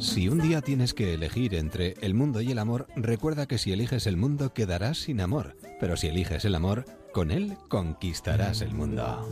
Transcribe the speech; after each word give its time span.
Si 0.00 0.30
un 0.30 0.38
día 0.38 0.62
tienes 0.62 0.94
que 0.94 1.12
elegir 1.12 1.54
entre 1.54 1.94
el 2.00 2.14
mundo 2.14 2.40
y 2.40 2.50
el 2.50 2.58
amor, 2.58 2.86
recuerda 2.96 3.44
que 3.44 3.58
si 3.58 3.70
eliges 3.70 4.06
el 4.06 4.16
mundo 4.16 4.54
quedarás 4.54 4.96
sin 4.96 5.20
amor, 5.20 5.58
pero 5.78 5.94
si 5.98 6.06
eliges 6.06 6.46
el 6.46 6.54
amor, 6.54 6.86
con 7.12 7.30
él 7.30 7.58
conquistarás 7.68 8.62
el 8.62 8.72
mundo. 8.72 9.28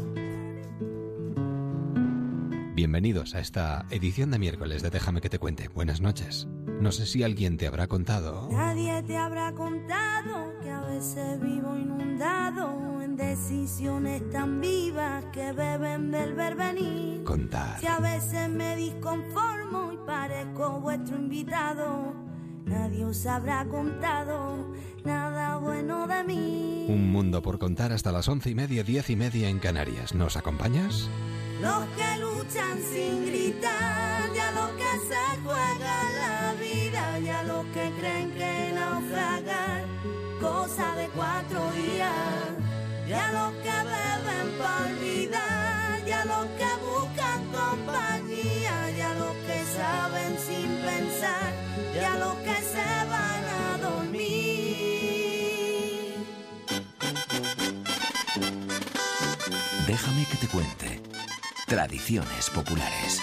Bienvenidos 2.75 3.35
a 3.35 3.41
esta 3.41 3.87
edición 3.89 4.31
de 4.31 4.39
miércoles 4.39 4.83
de 4.83 4.91
Déjame 4.91 5.23
que 5.23 5.31
te 5.31 5.39
cuente. 5.39 5.69
Buenas 5.69 6.03
noches. 6.03 6.47
No 6.83 6.93
sé 6.93 7.07
si 7.07 7.23
alguien 7.23 7.57
te 7.57 7.67
habrá 7.67 7.87
contado. 7.87 8.51
Nadie 8.53 9.03
te 9.05 9.17
habrá 9.17 9.55
contado 9.55 10.53
que 10.63 10.71
a 10.71 10.83
veces 10.83 11.41
vivo 11.41 11.79
inundado 11.79 12.98
decisiones 13.17 14.29
tan 14.31 14.61
vivas 14.61 15.25
que 15.33 15.53
beben 15.53 16.11
del 16.11 16.35
verbenir. 16.35 17.25
Contar. 17.25 17.81
Si 17.81 17.87
a 17.87 17.99
veces 17.99 18.49
me 18.49 18.77
disconformo 18.77 19.93
y 19.93 19.97
parezco 20.07 20.81
vuestro 20.81 21.17
invitado, 21.17 22.15
nadie 22.65 23.05
os 23.05 23.27
habrá 23.27 23.65
contado 23.67 24.73
nada 25.05 25.57
bueno 25.57 26.07
de 26.07 26.25
mí. 26.25 26.87
Un 26.89 27.11
mundo 27.11 27.43
por 27.43 27.59
contar 27.59 27.93
hasta 27.93 28.13
las 28.13 28.29
once 28.29 28.51
y 28.51 28.55
media, 28.55 28.83
diez 28.83 29.11
y 29.11 29.17
media 29.17 29.49
en 29.49 29.59
Canarias. 29.59 30.15
¿Nos 30.15 30.37
acompañas? 30.37 31.09
Los 31.61 31.85
que 31.97 32.21
luchan 32.21 32.79
sin 32.93 33.27
gritar, 33.27 34.33
ya 34.35 34.53
los 34.53 34.71
que 34.71 34.93
se 35.09 35.41
juegan 35.43 36.09
la 36.21 36.55
vida, 36.61 37.19
ya 37.19 37.43
los 37.43 37.65
que 37.67 37.93
creen 37.99 38.31
que 38.33 38.73
naufragar, 38.75 39.85
cosa 40.41 40.95
de 40.95 41.09
cuatro 41.09 41.61
días, 41.73 42.55
ya 43.09 43.33
los 43.33 43.53
que 43.65 43.77
beben 43.93 44.49
por 44.59 45.01
vida, 45.01 45.99
ya 46.07 46.25
los 46.27 46.47
que 46.59 46.71
buscan 46.85 47.41
compañía, 47.51 48.91
ya 48.97 49.15
los 49.15 49.35
que 49.47 49.65
saben 49.77 50.39
sin 50.39 50.69
pensar, 50.89 51.53
ya 51.95 52.15
los 52.17 52.35
que 52.37 52.57
se 52.73 52.89
van 53.09 53.45
a 53.65 53.79
dormir. 53.79 54.29
Déjame 59.87 60.27
que 60.27 60.37
te 60.37 60.49
cuente. 60.49 61.01
Tradiciones 61.67 62.51
populares. 62.51 63.21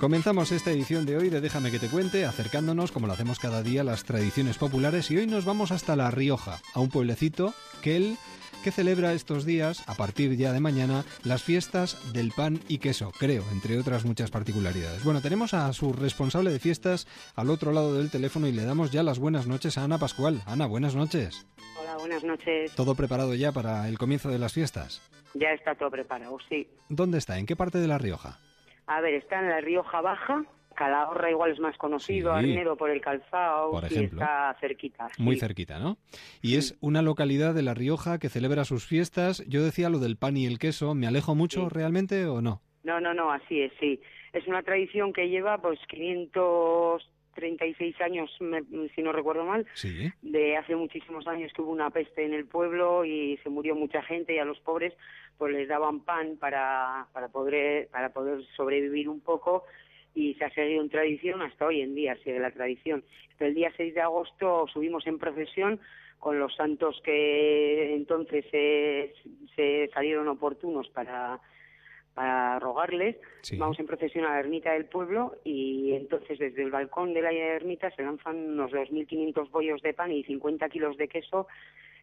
Comenzamos 0.00 0.50
esta 0.50 0.70
edición 0.70 1.04
de 1.04 1.18
hoy 1.18 1.28
de 1.28 1.42
Déjame 1.42 1.70
que 1.70 1.78
te 1.78 1.88
cuente, 1.88 2.24
acercándonos, 2.24 2.90
como 2.90 3.06
lo 3.06 3.12
hacemos 3.12 3.38
cada 3.38 3.62
día, 3.62 3.82
a 3.82 3.84
las 3.84 4.04
tradiciones 4.04 4.56
populares 4.56 5.10
y 5.10 5.18
hoy 5.18 5.26
nos 5.26 5.44
vamos 5.44 5.72
hasta 5.72 5.94
La 5.94 6.10
Rioja, 6.10 6.58
a 6.72 6.80
un 6.80 6.88
pueblecito 6.88 7.52
que 7.82 7.96
él 7.96 8.16
que 8.64 8.70
celebra 8.70 9.12
estos 9.12 9.44
días, 9.44 9.86
a 9.86 9.94
partir 9.94 10.38
ya 10.38 10.54
de 10.54 10.60
mañana, 10.60 11.04
las 11.22 11.42
fiestas 11.42 11.98
del 12.14 12.32
pan 12.32 12.60
y 12.66 12.78
queso, 12.78 13.12
creo, 13.18 13.44
entre 13.52 13.78
otras 13.78 14.06
muchas 14.06 14.30
particularidades. 14.30 15.04
Bueno, 15.04 15.20
tenemos 15.20 15.52
a 15.52 15.70
su 15.74 15.92
responsable 15.92 16.50
de 16.50 16.60
fiestas 16.60 17.06
al 17.36 17.50
otro 17.50 17.70
lado 17.70 17.94
del 17.94 18.10
teléfono 18.10 18.46
y 18.46 18.52
le 18.52 18.64
damos 18.64 18.90
ya 18.92 19.02
las 19.02 19.18
buenas 19.18 19.46
noches 19.46 19.76
a 19.76 19.84
Ana 19.84 19.98
Pascual. 19.98 20.40
Ana, 20.46 20.64
buenas 20.64 20.94
noches. 20.94 21.46
Hola, 21.78 21.98
buenas 21.98 22.24
noches. 22.24 22.74
¿Todo 22.74 22.94
preparado 22.94 23.34
ya 23.34 23.52
para 23.52 23.86
el 23.86 23.98
comienzo 23.98 24.30
de 24.30 24.38
las 24.38 24.54
fiestas? 24.54 25.02
Ya 25.34 25.50
está 25.50 25.74
todo 25.74 25.90
preparado, 25.90 26.38
sí. 26.48 26.66
¿Dónde 26.88 27.18
está? 27.18 27.38
¿En 27.38 27.44
qué 27.44 27.54
parte 27.54 27.78
de 27.78 27.86
La 27.86 27.98
Rioja? 27.98 28.40
A 28.92 29.00
ver, 29.00 29.14
está 29.14 29.38
en 29.40 29.48
la 29.48 29.60
Rioja 29.60 30.00
Baja. 30.00 30.44
Calahorra 30.74 31.30
igual 31.30 31.50
es 31.52 31.60
más 31.60 31.76
conocido, 31.76 32.32
Sí. 32.32 32.38
Arnedo 32.38 32.74
por 32.76 32.88
el 32.90 33.00
calzado, 33.02 33.70
Por 33.70 33.84
está 33.84 34.56
cerquita. 34.60 35.08
sí. 35.10 35.22
Muy 35.22 35.36
cerquita, 35.36 35.78
¿no? 35.78 35.98
Y 36.40 36.56
es 36.56 36.76
una 36.80 37.02
localidad 37.02 37.54
de 37.54 37.62
La 37.62 37.74
Rioja 37.74 38.18
que 38.18 38.30
celebra 38.30 38.64
sus 38.64 38.86
fiestas. 38.86 39.44
Yo 39.46 39.62
decía 39.62 39.90
lo 39.90 39.98
del 39.98 40.16
pan 40.16 40.36
y 40.38 40.46
el 40.46 40.58
queso. 40.58 40.94
¿Me 40.94 41.06
alejo 41.06 41.34
mucho 41.34 41.68
realmente 41.68 42.24
o 42.26 42.40
no? 42.40 42.62
No, 42.82 42.98
no, 43.00 43.12
no, 43.12 43.30
así 43.30 43.60
es, 43.60 43.72
sí. 43.78 44.00
Es 44.32 44.46
una 44.46 44.62
tradición 44.62 45.12
que 45.12 45.28
lleva 45.28 45.58
pues 45.58 45.78
536 45.88 48.00
años, 48.00 48.30
me- 48.40 48.62
si 48.94 49.02
no 49.02 49.12
recuerdo 49.12 49.44
mal. 49.44 49.66
Sí. 49.74 50.10
De 50.22 50.56
hace 50.56 50.76
muchísimos 50.76 51.26
años 51.26 51.52
que 51.54 51.62
hubo 51.62 51.72
una 51.72 51.90
peste 51.90 52.24
en 52.24 52.32
el 52.32 52.46
pueblo 52.46 53.04
y 53.04 53.38
se 53.42 53.50
murió 53.50 53.74
mucha 53.74 54.02
gente 54.02 54.34
y 54.34 54.38
a 54.38 54.44
los 54.44 54.58
pobres 54.60 54.94
pues 55.40 55.54
les 55.54 55.66
daban 55.66 56.00
pan 56.00 56.36
para, 56.36 57.06
para, 57.14 57.28
poder, 57.28 57.88
para 57.88 58.10
poder 58.10 58.44
sobrevivir 58.54 59.08
un 59.08 59.20
poco 59.20 59.64
y 60.14 60.34
se 60.34 60.44
ha 60.44 60.50
seguido 60.50 60.82
en 60.82 60.90
tradición 60.90 61.40
hasta 61.40 61.64
hoy 61.64 61.80
en 61.80 61.94
día, 61.94 62.14
sigue 62.16 62.38
la 62.38 62.50
tradición. 62.50 63.02
El 63.38 63.54
día 63.54 63.72
6 63.74 63.94
de 63.94 64.02
agosto 64.02 64.66
subimos 64.70 65.06
en 65.06 65.18
procesión 65.18 65.80
con 66.18 66.38
los 66.38 66.54
santos 66.56 67.00
que 67.02 67.94
entonces 67.94 68.44
se, 68.50 69.14
se 69.56 69.88
salieron 69.94 70.28
oportunos 70.28 70.90
para, 70.90 71.40
para 72.14 72.58
rogarles. 72.58 73.16
Sí. 73.42 73.56
Vamos 73.56 73.78
en 73.78 73.86
procesión 73.86 74.24
a 74.24 74.30
la 74.30 74.40
ermita 74.40 74.72
del 74.72 74.86
pueblo 74.86 75.36
y 75.44 75.92
entonces 75.92 76.38
desde 76.38 76.62
el 76.62 76.70
balcón 76.70 77.14
de 77.14 77.22
la 77.22 77.32
ermita 77.32 77.90
se 77.92 78.02
lanzan 78.02 78.36
unos 78.36 78.72
2.500 78.72 79.50
bollos 79.50 79.82
de 79.82 79.94
pan 79.94 80.12
y 80.12 80.24
50 80.24 80.68
kilos 80.68 80.96
de 80.96 81.08
queso 81.08 81.46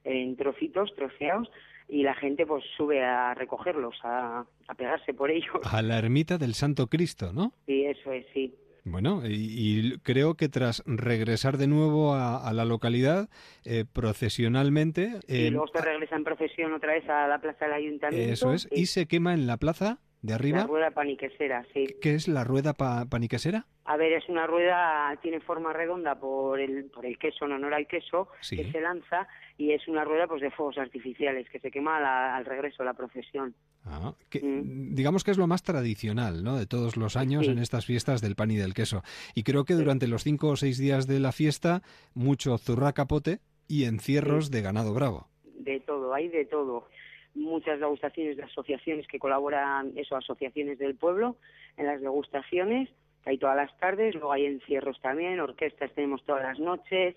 en 0.04 0.36
trocitos, 0.38 0.94
troceados, 0.96 1.50
y 1.90 2.04
la 2.04 2.14
gente 2.16 2.46
pues 2.46 2.64
sube 2.76 3.04
a 3.04 3.34
recogerlos, 3.34 3.96
a, 4.04 4.46
a 4.68 4.74
pegarse 4.76 5.14
por 5.14 5.32
ellos. 5.32 5.60
A 5.64 5.82
la 5.82 5.98
ermita 5.98 6.38
del 6.38 6.54
Santo 6.54 6.88
Cristo, 6.88 7.34
¿no? 7.34 7.54
Y 7.66 7.86
eso 7.86 8.12
es, 8.12 8.26
sí. 8.34 8.54
Bueno, 8.90 9.22
y, 9.26 9.34
y 9.34 9.98
creo 10.00 10.36
que 10.36 10.50
tras 10.50 10.82
regresar 10.86 11.58
de 11.58 11.68
nuevo 11.68 12.14
a, 12.14 12.48
a 12.48 12.54
la 12.54 12.66
localidad, 12.66 13.30
eh, 13.66 13.86
procesionalmente... 13.92 15.20
y 15.28 15.50
luego 15.50 15.68
se 15.68 15.82
regresa 15.82 16.16
en 16.16 16.24
procesión 16.24 16.74
otra 16.74 16.94
vez 16.94 17.08
a 17.10 17.28
la 17.28 17.40
plaza 17.40 17.66
del 17.66 17.74
ayuntamiento. 17.74 18.32
eso 18.34 18.54
es, 18.54 18.68
y 18.72 18.86
se 18.88 19.08
quema 19.08 19.34
en 19.34 19.48
la 19.48 19.58
plaza 19.58 20.00
de 20.22 20.30
La 20.32 20.36
arriba. 20.36 20.64
rueda 20.66 20.92
paniquesera, 20.92 21.66
sí. 21.74 21.86
¿Qué 22.02 22.16
es 22.16 22.28
la 22.28 22.44
rueda 22.44 22.74
pa- 22.74 23.06
paniquesera? 23.06 23.66
A 23.86 23.96
ver, 23.98 24.14
es 24.14 24.28
una 24.28 24.46
rueda, 24.48 25.18
tiene 25.22 25.40
forma 25.40 25.72
redonda 25.74 26.16
por 26.20 26.60
el, 26.60 26.86
por 26.86 27.06
el 27.06 27.18
queso, 27.18 27.46
en 27.46 27.54
honor 27.54 27.74
al 27.74 27.88
queso, 27.88 28.28
Sí. 28.42 28.58
que 28.58 28.72
se 28.72 28.82
lanza, 28.82 29.28
y 29.58 29.72
es 29.72 29.88
una 29.88 30.04
rueda 30.04 30.28
pues 30.28 30.42
de 30.42 30.52
fuegos 30.52 30.78
artificiales, 30.78 31.50
que 31.50 31.60
se 31.60 31.72
quema 31.72 32.00
la- 32.00 32.36
al 32.36 32.46
regreso 32.46 32.84
la 32.84 32.94
procesión. 32.94 33.56
Ah, 33.86 34.14
que, 34.30 34.40
Mm. 34.42 34.94
Digamos 34.96 35.24
que 35.24 35.32
es 35.32 35.38
lo 35.38 35.48
más 35.48 35.64
tradicional, 35.64 36.44
¿no? 36.44 36.58
De 36.58 36.68
todos 36.68 36.98
los 36.98 37.16
años 37.16 37.46
Sí. 37.46 37.52
en 37.52 37.60
estas 37.60 37.86
fiestas 37.86 38.22
del 38.22 38.36
pan 38.36 38.52
y 38.52 38.58
del 38.58 38.74
queso. 38.74 39.04
Y 39.34 39.44
creo 39.44 39.66
que 39.66 39.74
durante 39.74 40.08
los 40.08 40.24
cinco 40.24 40.50
o 40.50 40.56
seis 40.58 40.78
días 40.78 41.08
de 41.08 41.20
la 41.20 41.32
fiesta, 41.32 41.82
mucho 42.14 42.58
zurra 42.58 42.94
capote 42.94 43.40
y 43.68 43.86
encierros 43.86 44.52
de 44.52 44.62
ganado 44.62 44.94
bravo. 44.94 45.28
De 45.60 45.80
todo, 45.80 46.14
hay 46.14 46.28
de 46.30 46.46
todo. 46.46 46.88
Muchas 47.36 47.80
degustaciones 47.80 48.38
de 48.38 48.44
asociaciones 48.44 49.08
que 49.08 49.20
colaboran, 49.20 49.94
eso, 49.96 50.16
asociaciones 50.16 50.80
del 50.80 50.96
pueblo, 50.96 51.38
en 51.78 51.86
las 51.86 52.02
degustaciones, 52.02 52.90
que 53.24 53.30
hay 53.32 53.38
todas 53.38 53.56
las 53.56 53.78
tardes, 53.78 54.16
luego 54.16 54.32
hay 54.34 54.46
encierros 54.46 55.00
también, 55.02 55.40
orquestas 55.40 55.92
tenemos 55.94 56.24
todas 56.26 56.44
las 56.44 56.60
noches. 56.60 57.16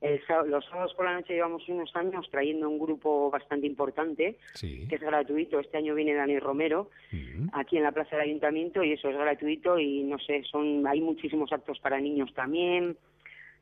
El 0.00 0.18
los 0.48 0.64
sábados 0.64 0.94
por 0.94 1.04
la 1.04 1.14
noche 1.14 1.34
llevamos 1.34 1.68
unos 1.68 1.94
años 1.94 2.26
trayendo 2.30 2.68
un 2.70 2.78
grupo 2.78 3.30
bastante 3.30 3.66
importante, 3.66 4.38
Sí. 4.54 4.86
que 4.88 4.94
es 4.94 5.00
gratuito. 5.02 5.60
Este 5.60 5.76
año 5.76 5.94
viene 5.94 6.14
Dani 6.14 6.38
Romero, 6.38 6.88
Mm. 7.12 7.48
aquí 7.52 7.76
en 7.76 7.82
la 7.82 7.92
Plaza 7.92 8.16
del 8.16 8.26
Ayuntamiento, 8.26 8.82
y 8.82 8.92
eso 8.92 9.10
es 9.10 9.16
gratuito 9.18 9.78
y 9.78 10.02
no 10.04 10.18
sé, 10.18 10.42
son 10.50 10.86
hay 10.86 11.00
muchísimos 11.02 11.52
actos 11.52 11.78
para 11.80 12.00
niños 12.00 12.32
también. 12.34 12.96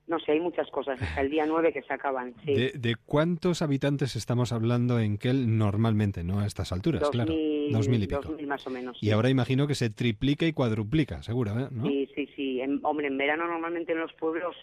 No 0.06 0.18
sé, 0.20 0.32
hay 0.32 0.40
muchas 0.40 0.70
cosas 0.70 1.02
hasta 1.02 1.20
el 1.20 1.28
día 1.28 1.44
9 1.48 1.72
que 1.72 1.82
se 1.82 1.92
acaban. 1.92 2.32
Sí. 2.44 2.54
¿De, 2.54 2.72
de 2.78 2.94
cuántos 3.04 3.60
habitantes 3.60 4.14
estamos 4.16 4.52
hablando 4.52 5.00
en 5.00 5.18
Kel 5.18 5.58
normalmente, 5.58 6.22
no 6.24 6.40
a 6.40 6.46
estas 6.46 6.70
alturas? 6.72 7.02
Dos 7.02 7.10
claro. 7.10 7.32
mil- 7.34 7.72
Dos 7.72 7.88
mil 7.88 8.02
y 8.04 8.06
pico. 8.06 8.22
dos 8.22 8.36
mil 8.36 8.46
más 8.46 8.66
o 8.66 8.70
menos. 8.70 8.96
Y 9.02 9.06
sí. 9.06 9.12
ahora 9.12 9.28
imagino 9.28 9.66
que 9.66 9.74
se 9.74 9.90
triplica 9.90 10.46
y 10.46 10.52
cuadruplica, 10.54 11.22
seguro, 11.22 11.50
¿eh? 11.58 11.68
¿no? 11.70 11.84
Sí, 11.86 12.08
sí, 12.14 12.26
sí. 12.34 12.60
En- 12.62 12.80
hombre, 12.84 13.08
en 13.08 13.18
verano 13.18 13.46
normalmente 13.46 13.92
en 13.92 13.98
los 13.98 14.12
pueblos 14.14 14.56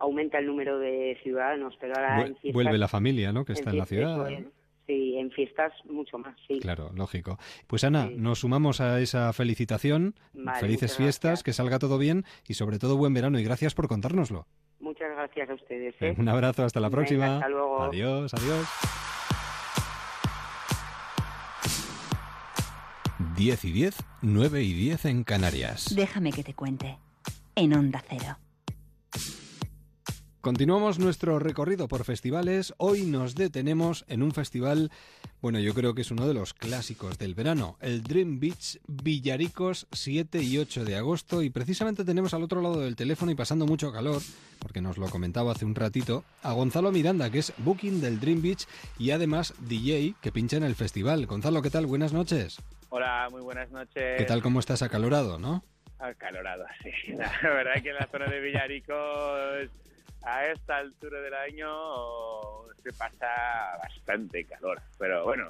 aumenta 0.00 0.38
el 0.38 0.46
número 0.46 0.78
de 0.78 1.16
ciudadanos, 1.22 1.74
pero 1.80 1.94
ahora 1.94 2.22
en 2.22 2.34
fiestas... 2.36 2.52
Vuelve 2.52 2.78
la 2.78 2.88
familia, 2.88 3.32
¿no? 3.32 3.44
Que 3.44 3.52
está 3.52 3.70
en 3.70 3.78
la 3.78 3.86
fiestas, 3.86 4.28
ciudad. 4.28 4.42
Sí, 4.86 5.16
en 5.18 5.30
fiestas 5.30 5.72
mucho 5.84 6.18
más, 6.18 6.34
sí. 6.48 6.58
Claro, 6.58 6.90
lógico. 6.96 7.38
Pues 7.68 7.84
Ana, 7.84 8.08
Sí. 8.08 8.14
nos 8.16 8.40
sumamos 8.40 8.80
a 8.80 8.98
esa 9.00 9.32
felicitación. 9.32 10.16
Vale, 10.32 10.58
Felices 10.58 10.96
fiestas, 10.96 11.30
gracias. 11.30 11.42
que 11.44 11.52
salga 11.52 11.78
todo 11.78 11.96
bien 11.98 12.24
y 12.48 12.54
sobre 12.54 12.78
todo 12.80 12.96
buen 12.96 13.14
verano 13.14 13.38
y 13.38 13.44
gracias 13.44 13.74
por 13.74 13.86
contárnoslo. 13.86 14.46
Muchas 14.80 15.10
gracias 15.14 15.48
a 15.50 15.54
ustedes. 15.54 15.94
¿eh? 16.00 16.14
Un 16.18 16.28
abrazo, 16.28 16.64
hasta 16.64 16.80
la 16.80 16.88
Venga, 16.88 16.96
próxima. 16.96 17.34
hasta 17.36 17.48
luego. 17.48 17.82
Adiós, 17.82 18.34
adiós. 18.34 18.66
10 23.36 23.64
y 23.66 23.72
10, 23.72 23.96
9 24.22 24.62
y 24.62 24.72
10 24.72 25.04
en 25.04 25.24
Canarias. 25.24 25.94
Déjame 25.94 26.32
que 26.32 26.42
te 26.42 26.54
cuente. 26.54 26.98
En 27.54 27.74
Onda 27.74 28.02
Cero. 28.08 28.36
Continuamos 30.40 30.98
nuestro 30.98 31.38
recorrido 31.38 31.86
por 31.86 32.04
festivales. 32.04 32.72
Hoy 32.78 33.02
nos 33.02 33.34
detenemos 33.34 34.06
en 34.08 34.22
un 34.22 34.32
festival, 34.32 34.90
bueno, 35.42 35.58
yo 35.60 35.74
creo 35.74 35.94
que 35.94 36.00
es 36.00 36.10
uno 36.10 36.26
de 36.26 36.32
los 36.32 36.54
clásicos 36.54 37.18
del 37.18 37.34
verano, 37.34 37.76
el 37.82 38.02
Dream 38.02 38.40
Beach 38.40 38.80
Villaricos 38.86 39.86
7 39.92 40.42
y 40.42 40.56
8 40.56 40.86
de 40.86 40.96
agosto. 40.96 41.42
Y 41.42 41.50
precisamente 41.50 42.06
tenemos 42.06 42.32
al 42.32 42.42
otro 42.42 42.62
lado 42.62 42.80
del 42.80 42.96
teléfono 42.96 43.30
y 43.30 43.34
pasando 43.34 43.66
mucho 43.66 43.92
calor, 43.92 44.22
porque 44.60 44.80
nos 44.80 44.96
lo 44.96 45.10
comentaba 45.10 45.52
hace 45.52 45.66
un 45.66 45.74
ratito, 45.74 46.24
a 46.42 46.52
Gonzalo 46.52 46.90
Miranda, 46.90 47.28
que 47.28 47.40
es 47.40 47.52
booking 47.58 48.00
del 48.00 48.18
Dream 48.18 48.40
Beach 48.40 48.66
y 48.98 49.10
además 49.10 49.52
DJ 49.58 50.14
que 50.22 50.32
pincha 50.32 50.56
en 50.56 50.64
el 50.64 50.74
festival. 50.74 51.26
Gonzalo, 51.26 51.60
¿qué 51.60 51.68
tal? 51.68 51.84
Buenas 51.84 52.14
noches. 52.14 52.62
Hola, 52.88 53.28
muy 53.30 53.42
buenas 53.42 53.70
noches. 53.70 54.16
¿Qué 54.16 54.24
tal? 54.24 54.40
¿Cómo 54.40 54.58
estás? 54.58 54.80
Acalorado, 54.80 55.38
¿no? 55.38 55.62
Acalorado, 55.98 56.64
sí. 56.82 57.12
La 57.12 57.30
verdad 57.42 57.82
que 57.82 57.90
en 57.90 57.96
la 57.96 58.08
zona 58.10 58.24
de 58.24 58.40
Villaricos 58.40 59.68
a 60.22 60.46
esta 60.46 60.78
altura 60.78 61.20
del 61.20 61.34
año 61.34 61.68
se 62.82 62.92
pasa 62.92 63.78
bastante 63.82 64.44
calor. 64.44 64.80
Pero 64.98 65.24
bueno, 65.24 65.46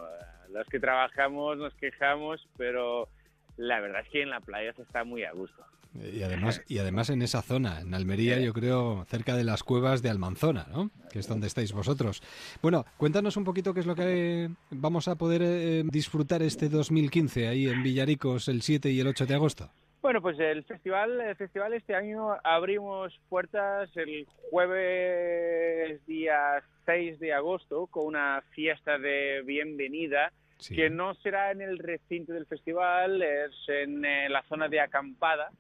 los 0.52 0.66
que 0.68 0.80
trabajamos 0.80 1.58
nos 1.58 1.74
quejamos, 1.74 2.46
pero 2.56 3.08
la 3.56 3.80
verdad 3.80 4.02
es 4.02 4.08
que 4.08 4.22
en 4.22 4.30
la 4.30 4.40
playa 4.40 4.72
se 4.74 4.82
está 4.82 5.04
muy 5.04 5.24
a 5.24 5.32
gusto. 5.32 5.64
Y 5.94 6.22
además, 6.22 6.62
y 6.68 6.78
además 6.78 7.10
en 7.10 7.20
esa 7.20 7.42
zona, 7.42 7.80
en 7.80 7.94
Almería, 7.94 8.38
yo 8.38 8.52
creo, 8.52 9.04
cerca 9.08 9.34
de 9.34 9.42
las 9.42 9.64
cuevas 9.64 10.02
de 10.02 10.08
Almanzona, 10.08 10.68
¿no? 10.70 10.90
Que 11.10 11.18
es 11.18 11.26
donde 11.26 11.48
estáis 11.48 11.72
vosotros. 11.72 12.22
Bueno, 12.62 12.86
cuéntanos 12.96 13.36
un 13.36 13.42
poquito 13.42 13.74
qué 13.74 13.80
es 13.80 13.86
lo 13.86 13.96
que 13.96 14.50
vamos 14.70 15.08
a 15.08 15.16
poder 15.16 15.42
eh, 15.42 15.82
disfrutar 15.86 16.42
este 16.42 16.68
2015 16.68 17.48
ahí 17.48 17.66
en 17.66 17.82
Villaricos 17.82 18.46
el 18.46 18.62
7 18.62 18.88
y 18.92 19.00
el 19.00 19.08
8 19.08 19.26
de 19.26 19.34
agosto. 19.34 19.70
Bueno, 20.02 20.22
pues 20.22 20.38
el 20.38 20.64
festival, 20.64 21.20
el 21.20 21.36
festival 21.36 21.74
este 21.74 21.94
año 21.94 22.34
abrimos 22.42 23.18
puertas 23.28 23.94
el 23.96 24.26
jueves 24.50 26.04
día 26.06 26.62
6 26.86 27.20
de 27.20 27.34
agosto 27.34 27.86
con 27.86 28.06
una 28.06 28.42
fiesta 28.54 28.98
de 28.98 29.42
bienvenida 29.44 30.32
Sí. 30.56 30.76
que 30.76 30.90
no 30.90 31.14
será 31.14 31.52
en 31.52 31.62
el 31.62 31.78
recinto 31.78 32.34
del 32.34 32.44
festival, 32.44 33.22
es 33.22 33.50
en 33.68 34.04
eh, 34.04 34.28
la 34.28 34.42
zona 34.42 34.68
de 34.68 34.78
acampada, 34.78 35.50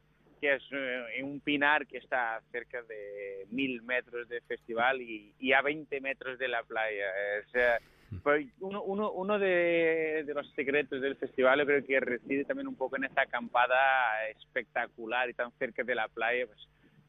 que 0.42 0.56
es 0.56 0.62
eh, 0.72 1.04
en 1.16 1.24
un 1.24 1.40
pinar 1.40 1.86
que 1.86 1.96
está 1.96 2.36
a 2.36 2.42
cerca 2.52 2.82
de 2.82 3.46
mil 3.50 3.80
metros 3.82 4.28
de 4.28 4.42
festival 4.42 5.00
y, 5.00 5.32
y 5.38 5.54
a 5.54 5.62
20 5.62 6.02
metros 6.02 6.38
de 6.38 6.48
la 6.48 6.62
playa. 6.64 7.06
Es, 7.38 7.46
eh, 7.54 7.78
pues, 8.22 8.46
uno 8.60 8.82
uno, 8.82 9.12
uno 9.12 9.38
de, 9.38 10.24
de 10.26 10.34
los 10.34 10.50
secretos 10.52 11.00
del 11.00 11.16
festival 11.16 11.58
yo 11.60 11.66
creo 11.66 11.84
que 11.84 12.00
reside 12.00 12.44
también 12.44 12.68
un 12.68 12.74
poco 12.76 12.96
en 12.96 13.04
esta 13.04 13.22
acampada 13.22 13.76
espectacular 14.30 15.30
y 15.30 15.34
tan 15.34 15.52
cerca 15.58 15.82
de 15.84 15.94
la 15.94 16.08
playa, 16.08 16.46
pues 16.46 16.58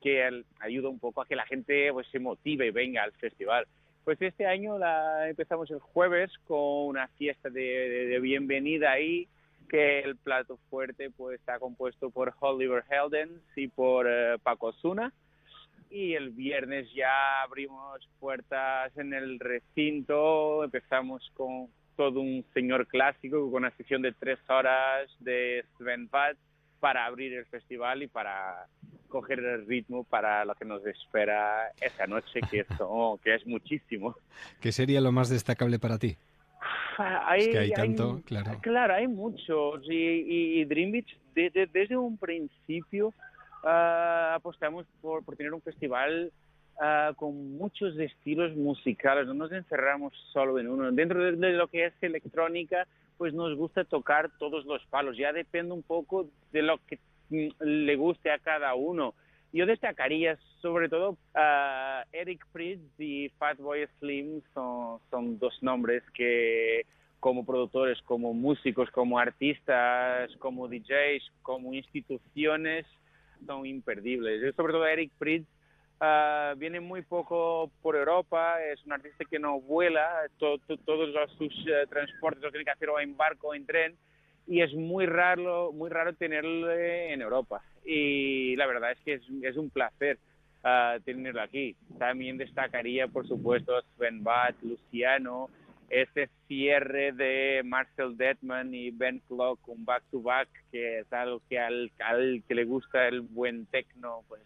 que 0.02 0.26
el- 0.28 0.46
ayuda 0.60 0.90
un 0.90 1.00
poco 1.00 1.22
a 1.22 1.28
que 1.28 1.36
la 1.36 1.46
gente 1.46 1.92
pues 1.94 2.08
se 2.12 2.20
motive 2.20 2.68
y 2.68 2.72
venga 2.72 3.04
al 3.04 3.12
festival. 3.14 3.66
Pues 4.04 4.20
este 4.22 4.48
año 4.48 4.78
la 4.80 5.30
empezamos 5.30 5.70
el 5.70 5.80
jueves 5.80 6.32
con 6.48 6.88
una 6.88 7.08
fiesta 7.10 7.50
de, 7.50 7.62
de- 7.62 8.06
de 8.08 8.20
bienvenida 8.20 8.92
ahí, 8.92 9.28
que 9.70 10.00
el 10.00 10.18
plato 10.18 10.58
fuerte 10.70 11.10
pues 11.12 11.40
está 11.40 11.60
compuesto 11.60 12.10
por 12.10 12.34
Oliver 12.40 12.84
Heldens 12.90 13.42
y 13.56 13.68
por 13.68 14.08
eh, 14.10 14.38
Paco 14.44 14.68
Osuna. 14.68 15.14
Y 15.92 16.14
el 16.14 16.30
viernes 16.30 16.88
ya 16.94 17.42
abrimos 17.44 18.08
puertas 18.20 18.96
en 18.98 19.14
el 19.14 19.40
recinto, 19.40 20.64
empezamos 20.64 21.30
con 21.36 21.68
todo 21.98 22.22
un 22.22 22.46
señor 22.54 22.88
clásico, 22.88 23.52
con 23.52 23.64
una 23.64 23.72
sesión 23.76 24.02
de 24.02 24.14
tres 24.14 24.40
horas 24.50 25.10
de 25.20 25.66
Sven 25.78 26.08
Paz 26.08 26.38
para 26.80 27.06
abrir 27.06 27.34
el 27.34 27.46
festival 27.46 28.04
y 28.04 28.08
para 28.08 28.66
coger 29.10 29.40
el 29.40 29.68
ritmo 29.68 30.06
para 30.06 30.46
lo 30.46 30.56
que 30.56 30.64
nos 30.64 30.86
espera 30.86 31.70
esa 31.82 32.08
noche, 32.08 32.40
que, 32.50 32.64
son- 32.78 33.18
que 33.24 33.36
es 33.36 33.46
muchísimo. 33.46 34.16
¿Qué 34.62 34.72
sería 34.72 35.02
lo 35.02 35.12
más 35.12 35.30
destacable 35.30 35.78
para 35.78 35.98
ti? 35.98 36.16
Hay, 36.98 37.42
Es 37.42 37.48
que 37.50 37.58
hay 37.60 37.72
tanto, 37.72 38.22
claro. 38.26 38.60
Claro, 38.62 38.94
hay 38.94 39.08
muchos. 39.08 39.84
Y, 39.90 39.94
y- 39.96 40.62
y 40.62 40.66
Dream 40.66 40.92
Beach, 40.92 41.18
desde, 41.36 41.66
desde 41.68 41.98
un 41.98 42.18
principio, 42.18 43.14
ah, 43.64 44.34
apostamos 44.36 44.86
por, 45.02 45.24
por 45.24 45.36
tener 45.36 45.54
un 45.54 45.62
festival 45.62 46.32
ah, 46.80 47.14
con 47.16 47.58
muchos 47.58 47.98
estilos 47.98 48.56
musicales. 48.56 49.28
No 49.28 49.34
nos 49.34 49.52
encerramos 49.52 50.14
solo 50.34 50.60
en 50.60 50.68
uno. 50.68 50.92
Dentro 50.92 51.24
de, 51.24 51.34
de 51.34 51.54
lo 51.54 51.68
que 51.68 51.86
es 51.86 51.94
electrónica, 52.02 52.88
pues 53.18 53.34
nos 53.34 53.56
gusta 53.56 53.84
tocar 53.84 54.32
todos 54.40 54.66
los 54.66 54.84
palos. 54.88 55.18
Ya 55.18 55.32
depende 55.34 55.74
un 55.74 55.84
poco 55.84 56.28
de 56.52 56.62
lo 56.62 56.80
que 56.88 57.00
mm, 57.30 57.64
le 57.64 57.96
guste 57.96 58.32
a 58.32 58.40
cada 58.40 58.74
uno. 58.76 59.14
Yo 59.54 59.66
destacaría 59.66 60.38
sobre 60.62 60.88
todo 60.88 61.18
a 61.36 62.06
Eric 62.14 62.46
Prydz 62.54 62.82
y 62.98 63.30
Fatboy 63.38 63.86
Slim 64.00 64.42
son, 64.54 65.00
son 65.10 65.40
dos 65.40 65.62
nombres 65.62 66.04
que 66.14 66.86
como 67.20 67.46
productores, 67.46 68.02
como 68.04 68.34
músicos, 68.34 68.90
como 68.92 69.20
artistas, 69.20 70.32
como 70.38 70.68
DJs, 70.68 71.32
como 71.44 71.74
instituciones 71.74 72.86
son 73.46 73.66
imperdibles. 73.66 74.56
Sobre 74.56 74.74
todo 74.74 74.86
Eric 74.88 75.12
Prydz 75.18 75.46
ah, 76.00 76.54
viene 76.58 76.80
muy 76.80 77.02
poco 77.04 77.72
por 77.82 77.96
Europa, 77.96 78.64
es 78.64 78.84
un 78.86 78.94
artista 78.94 79.24
que 79.30 79.40
no 79.40 79.60
vuela, 79.62 80.08
to- 80.38 80.58
to- 80.68 80.78
todos 80.78 81.10
los- 81.10 81.32
sus 81.34 81.54
eh, 81.68 81.86
transportes 81.90 82.42
los 82.44 82.52
tiene 82.52 82.66
que 82.66 82.72
hacer 82.72 82.90
o 82.90 83.00
en 83.00 83.16
barco 83.16 83.50
o 83.50 83.54
en 83.56 83.66
tren 83.66 83.96
y 84.48 84.62
es 84.62 84.74
muy 84.74 85.06
raro, 85.06 85.72
muy 85.72 85.90
raro 85.90 86.14
tenerlo 86.14 86.72
en 86.72 87.22
Europa. 87.22 87.62
Y 87.86 88.56
la 88.56 88.66
verdad 88.68 88.92
es 88.92 89.00
que 89.00 89.14
es, 89.14 89.22
es 89.44 89.56
un 89.58 89.70
placer 89.70 90.18
ah, 90.64 90.98
tenerlo 91.06 91.42
aquí. 91.42 91.76
También 92.00 92.38
destacaría, 92.38 93.08
por 93.08 93.28
supuesto, 93.28 93.80
Sven 93.96 94.24
Bat, 94.24 94.56
Luciano, 94.64 95.50
ese 95.92 96.30
cierre 96.48 97.12
de 97.12 97.62
Marcel 97.66 98.16
Detman 98.16 98.74
y 98.74 98.92
Ben 98.92 99.20
Clock, 99.28 99.68
un 99.68 99.84
back-to-back, 99.84 100.48
que 100.72 101.00
es 101.00 101.12
algo 101.14 101.42
que 101.50 101.60
al, 101.60 101.92
al 102.00 102.42
que 102.48 102.56
le 102.56 102.64
gusta 102.64 103.08
el 103.08 103.22
buen 103.22 103.66
techno, 103.66 104.24
pues 104.28 104.42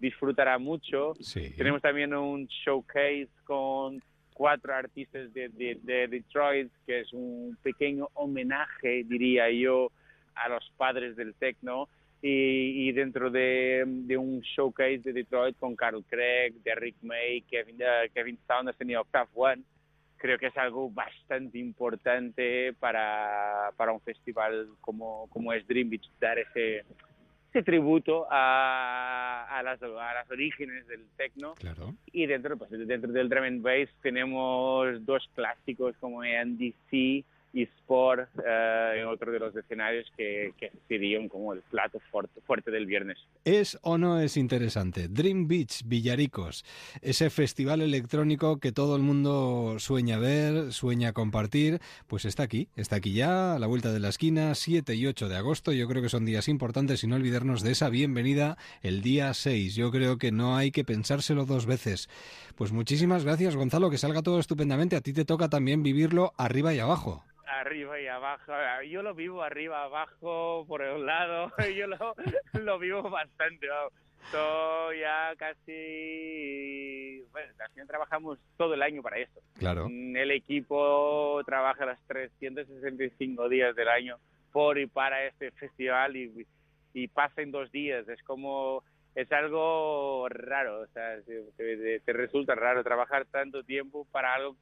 disfrutará 0.00 0.58
mucho. 0.58 1.14
Sí. 1.20 1.54
Tenemos 1.56 1.80
también 1.82 2.12
un 2.14 2.46
showcase 2.46 3.28
con 3.44 4.02
cuatro 4.34 4.74
artistas 4.74 5.32
de, 5.32 5.48
de- 5.50 5.78
de 5.82 6.08
Detroit, 6.08 6.70
que 6.86 7.00
es 7.00 7.12
un 7.12 7.56
pequeño 7.62 8.08
homenaje, 8.14 9.04
diría 9.04 9.50
yo, 9.50 9.90
a 10.34 10.48
los 10.48 10.68
padres 10.76 11.16
del 11.16 11.34
techno. 11.34 11.88
Y, 12.20 12.88
y 12.88 12.92
dentro 12.92 13.30
de, 13.30 13.84
de 13.86 14.16
un 14.16 14.40
showcase 14.40 14.98
de 14.98 15.12
Detroit 15.12 15.56
con 15.56 15.76
Carl 15.76 16.02
Craig, 16.08 16.52
Derrick 16.64 16.96
May, 17.02 17.42
Kevin, 17.42 17.76
eh, 17.80 18.10
Kevin 18.12 18.36
Saunderson 18.48 18.90
y 18.90 18.96
Octave 18.96 19.28
One, 19.34 19.62
creo 20.18 20.38
que 20.38 20.48
es 20.48 20.56
algo 20.56 20.90
bastante 20.90 21.58
importante 21.58 22.74
para, 22.74 23.70
para 23.76 23.92
un 23.92 24.00
festival 24.00 24.68
como, 24.80 25.28
como 25.30 25.52
es 25.52 25.66
Dream 25.66 25.90
Beach, 25.90 26.10
dar 26.20 26.38
ese, 26.38 26.84
ese 27.50 27.62
tributo 27.62 28.26
a, 28.30 29.46
a, 29.48 29.62
las, 29.62 29.82
a 29.82 30.14
las 30.14 30.30
orígenes 30.30 30.86
del 30.88 31.06
techno. 31.16 31.54
Claro. 31.54 31.94
Y 32.12 32.26
dentro, 32.26 32.58
pues, 32.58 32.70
dentro 32.70 33.12
del 33.12 33.28
drum 33.28 33.44
and 33.44 33.62
bass 33.62 33.88
tenemos 34.02 35.04
dos 35.06 35.28
clásicos 35.34 35.96
como 35.98 36.22
NDC 36.22 36.92
y 36.92 37.24
Sport 37.54 38.28
eh, 38.46 39.04
otro 39.06 39.32
de 39.32 39.38
los 39.38 39.54
escenarios 39.56 40.10
que, 40.16 40.52
que 40.58 40.70
serían 40.86 41.28
como 41.28 41.52
el 41.52 41.62
plato 41.62 42.00
fuerte, 42.10 42.40
fuerte 42.42 42.70
del 42.70 42.86
viernes. 42.86 43.18
¿Es 43.44 43.78
o 43.82 43.98
no 43.98 44.20
es 44.20 44.36
interesante? 44.36 45.08
Dream 45.08 45.48
Beach, 45.48 45.82
Villaricos, 45.84 46.64
ese 47.02 47.30
festival 47.30 47.80
electrónico 47.80 48.58
que 48.58 48.72
todo 48.72 48.96
el 48.96 49.02
mundo 49.02 49.76
sueña 49.78 50.18
ver, 50.18 50.72
sueña 50.72 51.12
compartir, 51.12 51.80
pues 52.06 52.24
está 52.24 52.42
aquí, 52.42 52.68
está 52.76 52.96
aquí 52.96 53.12
ya, 53.12 53.54
a 53.54 53.58
la 53.58 53.66
vuelta 53.66 53.92
de 53.92 54.00
la 54.00 54.08
esquina, 54.08 54.54
7 54.54 54.94
y 54.94 55.06
8 55.06 55.28
de 55.28 55.36
agosto. 55.36 55.72
Yo 55.72 55.88
creo 55.88 56.02
que 56.02 56.08
son 56.08 56.24
días 56.24 56.48
importantes 56.48 57.02
y 57.02 57.06
no 57.06 57.16
olvidarnos 57.16 57.62
de 57.62 57.72
esa 57.72 57.88
bienvenida 57.88 58.56
el 58.82 59.02
día 59.02 59.32
6. 59.32 59.74
Yo 59.74 59.90
creo 59.90 60.18
que 60.18 60.32
no 60.32 60.56
hay 60.56 60.70
que 60.70 60.84
pensárselo 60.84 61.46
dos 61.46 61.66
veces. 61.66 62.08
Pues 62.56 62.72
muchísimas 62.72 63.24
gracias, 63.24 63.56
Gonzalo, 63.56 63.90
que 63.90 63.98
salga 63.98 64.22
todo 64.22 64.38
estupendamente. 64.38 64.96
A 64.96 65.00
ti 65.00 65.12
te 65.12 65.24
toca 65.24 65.48
también 65.48 65.82
vivirlo 65.82 66.32
arriba 66.36 66.74
y 66.74 66.80
abajo. 66.80 67.24
Arriba 67.60 68.00
y 68.00 68.06
abajo, 68.06 68.52
yo 68.88 69.02
lo 69.02 69.14
vivo 69.14 69.42
arriba, 69.42 69.82
abajo, 69.84 70.64
por 70.68 70.82
el 70.82 71.04
lado, 71.06 71.50
yo 71.76 71.86
lo, 71.86 72.14
lo 72.54 72.78
vivo 72.78 73.02
bastante. 73.10 73.66
Estoy 74.24 75.00
ya 75.00 75.34
casi, 75.36 77.22
bueno, 77.32 77.52
final 77.72 77.86
trabajamos 77.86 78.38
todo 78.56 78.74
el 78.74 78.82
año 78.82 79.02
para 79.02 79.18
esto. 79.18 79.40
Claro. 79.58 79.88
Mm, 79.88 80.16
El 80.16 80.30
equipo 80.32 81.40
trabaja 81.46 81.86
los 81.86 81.98
365 82.06 83.48
días 83.48 83.74
del 83.76 83.88
año 83.88 84.16
por 84.52 84.78
y 84.78 84.86
para 84.86 85.24
este 85.26 85.50
festival 85.52 86.16
y, 86.16 86.46
y 86.94 87.08
pasa 87.08 87.42
en 87.42 87.50
dos 87.52 87.70
días. 87.72 88.08
Es 88.08 88.22
como, 88.24 88.82
es 89.14 89.30
algo 89.32 90.28
raro, 90.30 90.80
o 90.80 90.86
sea, 90.88 91.16
te- 91.56 92.00
te 92.00 92.12
resulta 92.12 92.54
raro 92.54 92.82
trabajar 92.84 93.24
tanto 93.26 93.62
tiempo 93.62 94.06
para 94.10 94.34
algo 94.34 94.56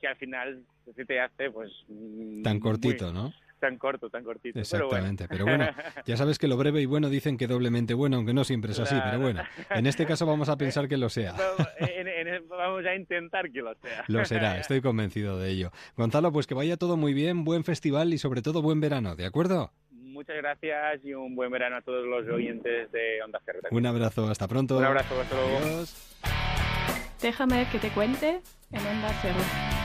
que 0.00 0.06
al 0.08 0.16
final 0.16 0.62
se 0.94 1.04
te 1.04 1.20
hace 1.20 1.50
pues... 1.50 1.70
mm, 1.88 2.42
Tan 2.42 2.54
muy- 2.54 2.60
cortito, 2.62 3.12
¿no? 3.12 3.32
tan 3.58 3.78
corto, 3.78 4.10
tan 4.10 4.22
cortito. 4.22 4.60
pero 4.70 4.86
bueno. 4.86 5.06
Exactamente, 5.06 5.28
pero 5.28 5.44
bueno, 5.46 5.66
ya 6.04 6.16
sabes 6.18 6.38
que 6.38 6.46
lo 6.46 6.58
breve 6.58 6.82
y 6.82 6.86
bueno 6.86 7.08
dicen 7.08 7.38
que 7.38 7.46
doblemente 7.46 7.94
bueno, 7.94 8.18
aunque 8.18 8.34
no 8.34 8.44
siempre 8.44 8.72
es 8.72 8.78
así, 8.80 8.94
pero 8.94 9.04
Claro. 9.04 9.20
bueno, 9.20 9.42
en 9.70 9.86
este 9.86 10.04
caso 10.04 10.26
vamos 10.26 10.50
a 10.50 10.58
pensar 10.58 10.88
que 10.88 10.98
lo 10.98 11.08
sea. 11.08 11.32
Vamos- 11.32 11.66
en- 11.78 12.06
en- 12.06 12.48
vamos 12.48 12.84
a 12.84 12.94
intentar 12.94 13.50
que 13.50 13.62
lo 13.62 13.74
sea. 13.76 14.04
Lo 14.08 14.24
será, 14.26 14.58
estoy 14.58 14.82
convencido 14.82 15.38
de 15.38 15.48
ello. 15.50 15.70
Gonzalo, 15.96 16.32
pues 16.32 16.46
que 16.46 16.52
vaya 16.54 16.76
todo 16.76 16.98
muy 16.98 17.14
bien, 17.14 17.44
buen 17.44 17.64
festival 17.64 18.12
y 18.12 18.18
sobre 18.18 18.42
todo 18.42 18.60
buen 18.60 18.78
verano, 18.80 19.16
¿de 19.16 19.24
acuerdo? 19.24 19.72
Muchas 19.90 20.36
gracias 20.36 21.02
y 21.04 21.14
un 21.14 21.34
buen 21.34 21.50
verano 21.50 21.76
a 21.76 21.80
todos 21.82 22.06
los 22.06 22.28
oyentes 22.28 22.92
de 22.92 23.22
Onda 23.24 23.40
Cero. 23.46 23.60
también. 23.62 23.80
Un 23.82 23.86
abrazo, 23.86 24.28
hasta 24.28 24.46
pronto. 24.48 24.76
Un 24.76 24.84
abrazo, 24.84 25.18
hasta 25.18 25.34
luego. 25.34 25.58
Adiós. 25.58 26.16
Déjame 27.22 27.66
que 27.72 27.78
te 27.78 27.88
cuente 27.88 28.40
en 28.70 28.86
Onda 28.86 29.08
Cero. 29.22 29.75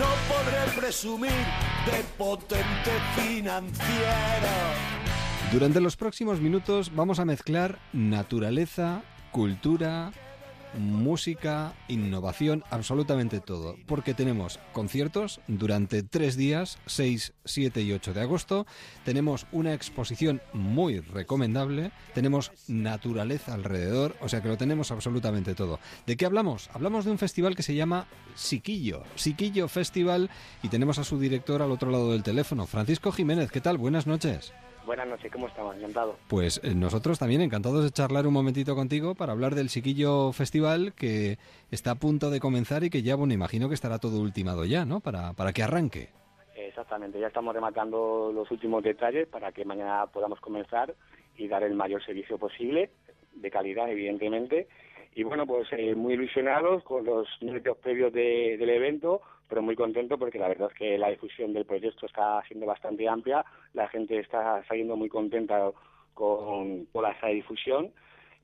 No 0.00 0.06
podré 0.28 0.80
presumir 0.80 1.30
de 1.84 2.02
potente 2.16 2.92
financiero. 3.16 4.54
Durante 5.52 5.78
los 5.80 5.94
próximos 5.96 6.40
minutos 6.40 6.90
vamos 6.94 7.18
a 7.18 7.26
mezclar 7.26 7.78
naturaleza, 7.92 9.02
cultura, 9.30 10.10
música, 10.78 11.74
innovación, 11.88 12.64
absolutamente 12.70 13.40
todo. 13.40 13.76
Porque 13.86 14.14
tenemos 14.14 14.58
conciertos 14.72 15.40
durante 15.48 16.02
tres 16.02 16.36
días, 16.36 16.78
6, 16.86 17.32
7 17.44 17.82
y 17.82 17.92
8 17.92 18.14
de 18.14 18.20
agosto. 18.20 18.66
Tenemos 19.04 19.46
una 19.52 19.74
exposición 19.74 20.40
muy 20.52 21.00
recomendable. 21.00 21.92
Tenemos 22.14 22.52
naturaleza 22.68 23.54
alrededor. 23.54 24.16
O 24.20 24.28
sea 24.28 24.42
que 24.42 24.48
lo 24.48 24.56
tenemos 24.56 24.90
absolutamente 24.90 25.54
todo. 25.54 25.80
¿De 26.06 26.16
qué 26.16 26.26
hablamos? 26.26 26.70
Hablamos 26.72 27.04
de 27.04 27.10
un 27.10 27.18
festival 27.18 27.56
que 27.56 27.62
se 27.62 27.74
llama 27.74 28.06
Siquillo. 28.34 29.02
Siquillo 29.16 29.68
Festival. 29.68 30.30
Y 30.62 30.68
tenemos 30.68 30.98
a 30.98 31.04
su 31.04 31.18
director 31.18 31.62
al 31.62 31.72
otro 31.72 31.90
lado 31.90 32.12
del 32.12 32.22
teléfono, 32.22 32.66
Francisco 32.66 33.12
Jiménez. 33.12 33.50
¿Qué 33.50 33.60
tal? 33.60 33.78
Buenas 33.78 34.06
noches. 34.06 34.52
Buenas 34.86 35.06
noches, 35.06 35.30
¿cómo 35.30 35.46
estamos? 35.46 35.76
Encantado. 35.76 36.16
Pues 36.28 36.60
eh, 36.64 36.74
nosotros 36.74 37.18
también 37.18 37.42
encantados 37.42 37.84
de 37.84 37.90
charlar 37.90 38.26
un 38.26 38.32
momentito 38.32 38.74
contigo 38.74 39.14
para 39.14 39.32
hablar 39.32 39.54
del 39.54 39.68
Siquillo 39.68 40.32
Festival 40.32 40.94
que 40.94 41.38
está 41.70 41.92
a 41.92 41.94
punto 41.94 42.30
de 42.30 42.40
comenzar 42.40 42.82
y 42.82 42.90
que 42.90 43.02
ya, 43.02 43.14
bueno, 43.14 43.32
imagino 43.34 43.68
que 43.68 43.74
estará 43.74 43.98
todo 43.98 44.20
ultimado 44.20 44.64
ya, 44.64 44.84
¿no? 44.84 45.00
Para, 45.00 45.32
para 45.34 45.52
que 45.52 45.62
arranque. 45.62 46.08
Exactamente, 46.56 47.20
ya 47.20 47.28
estamos 47.28 47.54
rematando 47.54 48.32
los 48.34 48.50
últimos 48.50 48.82
detalles 48.82 49.28
para 49.28 49.52
que 49.52 49.64
mañana 49.64 50.06
podamos 50.06 50.40
comenzar 50.40 50.94
y 51.36 51.46
dar 51.46 51.62
el 51.62 51.74
mayor 51.74 52.04
servicio 52.04 52.38
posible, 52.38 52.90
de 53.34 53.50
calidad, 53.50 53.88
evidentemente. 53.90 54.66
Y 55.14 55.22
bueno, 55.24 55.46
pues 55.46 55.68
eh, 55.72 55.94
muy 55.94 56.14
ilusionados 56.14 56.82
con 56.84 57.04
los 57.04 57.26
minutos 57.42 57.76
previos 57.78 58.12
de- 58.12 58.56
del 58.58 58.70
evento, 58.70 59.20
pero 59.50 59.60
muy 59.60 59.76
contento 59.76 60.16
porque 60.16 60.38
la 60.38 60.48
verdad 60.48 60.70
es 60.72 60.78
que 60.78 60.96
la 60.96 61.10
difusión 61.10 61.52
del 61.52 61.66
proyecto 61.66 62.06
está 62.06 62.40
siendo 62.48 62.64
bastante 62.64 63.06
amplia, 63.06 63.44
la 63.74 63.86
gente 63.88 64.18
está 64.18 64.64
saliendo 64.66 64.96
muy 64.96 65.10
contenta 65.10 65.70
con 66.14 66.86
toda 66.92 67.10
esa 67.12 67.26
difusión 67.26 67.92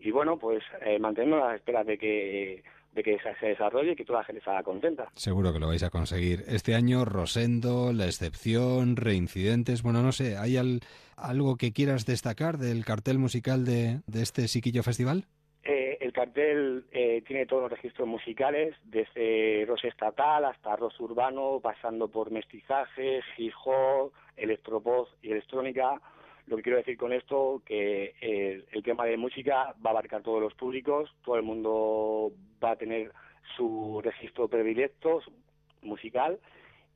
y 0.00 0.10
bueno, 0.10 0.38
pues 0.38 0.62
eh, 0.84 0.98
mantenemos 0.98 1.40
las 1.40 1.56
esperas 1.56 1.86
de 1.86 1.96
que 1.96 2.62
de 2.94 3.02
que 3.02 3.18
se, 3.18 3.34
se 3.38 3.46
desarrolle 3.48 3.92
y 3.92 3.94
que 3.96 4.06
toda 4.06 4.20
la 4.20 4.24
gente 4.24 4.40
salga 4.42 4.62
contenta. 4.62 5.10
Seguro 5.14 5.52
que 5.52 5.58
lo 5.58 5.66
vais 5.68 5.82
a 5.82 5.90
conseguir. 5.90 6.44
Este 6.48 6.74
año, 6.74 7.04
Rosendo, 7.04 7.92
La 7.92 8.06
Excepción, 8.06 8.96
Reincidentes. 8.96 9.82
Bueno, 9.82 10.00
no 10.00 10.12
sé, 10.12 10.38
¿hay 10.38 10.56
al- 10.56 10.80
algo 11.14 11.56
que 11.56 11.72
quieras 11.74 12.06
destacar 12.06 12.56
del 12.56 12.86
cartel 12.86 13.18
musical 13.18 13.66
de, 13.66 14.00
de 14.06 14.22
este 14.22 14.48
Siquillo 14.48 14.82
Festival? 14.82 15.26
El 16.16 16.22
cartel 16.22 16.84
eh, 16.92 17.22
tiene 17.26 17.44
todos 17.44 17.64
los 17.64 17.70
registros 17.70 18.08
musicales, 18.08 18.74
desde 18.84 19.66
rock 19.66 19.84
estatal 19.84 20.46
hasta 20.46 20.74
rock 20.74 20.98
urbano, 20.98 21.60
pasando 21.62 22.08
por 22.08 22.30
mestizaje, 22.30 23.20
hip 23.36 23.52
hop, 23.62 24.12
electropop 24.34 25.08
y 25.20 25.32
electrónica. 25.32 26.00
Lo 26.46 26.56
que 26.56 26.62
quiero 26.62 26.78
decir 26.78 26.96
con 26.96 27.12
esto 27.12 27.60
que 27.66 28.14
eh, 28.22 28.64
el 28.72 28.82
tema 28.82 29.04
de 29.04 29.18
música 29.18 29.74
va 29.84 29.90
a 29.90 29.92
abarcar 29.92 30.22
todos 30.22 30.40
los 30.40 30.54
públicos, 30.54 31.14
todo 31.22 31.36
el 31.36 31.42
mundo 31.42 32.32
va 32.64 32.70
a 32.70 32.76
tener 32.76 33.12
su 33.54 34.00
registro 34.02 34.48
predilecto 34.48 35.20
musical 35.82 36.40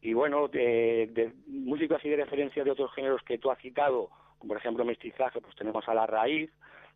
y 0.01 0.15
bueno, 0.15 0.49
de, 0.49 1.11
de 1.13 1.31
músicos 1.47 1.99
así 1.99 2.09
de 2.09 2.17
referencia 2.17 2.65
de 2.65 2.71
otros 2.71 2.91
géneros 2.95 3.23
que 3.25 3.37
tú 3.37 3.51
has 3.51 3.59
citado, 3.59 4.09
como 4.39 4.55
por 4.55 4.57
ejemplo 4.57 4.83
mestizaje, 4.87 5.43
pues 5.43 5.55
tenemos 5.57 5.87
a 5.87 5.93
La 5.93 6.07
Raíz, 6.07 6.51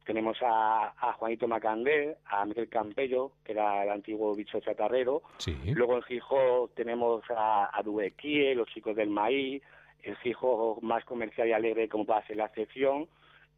tenemos 0.05 0.37
a, 0.43 0.93
a 0.99 1.13
Juanito 1.15 1.49
Macandé, 1.49 2.17
a 2.27 2.45
Miguel 2.45 2.69
Campello, 2.69 3.33
que 3.45 3.53
era 3.53 3.85
el 3.85 3.91
antiguo 3.91 4.35
bicho 4.35 4.61
chatarrero. 4.61 5.23
Sí. 5.39 5.57
Luego 5.67 5.97
en 5.97 6.03
Gijón 6.03 6.71
tenemos 6.75 7.23
a, 7.31 7.71
a 7.77 7.83
Duequie, 7.83 8.55
los 8.55 8.69
chicos 8.69 8.97
del 8.97 9.11
maíz, 9.11 9.63
el 10.03 10.17
Gijón 10.17 10.79
más 10.83 11.05
comercial 11.05 11.49
y 11.49 11.53
alegre 11.53 11.89
como 11.89 12.05
va 12.05 12.19
a 12.19 12.27
ser 12.27 12.37
la 12.37 12.47
excepción. 12.47 13.09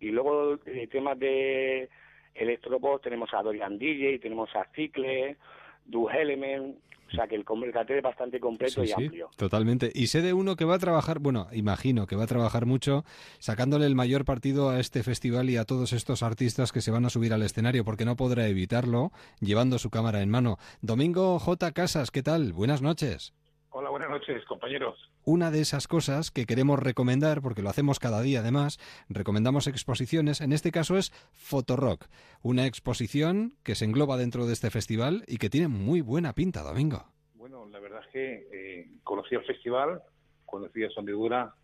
Y 0.01 0.11
luego 0.11 0.59
eh, 0.67 0.87
temas 0.87 1.19
de 1.19 1.89
electropop 2.35 3.03
tenemos 3.03 3.33
a 3.35 3.43
Dorian 3.43 3.79
DJ, 3.79 4.19
tenemos 4.19 4.55
a 4.55 4.67
Cicle, 4.75 5.37
Du 5.85 6.09
Element, 6.09 6.77
o 7.09 7.11
sea 7.11 7.27
que 7.27 7.37
el, 7.37 7.45
cartel 7.73 7.99
es 7.99 8.03
bastante 8.03 8.41
completo 8.41 8.83
Sí, 8.83 8.83
y 8.83 8.87
sí, 8.89 9.05
amplio. 9.05 9.31
totalmente. 9.37 9.91
Y 9.95 10.09
sé 10.09 10.23
de 10.23 10.33
uno 10.33 10.57
que 10.57 10.65
va 10.65 10.75
a 10.75 10.79
trabajar, 10.79 11.19
bueno, 11.19 11.49
imagino 11.53 12.07
que 12.07 12.17
va 12.17 12.25
a 12.25 12.27
trabajar 12.29 12.67
mucho 12.67 13.05
sacándole 13.39 13.87
el 13.87 13.95
mayor 13.95 14.25
partido 14.25 14.71
a 14.71 14.81
este 14.81 15.03
festival 15.03 15.49
y 15.51 15.57
a 15.57 15.65
todos 15.65 15.93
estos 15.93 16.23
artistas 16.23 16.73
que 16.73 16.81
se 16.81 16.91
van 16.91 17.05
a 17.05 17.11
subir 17.11 17.33
al 17.33 17.43
escenario, 17.43 17.85
porque 17.85 18.05
no 18.05 18.17
podrá 18.17 18.49
evitarlo 18.49 19.13
llevando 19.41 19.79
su 19.79 19.91
cámara 19.91 20.23
en 20.23 20.31
mano. 20.31 20.59
Domingo 20.81 21.39
J. 21.39 21.73
Casas, 21.73 22.11
¿qué 22.11 22.23
tal? 22.23 22.53
Buenas 22.53 22.83
noches. 22.83 23.33
Hola, 23.79 23.91
buenas 23.91 24.09
noches, 24.09 24.43
compañeros. 24.47 24.99
Una 25.27 25.51
de 25.51 25.61
esas 25.61 25.87
cosas 25.87 26.31
que 26.31 26.47
queremos 26.47 26.83
recomendar, 26.83 27.43
porque 27.43 27.61
lo 27.61 27.69
hacemos 27.69 27.99
cada 27.99 28.23
día 28.23 28.41
además, 28.41 28.79
recomendamos 29.11 29.67
exposiciones, 29.67 30.41
en 30.41 30.55
este 30.55 30.73
caso 30.73 30.97
es 30.97 31.11
Fotorock, 31.35 32.07
una 32.41 32.65
exposición 32.65 33.53
que 33.63 33.75
se 33.75 33.85
engloba 33.85 34.17
dentro 34.17 34.47
de 34.47 34.55
este 34.55 34.71
festival 34.71 35.25
y 35.29 35.37
que 35.37 35.51
tiene 35.51 35.69
muy 35.69 36.01
buena 36.01 36.33
pinta, 36.33 36.63
Domingo. 36.63 37.05
Bueno, 37.35 37.67
la 37.67 37.79
verdad 37.79 38.01
es 38.07 38.13
que 38.15 38.49
eh, 38.51 38.89
conocía 39.05 39.41
el 39.41 39.45
festival, 39.45 40.01
conocía 40.47 40.89
su 40.89 41.01
andadura, 41.01 41.55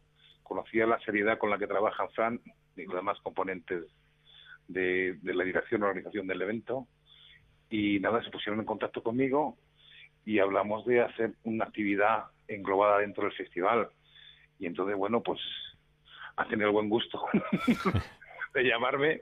conocía 0.43 0.87
la 0.87 1.01
seriedad 1.07 1.39
con 1.39 1.49
la 1.49 1.57
que 1.57 1.67
trabajan 1.67 2.11
Fran 2.11 2.41
y 2.77 2.85
los 2.85 2.95
demás 2.95 3.17
componentes 3.23 3.85
de, 4.69 5.15
de 5.15 5.35
la 5.35 5.45
dirección 5.45 5.81
y 5.81 5.85
organización 5.85 6.27
del 6.27 6.43
evento. 6.43 6.89
Y 7.71 8.01
nada, 8.01 8.23
se 8.23 8.31
pusieron 8.31 8.61
en 8.61 8.67
contacto 8.67 9.03
conmigo 9.03 9.57
y 10.25 10.39
hablamos 10.39 10.85
de 10.87 11.01
hacer 11.01 11.33
una 11.45 11.65
actividad 11.65 12.25
englobada 12.49 12.99
dentro 12.99 13.25
del 13.25 13.33
festival. 13.33 13.89
Y 14.59 14.67
entonces, 14.67 14.97
bueno, 14.97 15.23
pues 15.23 15.41
han 16.37 16.49
tenido 16.49 16.69
el 16.69 16.75
buen 16.75 16.89
gusto 16.89 17.25
de 18.55 18.65
llamarme 18.65 19.21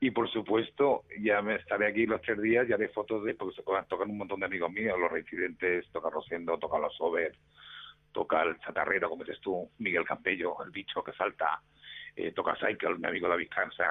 y 0.00 0.10
por 0.10 0.30
supuesto 0.30 1.04
ya 1.20 1.40
me 1.40 1.56
estaré 1.56 1.86
aquí 1.86 2.06
los 2.06 2.20
tres 2.20 2.40
días 2.40 2.68
y 2.68 2.72
haré 2.72 2.88
fotos 2.88 3.24
de 3.24 3.34
porque 3.34 3.56
se 3.56 3.62
tocan 3.62 4.10
un 4.10 4.18
montón 4.18 4.40
de 4.40 4.46
amigos 4.46 4.70
míos 4.70 4.98
los 4.98 5.10
reincidentes 5.10 5.88
toca 5.92 6.10
Rosendo 6.10 6.58
toca 6.58 6.78
los 6.78 6.94
over 7.00 7.34
toca 8.12 8.42
el 8.42 8.58
chatarrero 8.60 9.08
como 9.08 9.24
dices 9.24 9.40
tú 9.40 9.70
Miguel 9.78 10.04
Campello 10.04 10.62
el 10.64 10.70
bicho 10.70 11.02
que 11.02 11.12
salta 11.12 11.62
eh, 12.16 12.32
toca 12.32 12.56
Cycle 12.56 12.96
mi 12.98 13.06
amigo 13.08 13.28
David 13.28 13.48
Cansa 13.54 13.84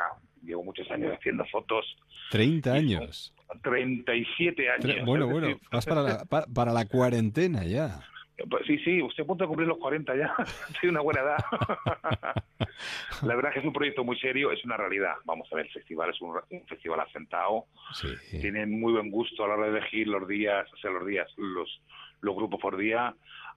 llevo 0.44 0.63
muchos 0.63 0.89
años 0.92 1.13
haciendo 1.18 1.46
fotos 1.46 1.86
30 2.32 2.74
años. 2.74 3.34
37 3.63 4.70
años 4.70 4.86
Tre- 4.86 5.06
Bueno, 5.06 5.25
es 5.25 5.32
bueno, 5.32 5.48
decir, 5.48 5.62
vas 5.72 5.86
para 5.86 6.01
la, 6.01 6.25
pa- 6.30 6.46
para 6.53 6.72
la 6.74 6.86
cuarentena 6.86 7.63
ya. 7.63 8.00
Pues 8.50 8.65
sí, 8.65 8.80
sí, 8.80 9.00
usted 9.01 9.24
a 9.24 9.27
punto 9.27 9.44
de 9.44 9.48
cumplir 9.48 9.68
los 9.68 9.77
40 9.77 10.15
ya. 10.15 10.34
Tiene 10.82 10.92
una 10.94 11.01
buena 11.01 11.22
edad. 11.22 11.38
La 13.22 13.36
verdad 13.36 13.51
es 13.51 13.53
que 13.53 13.60
es 13.60 13.65
un 13.65 13.74
proyecto 13.74 14.03
muy 14.03 14.18
serio, 14.20 14.51
es 14.51 14.63
una 14.65 14.75
realidad. 14.75 15.13
Vamos 15.25 15.48
a 15.51 15.56
ver, 15.56 15.65
el 15.68 15.72
festival 15.72 16.10
es 16.10 16.20
un, 16.22 16.36
un 16.50 16.65
festival 16.68 17.00
asentado. 17.00 17.65
Tienen 18.42 18.80
muy 18.80 18.94
buen 18.94 19.12
gusto 19.12 19.46
a 19.46 19.48
la 19.48 19.53
hora 19.56 19.70
de 19.72 19.77
elegir 19.77 20.08
los 20.08 20.27
días, 20.27 20.68
o 20.74 20.77
sea, 20.77 20.92
los 20.92 21.06
días, 21.06 21.27
los, 21.38 21.82
los 22.22 22.36
grupos 22.36 22.60
por 22.60 22.75
día. 22.77 23.13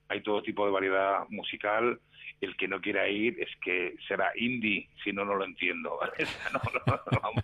Hay 0.09 0.21
todo 0.21 0.41
tipo 0.41 0.65
de 0.65 0.71
variedad 0.71 1.27
musical. 1.29 1.99
El 2.39 2.55
que 2.55 2.67
no 2.67 2.79
quiera 2.79 3.07
ir 3.09 3.35
es 3.39 3.49
que 3.57 3.95
será 4.07 4.31
indie, 4.35 4.87
si 5.03 5.11
no, 5.11 5.25
no 5.25 5.35
lo 5.35 5.45
entiendo. 5.45 5.99
No, 6.53 6.59
no, 6.85 7.31
no. 7.33 7.41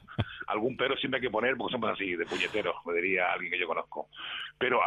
Algún 0.48 0.78
pero 0.78 0.96
siempre 0.98 1.18
hay 1.18 1.22
que 1.24 1.32
poner, 1.32 1.56
porque 1.56 1.74
somos 1.74 1.90
así, 1.90 2.16
de 2.16 2.26
puñeteros, 2.26 2.76
me 2.86 2.94
diría 2.94 3.32
alguien 3.32 3.52
que 3.52 3.60
yo 3.60 3.68
conozco. 3.68 4.10
Pero 4.58 4.82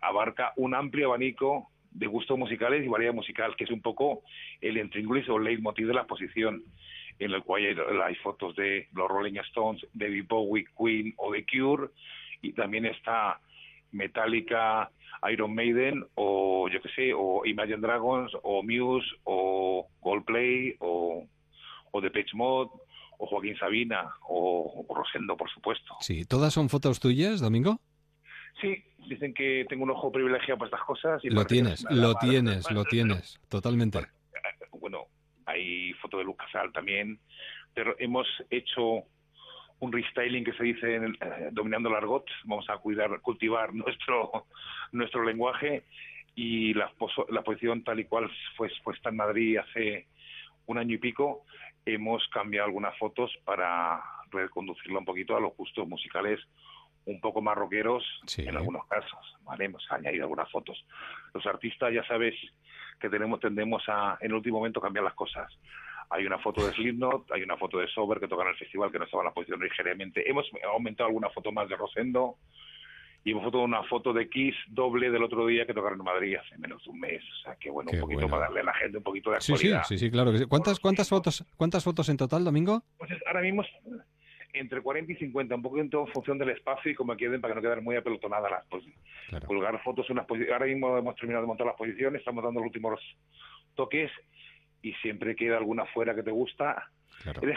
abarca 0.00 0.52
un 0.56 0.74
amplio 0.74 1.08
abanico 1.08 1.70
de 1.90 2.06
gustos 2.06 2.38
musicales 2.38 2.84
y 2.84 2.88
variedad 2.88 3.12
musical, 3.12 3.54
que 3.56 3.64
es 3.64 3.70
un 3.70 3.82
poco 3.82 4.22
el 4.60 4.78
intríngulis 4.78 5.28
o 5.28 5.38
leitmotiv 5.38 5.88
de 5.88 5.94
la 5.94 6.00
exposición, 6.00 6.64
en 7.18 7.32
el 7.32 7.42
cual 7.42 7.62
hay, 7.62 7.76
hay 8.04 8.14
fotos 8.16 8.56
de 8.56 8.88
los 8.94 9.08
Rolling 9.08 9.38
Stones, 9.48 9.86
David 9.92 10.24
Bowie, 10.28 10.66
Queen 10.78 11.12
o 11.16 11.32
The 11.32 11.44
Cure, 11.44 11.88
y 12.40 12.52
también 12.52 12.86
está 12.86 13.40
Metallica, 13.92 14.90
Iron 15.30 15.54
Maiden, 15.54 16.04
o 16.14 16.68
yo 16.68 16.80
qué 16.82 16.88
sé, 16.90 17.12
o 17.14 17.44
Imagine 17.46 17.78
Dragons, 17.78 18.32
o 18.42 18.62
Muse, 18.62 19.06
o 19.24 19.88
Coldplay, 20.00 20.74
o, 20.80 21.26
o 21.92 22.00
Depeche 22.00 22.34
Mode, 22.36 22.70
o 23.18 23.26
Joaquín 23.26 23.56
Sabina, 23.56 24.10
o, 24.28 24.84
o 24.88 24.94
Rosendo, 24.94 25.36
por 25.36 25.48
supuesto. 25.50 25.94
Sí, 26.00 26.24
¿todas 26.24 26.52
son 26.52 26.68
fotos 26.68 26.98
tuyas, 26.98 27.40
Domingo? 27.40 27.80
Sí, 28.60 28.82
dicen 29.08 29.32
que 29.34 29.64
tengo 29.68 29.84
un 29.84 29.90
ojo 29.90 30.10
privilegiado 30.10 30.58
para 30.58 30.68
estas 30.68 30.84
cosas. 30.86 31.24
Y 31.24 31.30
Lo 31.30 31.44
tienes, 31.44 31.84
lo 31.90 32.14
tienes, 32.16 32.70
lo 32.70 32.84
tienes, 32.84 33.40
totalmente. 33.48 34.00
bueno, 34.72 35.06
hay 35.46 35.92
foto 35.94 36.18
de 36.18 36.24
Lucas 36.24 36.48
Casal 36.52 36.72
también, 36.72 37.18
pero 37.74 37.94
hemos 37.98 38.26
hecho 38.50 39.04
un 39.82 39.90
restyling 39.92 40.44
que 40.44 40.52
se 40.52 40.62
dice 40.62 40.94
en 40.94 41.04
el- 41.04 41.18
eh, 41.20 41.48
dominando 41.50 41.88
el 41.88 41.96
argot, 41.96 42.24
vamos 42.44 42.68
a 42.70 42.78
cuidar, 42.78 43.20
cultivar 43.20 43.74
nuestro 43.74 44.46
nuestro 44.92 45.24
lenguaje 45.24 45.82
y 46.36 46.72
la, 46.74 46.90
la 47.30 47.40
exposición 47.40 47.82
tal 47.82 47.98
y 48.00 48.04
cual 48.04 48.30
fue 48.56 48.68
expuesta 48.68 49.08
en 49.08 49.16
Madrid 49.16 49.58
hace 49.58 50.06
un 50.66 50.78
año 50.78 50.94
y 50.94 50.98
pico, 50.98 51.44
hemos 51.84 52.26
cambiado 52.28 52.66
algunas 52.66 52.96
fotos 52.96 53.30
para 53.44 54.00
reconducirla 54.30 54.98
un 55.00 55.04
poquito 55.04 55.36
a 55.36 55.40
los 55.40 55.56
gustos 55.56 55.86
musicales 55.88 56.38
un 57.04 57.20
poco 57.20 57.42
más 57.42 57.56
rockeros 57.56 58.04
en 58.42 58.56
algunos 58.56 58.86
casos, 58.86 59.36
¿vale? 59.42 59.64
Hemos 59.64 59.84
añadido 59.90 60.22
algunas 60.24 60.48
fotos. 60.52 60.86
Los 61.34 61.44
artistas, 61.46 61.92
ya 61.92 62.04
sabes, 62.06 62.34
que 63.00 63.08
tenemos 63.10 63.40
tendemos 63.40 63.82
a, 63.88 64.16
en 64.20 64.28
el 64.28 64.34
último 64.34 64.58
momento, 64.58 64.80
cambiar 64.80 65.04
las 65.04 65.14
cosas. 65.14 65.52
Hay 66.12 66.26
una 66.26 66.38
foto 66.38 66.66
de 66.66 66.72
Slipknot, 66.72 67.32
hay 67.32 67.42
una 67.42 67.56
foto 67.56 67.78
de 67.78 67.88
Sober 67.88 68.20
que 68.20 68.28
tocan 68.28 68.46
en 68.46 68.52
el 68.52 68.58
festival 68.58 68.92
que 68.92 68.98
no 68.98 69.04
estaba 69.04 69.22
en 69.22 69.28
la 69.28 69.34
posición 69.34 69.60
originariamente. 69.60 70.28
Hemos 70.28 70.46
aumentado 70.70 71.08
alguna 71.08 71.30
foto 71.30 71.50
más 71.52 71.68
de 71.68 71.76
Rosendo 71.76 72.36
y 73.24 73.30
hemos 73.30 73.44
foto 73.44 73.60
una 73.62 73.82
foto 73.84 74.12
de 74.12 74.28
Kiss 74.28 74.54
doble 74.68 75.10
del 75.10 75.22
otro 75.22 75.46
día 75.46 75.64
que 75.64 75.72
tocaron 75.72 75.98
en 75.98 76.04
Madrid 76.04 76.36
hace 76.36 76.58
menos 76.58 76.84
de 76.84 76.90
un 76.90 77.00
mes. 77.00 77.22
O 77.22 77.42
sea, 77.44 77.56
que 77.56 77.70
bueno, 77.70 77.90
un 77.92 78.00
poquito 78.00 78.28
para 78.28 78.42
darle 78.42 78.60
a 78.60 78.64
la 78.64 78.74
gente 78.74 78.98
un 78.98 79.04
poquito 79.04 79.30
de 79.30 79.36
actualidad. 79.36 79.84
Sí, 79.84 79.96
sí, 79.96 80.06
sí, 80.06 80.10
claro. 80.10 80.32
¿Cuántas, 80.48 80.80
cuántas, 80.80 81.08
fotos, 81.08 81.46
¿Cuántas 81.56 81.84
fotos 81.84 82.08
en 82.08 82.16
total, 82.16 82.44
Domingo? 82.44 82.82
Pues 82.98 83.10
ahora 83.26 83.40
mismo 83.40 83.64
entre 84.52 84.82
40 84.82 85.12
y 85.12 85.16
50, 85.16 85.54
un 85.54 85.62
poco 85.62 85.78
en 85.78 85.90
función 86.12 86.36
del 86.36 86.50
espacio 86.50 86.90
y 86.90 86.94
como 86.94 87.16
queden 87.16 87.40
para 87.40 87.54
que 87.54 87.60
no 87.60 87.68
queden 87.68 87.84
muy 87.84 87.96
apelotonadas 87.96 88.50
las 88.50 88.66
posiciones. 88.66 89.00
Colgar 89.46 89.82
fotos 89.82 90.08
en 90.10 90.16
las 90.16 90.26
posiciones. 90.26 90.52
Ahora 90.52 90.66
mismo 90.66 90.98
hemos 90.98 91.16
terminado 91.16 91.42
de 91.42 91.48
montar 91.48 91.66
las 91.66 91.76
posiciones, 91.76 92.20
estamos 92.20 92.44
dando 92.44 92.60
los 92.60 92.66
últimos 92.66 93.00
toques 93.74 94.10
y 94.82 94.92
siempre 94.94 95.36
queda 95.36 95.58
alguna 95.58 95.86
fuera 95.86 96.14
que 96.14 96.22
te 96.22 96.30
gusta. 96.30 96.90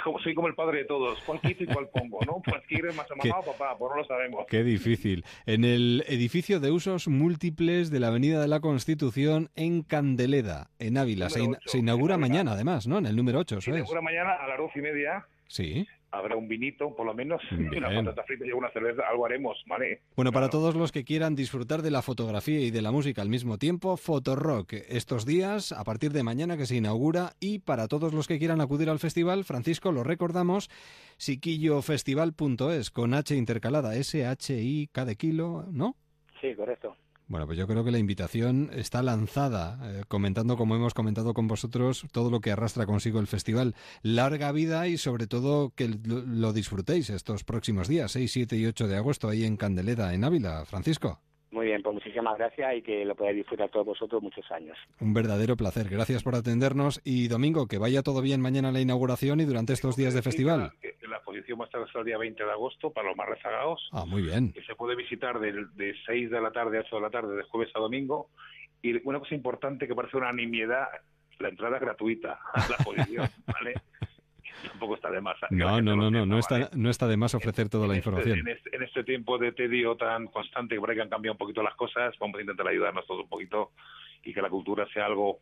como, 0.04 0.20
soy 0.20 0.36
como 0.36 0.48
el 0.48 0.56
padre 0.56 0.80
de 0.80 0.86
todos. 0.86 1.20
¿Cuál 1.26 1.42
quito 1.42 1.64
y 1.64 1.68
cuál 1.68 1.90
pongo? 1.90 2.20
¿no? 2.26 2.42
Pues 2.44 2.64
quieres 2.68 2.96
más 2.96 3.08
mamá 3.10 3.40
o 3.40 3.52
papá, 3.52 3.76
pues 3.78 3.92
no 3.92 3.98
lo 3.98 4.06
sabemos. 4.06 4.46
Qué 4.48 4.64
difícil. 4.64 5.26
En 5.46 5.66
el 5.66 6.04
edificio 6.08 6.60
de 6.60 6.72
usos 6.72 7.08
múltiples 7.08 7.90
de 7.90 8.00
la 8.00 8.08
Avenida 8.08 8.42
de 8.42 8.48
la 8.48 8.60
Constitución 8.60 9.50
en 9.56 9.82
Candeleda, 9.82 10.70
en 10.80 10.98
Ávila. 10.98 11.30
Se, 11.30 11.78
inaugura 11.78 12.18
mañana, 12.18 12.52
además, 12.52 12.88
¿no? 12.88 13.00
En 13.00 13.08
el 13.08 13.16
número 13.16 13.40
8, 13.40 13.62
Se 13.62 13.72
inaugura 13.72 14.02
mañana 14.02 14.34
a 14.34 14.48
las 14.48 14.58
doce 14.58 14.80
y 14.80 14.82
media. 14.82 15.26
Sí 15.48 15.88
habrá 16.12 16.36
un 16.36 16.48
vinito, 16.48 16.96
por 16.96 17.06
lo 17.06 17.14
menos, 17.14 17.42
una 17.52 17.90
patata 17.90 18.24
frita 18.24 18.46
y 18.46 18.52
una 18.52 18.70
cerveza, 18.72 19.04
algo 19.10 19.26
haremos, 19.26 19.58
¿vale? 19.68 20.02
Bueno, 20.16 20.32
para 20.32 20.50
todos 20.50 20.76
los 20.76 20.92
que 20.92 21.04
quieran 21.04 21.36
disfrutar 21.36 21.82
de 21.82 21.92
la 21.92 22.02
fotografía 22.02 22.60
y 22.60 22.72
de 22.72 22.82
la 22.82 22.92
música 22.92 23.22
al 23.22 23.30
mismo 23.30 23.58
tiempo, 23.58 23.98
Fotorock, 23.98 24.74
estos 24.74 25.26
días, 25.26 25.72
a 25.72 25.84
partir 25.84 26.12
de 26.12 26.24
mañana 26.24 26.58
que 26.58 26.66
se 26.66 26.76
inaugura, 26.76 27.34
y 27.40 27.60
para 27.60 27.88
todos 27.88 28.14
los 28.14 28.28
que 28.28 28.40
quieran 28.40 28.62
acudir 28.62 28.90
al 28.90 29.00
festival, 29.00 29.44
Francisco, 29.44 29.92
lo 29.92 30.04
recordamos, 30.04 30.70
siquillofestival.es, 31.18 32.92
con 32.92 33.14
H 33.14 33.36
intercalada, 33.36 33.96
S-H-I, 33.96 34.90
de 34.94 35.16
kilo, 35.16 35.66
¿no? 35.72 35.96
Sí, 36.42 36.56
correcto. 36.56 36.96
Bueno, 37.28 37.48
pues 37.48 37.58
yo 37.58 37.66
creo 37.66 37.84
que 37.84 37.92
la 37.92 37.98
invitación 37.98 38.70
está 38.74 39.02
lanzada, 39.02 39.80
eh, 39.84 40.04
comentando 40.08 40.58
como 40.58 40.76
hemos 40.76 40.94
comentado 40.94 41.34
con 41.34 41.48
vosotros 41.48 42.06
todo 42.12 42.30
lo 42.30 42.40
que 42.40 42.52
arrastra 42.52 42.86
consigo 42.86 43.20
el 43.20 43.26
festival. 43.26 43.74
Larga 44.04 44.52
vida 44.52 44.88
y 44.88 44.98
sobre 44.98 45.26
todo 45.26 45.72
que 45.76 45.88
lo, 45.88 46.54
disfrutéis 46.54 47.10
estos 47.10 47.44
próximos 47.44 47.88
días, 47.88 48.12
6, 48.12 48.32
7 48.32 48.58
y 48.58 48.66
8 48.68 48.88
de 48.88 48.98
agosto, 48.98 49.28
ahí 49.28 49.44
en 49.44 49.58
Candeleda, 49.58 50.14
en 50.14 50.24
Ávila. 50.24 50.66
Francisco. 50.66 51.20
Muy 51.56 51.68
bien, 51.68 51.82
pues 51.82 51.94
muchísimas 51.94 52.38
gracias 52.38 52.76
y 52.76 52.82
que 52.82 53.06
lo 53.06 53.16
podáis 53.16 53.38
disfrutar 53.38 53.70
todos 53.70 53.86
vosotros 53.86 54.22
muchos 54.22 54.44
años. 54.52 54.78
Un 55.00 55.14
verdadero 55.14 55.56
placer. 55.56 55.88
Gracias 55.88 56.22
por 56.22 56.36
atendernos 56.36 57.00
y 57.06 57.30
Domingo, 57.30 57.66
que 57.66 57.78
vaya 57.78 58.04
todo 58.04 58.22
bien 58.22 58.42
mañana 58.42 58.68
a 58.68 58.72
la 58.74 58.82
inauguración 58.82 59.40
y 59.40 59.46
durante 59.46 59.72
estos 59.72 59.96
días 59.96 60.14
de 60.14 60.22
festival. 60.22 60.74
La 61.08 61.16
exposición 61.16 61.58
va 61.58 61.64
a 61.64 61.68
estar 61.68 61.82
hasta 61.82 62.00
el 62.00 62.06
día 62.06 62.18
20 62.18 62.44
de 62.44 62.52
agosto 62.52 62.92
para 62.92 63.08
los 63.08 63.16
más 63.16 63.30
rezagados. 63.30 63.88
Ah, 63.94 64.04
muy 64.06 64.22
bien. 64.22 64.52
Que 64.52 64.64
se 64.64 64.76
puede 64.76 64.98
visitar 64.98 65.40
de, 65.40 65.66
de 65.76 65.96
6 66.06 66.30
de 66.30 66.42
la 66.42 66.52
tarde 66.52 66.78
a 66.78 66.82
8 66.82 66.94
de 66.98 67.02
la 67.02 67.10
tarde, 67.10 67.38
de 67.38 67.44
jueves 67.44 67.72
a 67.74 67.80
domingo. 67.80 68.32
Y 68.82 69.08
una 69.08 69.20
cosa 69.20 69.34
importante 69.34 69.88
que 69.88 69.96
parece 69.96 70.18
una 70.18 70.34
nimiedad, 70.34 70.90
la 71.40 71.48
entrada 71.48 71.78
es 71.78 71.82
gratuita 71.84 72.38
a 72.54 72.68
la 72.68 72.76
exposición, 72.76 73.30
¿vale? 73.48 73.76
Tampoco 74.68 74.96
está 74.96 75.10
de 75.12 75.22
más. 75.22 75.38
No, 75.50 75.82
no, 75.82 75.96
no, 75.96 76.10
no, 76.10 76.26
no 76.26 76.40
está, 76.40 76.70
no 76.74 76.90
está 76.90 77.08
de 77.08 77.18
más 77.18 77.36
ofrecer 77.36 77.70
toda 77.70 77.88
la 77.88 77.96
este, 77.96 78.10
información. 78.10 78.48
Este, 78.48 78.76
en, 78.76 78.84
este, 78.84 79.04
tiempo 79.04 79.38
de 79.38 79.52
tedio 79.52 79.96
tan 79.96 80.28
constante, 80.28 80.76
que 80.76 80.82
por 80.82 80.92
ahí 80.92 81.00
han 81.00 81.10
cambiado 81.10 81.34
un 81.34 81.38
poquito 81.38 81.64
las 81.64 81.76
cosas, 81.76 82.14
vamos 82.20 82.38
a 82.38 82.42
intentar 82.42 82.68
ayudarnos 82.68 83.06
todos 83.06 83.24
un 83.24 83.30
poquito 83.30 83.72
y 84.24 84.34
que 84.34 84.42
la 84.42 84.50
cultura 84.50 84.88
sea 84.94 85.06
algo 85.06 85.40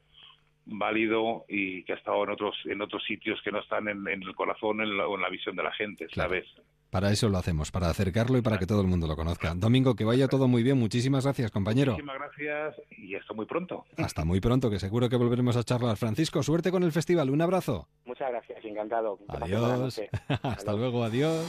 válido 0.66 1.46
y 1.48 1.84
que 1.84 1.94
ha 1.94 1.96
estado 1.98 2.24
en 2.24 2.30
otros 2.30 2.56
en 2.66 2.82
otros 2.82 3.04
sitios 3.04 3.42
que 3.42 3.52
no 3.52 3.60
están 3.60 3.88
en, 3.90 4.08
el 4.08 4.36
corazón 4.36 4.80
o 4.80 5.16
en 5.16 5.22
la 5.22 5.30
visión 5.30 5.56
de 5.56 5.64
la 5.64 5.74
gente, 5.74 6.08
¿sabes? 6.14 6.46
Para 6.94 7.12
eso 7.12 7.28
lo 7.28 7.40
hacemos, 7.40 7.72
para 7.72 7.90
acercarlo 7.90 8.38
y 8.38 8.44
para 8.44 8.60
que 8.60 8.68
todo 8.68 8.82
el 8.82 8.88
mundo 8.88 9.08
lo 9.08 9.16
conozca. 9.16 9.56
Domingo, 9.56 9.96
que 9.96 10.06
vaya 10.06 10.28
todo 10.28 10.48
muy 10.48 10.62
bien. 10.62 10.78
Muchísimas 10.78 11.24
gracias, 11.24 11.50
compañero. 11.50 11.94
Muchísimas 11.94 12.18
gracias 12.20 12.76
y 12.92 13.16
hasta 13.16 13.34
muy 13.34 13.48
pronto. 13.48 13.84
Hasta 13.98 14.24
muy 14.24 14.40
pronto, 14.40 14.70
que 14.70 14.78
seguro 14.78 15.10
que 15.10 15.16
volveremos 15.16 15.58
a 15.58 15.64
charlar. 15.64 15.98
Francisco, 15.98 16.44
suerte 16.44 16.70
con 16.70 16.84
el 16.84 16.92
festival. 16.92 17.32
Un 17.32 17.42
abrazo. 17.42 17.88
Muchas 18.06 18.30
gracias, 18.30 18.64
encantado. 18.64 19.18
Adiós. 19.28 20.00
hasta 20.44 20.74
luego, 20.74 21.04
adiós. 21.04 21.44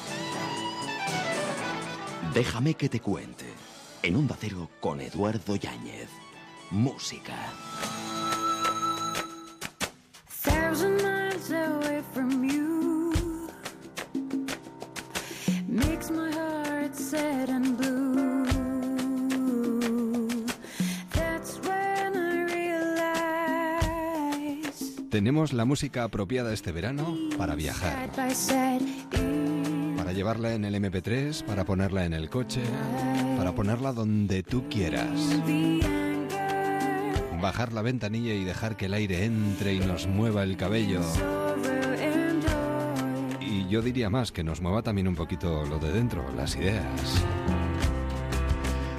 Déjame 2.32 2.72
que 2.72 2.88
te 2.88 3.00
cuente. 3.00 3.44
En 4.02 4.16
un 4.16 4.26
Cero 4.40 4.70
con 4.80 5.02
Eduardo 5.02 5.56
Yáñez. 5.56 6.08
Música. 6.70 7.36
Tenemos 25.14 25.52
la 25.52 25.64
música 25.64 26.02
apropiada 26.02 26.52
este 26.52 26.72
verano 26.72 27.16
para 27.38 27.54
viajar. 27.54 28.10
Para 29.96 30.10
llevarla 30.10 30.54
en 30.54 30.64
el 30.64 30.74
MP3, 30.74 31.44
para 31.44 31.64
ponerla 31.64 32.04
en 32.04 32.14
el 32.14 32.28
coche, 32.28 32.62
para 33.36 33.52
ponerla 33.52 33.92
donde 33.92 34.42
tú 34.42 34.68
quieras. 34.68 35.40
Bajar 37.40 37.72
la 37.72 37.82
ventanilla 37.82 38.34
y 38.34 38.42
dejar 38.42 38.76
que 38.76 38.86
el 38.86 38.94
aire 38.94 39.24
entre 39.24 39.74
y 39.74 39.78
nos 39.78 40.08
mueva 40.08 40.42
el 40.42 40.56
cabello. 40.56 41.02
Y 43.40 43.68
yo 43.68 43.82
diría 43.82 44.10
más, 44.10 44.32
que 44.32 44.42
nos 44.42 44.60
mueva 44.60 44.82
también 44.82 45.06
un 45.06 45.14
poquito 45.14 45.64
lo 45.64 45.78
de 45.78 45.92
dentro, 45.92 46.24
las 46.34 46.56
ideas. 46.56 47.24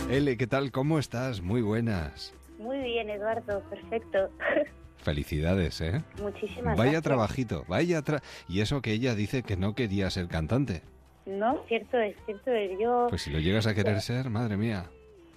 L, 0.10 0.38
¿qué 0.38 0.48
tal? 0.48 0.72
¿Cómo 0.72 0.98
estás? 0.98 1.42
Muy 1.42 1.62
buenas. 1.62 2.34
Muy 2.58 2.78
bien, 2.78 3.10
Eduardo, 3.10 3.62
perfecto. 3.70 4.30
Felicidades, 4.98 5.82
¿eh? 5.82 6.02
Muchísimas 6.22 6.78
vaya 6.78 7.02
trabajito, 7.02 7.64
vaya 7.68 8.02
tra 8.02 8.22
Y 8.48 8.62
eso 8.62 8.82
que 8.82 8.92
ella 8.92 9.16
dice 9.16 9.44
que 9.44 9.56
no 9.56 9.76
quería 9.76 10.10
ser 10.10 10.28
cantante. 10.28 10.82
No, 11.26 11.64
cierto 11.68 11.98
es, 11.98 12.16
cierto 12.26 12.52
es. 12.52 12.80
Yo... 12.80 13.08
Pues 13.10 13.24
si 13.24 13.32
lo 13.32 13.40
llegas 13.40 13.68
a 13.68 13.74
querer 13.74 14.02
ser, 14.02 14.30
madre 14.30 14.58
mía. 14.58 14.86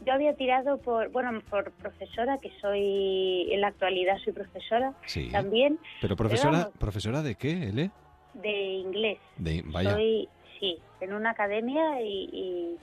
Yo 0.07 0.13
había 0.13 0.35
tirado 0.35 0.79
por, 0.79 1.11
bueno, 1.11 1.41
por 1.51 1.73
profesora, 1.73 2.39
que 2.39 2.51
soy, 2.61 3.53
en 3.53 3.61
la 3.61 3.69
actualidad 3.69 4.17
soy 4.25 4.33
profesora 4.33 4.95
sí. 5.07 5.29
también. 5.31 5.79
Pero 6.01 6.15
profesora, 6.17 6.71
¿profesora 6.79 7.23
de 7.23 7.35
qué, 7.35 7.69
Ele? 7.69 7.91
De 8.35 8.75
inglés. 8.75 9.19
De, 9.37 9.63
vaya. 9.67 9.93
Soy, 9.93 10.29
sí, 10.61 10.79
en 11.01 11.13
una 11.13 11.31
academia 11.31 12.01
y 12.01 12.77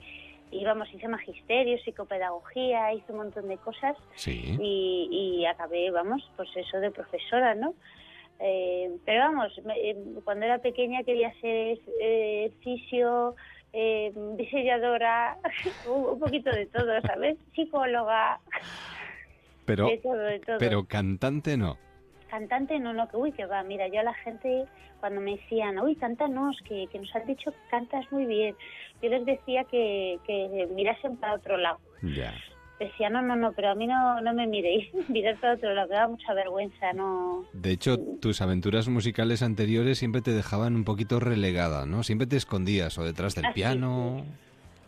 íbamos, 0.50 0.92
hice 0.92 1.08
magisterio, 1.08 1.78
psicopedagogía, 1.78 2.92
hice 2.92 3.12
un 3.12 3.18
montón 3.18 3.48
de 3.48 3.58
cosas 3.58 3.96
y, 4.26 5.44
acabé, 5.46 5.90
vamos, 5.90 6.28
pues 6.36 6.48
eso 6.56 6.78
de 6.78 6.90
profesora, 6.90 7.54
¿no? 7.54 7.74
Eh, 8.38 8.90
pero 9.04 9.20
vamos, 9.20 9.52
eh, 9.76 9.96
cuando 10.24 10.44
era 10.44 10.58
pequeña 10.58 11.02
quería 11.04 11.32
ser 11.40 11.78
eh, 12.00 12.52
fisio, 12.62 13.34
eh, 13.72 14.12
diseñadora, 14.36 15.38
un 15.88 16.18
poquito 16.18 16.50
de 16.50 16.66
todo, 16.66 17.00
¿sabes? 17.02 17.38
Psicóloga. 17.54 18.40
Pero, 19.64 19.88
pero 20.58 20.84
cantante 20.84 21.56
no. 21.56 21.76
Cantante 22.28 22.78
no, 22.78 22.92
no, 22.92 23.08
que 23.08 23.16
uy, 23.16 23.32
que 23.32 23.46
va. 23.46 23.62
Mira, 23.62 23.88
yo 23.88 24.00
a 24.00 24.04
la 24.04 24.14
gente 24.14 24.64
cuando 25.00 25.20
me 25.20 25.36
decían, 25.36 25.78
uy, 25.78 25.94
cántanos, 25.96 26.56
que, 26.64 26.86
que 26.90 26.98
nos 26.98 27.14
han 27.14 27.26
dicho 27.26 27.52
que 27.52 27.58
cantas 27.70 28.10
muy 28.10 28.26
bien 28.26 28.56
yo 29.02 29.10
les 29.10 29.26
decía 29.26 29.64
que, 29.64 30.18
que 30.26 30.68
mirasen 30.74 31.16
para 31.16 31.34
otro 31.34 31.56
lado. 31.56 31.78
Ya. 32.02 32.34
Decía, 32.78 33.08
no, 33.08 33.22
no, 33.22 33.36
no, 33.36 33.52
pero 33.52 33.70
a 33.70 33.74
mí 33.74 33.86
no, 33.86 34.20
no 34.20 34.34
me 34.34 34.46
miréis, 34.46 34.92
mirar 35.08 35.36
para 35.36 35.54
otro 35.54 35.74
lado, 35.74 35.88
que 35.88 35.94
da 35.94 36.08
mucha 36.08 36.34
vergüenza, 36.34 36.92
no... 36.92 37.44
De 37.52 37.70
hecho, 37.70 37.98
tus 38.20 38.40
aventuras 38.40 38.88
musicales 38.88 39.42
anteriores 39.42 39.98
siempre 39.98 40.20
te 40.20 40.32
dejaban 40.32 40.76
un 40.76 40.84
poquito 40.84 41.18
relegada, 41.18 41.86
¿no? 41.86 42.02
Siempre 42.02 42.26
te 42.26 42.36
escondías 42.36 42.98
o 42.98 43.04
detrás 43.04 43.34
del 43.34 43.46
ah, 43.46 43.52
piano... 43.54 44.24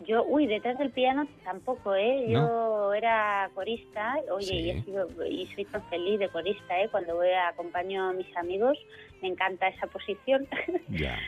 Yo, 0.09 0.23
uy, 0.23 0.47
detrás 0.47 0.75
del 0.79 0.89
piano 0.89 1.27
tampoco, 1.43 1.93
¿eh? 1.93 2.25
Yo 2.27 2.95
era 2.95 3.47
corista, 3.53 4.15
oye, 4.31 4.55
y, 4.55 4.69
he 4.71 4.81
sido, 4.81 5.07
y 5.23 5.45
soy 5.53 5.65
tan 5.65 5.87
feliz 5.87 6.17
de 6.17 6.29
corista, 6.29 6.81
¿eh? 6.81 6.87
Cuando 6.89 7.15
voy 7.15 7.29
a 7.29 7.49
acompaño 7.49 8.09
a 8.09 8.13
mis 8.13 8.35
amigos, 8.35 8.75
me 9.21 9.27
encanta 9.27 9.67
esa 9.67 9.85
posición. 9.85 10.47
Ya. 10.89 11.19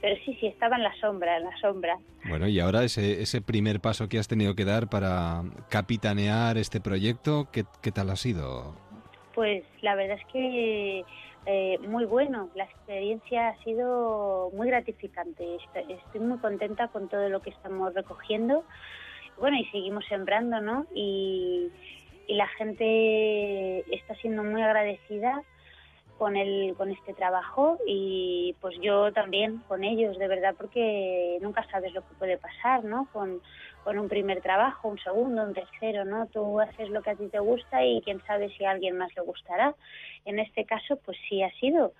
pero 0.00 0.16
sí, 0.24 0.34
sí, 0.40 0.46
estaba 0.46 0.76
en 0.76 0.84
la 0.84 0.94
sombra, 0.98 1.36
en 1.36 1.44
la 1.44 1.56
sombra. 1.60 1.98
Bueno, 2.24 2.48
y 2.48 2.58
ahora 2.60 2.82
ese, 2.82 3.20
ese 3.20 3.42
primer 3.42 3.80
paso 3.80 4.08
que 4.08 4.18
has 4.18 4.26
tenido 4.26 4.54
que 4.54 4.64
dar 4.64 4.88
para 4.88 5.42
capitanear 5.68 6.56
este 6.56 6.80
proyecto, 6.80 7.48
¿qué, 7.52 7.64
qué 7.82 7.92
tal 7.92 8.08
ha 8.08 8.16
sido? 8.16 8.74
Pues 9.34 9.64
la 9.82 9.94
verdad 9.96 10.16
es 10.18 10.32
que 10.32 11.04
eh, 11.46 11.78
muy 11.86 12.04
bueno. 12.04 12.48
La 12.54 12.64
experiencia 12.64 13.48
ha 13.48 13.64
sido 13.64 14.50
muy 14.54 14.68
gratificante. 14.68 15.56
Estoy 15.88 16.20
muy 16.20 16.38
contenta 16.38 16.88
con 16.88 17.08
todo 17.08 17.28
lo 17.28 17.40
que 17.40 17.50
estamos 17.50 17.94
recogiendo. 17.94 18.64
Bueno, 19.38 19.56
y 19.56 19.64
seguimos 19.66 20.04
sembrando, 20.06 20.60
¿no? 20.60 20.86
Y, 20.94 21.70
y 22.26 22.34
la 22.34 22.46
gente 22.48 23.80
está 23.94 24.14
siendo 24.16 24.44
muy 24.44 24.62
agradecida 24.62 25.42
con 26.20 26.36
el 26.36 26.74
con 26.76 26.90
este 26.90 27.14
trabajo 27.14 27.78
y 27.86 28.54
pues 28.60 28.76
yo 28.82 29.10
también 29.10 29.62
con 29.66 29.82
ellos 29.84 30.18
de 30.18 30.28
verdad 30.28 30.54
porque 30.54 31.38
nunca 31.40 31.66
sabes 31.70 31.94
lo 31.94 32.02
que 32.02 32.14
puede 32.18 32.36
pasar 32.36 32.84
no 32.84 33.08
con, 33.10 33.40
con 33.84 33.98
un 33.98 34.08
primer 34.08 34.40
trabajo 34.40 34.88
un 34.88 34.98
segundo 34.98 35.42
un 35.42 35.54
tercero 35.54 36.04
no 36.04 36.26
tú 36.26 36.60
haces 36.60 36.90
lo 36.90 37.02
que 37.02 37.10
a 37.10 37.14
ti 37.14 37.28
te 37.28 37.38
gusta 37.38 37.84
y 37.84 38.00
quién 38.02 38.20
sabe 38.26 38.50
si 38.56 38.64
a 38.64 38.70
alguien 38.70 38.96
más 38.96 39.14
le 39.16 39.22
gustará. 39.22 39.74
En 40.24 40.38
este 40.38 40.64
caso 40.64 40.96
pues 41.04 41.16
sí 41.28 41.42
ha 41.42 41.50
sido. 41.58 41.92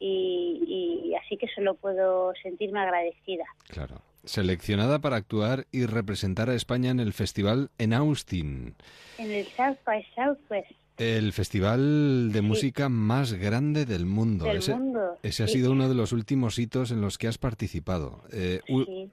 Y, 0.00 1.08
y 1.08 1.14
así 1.16 1.36
que 1.36 1.48
solo 1.48 1.74
puedo 1.74 2.32
sentirme 2.42 2.80
agradecida. 2.80 3.44
Claro. 3.68 4.00
Seleccionada 4.24 5.00
para 5.00 5.16
actuar 5.16 5.66
y 5.72 5.86
representar 5.86 6.50
a 6.50 6.54
España 6.54 6.90
en 6.90 7.00
el 7.00 7.12
festival 7.12 7.70
en 7.78 7.92
Austin. 7.94 8.76
En 9.16 9.30
el 9.30 9.46
South 9.46 9.78
by 9.84 10.06
Southwest. 10.14 10.70
El 10.98 11.32
festival 11.32 12.32
de 12.32 12.42
música 12.42 12.88
más 12.88 13.32
grande 13.32 13.86
del 13.86 14.04
mundo. 14.04 14.50
ese, 14.50 14.76
ese 15.22 15.44
ha 15.44 15.48
sido 15.48 15.70
uno 15.70 15.88
de 15.88 15.94
los 15.94 16.12
últimos 16.12 16.58
hitos 16.58 16.90
en 16.90 17.00
los 17.00 17.18
que 17.18 17.28
has 17.28 17.38
participado. 17.38 18.24
Eh, 18.32 18.60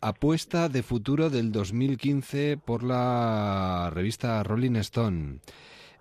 apuesta 0.01 0.67
de 0.67 0.81
futuro 0.81 1.29
del 1.29 1.51
2015 1.51 2.57
por 2.57 2.83
la 2.83 3.91
revista 3.93 4.41
Rolling 4.43 4.77
Stone. 4.77 5.37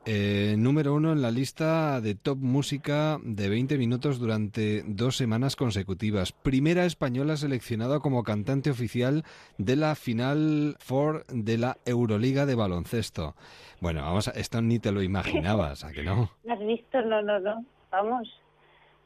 Eh, 0.07 0.57
número 0.59 0.93
uno 0.93 1.13
en 1.13 1.23
la 1.23 1.31
lista 1.31 2.03
de 2.03 2.15
top 2.15 2.37
música 2.37 3.19
de 3.23 3.49
20 3.49 3.79
minutos 3.79 4.19
durante 4.19 4.83
dos 4.87 5.17
semanas 5.17 5.57
consecutivas. 5.57 6.33
Primera 6.33 6.85
española 6.85 7.39
seleccionada 7.39 8.01
como 8.01 8.23
cantante 8.23 8.71
oficial 8.71 9.25
de 9.57 9.77
la 9.77 9.95
Final 9.95 10.77
Four 10.79 11.25
de 11.29 11.57
la 11.57 11.79
Euroliga 11.87 12.45
de 12.45 12.55
baloncesto. 12.55 13.35
Bueno, 13.81 14.03
vamos 14.03 14.29
a, 14.29 14.33
esto 14.33 14.61
ni 14.61 14.79
te 14.79 14.93
lo 14.93 15.03
imaginabas, 15.03 15.85
¿a 15.85 15.93
que 15.93 16.03
no? 16.03 16.31
¿No 16.45 16.53
has 16.53 16.61
visto? 16.61 17.01
No, 17.01 17.23
no, 17.23 17.41
no. 17.41 17.65
Vamos. 17.91 18.29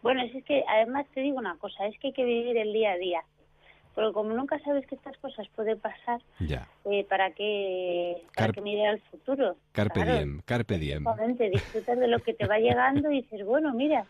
Bueno, 0.02 0.22
es 0.22 0.44
que 0.44 0.64
además 0.68 1.06
te 1.14 1.20
digo 1.20 1.38
una 1.38 1.56
cosa, 1.58 1.86
es 1.86 1.96
que 2.00 2.08
hay 2.08 2.12
que 2.12 2.24
vivir 2.24 2.56
el 2.56 2.72
día 2.72 2.92
a 2.92 2.96
día. 2.96 3.22
Pero 3.94 4.12
como 4.12 4.32
nunca 4.32 4.58
sabes 4.60 4.86
que 4.86 4.94
estas 4.94 5.16
cosas 5.18 5.48
pueden 5.56 5.78
pasar, 5.80 6.20
ya. 6.38 6.68
Eh, 6.84 7.04
¿para 7.08 7.32
qué, 7.32 8.22
para 8.36 8.52
que 8.52 8.60
mire 8.60 8.86
al 8.86 9.00
futuro? 9.10 9.56
Carpe 9.72 10.04
diem, 10.04 10.40
carpe 10.44 10.78
diem. 10.78 11.04
disfrutas 11.50 11.98
de 11.98 12.06
lo 12.08 12.20
que 12.20 12.34
te 12.34 12.46
va 12.46 12.58
llegando 12.58 13.10
y 13.10 13.22
dices, 13.22 13.44
bueno, 13.44 13.74
mira, 13.74 14.06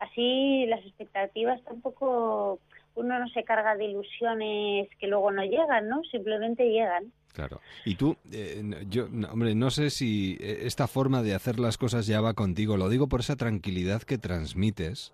así 0.00 0.66
las 0.66 0.84
expectativas 0.84 1.62
tampoco, 1.62 2.58
uno 2.94 3.18
no 3.18 3.28
se 3.28 3.44
carga 3.44 3.76
de 3.76 3.84
ilusiones 3.84 4.88
que 4.98 5.06
luego 5.06 5.30
no 5.30 5.44
llegan, 5.44 5.88
¿no? 5.88 6.02
Simplemente 6.10 6.64
llegan. 6.68 7.12
Claro. 7.32 7.60
Y 7.84 7.94
tú, 7.94 8.16
eh, 8.30 8.62
yo, 8.90 9.06
hombre, 9.30 9.54
no 9.54 9.70
sé 9.70 9.90
si 9.90 10.36
eh, 10.40 10.62
esta 10.62 10.86
forma 10.86 11.22
de 11.22 11.34
hacer 11.34 11.58
las 11.58 11.78
cosas 11.78 12.06
ya 12.06 12.20
va 12.20 12.34
contigo. 12.34 12.76
Lo 12.76 12.88
digo 12.88 13.08
por 13.08 13.20
esa 13.20 13.36
tranquilidad 13.36 14.02
que 14.02 14.18
transmites, 14.18 15.12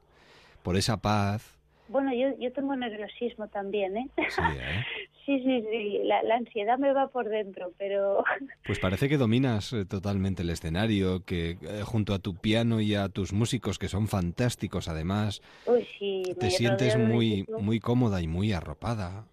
por 0.62 0.76
esa 0.76 0.96
paz, 0.96 1.57
bueno, 1.88 2.12
yo, 2.14 2.38
yo 2.38 2.52
tengo 2.52 2.76
nerviosismo 2.76 3.48
también, 3.48 3.96
¿eh? 3.96 4.08
Sí, 4.16 4.42
¿eh? 4.42 4.84
sí, 5.26 5.42
sí, 5.42 5.64
sí. 5.70 6.00
La, 6.04 6.20
ansiedad 6.34 6.78
me 6.78 6.92
va 6.92 7.08
por 7.08 7.28
dentro, 7.28 7.72
pero... 7.78 8.24
Pues 8.66 8.78
parece 8.78 9.08
que 9.08 9.16
dominas 9.16 9.72
eh, 9.72 9.84
totalmente 9.84 10.42
el 10.42 10.50
escenario, 10.50 11.24
que 11.24 11.52
eh, 11.62 11.82
junto 11.84 12.14
a 12.14 12.18
tu 12.18 12.34
piano 12.34 12.80
y 12.80 12.94
a 12.94 13.08
tus 13.08 13.32
músicos, 13.32 13.78
que 13.78 13.88
son 13.88 14.08
fantásticos 14.08 14.88
además, 14.88 15.42
te 15.64 16.50
sientes 16.50 16.98
muy, 16.98 17.46
muy 17.58 17.80
cómoda 17.80 18.20
y 18.20 18.26
muy 18.26 18.52
arropada. 18.52 19.24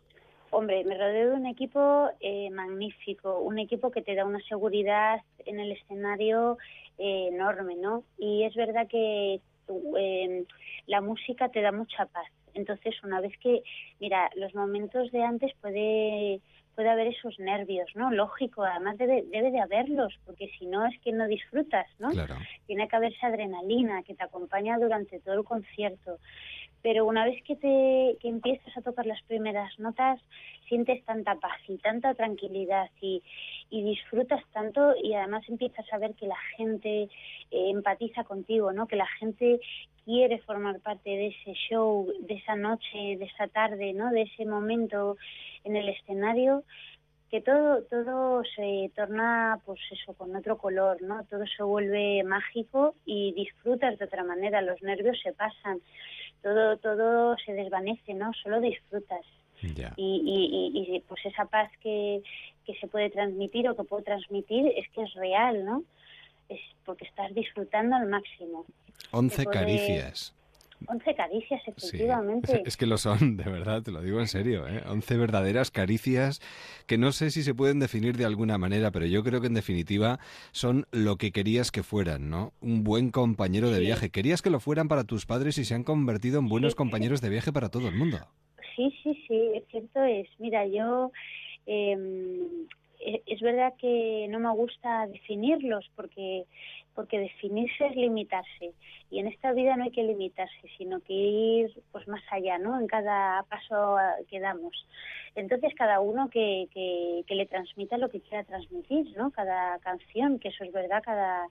Hombre, 0.52 0.86
me 0.86 0.98
rodeo 0.98 1.32
de 1.32 1.36
un 1.36 1.48
equipo 1.48 2.10
eh, 2.22 2.50
magnífico, 2.52 3.40
un 3.40 3.60
equipo 3.60 3.92
que 3.92 4.02
te 4.02 4.16
da 4.16 4.26
una 4.26 4.40
seguridad 4.48 5.22
en 5.46 5.60
el 5.60 5.74
escenario 5.74 6.58
enorme, 6.98 7.76
¿no? 7.76 8.04
Y 8.18 8.44
es 8.44 8.56
verdad 8.56 8.88
que 8.88 9.42
la 10.88 11.02
música 11.02 11.50
te 11.50 11.60
da 11.62 11.74
mucha 11.74 12.06
paz 12.06 12.28
entonces, 12.56 12.96
una 13.04 13.22
vez 13.22 13.38
que, 13.38 13.62
mira, 14.00 14.30
los 14.36 14.56
momentos 14.56 15.12
de 15.12 15.24
antes 15.24 15.54
puede 15.62 16.42
puede 16.76 16.90
haber 16.90 17.08
esos 17.08 17.40
nervios, 17.40 17.88
¿no? 17.96 18.12
Lógico, 18.12 18.64
además 18.64 18.98
debe, 18.98 19.24
debe 19.32 19.50
de 19.50 19.62
haberlos, 19.62 20.14
porque 20.26 20.52
si 20.60 20.66
no 20.66 20.86
es 20.86 21.00
que 21.00 21.12
no 21.12 21.26
disfrutas, 21.26 21.88
¿no? 22.00 22.12
Tiene 22.68 22.88
que 22.88 22.96
haber 22.96 23.14
esa 23.14 23.28
adrenalina 23.28 24.04
que 24.04 24.14
te 24.14 24.24
acompaña 24.24 24.78
durante 24.78 25.20
todo 25.22 25.36
el 25.36 25.46
concierto. 25.46 26.20
Pero 26.86 27.08
una 27.08 27.26
vez 27.26 27.42
que 27.42 27.56
te 27.56 28.16
que 28.20 28.30
empiezas 28.30 28.78
a 28.78 28.82
tocar 28.84 29.08
las 29.08 29.20
primeras 29.24 29.72
notas, 29.80 30.22
sientes 30.70 31.04
tanta 31.04 31.34
paz 31.34 31.58
y 31.68 31.78
tanta 31.78 32.14
tranquilidad 32.14 32.92
y, 33.02 33.24
y 33.72 33.82
disfrutas 33.82 34.44
tanto 34.54 34.94
y 35.02 35.16
además 35.16 35.42
empiezas 35.50 35.92
a 35.92 35.98
ver 35.98 36.14
que 36.14 36.28
la 36.28 36.38
gente 36.56 37.06
eh, 37.06 37.10
empatiza 37.50 38.24
contigo, 38.24 38.72
¿no? 38.72 38.86
Que 38.86 38.98
la 38.98 39.08
gente 39.18 39.60
quiere 40.04 40.38
formar 40.42 40.80
parte 40.80 41.10
de 41.10 41.28
ese 41.30 41.54
show, 41.54 42.06
de 42.20 42.36
esa 42.36 42.56
noche, 42.56 43.18
de 43.18 43.26
esa 43.34 43.48
tarde, 43.48 43.94
¿no? 43.94 44.12
De 44.12 44.22
ese 44.22 44.46
momento 44.46 45.18
en 45.64 45.78
el 45.78 45.90
escenario, 45.90 46.64
que 47.32 47.42
todo 47.42 47.82
todo 47.86 48.44
se 48.56 48.92
torna 48.96 49.60
pues 49.66 49.80
eso 49.90 50.14
con 50.14 50.36
otro 50.36 50.60
color, 50.60 51.02
¿no? 51.02 51.24
Todo 51.24 51.46
se 51.48 51.64
vuelve 51.64 52.24
mágico 52.24 52.94
y 53.06 53.34
disfrutas 53.34 53.98
de 53.98 54.06
otra 54.06 54.24
manera, 54.24 54.62
los 54.62 54.80
nervios 54.84 55.20
se 55.24 55.34
pasan, 55.34 55.82
todo 56.46 56.78
todo 56.78 57.36
se 57.44 57.54
desvanece, 57.54 58.14
¿no? 58.14 58.32
Solo 58.44 58.62
disfrutas. 58.62 59.26
Y, 59.64 59.72
y, 59.98 60.96
y, 60.96 61.00
pues 61.08 61.26
esa 61.26 61.46
paz 61.46 61.72
que, 61.82 62.22
que 62.66 62.76
se 62.76 62.88
puede 62.88 63.10
transmitir 63.10 63.68
o 63.68 63.76
que 63.76 63.84
puedo 63.84 64.04
transmitir 64.04 64.68
es 64.78 64.88
que 64.90 65.02
es 65.02 65.14
real, 65.16 65.66
¿no? 65.66 65.84
Es 66.50 66.60
porque 66.86 67.06
estás 67.06 67.34
disfrutando 67.34 67.96
al 67.96 68.08
máximo. 68.08 68.66
Once 69.12 69.44
caricias. 69.46 70.36
Once 70.88 71.16
caricias, 71.16 71.62
efectivamente. 71.68 72.64
Es 72.66 72.78
que 72.78 72.86
lo 72.86 72.98
son, 72.98 73.38
de 73.38 73.44
verdad, 73.44 73.82
te 73.82 73.92
lo 73.92 74.02
digo 74.02 74.20
en 74.20 74.28
serio. 74.28 74.68
¿eh? 74.68 74.84
Once 74.88 75.16
verdaderas 75.18 75.72
caricias 75.72 76.42
que 76.86 76.98
no 76.98 77.12
sé 77.12 77.32
si 77.32 77.44
se 77.44 77.56
pueden 77.56 77.80
definir 77.80 78.18
de 78.18 78.26
alguna 78.26 78.58
manera, 78.58 78.92
pero 78.92 79.06
yo 79.06 79.24
creo 79.24 79.42
que 79.42 79.48
en 79.48 79.54
definitiva 79.54 80.20
son 80.52 80.86
lo 80.92 81.18
que 81.18 81.32
querías 81.32 81.72
que 81.72 81.84
fueran, 81.84 82.30
¿no? 82.30 82.54
Un 82.62 82.84
buen 82.84 83.12
compañero 83.12 83.70
de 83.70 83.80
viaje. 83.80 84.10
Querías 84.10 84.42
que 84.42 84.50
lo 84.50 84.60
fueran 84.60 84.88
para 84.88 85.04
tus 85.04 85.26
padres 85.26 85.58
y 85.58 85.66
se 85.66 85.76
han 85.76 85.84
convertido 85.84 86.40
en 86.40 86.50
buenos 86.50 86.76
compañeros 86.76 87.22
de 87.22 87.30
viaje 87.30 87.52
para 87.52 87.70
todo 87.70 87.88
el 87.88 87.96
mundo. 87.96 88.18
Sí, 88.76 88.94
sí, 89.02 89.24
sí, 89.28 89.64
cierto 89.72 90.04
es. 90.04 90.28
Mira, 90.40 90.66
yo 90.68 91.12
em, 91.66 92.44
e, 92.44 92.68
es 93.26 93.42
verdad 93.42 93.74
que 93.78 94.28
no 94.30 94.40
me 94.40 94.52
gusta 94.52 95.08
definirlos 95.08 95.90
porque 95.96 96.46
porque 96.96 97.20
definirse 97.20 97.88
es 97.88 97.96
limitarse. 97.98 98.74
Y 99.12 99.20
en 99.20 99.28
esta 99.28 99.52
vida 99.52 99.76
no 99.76 99.84
hay 99.84 99.92
que 99.92 100.04
limitarse 100.04 100.68
sino 100.78 101.02
que 101.02 101.14
ir 101.14 101.84
pues 101.92 102.08
más 102.08 102.24
allá 102.32 102.58
no 102.58 102.80
en 102.80 102.88
cada 102.88 103.44
paso 103.44 103.98
que 104.30 104.40
damos. 104.40 104.74
Entonces 105.36 105.74
cada 105.76 106.00
uno 106.00 106.30
que, 106.30 106.68
que, 106.74 107.36
le 107.36 107.46
transmita 107.46 107.98
lo 107.98 108.10
que 108.10 108.22
quiera 108.22 108.46
transmitir 108.46 109.16
no 109.18 109.32
cada 109.32 109.78
canción 109.80 110.40
que 110.40 110.48
eso 110.48 110.64
es 110.64 110.72
verdad 110.72 111.04
cada 111.04 111.46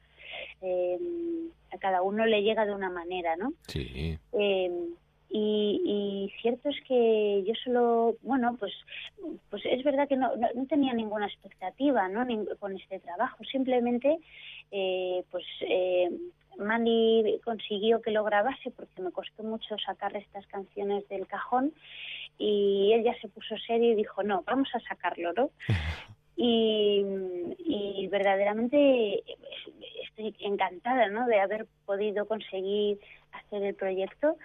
em, 0.63 1.51
a 1.71 1.77
cada 1.79 2.01
uno 2.01 2.25
le 2.25 2.43
llega 2.43 2.65
de 2.65 2.75
una 2.75 2.89
manera 2.89 3.37
no 3.37 3.53
sí. 3.69 4.19
Em, 4.33 4.95
y, 5.37 6.33
cierto 6.41 6.69
es 6.69 6.81
que 6.87 7.43
yo 7.45 7.55
solo, 7.65 8.15
bueno, 8.23 8.57
pues, 8.59 8.73
pues 9.51 9.63
es 9.67 9.83
verdad 9.83 10.07
que 10.07 10.17
no, 10.17 10.31
no, 10.37 10.67
tenía 10.67 10.93
ninguna 10.93 11.27
expectativa 11.27 12.09
¿no? 12.09 12.25
con 12.61 12.77
este 12.77 13.01
trabajo, 13.01 13.43
simplemente 13.43 14.19
eh, 14.71 15.25
pues 15.33 15.45
eh, 15.63 16.09
Mandy 16.59 17.41
consiguió 17.45 18.01
que 18.01 18.13
lo 18.13 18.23
grabase 18.23 18.71
porque 18.71 19.03
me 19.03 19.11
costó 19.11 19.43
mucho 19.43 19.77
sacar 19.85 20.17
estas 20.17 20.47
canciones 20.47 21.09
del 21.09 21.27
cajón 21.27 21.73
y 22.39 22.93
él 22.93 23.03
ya 23.03 23.19
se 23.21 23.29
puso 23.29 23.57
serio 23.67 23.91
y 23.93 23.97
dijo, 23.97 24.23
no, 24.23 24.45
vamos 24.47 24.69
a 24.75 24.81
sacarlo, 24.81 25.33
¿no? 25.33 25.51
y, 26.37 27.05
y 27.59 28.07
verdaderamente 28.07 29.25
estoy 30.05 30.37
encantada, 30.39 31.09
¿no? 31.09 31.27
De 31.27 31.41
haber 31.41 31.67
podido 31.87 32.27
conseguir 32.27 33.01
hacer 33.33 33.65
el 33.65 33.75
proyecto 33.75 34.37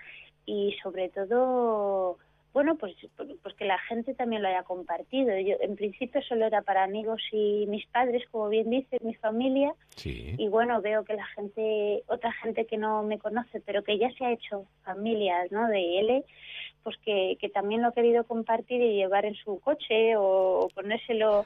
y 0.50 0.76
sobre 0.82 1.10
todo 1.10 2.18
bueno 2.54 2.76
pues 2.76 2.96
pues 3.44 3.56
que 3.56 3.66
la 3.66 3.78
gente 3.78 4.16
también 4.16 4.42
lo 4.42 4.48
haya 4.48 4.64
compartido. 4.64 5.38
Yo 5.38 5.56
en 5.62 5.76
principio 5.76 6.22
solo 6.24 6.46
era 6.46 6.64
para 6.64 6.84
amigos 6.84 7.22
y 7.32 7.66
mis 7.68 7.86
padres 7.88 8.24
como 8.32 8.50
bien 8.50 8.70
dice 8.70 8.98
mi 9.02 9.14
familia. 9.14 9.74
Y 10.04 10.48
bueno 10.48 10.82
veo 10.82 11.04
que 11.04 11.14
la 11.14 11.26
gente 11.28 12.04
otra 12.08 12.32
gente 12.34 12.66
que 12.66 12.78
no 12.78 13.04
me 13.04 13.20
conoce 13.20 13.62
pero 13.64 13.84
que 13.84 14.00
ya 14.00 14.10
se 14.18 14.26
ha 14.26 14.32
hecho 14.32 14.66
familia 14.84 15.46
no 15.52 15.68
de 15.68 16.00
L 16.00 16.26
pues 16.84 16.98
que, 17.06 17.38
que 17.40 17.50
también 17.50 17.82
lo 17.82 17.90
ha 17.90 17.94
querido 17.94 18.24
compartir 18.24 18.82
y 18.82 18.96
llevar 18.96 19.26
en 19.26 19.36
su 19.36 19.60
coche 19.60 20.16
o, 20.16 20.70
ponérselo. 20.74 21.46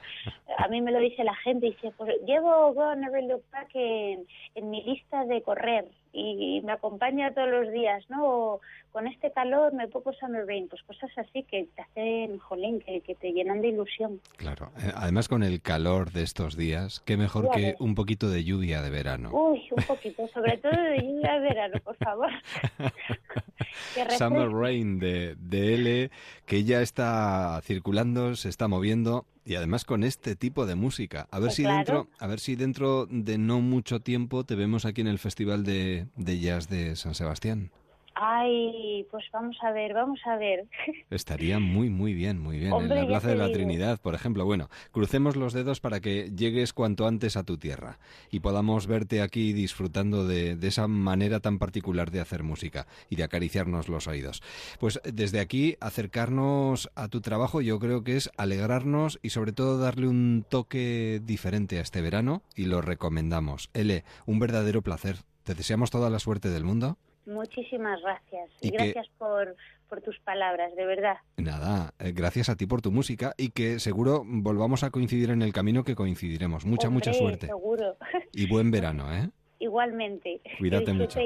A 0.57 0.67
mí 0.67 0.79
me 0.79 0.91
lo 0.91 0.99
dice 0.99 1.23
la 1.23 1.35
gente, 1.35 1.65
dice, 1.65 1.91
pues 1.97 2.13
llevo 2.25 2.71
Go 2.73 2.95
Never 2.95 3.23
Look 3.23 3.43
Back 3.51 3.71
en, 3.73 4.27
en 4.53 4.69
mi 4.69 4.83
lista 4.83 5.25
de 5.25 5.41
correr 5.41 5.85
y, 6.13 6.61
me 6.63 6.71
acompaña 6.71 7.33
todos 7.33 7.49
los 7.49 7.71
días, 7.71 8.03
¿no? 8.09 8.61
con 8.93 9.07
este 9.07 9.31
calor 9.31 9.73
me 9.73 9.87
pongo 9.87 10.13
Summer 10.13 10.45
Rain, 10.45 10.67
pues 10.69 10.83
cosas 10.83 11.09
así 11.17 11.41
que 11.43 11.67
te 11.75 11.81
hacen, 11.81 12.37
jolín, 12.37 12.79
que, 12.79 13.01
que 13.01 13.15
te 13.15 13.31
llenan 13.31 13.59
de 13.59 13.69
ilusión. 13.69 14.21
Claro, 14.37 14.71
eh, 14.77 14.91
además 14.93 15.27
con 15.27 15.41
el 15.41 15.63
calor 15.63 16.11
de 16.11 16.21
estos 16.21 16.55
días, 16.55 17.01
qué 17.03 17.17
mejor 17.17 17.49
que 17.49 17.75
un 17.79 17.95
poquito 17.95 18.29
de 18.29 18.43
lluvia 18.43 18.83
de 18.83 18.91
verano. 18.91 19.31
Uy, 19.33 19.63
un 19.71 19.83
poquito, 19.83 20.27
sobre 20.27 20.57
todo 20.57 20.79
de 20.79 21.01
lluvia 21.01 21.33
de 21.33 21.39
verano, 21.39 21.79
por 21.83 21.95
favor. 21.97 22.29
Summer 24.17 24.49
Rain 24.51 24.99
de, 24.99 25.35
de 25.39 25.73
L, 25.73 26.11
que 26.45 26.63
ya 26.63 26.81
está 26.81 27.59
circulando, 27.63 28.35
se 28.35 28.49
está 28.49 28.67
moviendo 28.67 29.25
y 29.45 29.55
además 29.55 29.85
con 29.85 30.03
este 30.03 30.35
tipo 30.35 30.65
de 30.65 30.75
música. 30.75 31.27
A 31.31 31.39
ver 31.39 31.47
pues 31.47 31.55
si 31.55 31.63
dentro, 31.63 32.07
a 32.19 32.27
ver 32.27 32.39
si 32.39 32.55
dentro 32.55 33.07
de 33.09 33.37
no 33.37 33.61
mucho 33.61 33.99
tiempo 33.99 34.43
te 34.43 34.55
vemos 34.55 34.85
aquí 34.85 35.01
en 35.01 35.07
el 35.07 35.19
Festival 35.19 35.63
de, 35.63 36.07
de 36.15 36.39
Jazz 36.39 36.69
de 36.69 36.95
San 36.95 37.15
Sebastián. 37.15 37.71
Ay, 38.15 39.07
pues 39.09 39.25
vamos 39.33 39.57
a 39.61 39.71
ver, 39.71 39.93
vamos 39.93 40.19
a 40.25 40.37
ver. 40.37 40.65
Estaría 41.09 41.59
muy, 41.59 41.89
muy 41.89 42.13
bien, 42.13 42.39
muy 42.39 42.59
bien. 42.59 42.73
en 42.73 42.89
la 42.89 43.07
Plaza 43.07 43.29
de 43.29 43.35
la 43.35 43.51
Trinidad, 43.51 43.99
por 43.99 44.13
ejemplo. 44.13 44.45
Bueno, 44.45 44.69
crucemos 44.91 45.35
los 45.35 45.53
dedos 45.53 45.79
para 45.79 45.99
que 45.99 46.31
llegues 46.35 46.73
cuanto 46.73 47.07
antes 47.07 47.37
a 47.37 47.43
tu 47.43 47.57
tierra 47.57 47.97
y 48.29 48.41
podamos 48.41 48.87
verte 48.87 49.21
aquí 49.21 49.53
disfrutando 49.53 50.27
de, 50.27 50.55
de 50.55 50.67
esa 50.67 50.87
manera 50.87 51.39
tan 51.39 51.57
particular 51.57 52.11
de 52.11 52.21
hacer 52.21 52.43
música 52.43 52.85
y 53.09 53.15
de 53.15 53.23
acariciarnos 53.23 53.89
los 53.89 54.07
oídos. 54.07 54.43
Pues 54.79 55.01
desde 55.03 55.39
aquí, 55.39 55.75
acercarnos 55.79 56.91
a 56.95 57.07
tu 57.07 57.21
trabajo 57.21 57.61
yo 57.61 57.79
creo 57.79 58.03
que 58.03 58.15
es 58.15 58.29
alegrarnos 58.37 59.19
y 59.21 59.29
sobre 59.29 59.53
todo 59.53 59.79
darle 59.79 60.07
un 60.07 60.45
toque 60.47 61.21
diferente 61.23 61.79
a 61.79 61.81
este 61.81 62.01
verano 62.01 62.43
y 62.55 62.65
lo 62.65 62.81
recomendamos. 62.81 63.69
L, 63.73 64.03
un 64.25 64.39
verdadero 64.39 64.81
placer. 64.81 65.17
Te 65.43 65.55
deseamos 65.55 65.89
toda 65.89 66.09
la 66.09 66.19
suerte 66.19 66.49
del 66.49 66.63
mundo. 66.63 66.97
Muchísimas 67.25 68.01
gracias. 68.01 68.49
Y, 68.61 68.69
gracias 68.69 69.07
por, 69.17 69.55
por 69.89 70.01
tus 70.01 70.19
palabras, 70.19 70.75
de 70.75 70.85
verdad. 70.85 71.17
Nada, 71.37 71.93
eh, 71.99 72.11
gracias 72.13 72.49
a 72.49 72.55
ti 72.55 72.65
por 72.65 72.81
tu 72.81 72.91
música 72.91 73.33
y 73.37 73.49
que 73.51 73.79
seguro 73.79 74.23
volvamos 74.25 74.83
a 74.83 74.91
coincidir 74.91 75.29
en 75.29 75.41
el 75.41 75.53
camino 75.53 75.83
que 75.83 75.95
coincidiremos. 75.95 76.65
Mucha, 76.65 76.89
mucha 76.89 77.13
suerte. 77.13 77.47
Seguro. 77.47 77.97
Y 78.33 78.47
buen 78.47 78.71
verano, 78.71 79.13
¿eh? 79.13 79.29
Igualmente. 79.59 80.41
Cuídate 80.59 80.93
mucho. 80.93 81.19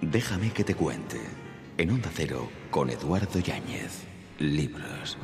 Déjame 0.00 0.50
que 0.52 0.64
te 0.64 0.74
cuente. 0.74 1.18
En 1.78 1.90
Onda 1.90 2.10
Cero, 2.12 2.48
con 2.70 2.90
Eduardo 2.90 3.38
Yáñez. 3.38 4.06
Libros. 4.38 5.18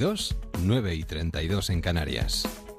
32, 0.00 0.34
9 0.62 0.94
y 0.94 1.04
32 1.04 1.68
en 1.68 1.82
Canarias. 1.82 2.69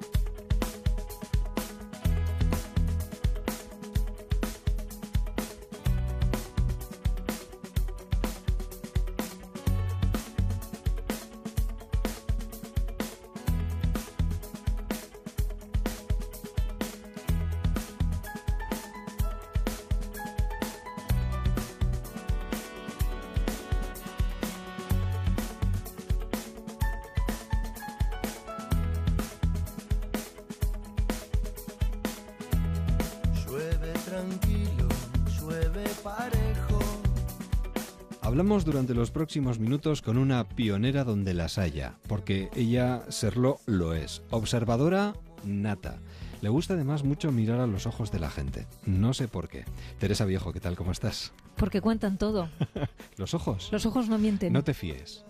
Durante 38.82 38.98
los 38.98 39.12
próximos 39.12 39.60
minutos 39.60 40.02
con 40.02 40.18
una 40.18 40.48
pionera 40.48 41.04
donde 41.04 41.34
las 41.34 41.56
haya, 41.56 42.00
porque 42.08 42.50
ella 42.56 43.04
serlo 43.10 43.60
lo 43.64 43.94
es. 43.94 44.22
Observadora 44.30 45.14
nata. 45.44 46.00
Le 46.40 46.48
gusta 46.48 46.74
además 46.74 47.04
mucho 47.04 47.30
mirar 47.30 47.60
a 47.60 47.68
los 47.68 47.86
ojos 47.86 48.10
de 48.10 48.18
la 48.18 48.28
gente. 48.28 48.66
No 48.84 49.14
sé 49.14 49.28
por 49.28 49.48
qué. 49.48 49.64
Teresa 50.00 50.24
Viejo, 50.24 50.52
¿qué 50.52 50.58
tal? 50.58 50.74
¿Cómo 50.74 50.90
estás? 50.90 51.32
Porque 51.54 51.80
cuentan 51.80 52.18
todo. 52.18 52.48
¿Los 53.18 53.34
ojos? 53.34 53.68
Los 53.70 53.86
ojos 53.86 54.08
no 54.08 54.18
mienten. 54.18 54.52
No 54.52 54.64
te 54.64 54.74
fíes. 54.74 55.24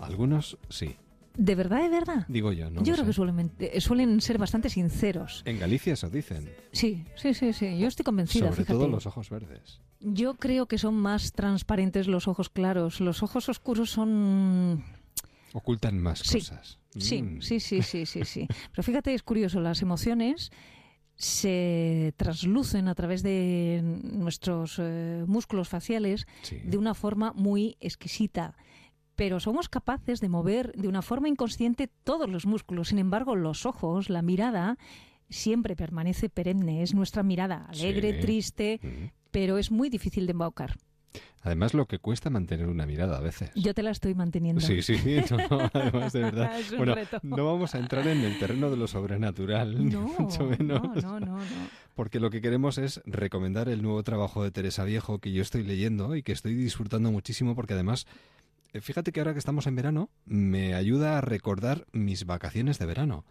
Algunos 0.00 0.56
sí. 0.70 0.96
¿De 1.36 1.54
verdad, 1.56 1.82
de 1.82 1.90
verdad? 1.90 2.24
Digo 2.26 2.52
yo, 2.52 2.70
¿no? 2.70 2.82
Yo 2.84 2.94
creo 2.94 3.04
que 3.04 3.12
suelen, 3.12 3.52
eh, 3.58 3.82
suelen, 3.82 4.22
ser 4.22 4.38
bastante 4.38 4.70
sinceros. 4.70 5.42
En 5.44 5.58
Galicia 5.58 5.92
eso 5.92 6.08
dicen. 6.08 6.50
Sí, 6.72 7.04
sí, 7.16 7.34
sí, 7.34 7.52
sí. 7.52 7.78
Yo 7.78 7.86
estoy 7.86 8.04
convencida. 8.04 8.50
Sobre 8.50 8.64
todo 8.64 8.88
los 8.88 9.04
ojos 9.04 9.28
verdes. 9.28 9.82
Yo 10.00 10.34
creo 10.34 10.66
que 10.66 10.78
son 10.78 10.94
más 10.94 11.32
transparentes 11.32 12.06
los 12.06 12.28
ojos 12.28 12.48
claros. 12.48 13.00
Los 13.00 13.22
ojos 13.22 13.48
oscuros 13.48 13.90
son... 13.90 14.84
Ocultan 15.52 15.98
más 15.98 16.22
cosas. 16.22 16.78
Sí, 16.96 17.22
mm. 17.22 17.42
sí, 17.42 17.60
sí, 17.60 17.82
sí, 17.82 18.06
sí, 18.06 18.24
sí. 18.24 18.46
Pero 18.70 18.82
fíjate, 18.82 19.14
es 19.14 19.22
curioso, 19.22 19.60
las 19.60 19.82
emociones 19.82 20.50
se 21.16 22.14
traslucen 22.16 22.86
a 22.86 22.94
través 22.94 23.24
de 23.24 23.80
nuestros 23.82 24.76
eh, 24.78 25.24
músculos 25.26 25.68
faciales 25.68 26.28
de 26.62 26.78
una 26.78 26.94
forma 26.94 27.32
muy 27.32 27.76
exquisita 27.80 28.54
pero 29.18 29.40
somos 29.40 29.68
capaces 29.68 30.20
de 30.20 30.28
mover 30.28 30.70
de 30.76 30.86
una 30.86 31.02
forma 31.02 31.28
inconsciente 31.28 31.88
todos 31.88 32.30
los 32.30 32.46
músculos. 32.46 32.90
Sin 32.90 33.00
embargo, 33.00 33.34
los 33.34 33.66
ojos, 33.66 34.10
la 34.10 34.22
mirada, 34.22 34.78
siempre 35.28 35.74
permanece 35.74 36.28
perenne. 36.28 36.84
Es 36.84 36.94
nuestra 36.94 37.24
mirada, 37.24 37.66
alegre, 37.68 38.12
triste, 38.12 38.80
pero 39.30 39.58
es 39.58 39.70
muy 39.70 39.88
difícil 39.88 40.26
de 40.26 40.32
embaucar. 40.32 40.76
Además, 41.42 41.72
lo 41.72 41.86
que 41.86 41.98
cuesta 41.98 42.30
mantener 42.30 42.66
una 42.66 42.84
mirada 42.84 43.16
a 43.16 43.20
veces. 43.20 43.50
Yo 43.54 43.72
te 43.72 43.82
la 43.82 43.90
estoy 43.90 44.14
manteniendo. 44.14 44.60
Sí, 44.60 44.82
sí, 44.82 44.98
además 45.72 46.12
de 46.12 46.20
verdad. 46.20 46.52
bueno, 46.76 46.94
no 47.22 47.46
vamos 47.46 47.74
a 47.74 47.78
entrar 47.78 48.06
en 48.08 48.24
el 48.24 48.38
terreno 48.38 48.70
de 48.70 48.76
lo 48.76 48.88
sobrenatural, 48.88 49.88
no, 49.90 50.02
mucho 50.18 50.44
menos. 50.44 50.82
No, 51.02 51.20
no, 51.20 51.38
no, 51.38 51.38
Porque 51.94 52.20
lo 52.20 52.30
que 52.30 52.40
queremos 52.40 52.76
es 52.78 53.00
recomendar 53.06 53.68
el 53.68 53.82
nuevo 53.82 54.02
trabajo 54.02 54.42
de 54.42 54.50
Teresa 54.50 54.84
Viejo 54.84 55.20
que 55.20 55.32
yo 55.32 55.40
estoy 55.40 55.62
leyendo 55.62 56.16
y 56.16 56.22
que 56.22 56.32
estoy 56.32 56.54
disfrutando 56.54 57.10
muchísimo 57.12 57.54
porque 57.54 57.74
además 57.74 58.06
eh, 58.72 58.80
fíjate 58.80 59.12
que 59.12 59.20
ahora 59.20 59.32
que 59.32 59.38
estamos 59.38 59.66
en 59.66 59.76
verano, 59.76 60.10
me 60.26 60.74
ayuda 60.74 61.18
a 61.18 61.20
recordar 61.20 61.86
mis 61.92 62.26
vacaciones 62.26 62.78
de 62.78 62.86
verano. 62.86 63.24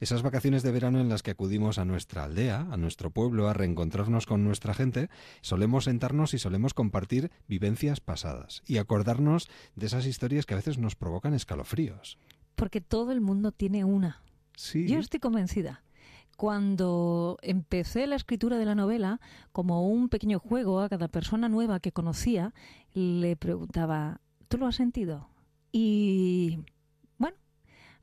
Esas 0.00 0.22
vacaciones 0.22 0.62
de 0.62 0.72
verano 0.72 1.00
en 1.00 1.08
las 1.08 1.22
que 1.22 1.30
acudimos 1.30 1.78
a 1.78 1.84
nuestra 1.84 2.24
aldea, 2.24 2.66
a 2.70 2.76
nuestro 2.76 3.10
pueblo, 3.10 3.48
a 3.48 3.52
reencontrarnos 3.52 4.26
con 4.26 4.42
nuestra 4.42 4.74
gente, 4.74 5.08
solemos 5.42 5.84
sentarnos 5.84 6.34
y 6.34 6.38
solemos 6.38 6.74
compartir 6.74 7.30
vivencias 7.46 8.00
pasadas 8.00 8.62
y 8.66 8.78
acordarnos 8.78 9.48
de 9.76 9.86
esas 9.86 10.06
historias 10.06 10.46
que 10.46 10.54
a 10.54 10.56
veces 10.56 10.78
nos 10.78 10.96
provocan 10.96 11.34
escalofríos. 11.34 12.18
Porque 12.56 12.80
todo 12.80 13.12
el 13.12 13.20
mundo 13.20 13.52
tiene 13.52 13.84
una. 13.84 14.22
Sí. 14.56 14.88
Yo 14.88 14.98
estoy 14.98 15.20
convencida 15.20 15.82
cuando 16.36 17.36
empecé 17.42 18.06
la 18.06 18.16
escritura 18.16 18.56
de 18.56 18.64
la 18.64 18.74
novela, 18.74 19.20
como 19.52 19.86
un 19.86 20.08
pequeño 20.08 20.38
juego 20.38 20.80
a 20.80 20.88
cada 20.88 21.08
persona 21.08 21.50
nueva 21.50 21.80
que 21.80 21.92
conocía, 21.92 22.54
le 22.94 23.36
preguntaba, 23.36 24.22
¿Tú 24.50 24.58
lo 24.58 24.66
has 24.66 24.74
sentido? 24.74 25.28
Y 25.70 26.58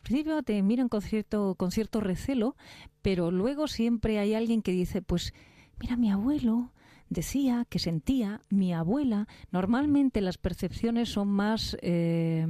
principio 0.07 0.41
te 0.41 0.61
miran 0.63 0.87
con 0.87 1.01
cierto, 1.01 1.55
con 1.55 1.71
cierto 1.71 1.99
recelo, 1.99 2.55
pero 3.01 3.29
luego 3.29 3.67
siempre 3.67 4.19
hay 4.19 4.33
alguien 4.33 4.61
que 4.61 4.71
dice, 4.71 5.01
pues 5.01 5.33
mira, 5.79 5.97
mi 5.97 6.09
abuelo 6.09 6.71
decía 7.09 7.65
que 7.69 7.79
sentía, 7.79 8.41
mi 8.49 8.73
abuela, 8.73 9.27
normalmente 9.51 10.21
las 10.21 10.37
percepciones 10.37 11.09
son 11.09 11.27
más... 11.27 11.77
Eh, 11.81 12.47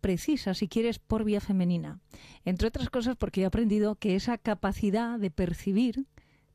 precisas, 0.00 0.58
si 0.58 0.68
quieres, 0.68 0.98
por 1.00 1.24
vía 1.24 1.40
femenina. 1.40 1.98
Entre 2.44 2.68
otras 2.68 2.90
cosas 2.90 3.16
porque 3.16 3.40
he 3.42 3.44
aprendido 3.44 3.96
que 3.96 4.14
esa 4.14 4.38
capacidad 4.38 5.18
de 5.18 5.30
percibir 5.30 6.06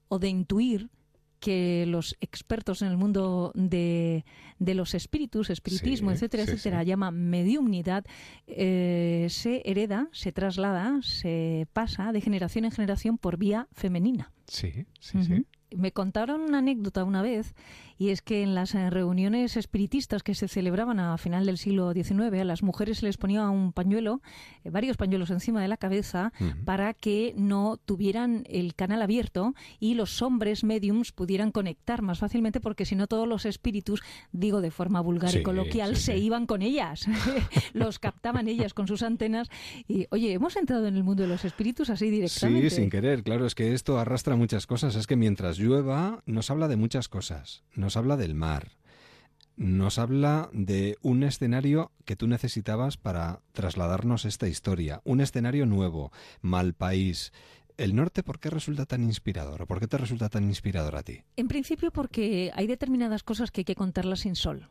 o 0.08 0.20
de 0.20 0.30
intuir 0.30 0.90
que 1.42 1.86
los 1.88 2.16
expertos 2.22 2.82
en 2.84 2.88
el 2.88 2.98
mundo 2.98 3.52
de, 3.56 4.24
de 4.60 4.76
los 4.76 4.94
espíritus, 4.94 5.50
espiritismo, 5.50 6.12
etcétera, 6.12 6.44
etcétera, 6.44 6.84
llaman 6.84 7.30
mediumnidad, 7.30 8.06
eh, 8.48 9.28
se 9.30 9.64
hereda, 9.66 10.08
se 10.14 10.32
traslada, 10.32 11.02
se 11.02 11.68
pasa 11.74 12.14
de 12.14 12.22
generación 12.22 12.64
en 12.64 12.72
generación 12.72 13.18
por 13.18 13.38
vía 13.38 13.68
femenina. 13.74 14.32
Sí, 14.48 14.86
sí, 15.00 15.24
sí. 15.24 15.46
Me 15.76 15.92
contaron 15.92 16.42
una 16.42 16.60
anécdota 16.60 17.04
una 17.04 17.22
vez 17.22 17.56
y 18.02 18.10
es 18.10 18.24
que 18.24 18.42
en 18.42 18.56
las 18.56 18.74
eh, 18.74 18.90
reuniones 18.90 19.56
espiritistas 19.58 20.24
que 20.24 20.34
se 20.34 20.48
celebraban 20.48 21.00
a 21.00 21.16
final 21.20 21.46
del 21.46 21.60
siglo 21.60 21.94
XIX 21.94 22.34
a 22.42 22.46
las 22.46 22.64
mujeres 22.64 22.98
se 22.98 23.06
les 23.06 23.18
ponía 23.18 23.48
un 23.48 23.74
pañuelo, 23.74 24.24
eh, 24.64 24.72
varios 24.72 24.98
pañuelos 24.98 25.30
encima 25.30 25.62
de 25.62 25.68
la 25.68 25.78
cabeza 25.78 26.34
para 26.66 26.96
que 26.96 27.36
no 27.38 27.78
tuvieran 27.78 28.44
el 28.50 28.74
canal 28.74 29.04
abierto 29.04 29.54
y 29.80 29.94
los 29.94 30.24
hombres 30.24 30.64
mediums 30.64 31.12
pudieran 31.12 31.52
conectar 31.52 32.02
más 32.02 32.18
fácilmente 32.18 32.60
porque 32.60 32.86
si 32.86 32.96
no 32.96 33.06
todos 33.06 33.28
los 33.28 33.46
espíritus, 33.46 34.02
digo 34.32 34.62
de 34.62 34.72
forma 34.72 35.00
vulgar 35.00 35.36
y 35.36 35.44
coloquial, 35.44 35.96
se 35.96 36.18
iban 36.18 36.48
con 36.48 36.64
ellas, 36.64 37.06
los 37.74 38.00
captaban 38.00 38.48
ellas 38.48 38.74
con 38.74 38.88
sus 38.88 39.04
antenas 39.04 39.48
y 39.88 40.08
oye, 40.10 40.34
hemos 40.34 40.56
entrado 40.56 40.88
en 40.88 40.96
el 40.96 41.04
mundo 41.04 41.22
de 41.22 41.30
los 41.30 41.46
espíritus 41.46 41.92
así 41.92 42.10
directamente. 42.10 42.72
Sí, 42.72 42.78
sin 42.78 42.90
querer, 42.90 43.22
claro, 43.22 43.46
es 43.46 43.54
que 43.54 43.76
esto 43.76 44.00
arrastra 44.00 44.36
muchas 44.36 44.66
cosas, 44.66 44.96
es 44.96 45.06
que 45.06 45.16
mientras 45.16 45.60
llueva 45.60 46.24
nos 46.26 46.50
habla 46.50 46.68
de 46.68 46.78
muchas 46.78 47.08
cosas, 47.08 47.64
nos 47.76 47.91
habla 47.98 48.18
del 48.18 48.36
mar, 48.36 48.72
nos 49.58 50.00
habla 50.00 50.50
de 50.54 50.98
un 51.02 51.24
escenario 51.24 51.92
que 52.06 52.16
tú 52.16 52.28
necesitabas 52.28 52.98
para 52.98 53.42
trasladarnos 53.52 54.26
esta 54.26 54.48
historia, 54.48 55.02
un 55.04 55.22
escenario 55.22 55.66
nuevo, 55.66 56.12
mal 56.42 56.74
país. 56.74 57.32
¿El 57.78 57.96
norte 57.96 58.24
por 58.24 58.40
qué 58.40 58.50
resulta 58.50 58.86
tan 58.86 59.04
inspirador? 59.04 59.62
¿O 59.62 59.68
por 59.68 59.80
qué 59.80 59.88
te 59.88 59.98
resulta 59.98 60.30
tan 60.30 60.46
inspirador 60.46 60.96
a 60.96 61.04
ti? 61.04 61.24
En 61.36 61.48
principio 61.48 61.92
porque 61.92 62.52
hay 62.56 62.68
determinadas 62.68 63.24
cosas 63.24 63.52
que 63.52 63.62
hay 63.62 63.66
que 63.66 63.76
contarlas 63.76 64.22
sin 64.22 64.36
sol. 64.36 64.70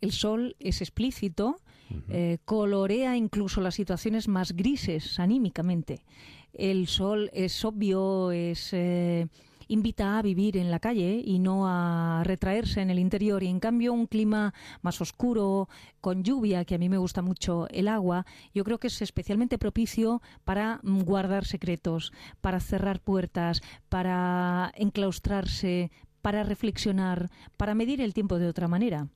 El 0.00 0.12
sol 0.12 0.54
es 0.60 0.80
explícito, 0.80 1.60
eh, 2.08 2.38
colorea 2.44 3.16
incluso 3.16 3.60
las 3.60 3.74
situaciones 3.74 4.28
más 4.28 4.52
grises 4.52 5.18
anímicamente. 5.18 6.04
El 6.52 6.86
sol 6.86 7.30
es 7.32 7.64
obvio, 7.64 8.30
es... 8.30 8.72
Eh, 8.72 9.26
invita 9.68 10.18
a 10.18 10.22
vivir 10.22 10.56
en 10.56 10.70
la 10.70 10.80
calle 10.80 11.22
y 11.24 11.38
no 11.38 11.68
a 11.68 12.22
retraerse 12.24 12.80
en 12.80 12.90
el 12.90 12.98
interior. 12.98 13.42
Y 13.42 13.48
en 13.48 13.60
cambio, 13.60 13.92
un 13.92 14.06
clima 14.06 14.54
más 14.82 15.00
oscuro, 15.00 15.68
con 16.00 16.24
lluvia, 16.24 16.64
que 16.64 16.74
a 16.74 16.78
mí 16.78 16.88
me 16.88 16.98
gusta 16.98 17.22
mucho 17.22 17.68
el 17.70 17.88
agua, 17.88 18.26
yo 18.54 18.64
creo 18.64 18.78
que 18.78 18.88
es 18.88 19.00
especialmente 19.02 19.58
propicio 19.58 20.20
para 20.44 20.80
guardar 20.82 21.44
secretos, 21.44 22.12
para 22.40 22.60
cerrar 22.60 23.00
puertas, 23.00 23.62
para 23.88 24.72
enclaustrarse, 24.76 25.90
para 26.22 26.42
reflexionar, 26.42 27.30
para 27.56 27.74
medir 27.74 28.00
el 28.00 28.14
tiempo 28.14 28.38
de 28.38 28.48
otra 28.48 28.68
manera 28.68 29.08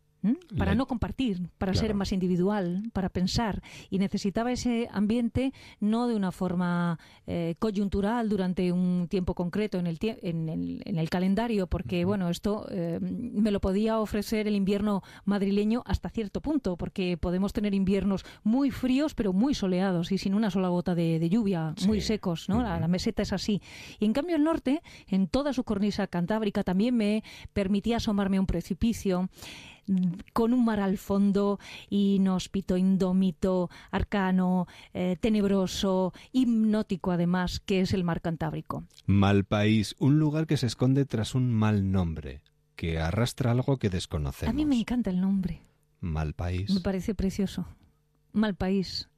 para 0.57 0.75
no 0.75 0.87
compartir, 0.87 1.49
para 1.59 1.75
ser 1.75 1.95
más 1.95 2.13
individual, 2.13 2.83
para 2.93 3.09
pensar. 3.09 3.63
Y 3.91 3.99
necesitaba 3.99 4.53
ese 4.53 4.89
ambiente 4.93 5.53
no 5.81 6.07
de 6.07 6.15
una 6.15 6.33
forma 6.33 6.99
eh, 7.27 7.57
coyuntural 7.59 8.29
durante 8.29 8.73
un 8.73 9.09
tiempo 9.09 9.35
concreto 9.35 9.79
en 9.79 9.87
el, 9.87 9.99
en 10.01 10.49
el, 10.49 10.83
en 10.85 10.99
el 10.99 11.11
calendario, 11.11 11.67
porque 11.67 12.05
bueno, 12.05 12.29
esto 12.29 12.67
eh, 12.71 12.99
me 13.01 13.51
lo 13.51 13.61
podía 13.61 13.99
ofrecer 13.99 14.47
el 14.47 14.55
invierno 14.55 15.03
madrileño 15.25 15.83
hasta 15.87 16.09
cierto 16.09 16.41
punto, 16.41 16.77
porque 16.77 17.17
podemos 17.17 17.53
tener 17.53 17.75
inviernos 17.75 18.25
muy 18.45 18.71
fríos 18.71 19.15
pero 19.15 19.33
muy 19.33 19.55
soleados 19.55 20.13
y 20.13 20.19
sin 20.19 20.35
una 20.35 20.51
sola 20.51 20.69
gota 20.69 20.95
de, 20.95 21.29
lluvia, 21.29 21.75
muy 21.87 22.01
secos, 22.01 22.49
¿no? 22.49 22.63
la, 22.63 22.79
la, 22.79 22.89
meseta 22.89 23.23
es 23.23 23.33
así. 23.33 23.63
Y 23.99 24.05
en 24.05 24.13
cambio 24.13 24.37
el 24.37 24.45
norte, 24.45 24.83
en 25.09 25.27
toda 25.27 25.53
su 25.53 25.65
cornisa 25.65 26.07
cantábrica, 26.07 26.63
también 26.63 26.97
me 26.97 27.25
permitía 27.53 27.97
asomarme 27.97 28.37
a 28.37 28.41
un 28.41 28.47
precipicio 28.47 29.31
con 30.33 30.53
un 30.53 30.65
mar 30.65 30.81
al 30.81 30.99
fondo, 30.99 31.59
inhóspito, 31.91 32.77
indómito, 32.77 33.71
arcano, 33.91 34.67
eh, 34.95 35.17
tenebroso, 35.21 36.13
hipnótico 36.33 37.11
además, 37.11 37.61
que 37.61 37.81
es 37.81 37.93
el 37.93 38.05
mar 38.05 38.21
Cantábrico. 38.21 38.85
Mal 39.07 39.45
país, 39.45 39.97
un 39.99 40.19
lugar 40.19 40.47
que 40.47 40.57
se 40.57 40.67
esconde 40.67 41.05
tras 41.05 41.35
un 41.35 41.53
mal 41.53 41.91
nombre, 41.91 42.43
que 42.77 42.99
arrastra 42.99 43.51
algo 43.51 43.79
que 43.79 43.91
desconocemos. 43.91 44.53
A 44.53 44.57
mí 44.57 44.65
me 44.65 44.79
encanta 44.79 45.11
el 45.11 45.21
nombre. 45.21 45.63
Mal 46.01 46.35
país. 46.35 46.71
Me 46.71 46.81
parece 46.81 47.15
precioso. 47.15 47.67
Mal 48.33 48.55
país. 48.55 49.09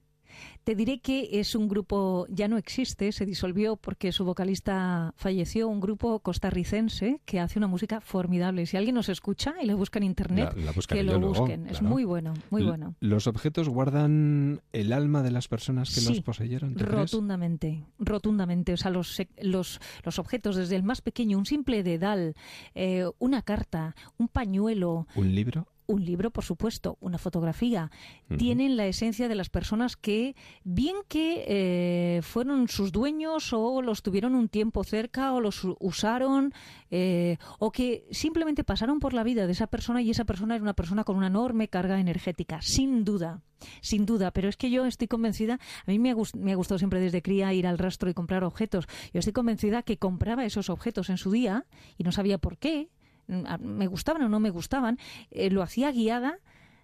Te 0.65 0.75
diré 0.75 1.01
que 1.01 1.29
es 1.41 1.55
un 1.55 1.69
grupo, 1.69 2.27
ya 2.31 2.49
no 2.49 2.57
existe, 2.57 3.13
se 3.13 3.27
disolvió 3.27 3.77
porque 3.77 4.13
su 4.13 4.25
vocalista 4.25 5.13
falleció, 5.17 5.69
un 5.69 5.81
grupo 5.81 6.21
costarricense 6.21 7.21
que 7.25 7.41
hace 7.41 7.59
una 7.59 7.67
música 7.67 8.01
formidable. 8.01 8.67
Si 8.67 8.77
alguien 8.77 8.95
nos 8.95 9.09
escucha 9.09 9.55
y 9.63 9.67
lo 9.67 9.77
busca 9.77 9.99
en 9.99 10.05
internet, 10.05 10.55
que 10.89 11.03
lo 11.03 11.21
busquen. 11.21 11.67
Es 11.67 11.83
muy 11.83 12.05
bueno, 12.05 12.35
muy 12.51 12.63
bueno. 12.63 12.95
¿Los 13.01 13.27
objetos 13.27 13.69
guardan 13.69 14.63
el 14.73 14.93
alma 14.93 15.23
de 15.23 15.31
las 15.31 15.49
personas 15.49 15.95
que 15.95 16.01
los 16.01 16.21
poseyeron? 16.23 16.79
rotundamente, 16.79 17.85
rotundamente. 17.99 18.73
O 18.73 18.77
sea, 18.77 18.91
los, 18.91 19.21
los, 19.41 19.81
los, 20.05 20.19
objetos, 20.19 20.57
desde 20.57 20.77
el 20.77 20.83
más 20.83 21.01
pequeño, 21.01 21.39
un 21.39 21.47
simple 21.47 21.83
dedal, 21.83 22.35
eh, 22.75 23.05
una 23.19 23.43
carta, 23.43 23.95
un 24.19 24.29
pañuelo. 24.29 25.07
¿Un 25.15 25.35
libro? 25.35 25.67
Un 25.87 26.05
libro, 26.05 26.31
por 26.31 26.45
supuesto, 26.45 26.97
una 27.01 27.19
fotografía, 27.19 27.91
tienen 28.39 28.77
la 28.77 28.87
esencia 28.87 29.29
de 29.29 29.35
las 29.35 29.51
personas 29.51 29.97
que, 29.97 30.35
bien 30.65 30.97
que 31.09 31.45
eh, 31.47 32.23
fueron 32.23 32.69
sus 32.69 32.93
dueños 32.93 33.53
o 33.53 33.83
los 33.83 34.03
tuvieron 34.03 34.35
un 34.35 34.49
tiempo 34.49 34.85
cerca 34.85 35.33
o 35.33 35.41
los 35.41 35.67
usaron 35.81 36.53
eh, 36.91 37.39
o 37.59 37.71
que 37.73 38.07
simplemente 38.11 38.65
pasaron 38.65 39.01
por 39.01 39.13
la 39.15 39.25
vida 39.25 39.47
de 39.47 39.53
esa 39.53 39.67
persona 39.67 40.03
y 40.03 40.11
esa 40.11 40.25
persona 40.25 40.55
era 40.55 40.63
una 40.63 40.75
persona 40.75 41.05
con 41.05 41.17
una 41.17 41.29
enorme 41.29 41.69
carga 41.69 42.01
energética, 42.01 42.61
sin 42.63 43.05
duda. 43.05 43.43
Sin 43.81 44.05
duda, 44.05 44.31
pero 44.31 44.51
es 44.51 44.59
que 44.59 44.71
yo 44.71 44.85
estoy 44.85 45.09
convencida, 45.09 45.59
a 45.87 45.91
mí 45.91 45.99
me 45.99 46.11
ha, 46.11 46.17
me 46.37 46.53
ha 46.53 46.57
gustado 46.57 46.79
siempre 46.79 47.01
desde 47.01 47.23
cría 47.23 47.55
ir 47.55 47.67
al 47.67 47.79
rastro 47.79 48.11
y 48.11 48.15
comprar 48.15 48.45
objetos. 48.45 48.87
Yo 49.15 49.21
estoy 49.21 49.33
convencida 49.33 49.83
que 49.83 49.97
compraba 49.97 50.45
esos 50.45 50.69
objetos 50.69 51.09
en 51.09 51.17
su 51.17 51.31
día 51.31 51.65
y 51.97 52.05
no 52.05 52.13
sabía 52.13 52.37
por 52.37 52.59
qué, 52.59 52.91
me 53.27 53.87
gustaban 53.87 54.23
o 54.23 54.29
no 54.29 54.41
me 54.41 54.51
gustaban, 54.51 54.99
eh, 55.31 55.51
lo 55.51 55.63
hacía 55.63 55.91
guiada 55.91 56.39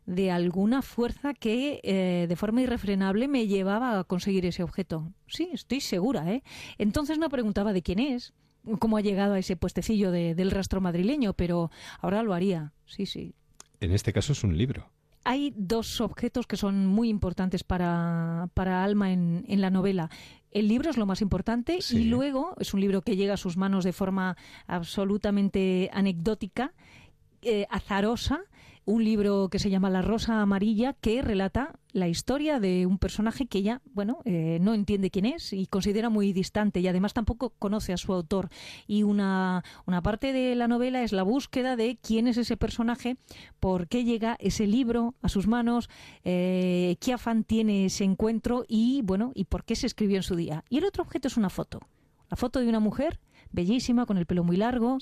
de 0.07 0.31
alguna 0.31 0.83
fuerza 0.83 1.35
que 1.35 1.81
eh, 1.83 2.27
de 2.29 2.37
forma 2.37 2.63
irrefrenable 2.63 3.29
me 3.29 3.47
llevaba 3.47 3.99
a 3.99 4.05
conseguir 4.05 4.47
ese 4.47 4.63
objeto. 4.63 5.13
Sí, 5.27 5.51
estoy 5.53 5.81
segura, 5.81 6.33
¿eh? 6.33 6.43
Entonces 6.79 7.19
me 7.19 7.29
preguntaba 7.29 7.73
de 7.73 7.83
quién 7.83 7.99
es, 7.99 8.33
cómo 8.79 8.97
ha 8.97 9.03
llegado 9.03 9.35
a 9.35 9.39
ese 9.39 9.57
puestecillo 9.57 10.11
del 10.11 10.51
rastro 10.51 10.81
madrileño, 10.81 11.35
pero 11.35 11.71
ahora 12.01 12.23
lo 12.23 12.35
haría, 12.35 12.73
sí, 12.87 13.07
sí. 13.07 13.35
En 13.81 13.93
este 13.93 14.13
caso 14.13 14.33
es 14.33 14.45
un 14.45 14.57
libro 14.57 14.91
hay 15.25 15.53
dos 15.57 16.01
objetos 16.01 16.47
que 16.47 16.57
son 16.57 16.87
muy 16.87 17.09
importantes 17.09 17.65
para, 17.65 18.49
para 18.55 18.85
Alma 18.85 19.13
en, 19.13 19.45
en, 19.49 19.61
la 19.61 19.71
novela. 19.71 20.11
El 20.51 20.69
libro 20.69 20.91
es 20.91 20.97
lo 20.97 21.07
más 21.07 21.21
importante 21.21 21.79
y 21.91 22.05
luego 22.05 22.55
es 22.59 22.75
un 22.75 22.81
libro 22.81 23.03
que 23.03 23.17
llega 23.17 23.35
a 23.35 23.37
sus 23.37 23.57
manos 23.57 23.85
de 23.85 23.93
forma 23.93 24.37
absolutamente 24.67 25.91
anecdótica, 25.93 26.73
eh, 27.43 27.67
azarosa, 27.71 28.41
un 28.85 29.05
libro 29.05 29.49
que 29.51 29.59
se 29.59 29.71
llama 29.71 29.91
La 29.91 30.03
Rosa 30.03 30.41
Amarilla, 30.41 30.95
que 30.95 31.23
relata 31.23 31.79
la 31.93 32.09
historia 32.09 32.61
de 32.61 32.87
un 32.87 32.99
personaje 32.99 33.47
que 33.47 33.59
ella, 33.59 33.83
bueno, 33.93 34.19
eh, 34.25 34.59
no 34.61 34.75
entiende 34.75 35.11
quién 35.11 35.27
es 35.27 35.53
y 35.53 35.67
considera 35.67 36.09
muy 36.09 36.33
distante 36.33 36.81
y 36.81 36.89
además 36.89 37.13
tampoco 37.13 37.51
conoce 37.59 37.93
a 37.93 37.97
su 37.97 38.13
autor. 38.13 38.49
Y 38.87 39.03
una, 39.03 39.65
una 39.87 40.03
parte 40.03 40.33
de 40.33 40.55
la 40.55 40.69
novela 40.69 41.03
es 41.03 41.13
la 41.13 41.23
búsqueda 41.23 41.77
de 41.77 41.99
quién 42.01 42.27
es 42.27 42.37
ese 42.37 42.57
personaje, 42.57 43.17
por 43.59 43.89
qué 43.89 44.05
llega 44.05 44.37
ese 44.41 44.67
libro 44.67 45.15
a 45.23 45.29
sus 45.29 45.47
manos, 45.47 45.89
eh, 46.25 46.97
qué 47.01 47.13
afán 47.13 47.45
tiene 47.45 47.87
ese 47.87 48.05
encuentro 48.05 48.65
y, 48.69 49.03
bueno, 49.03 49.33
y 49.35 49.45
por 49.45 49.65
qué 49.65 49.77
se 49.77 49.87
escribió 49.87 50.17
en 50.17 50.23
su 50.23 50.37
día. 50.37 50.65
Y 50.69 50.79
el 50.79 50.85
otro 50.85 51.03
objeto 51.03 51.29
es 51.29 51.37
una 51.37 51.51
foto. 51.51 51.81
La 52.31 52.37
foto 52.37 52.61
de 52.61 52.69
una 52.69 52.81
mujer 52.81 53.19
bellísima, 53.53 54.07
con 54.07 54.19
el 54.19 54.27
pelo 54.27 54.45
muy 54.45 54.57
largo, 54.57 54.99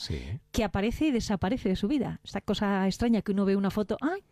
que 0.52 0.64
aparece 0.64 1.06
y 1.06 1.10
desaparece 1.10 1.68
de 1.68 1.76
su 1.76 1.88
vida. 1.88 2.20
Esta 2.24 2.40
cosa 2.40 2.86
extraña 2.86 3.22
que 3.22 3.32
uno 3.32 3.44
ve 3.44 3.56
una 3.56 3.70
foto, 3.70 3.96
¡ay! 4.00 4.22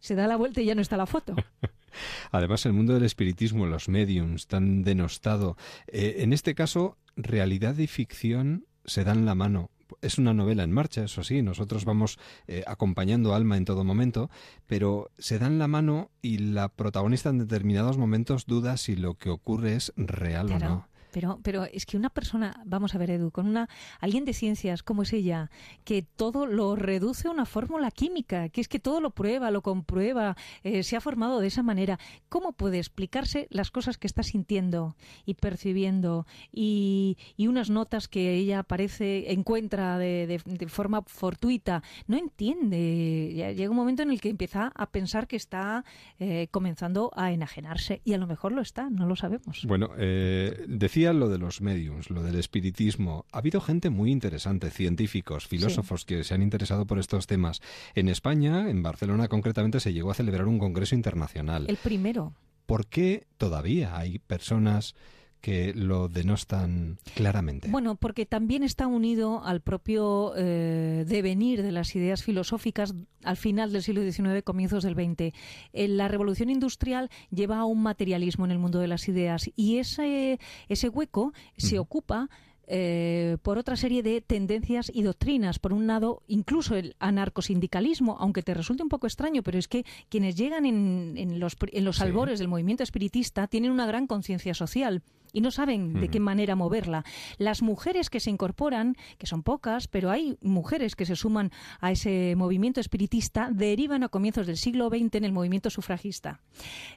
Se 0.00 0.14
da 0.14 0.26
la 0.26 0.36
vuelta 0.36 0.60
y 0.60 0.66
ya 0.66 0.74
no 0.74 0.82
está 0.82 0.96
la 0.96 1.06
foto. 1.06 1.34
Además, 2.30 2.64
el 2.66 2.72
mundo 2.72 2.94
del 2.94 3.04
espiritismo, 3.04 3.66
los 3.66 3.88
mediums, 3.88 4.46
tan 4.46 4.82
denostado. 4.82 5.56
Eh, 5.86 6.16
en 6.18 6.32
este 6.32 6.54
caso, 6.54 6.96
realidad 7.16 7.76
y 7.78 7.86
ficción 7.86 8.66
se 8.84 9.04
dan 9.04 9.24
la 9.26 9.34
mano. 9.34 9.70
Es 10.00 10.18
una 10.18 10.32
novela 10.32 10.62
en 10.64 10.72
marcha, 10.72 11.04
eso 11.04 11.22
sí, 11.22 11.42
nosotros 11.42 11.84
vamos 11.84 12.18
eh, 12.46 12.64
acompañando 12.66 13.32
a 13.32 13.36
Alma 13.36 13.58
en 13.58 13.66
todo 13.66 13.84
momento, 13.84 14.30
pero 14.66 15.10
se 15.18 15.38
dan 15.38 15.58
la 15.58 15.68
mano 15.68 16.10
y 16.22 16.38
la 16.38 16.70
protagonista 16.70 17.28
en 17.28 17.38
determinados 17.38 17.98
momentos 17.98 18.46
duda 18.46 18.78
si 18.78 18.96
lo 18.96 19.14
que 19.14 19.28
ocurre 19.28 19.74
es 19.74 19.92
real 19.96 20.50
o 20.50 20.58
no. 20.58 20.88
Pero, 21.12 21.40
pero 21.42 21.64
es 21.64 21.86
que 21.86 21.96
una 21.96 22.10
persona, 22.10 22.62
vamos 22.64 22.94
a 22.94 22.98
ver, 22.98 23.10
Edu, 23.10 23.30
con 23.30 23.46
una 23.46 23.68
alguien 24.00 24.24
de 24.24 24.32
ciencias 24.32 24.82
como 24.82 25.02
es 25.02 25.12
ella, 25.12 25.50
que 25.84 26.02
todo 26.02 26.46
lo 26.46 26.76
reduce 26.76 27.28
a 27.28 27.30
una 27.30 27.44
fórmula 27.44 27.90
química, 27.90 28.48
que 28.48 28.60
es 28.60 28.68
que 28.68 28.78
todo 28.78 29.00
lo 29.00 29.10
prueba, 29.10 29.50
lo 29.50 29.62
comprueba, 29.62 30.36
eh, 30.62 30.82
se 30.82 30.96
ha 30.96 31.00
formado 31.00 31.40
de 31.40 31.48
esa 31.48 31.62
manera. 31.62 31.98
¿Cómo 32.28 32.52
puede 32.52 32.78
explicarse 32.78 33.46
las 33.50 33.70
cosas 33.70 33.98
que 33.98 34.06
está 34.06 34.22
sintiendo 34.22 34.96
y 35.26 35.34
percibiendo 35.34 36.26
y, 36.52 37.16
y 37.36 37.46
unas 37.46 37.70
notas 37.70 38.08
que 38.08 38.34
ella 38.34 38.60
aparece, 38.60 39.32
encuentra 39.32 39.98
de, 39.98 40.26
de, 40.26 40.68
forma 40.68 41.02
fortuita? 41.02 41.82
No 42.06 42.16
entiende. 42.16 43.54
Llega 43.56 43.70
un 43.70 43.76
momento 43.76 44.02
en 44.02 44.10
el 44.10 44.20
que 44.20 44.30
empieza 44.30 44.72
a 44.74 44.90
pensar 44.90 45.26
que 45.26 45.36
está 45.36 45.84
eh, 46.18 46.48
comenzando 46.50 47.10
a 47.14 47.32
enajenarse 47.32 48.00
y 48.04 48.14
a 48.14 48.18
lo 48.18 48.26
mejor 48.26 48.52
lo 48.52 48.62
está, 48.62 48.88
no 48.90 49.06
lo 49.06 49.16
sabemos. 49.16 49.64
Bueno, 49.66 49.90
eh, 49.98 50.64
decía 50.68 51.01
Decía 51.02 51.14
lo 51.14 51.28
de 51.28 51.38
los 51.38 51.60
mediums, 51.60 52.10
lo 52.10 52.22
del 52.22 52.36
espiritismo. 52.36 53.26
Ha 53.32 53.38
habido 53.38 53.60
gente 53.60 53.90
muy 53.90 54.12
interesante, 54.12 54.70
científicos, 54.70 55.48
filósofos 55.48 56.04
que 56.04 56.22
se 56.22 56.32
han 56.32 56.42
interesado 56.42 56.86
por 56.86 57.00
estos 57.00 57.26
temas. 57.26 57.60
En 57.96 58.08
España, 58.08 58.70
en 58.70 58.84
Barcelona 58.84 59.26
concretamente, 59.26 59.80
se 59.80 59.92
llegó 59.92 60.12
a 60.12 60.14
celebrar 60.14 60.46
un 60.46 60.60
congreso 60.60 60.94
internacional. 60.94 61.66
El 61.68 61.76
primero. 61.76 62.34
¿Por 62.66 62.86
qué 62.86 63.26
todavía 63.36 63.98
hay 63.98 64.20
personas 64.20 64.94
que 65.42 65.74
lo 65.74 66.08
denostan 66.08 66.98
claramente. 67.14 67.68
Bueno, 67.68 67.96
porque 67.96 68.24
también 68.24 68.62
está 68.62 68.86
unido 68.86 69.44
al 69.44 69.60
propio 69.60 70.32
eh, 70.36 71.04
devenir 71.06 71.62
de 71.62 71.72
las 71.72 71.94
ideas 71.96 72.22
filosóficas 72.22 72.94
al 73.24 73.36
final 73.36 73.72
del 73.72 73.82
siglo 73.82 74.02
XIX, 74.02 74.42
comienzos 74.44 74.84
del 74.84 74.94
XX. 74.94 75.34
Eh, 75.72 75.88
la 75.88 76.06
revolución 76.06 76.48
industrial 76.48 77.10
lleva 77.30 77.58
a 77.58 77.64
un 77.64 77.82
materialismo 77.82 78.44
en 78.44 78.52
el 78.52 78.58
mundo 78.60 78.78
de 78.78 78.86
las 78.86 79.08
ideas 79.08 79.50
y 79.56 79.78
ese, 79.78 80.38
ese 80.68 80.88
hueco 80.88 81.32
se 81.56 81.80
ocupa 81.80 82.30
eh, 82.68 83.38
por 83.42 83.58
otra 83.58 83.74
serie 83.74 84.04
de 84.04 84.20
tendencias 84.20 84.90
y 84.94 85.02
doctrinas. 85.02 85.58
Por 85.58 85.72
un 85.72 85.88
lado, 85.88 86.22
incluso 86.28 86.76
el 86.76 86.94
anarcosindicalismo, 87.00 88.16
aunque 88.20 88.42
te 88.42 88.54
resulte 88.54 88.84
un 88.84 88.88
poco 88.88 89.08
extraño, 89.08 89.42
pero 89.42 89.58
es 89.58 89.66
que 89.66 89.84
quienes 90.08 90.36
llegan 90.36 90.64
en, 90.64 91.40
los, 91.40 91.56
en 91.72 91.84
los 91.84 92.00
albores 92.00 92.38
del 92.38 92.46
movimiento 92.48 92.84
espiritista 92.84 93.48
tienen 93.48 93.72
una 93.72 93.86
gran 93.86 94.06
conciencia 94.06 94.54
social 94.54 95.02
y 95.32 95.40
no 95.40 95.50
saben 95.50 96.00
de 96.00 96.08
qué 96.08 96.20
manera 96.20 96.56
moverla. 96.56 97.04
Las 97.38 97.62
mujeres 97.62 98.10
que 98.10 98.20
se 98.20 98.30
incorporan, 98.30 98.96
que 99.18 99.26
son 99.26 99.42
pocas, 99.42 99.88
pero 99.88 100.10
hay 100.10 100.36
mujeres 100.40 100.96
que 100.96 101.06
se 101.06 101.16
suman 101.16 101.50
a 101.80 101.90
ese 101.92 102.34
movimiento 102.36 102.80
espiritista, 102.80 103.50
derivan 103.50 104.02
a 104.02 104.08
comienzos 104.08 104.46
del 104.46 104.56
siglo 104.56 104.88
XX 104.88 105.16
en 105.16 105.24
el 105.24 105.32
movimiento 105.32 105.70
sufragista. 105.70 106.40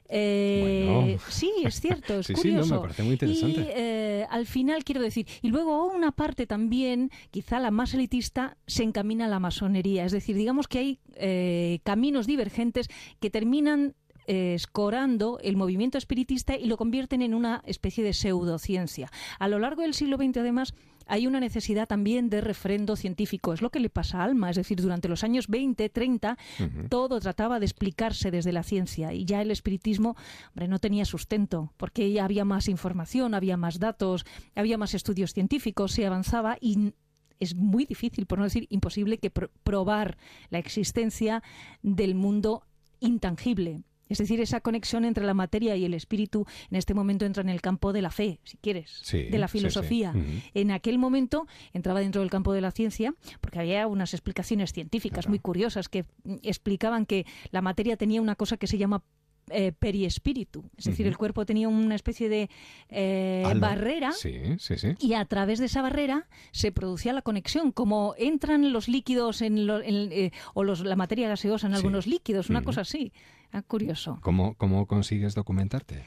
Eh, 0.08 1.18
sí, 1.28 1.52
es 1.64 1.80
cierto, 1.80 2.18
es 2.20 2.28
curioso. 2.28 2.64
Sí, 2.64 2.72
me 2.72 2.80
parece 2.80 3.02
muy 3.02 3.12
interesante. 3.12 3.60
Y 3.60 3.64
eh, 3.68 4.26
al 4.30 4.46
final 4.46 4.84
quiero 4.84 5.00
decir, 5.00 5.26
y 5.42 5.48
luego 5.48 5.86
una 5.86 6.12
parte 6.12 6.46
también, 6.46 7.10
quizá 7.30 7.58
la 7.58 7.70
más 7.70 7.94
elitista, 7.94 8.56
se 8.66 8.82
encamina 8.82 9.26
a 9.26 9.28
la 9.28 9.40
masonería. 9.40 10.04
Es 10.04 10.12
decir, 10.12 10.36
digamos 10.36 10.68
que 10.68 10.78
hay 10.78 10.98
eh, 11.14 11.80
caminos 11.84 12.26
divergentes 12.26 12.88
que 13.20 13.30
terminan 13.30 13.94
escorando 14.26 15.38
el 15.42 15.56
movimiento 15.56 15.98
espiritista 15.98 16.56
y 16.56 16.66
lo 16.66 16.76
convierten 16.76 17.22
en 17.22 17.34
una 17.34 17.62
especie 17.66 18.04
de 18.04 18.12
pseudociencia. 18.12 19.10
A 19.38 19.48
lo 19.48 19.58
largo 19.58 19.82
del 19.82 19.94
siglo 19.94 20.16
XX, 20.16 20.38
además, 20.38 20.74
hay 21.06 21.26
una 21.26 21.40
necesidad 21.40 21.86
también 21.86 22.28
de 22.28 22.40
refrendo 22.40 22.96
científico. 22.96 23.52
Es 23.52 23.62
lo 23.62 23.70
que 23.70 23.80
le 23.80 23.90
pasa 23.90 24.20
a 24.20 24.24
Alma. 24.24 24.50
Es 24.50 24.56
decir, 24.56 24.80
durante 24.80 25.08
los 25.08 25.24
años 25.24 25.46
20, 25.48 25.88
30, 25.88 26.36
todo 26.88 27.20
trataba 27.20 27.60
de 27.60 27.66
explicarse 27.66 28.30
desde 28.30 28.52
la 28.52 28.62
ciencia 28.62 29.12
y 29.12 29.24
ya 29.24 29.40
el 29.40 29.50
espiritismo 29.50 30.16
hombre, 30.50 30.68
no 30.68 30.78
tenía 30.78 31.04
sustento 31.04 31.72
porque 31.76 32.10
ya 32.10 32.24
había 32.24 32.44
más 32.44 32.68
información, 32.68 33.34
había 33.34 33.56
más 33.56 33.78
datos, 33.78 34.24
había 34.54 34.78
más 34.78 34.94
estudios 34.94 35.32
científicos, 35.32 35.92
se 35.92 36.06
avanzaba 36.06 36.58
y 36.60 36.92
es 37.38 37.54
muy 37.54 37.84
difícil, 37.84 38.26
por 38.26 38.38
no 38.38 38.44
decir 38.44 38.66
imposible, 38.70 39.18
que 39.18 39.30
probar 39.30 40.16
la 40.50 40.58
existencia 40.58 41.42
del 41.82 42.14
mundo 42.14 42.64
intangible. 42.98 43.82
Es 44.08 44.18
decir, 44.18 44.40
esa 44.40 44.60
conexión 44.60 45.04
entre 45.04 45.24
la 45.24 45.34
materia 45.34 45.76
y 45.76 45.84
el 45.84 45.94
espíritu 45.94 46.46
en 46.70 46.76
este 46.76 46.94
momento 46.94 47.24
entra 47.24 47.42
en 47.42 47.48
el 47.48 47.60
campo 47.60 47.92
de 47.92 48.02
la 48.02 48.10
fe, 48.10 48.40
si 48.44 48.56
quieres, 48.56 49.02
de 49.10 49.38
la 49.38 49.48
filosofía. 49.48 50.14
En 50.54 50.70
aquel 50.70 50.98
momento 50.98 51.46
entraba 51.72 52.00
dentro 52.00 52.20
del 52.20 52.30
campo 52.30 52.52
de 52.52 52.60
la 52.60 52.70
ciencia, 52.70 53.14
porque 53.40 53.58
había 53.58 53.86
unas 53.86 54.14
explicaciones 54.14 54.72
científicas 54.72 55.28
muy 55.28 55.38
curiosas 55.38 55.88
que 55.88 56.04
explicaban 56.42 57.06
que 57.06 57.26
la 57.50 57.62
materia 57.62 57.96
tenía 57.96 58.20
una 58.20 58.36
cosa 58.36 58.56
que 58.56 58.66
se 58.66 58.78
llama 58.78 59.02
eh, 59.50 59.72
periespíritu. 59.72 60.64
Es 60.76 60.86
decir, 60.86 61.06
el 61.06 61.16
cuerpo 61.16 61.46
tenía 61.46 61.68
una 61.68 61.94
especie 61.94 62.28
de 62.28 62.50
eh, 62.88 63.44
barrera 63.56 64.12
y 64.98 65.14
a 65.14 65.24
través 65.24 65.58
de 65.58 65.66
esa 65.66 65.82
barrera 65.82 66.26
se 66.52 66.72
producía 66.72 67.12
la 67.12 67.22
conexión. 67.22 67.72
Como 67.72 68.14
entran 68.18 68.72
los 68.72 68.88
líquidos 68.88 69.42
en, 69.42 69.68
eh, 69.70 70.32
o 70.54 70.64
los, 70.64 70.80
la 70.80 70.96
materia 70.96 71.28
gaseosa 71.28 71.66
en 71.66 71.74
algunos 71.74 72.06
líquidos, 72.06 72.50
una 72.50 72.62
cosa 72.62 72.80
así. 72.80 73.12
Ah, 73.52 73.62
curioso. 73.62 74.18
¿Cómo, 74.22 74.54
¿Cómo 74.54 74.86
consigues 74.86 75.34
documentarte? 75.34 76.02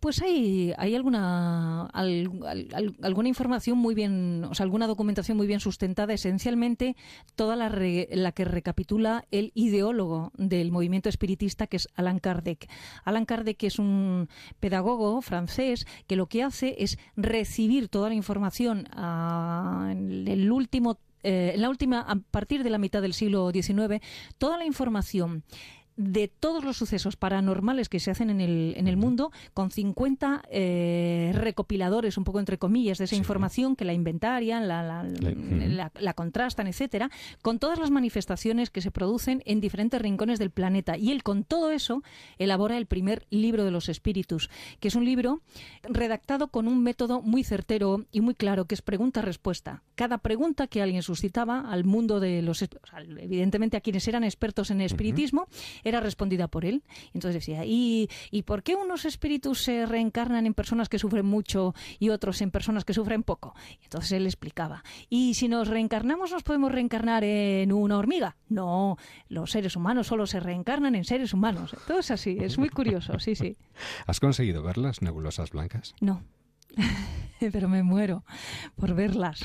Pues 0.00 0.22
hay, 0.22 0.72
hay 0.78 0.94
alguna, 0.94 1.84
alguna 1.86 3.28
información 3.28 3.76
muy 3.76 3.94
bien, 3.94 4.44
o 4.44 4.54
sea, 4.54 4.64
alguna 4.64 4.86
documentación 4.86 5.36
muy 5.36 5.46
bien 5.46 5.60
sustentada, 5.60 6.14
esencialmente 6.14 6.96
toda 7.34 7.54
la, 7.54 7.68
la 7.68 8.32
que 8.32 8.46
recapitula 8.46 9.26
el 9.30 9.52
ideólogo 9.54 10.32
del 10.38 10.72
movimiento 10.72 11.10
espiritista, 11.10 11.66
que 11.66 11.76
es 11.76 11.88
Alan 11.96 12.18
Kardec. 12.18 12.66
Alan 13.04 13.26
Kardec 13.26 13.62
es 13.64 13.78
un 13.78 14.30
pedagogo 14.58 15.20
francés 15.20 15.86
que 16.06 16.16
lo 16.16 16.26
que 16.26 16.44
hace 16.44 16.76
es 16.78 16.98
recibir 17.16 17.88
toda 17.88 18.08
la 18.08 18.14
información 18.14 18.88
ah, 18.92 19.90
en 19.92 20.26
el 20.26 20.50
último 20.50 20.98
eh, 21.22 21.52
en 21.54 21.60
la 21.60 21.68
última, 21.68 22.00
a 22.00 22.16
partir 22.16 22.62
de 22.62 22.70
la 22.70 22.78
mitad 22.78 23.02
del 23.02 23.12
siglo 23.12 23.50
XIX, 23.50 24.00
toda 24.38 24.56
la 24.56 24.64
información 24.64 25.44
de 25.96 26.28
todos 26.28 26.64
los 26.64 26.76
sucesos 26.76 27.16
paranormales 27.16 27.88
que 27.88 28.00
se 28.00 28.10
hacen 28.10 28.30
en 28.30 28.40
el, 28.40 28.74
en 28.76 28.88
el 28.88 28.96
mundo, 28.96 29.32
con 29.54 29.70
50 29.70 30.42
eh, 30.50 31.32
recopiladores, 31.34 32.16
un 32.16 32.24
poco 32.24 32.40
entre 32.40 32.58
comillas, 32.58 32.98
de 32.98 33.04
esa 33.04 33.16
información 33.16 33.76
que 33.76 33.84
la 33.84 33.92
inventarian, 33.92 34.66
la, 34.68 35.04
la, 35.04 36.14
contrastan, 36.14 36.66
etcétera, 36.66 37.10
con 37.42 37.58
todas 37.58 37.78
las 37.78 37.90
manifestaciones 37.90 38.70
que 38.70 38.80
se 38.80 38.90
producen 38.90 39.42
en 39.46 39.60
diferentes 39.60 40.00
rincones 40.00 40.38
del 40.38 40.50
planeta. 40.50 40.96
Y 40.96 41.10
él, 41.10 41.22
con 41.22 41.44
todo 41.44 41.70
eso, 41.70 42.02
elabora 42.38 42.76
el 42.76 42.86
primer 42.86 43.26
libro 43.30 43.64
de 43.64 43.70
los 43.70 43.88
espíritus, 43.88 44.50
que 44.80 44.88
es 44.88 44.94
un 44.94 45.04
libro 45.04 45.42
redactado 45.82 46.48
con 46.48 46.66
un 46.66 46.82
método 46.82 47.22
muy 47.22 47.44
certero 47.44 48.06
y 48.10 48.20
muy 48.20 48.34
claro, 48.34 48.64
que 48.64 48.74
es 48.74 48.82
pregunta-respuesta. 48.82 49.82
Cada 49.94 50.18
pregunta 50.18 50.66
que 50.66 50.82
alguien 50.82 51.02
suscitaba 51.02 51.60
al 51.60 51.84
mundo 51.84 52.20
de 52.20 52.42
los, 52.42 52.64
evidentemente 53.18 53.76
a 53.76 53.80
quienes 53.80 54.08
eran 54.08 54.24
expertos 54.24 54.70
en 54.70 54.80
espiritismo, 54.80 55.46
era 55.84 56.00
respondida 56.00 56.48
por 56.48 56.64
él. 56.64 56.82
Entonces 57.14 57.34
decía, 57.34 57.64
¿y, 57.64 58.08
¿y 58.30 58.42
por 58.42 58.62
qué 58.62 58.74
unos 58.76 59.04
espíritus 59.04 59.62
se 59.62 59.86
reencarnan 59.86 60.46
en 60.46 60.54
personas 60.54 60.88
que 60.88 60.98
sufren 60.98 61.26
mucho 61.26 61.74
y 61.98 62.10
otros 62.10 62.40
en 62.42 62.50
personas 62.50 62.84
que 62.84 62.94
sufren 62.94 63.22
poco? 63.22 63.54
entonces 63.82 64.12
él 64.12 64.26
explicaba, 64.26 64.84
¿y 65.08 65.34
si 65.34 65.48
nos 65.48 65.68
reencarnamos 65.68 66.30
nos 66.30 66.42
podemos 66.42 66.70
reencarnar 66.72 67.24
en 67.24 67.72
una 67.72 67.98
hormiga? 67.98 68.36
No, 68.48 68.96
los 69.28 69.50
seres 69.50 69.76
humanos 69.76 70.06
solo 70.06 70.26
se 70.26 70.40
reencarnan 70.40 70.94
en 70.94 71.04
seres 71.04 71.32
humanos. 71.32 71.74
Todo 71.86 72.00
es 72.00 72.10
así, 72.10 72.36
es 72.40 72.58
muy 72.58 72.68
curioso, 72.68 73.18
sí, 73.18 73.34
sí. 73.34 73.56
¿Has 74.06 74.20
conseguido 74.20 74.62
ver 74.62 74.78
las 74.78 75.02
nebulosas 75.02 75.50
blancas? 75.50 75.94
No. 76.00 76.22
pero 77.52 77.68
me 77.68 77.82
muero 77.82 78.24
por 78.76 78.94
verlas. 78.94 79.40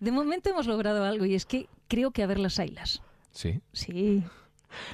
De 0.00 0.12
momento 0.12 0.50
hemos 0.50 0.66
logrado 0.66 1.04
algo 1.04 1.24
y 1.24 1.34
es 1.34 1.46
que 1.46 1.68
creo 1.88 2.12
que 2.12 2.22
a 2.22 2.26
verlas 2.26 2.58
haylas. 2.58 3.02
¿Sí? 3.30 3.60
Sí. 3.72 4.24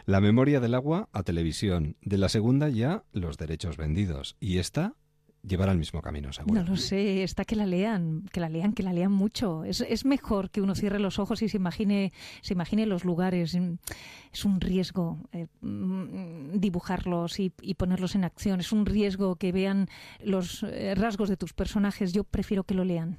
La 0.06 0.20
memoria 0.20 0.60
del 0.60 0.74
agua 0.74 1.08
a 1.12 1.22
televisión. 1.22 1.96
De 2.02 2.18
la 2.18 2.28
segunda 2.28 2.68
ya 2.68 3.04
los 3.12 3.36
derechos 3.38 3.76
vendidos. 3.76 4.36
Y 4.40 4.58
esta 4.58 4.94
llevará 5.42 5.72
el 5.72 5.78
mismo 5.78 6.02
camino, 6.02 6.32
seguro. 6.32 6.62
No 6.62 6.68
lo 6.68 6.76
sé, 6.76 7.22
está 7.22 7.44
que 7.44 7.56
la 7.56 7.66
lean, 7.66 8.24
que 8.32 8.40
la 8.40 8.48
lean, 8.48 8.72
que 8.72 8.82
la 8.82 8.92
lean 8.92 9.12
mucho. 9.12 9.64
Es, 9.64 9.80
es 9.80 10.04
mejor 10.04 10.50
que 10.50 10.60
uno 10.60 10.74
cierre 10.74 10.98
los 10.98 11.18
ojos 11.18 11.42
y 11.42 11.48
se 11.48 11.56
imagine, 11.56 12.12
se 12.42 12.54
imagine 12.54 12.86
los 12.86 13.04
lugares. 13.04 13.56
Es 14.32 14.44
un 14.44 14.60
riesgo 14.60 15.18
eh, 15.32 15.46
mm, 15.60 16.58
dibujarlos 16.58 17.40
y, 17.40 17.50
ponerlos 17.74 18.14
en 18.14 18.24
acción. 18.24 18.60
Es 18.60 18.72
un 18.72 18.86
riesgo 18.86 19.36
que 19.36 19.52
vean 19.52 19.88
los 20.22 20.62
eh, 20.64 20.94
rasgos 20.94 21.28
de 21.28 21.36
tus 21.36 21.52
personajes. 21.52 22.12
Yo 22.12 22.24
prefiero 22.24 22.64
que 22.64 22.74
lo 22.74 22.84
lean. 22.84 23.18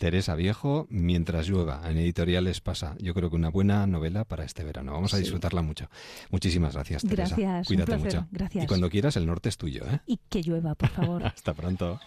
Teresa 0.00 0.34
Viejo, 0.34 0.86
Mientras 0.88 1.46
llueva, 1.46 1.82
en 1.84 1.98
Editoriales 1.98 2.62
Pasa. 2.62 2.96
Yo 3.00 3.12
creo 3.12 3.28
que 3.28 3.36
una 3.36 3.50
buena 3.50 3.86
novela 3.86 4.24
para 4.24 4.44
este 4.44 4.64
verano. 4.64 4.94
Vamos 4.94 5.12
a 5.12 5.18
disfrutarla 5.18 5.60
mucho. 5.60 5.90
Muchísimas 6.30 6.72
gracias, 6.72 7.02
Teresa. 7.02 7.36
Gracias, 7.36 7.66
Cuídate 7.66 7.92
un 7.92 8.04
mucho. 8.04 8.26
Gracias. 8.30 8.64
Y 8.64 8.66
cuando 8.66 8.88
quieras, 8.88 9.16
el 9.18 9.26
norte 9.26 9.50
es 9.50 9.58
tuyo, 9.58 9.84
¿eh? 9.84 10.00
Y 10.06 10.18
que 10.30 10.42
llueva, 10.42 10.74
por 10.74 10.88
favor. 10.88 11.22
Hasta 11.26 11.52
pronto. 11.52 12.00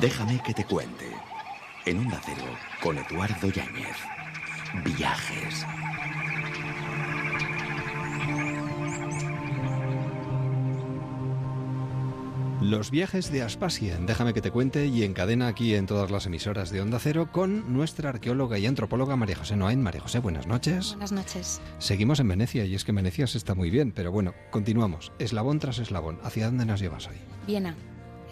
Déjame 0.00 0.40
que 0.46 0.54
te 0.54 0.64
cuente. 0.64 1.10
En 1.84 1.98
un 1.98 2.12
Cero, 2.24 2.46
con 2.80 2.98
Eduardo 2.98 3.50
Yáñez. 3.50 3.96
Viajes. 4.84 5.66
Los 12.60 12.90
viajes 12.90 13.30
de 13.30 13.42
Aspasia, 13.42 13.98
déjame 13.98 14.32
que 14.32 14.40
te 14.40 14.50
cuente 14.50 14.86
y 14.86 15.04
encadena 15.04 15.46
aquí 15.46 15.74
en 15.74 15.84
todas 15.84 16.10
las 16.10 16.24
emisoras 16.24 16.70
de 16.70 16.80
Onda 16.80 16.98
Cero 16.98 17.28
con 17.30 17.72
nuestra 17.72 18.08
arqueóloga 18.08 18.58
y 18.58 18.64
antropóloga 18.64 19.14
María 19.14 19.36
José 19.36 19.56
Noain. 19.56 19.82
María 19.82 20.00
José, 20.00 20.20
buenas 20.20 20.46
noches. 20.46 20.92
Buenas 20.92 21.12
noches. 21.12 21.60
Seguimos 21.78 22.18
en 22.18 22.28
Venecia 22.28 22.64
y 22.64 22.74
es 22.74 22.84
que 22.84 22.92
Venecia 22.92 23.26
se 23.26 23.36
está 23.36 23.54
muy 23.54 23.68
bien, 23.68 23.92
pero 23.92 24.10
bueno, 24.10 24.32
continuamos. 24.50 25.12
Eslabón 25.18 25.58
tras 25.58 25.78
eslabón. 25.78 26.18
¿Hacia 26.22 26.46
dónde 26.46 26.64
nos 26.64 26.80
llevas 26.80 27.08
hoy? 27.08 27.16
Viena. 27.46 27.76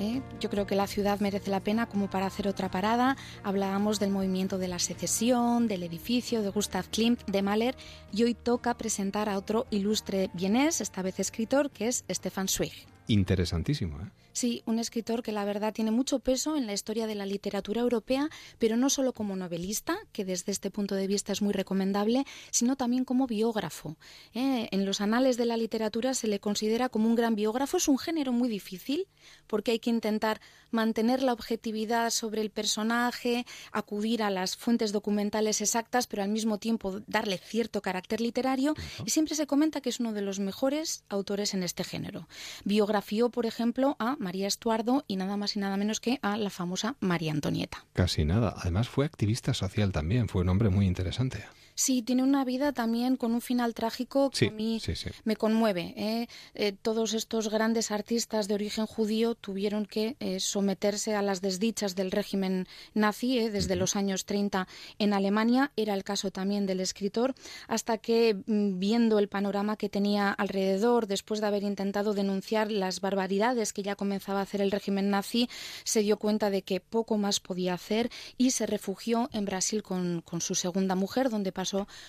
¿eh? 0.01 0.22
Yo 0.41 0.49
creo 0.49 0.66
que 0.66 0.75
la 0.75 0.87
ciudad 0.87 1.20
merece 1.20 1.51
la 1.51 1.61
pena 1.61 1.87
como 1.87 2.09
para 2.09 2.27
hacer 2.27 2.49
otra 2.49 2.70
parada. 2.70 3.18
Hablábamos 3.43 4.01
del 4.01 4.11
movimiento 4.11 4.57
de 4.57 4.68
la 4.68 4.79
secesión, 4.79 5.68
del 5.68 5.83
edificio, 5.83 6.41
de 6.41 6.49
Gustav 6.49 6.87
Klimt, 6.91 7.22
de 7.27 7.43
Mahler, 7.43 7.77
y 8.11 8.22
hoy 8.22 8.35
toca 8.35 8.72
presentar 8.75 9.29
a 9.29 9.37
otro 9.37 9.66
ilustre 9.70 10.31
vienés, 10.33 10.81
esta 10.81 11.03
vez 11.03 11.20
escritor, 11.20 11.70
que 11.70 11.89
es 11.89 12.07
Stefan 12.11 12.49
Zweig. 12.49 12.93
Interesantísimo, 13.07 14.01
¿eh? 14.01 14.11
Sí, 14.35 14.64
un 14.66 14.80
escritor 14.80 15.22
que 15.22 15.30
la 15.30 15.45
verdad 15.45 15.72
tiene 15.72 15.93
mucho 15.93 16.18
peso 16.18 16.57
en 16.57 16.66
la 16.66 16.72
historia 16.72 17.07
de 17.07 17.14
la 17.14 17.24
literatura 17.24 17.82
europea, 17.82 18.28
pero 18.59 18.76
no 18.76 18.91
solo 18.91 19.12
como 19.12 19.37
novelista, 19.37 19.97
que 20.11 20.24
desde 20.24 20.51
este 20.51 20.72
punto 20.72 20.97
de 20.97 21.07
vista 21.07 21.30
es 21.30 21.41
muy 21.41 21.53
recomendable, 21.53 22.26
sino 22.51 22.74
también 22.74 23.05
como 23.05 23.28
biógrafo. 23.28 23.97
¿eh? 24.35 24.68
En 24.72 24.87
los 24.87 25.01
anales 25.01 25.37
de 25.37 25.47
la 25.47 25.57
literatura 25.57 26.14
se 26.14 26.26
le 26.26 26.41
considera 26.41 26.89
como 26.89 27.07
un 27.07 27.14
gran 27.14 27.37
biógrafo. 27.37 27.76
Es 27.76 27.87
un 27.87 27.97
género 27.97 28.32
muy 28.32 28.49
difícil 28.49 29.07
porque 29.47 29.70
hay 29.70 29.78
que 29.78 29.91
intentar 29.91 30.41
mantener 30.72 31.22
la 31.22 31.32
objetividad 31.32 32.11
sobre 32.11 32.41
el 32.41 32.51
personaje, 32.51 33.47
acudir 33.70 34.20
a 34.24 34.30
las 34.30 34.57
fuentes 34.57 34.91
documentales 34.91 35.61
exactas, 35.61 36.09
pero 36.09 36.24
al 36.24 36.28
mismo 36.30 36.59
tiempo 36.59 37.01
darle 37.07 37.39
cierto 37.39 37.82
carácter 37.82 38.20
literario. 38.20 38.74
Y 39.07 39.11
siempre 39.11 39.37
se 39.37 39.47
comenta 39.47 39.80
que 39.80 39.91
es 39.91 40.01
uno 40.01 40.12
de 40.12 40.22
los 40.22 40.41
mejores 40.41 41.05
autores 41.09 41.55
en 41.55 41.62
este 41.62 41.85
género. 41.85 42.26
Biografió, 42.64 43.30
por 43.30 43.47
ejemplo, 43.47 43.95
a 44.01 44.16
María 44.25 44.49
Estuardo 44.49 45.05
y 45.07 45.14
nada 45.14 45.37
más 45.37 45.55
y 45.55 45.61
nada 45.61 45.77
menos 45.77 46.01
que 46.01 46.18
a 46.22 46.37
la 46.37 46.51
famosa 46.51 46.97
María 46.99 47.31
Antonieta. 47.31 47.85
Casi 47.93 48.25
nada. 48.25 48.55
Además 48.57 48.89
fue 48.89 49.05
activista 49.05 49.55
social 49.55 49.93
también, 49.93 50.29
fue 50.29 50.43
un 50.43 50.49
hombre 50.49 50.70
muy 50.70 50.87
interesante. 50.87 51.45
Sí, 51.77 52.03
tiene 52.03 52.22
una 52.22 52.45
vida 52.45 52.72
también 52.72 53.16
con 53.16 53.35
un 53.35 53.41
final 53.41 53.75
trágico 53.75 54.31
que 54.31 54.47
a 54.47 54.51
mí 54.53 54.81
me 55.25 55.35
conmueve. 55.35 55.93
¿eh? 55.97 56.29
Eh, 56.55 56.72
todos 56.81 57.14
estos 57.14 57.49
grandes 57.49 57.91
artistas 57.91 58.47
de 58.47 58.55
origen 58.55 58.87
judío 58.87 59.35
tuvieron 59.35 59.85
que 59.85 60.14
eh, 60.20 60.39
someterse 60.39 61.16
a 61.16 61.22
las 61.22 61.41
desdichas 61.41 61.97
del 61.97 62.12
régimen 62.12 62.68
nazi 62.95 63.49
desde 63.49 63.75
los 63.75 63.97
años 63.97 64.25
30 64.25 64.68
en 65.01 65.14
Alemania. 65.14 65.72
Era 65.75 65.95
el 65.95 66.05
caso 66.05 66.31
también 66.31 66.64
del 66.64 66.79
escritor, 66.79 67.35
hasta 67.66 67.99
que 67.99 68.35
mm, 68.47 68.79
viendo 68.79 69.18
el 69.18 69.27
panorama 69.27 69.77
que 69.77 69.89
tenía 69.89 70.31
alrededor, 70.31 71.09
después 71.09 71.41
de 71.41 71.49
haber 71.49 71.64
intentado 71.64 72.14
denunciar 72.14 72.70
las 72.70 73.01
barbaridades 73.01 73.72
que 73.72 73.83
ya 73.83 73.97
comenzaba 73.97 74.39
a 74.39 74.43
hacer 74.43 74.61
el 74.61 74.70
régimen 74.70 75.11
nazi, 75.11 75.49
se 75.83 76.03
dio 76.03 76.18
cuenta 76.18 76.51
de 76.51 76.62
que 76.62 76.79
poco 76.79 77.18
más 77.18 77.41
podía 77.41 77.75
hacer 77.75 78.11
y 78.39 78.53
se 78.53 78.66
refugió 78.66 79.29
en 79.33 79.45
Brasil 79.45 79.83
con, 79.83 80.20
con 80.20 80.41
su 80.41 80.55
segunda 80.55 80.95
mujer, 80.95 81.31
donde 81.31 81.51
pasó 81.51 81.64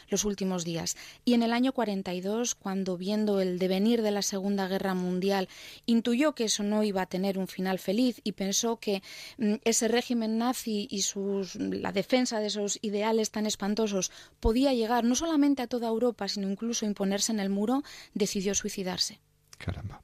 los 0.09 0.25
últimos 0.25 0.63
días. 0.65 0.95
Y 1.23 1.33
en 1.33 1.43
el 1.43 1.53
año 1.53 1.73
42, 1.73 2.55
cuando 2.55 2.97
viendo 2.97 3.39
el 3.39 3.59
devenir 3.59 4.01
de 4.01 4.11
la 4.11 4.21
Segunda 4.21 4.67
Guerra 4.67 4.93
Mundial, 4.93 5.47
intuyó 5.85 6.35
que 6.35 6.45
eso 6.45 6.63
no 6.63 6.83
iba 6.83 7.01
a 7.03 7.05
tener 7.05 7.37
un 7.37 7.47
final 7.47 7.79
feliz 7.79 8.21
y 8.23 8.33
pensó 8.33 8.77
que 8.77 9.01
mm, 9.37 9.55
ese 9.63 9.87
régimen 9.87 10.37
nazi 10.37 10.87
y 10.89 11.01
sus, 11.03 11.55
la 11.55 11.91
defensa 11.91 12.39
de 12.39 12.47
esos 12.47 12.79
ideales 12.81 13.31
tan 13.31 13.45
espantosos 13.45 14.11
podía 14.39 14.73
llegar 14.73 15.03
no 15.03 15.15
solamente 15.15 15.61
a 15.61 15.67
toda 15.67 15.87
Europa, 15.87 16.27
sino 16.27 16.49
incluso 16.49 16.85
imponerse 16.85 17.31
en 17.31 17.39
el 17.39 17.49
muro, 17.49 17.83
decidió 18.13 18.55
suicidarse. 18.55 19.19
Caramba. 19.57 20.01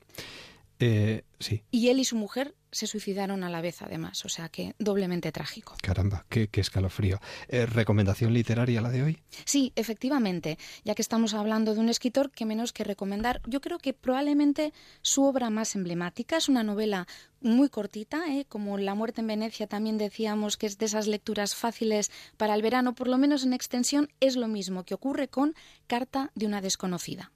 Eh, 0.82 1.24
sí. 1.40 1.64
Y 1.72 1.90
él 1.90 2.00
y 2.00 2.06
su 2.06 2.16
mujer 2.16 2.56
se 2.72 2.88
suicidaron 2.88 3.44
a 3.44 3.50
la 3.50 3.62
vez, 3.62 3.82
además, 3.82 4.24
o 4.26 4.30
sea 4.30 4.50
que 4.50 4.76
doblemente 4.80 5.32
trágico. 5.32 5.76
Caramba, 5.82 6.26
qué, 6.30 6.50
escalofrío. 6.54 7.20
Eh, 7.50 7.66
¿Recomendación 7.66 8.34
literaria 8.34 8.82
la 8.82 8.90
de 8.90 9.04
hoy? 9.04 9.20
Sí, 9.46 9.74
efectivamente, 9.76 10.58
ya 10.84 10.96
que 10.96 11.02
estamos 11.02 11.34
hablando 11.34 11.74
de 11.74 11.82
un 11.82 11.90
escritor 11.90 12.32
que 12.32 12.46
menos 12.46 12.74
que 12.74 12.84
recomendar, 12.84 13.42
yo 13.46 13.62
creo 13.62 13.78
que 13.78 13.94
probablemente 13.94 14.74
su 15.02 15.24
obra 15.24 15.50
más 15.50 15.76
emblemática 15.76 16.38
es 16.38 16.50
una 16.50 16.64
novela 16.64 17.08
muy 17.42 17.70
cortita, 17.70 18.34
¿eh? 18.34 18.46
como 18.48 18.78
La 18.78 18.96
muerte 18.96 19.22
en 19.22 19.28
Venecia 19.28 19.68
también 19.68 19.98
decíamos 19.98 20.58
que 20.58 20.68
es 20.68 20.78
de 20.78 20.86
esas 20.86 21.08
lecturas 21.08 21.56
fáciles 21.56 22.12
para 22.38 22.56
el 22.56 22.62
verano, 22.62 22.96
por 22.96 23.08
lo 23.08 23.18
menos 23.18 23.44
en 23.44 23.54
extensión, 23.54 24.10
es 24.20 24.36
lo 24.36 24.48
mismo 24.48 24.84
que 24.84 24.94
ocurre 24.94 25.28
con 25.28 25.54
Carta 25.88 26.32
de 26.36 26.46
una 26.46 26.62
desconocida. 26.62 27.32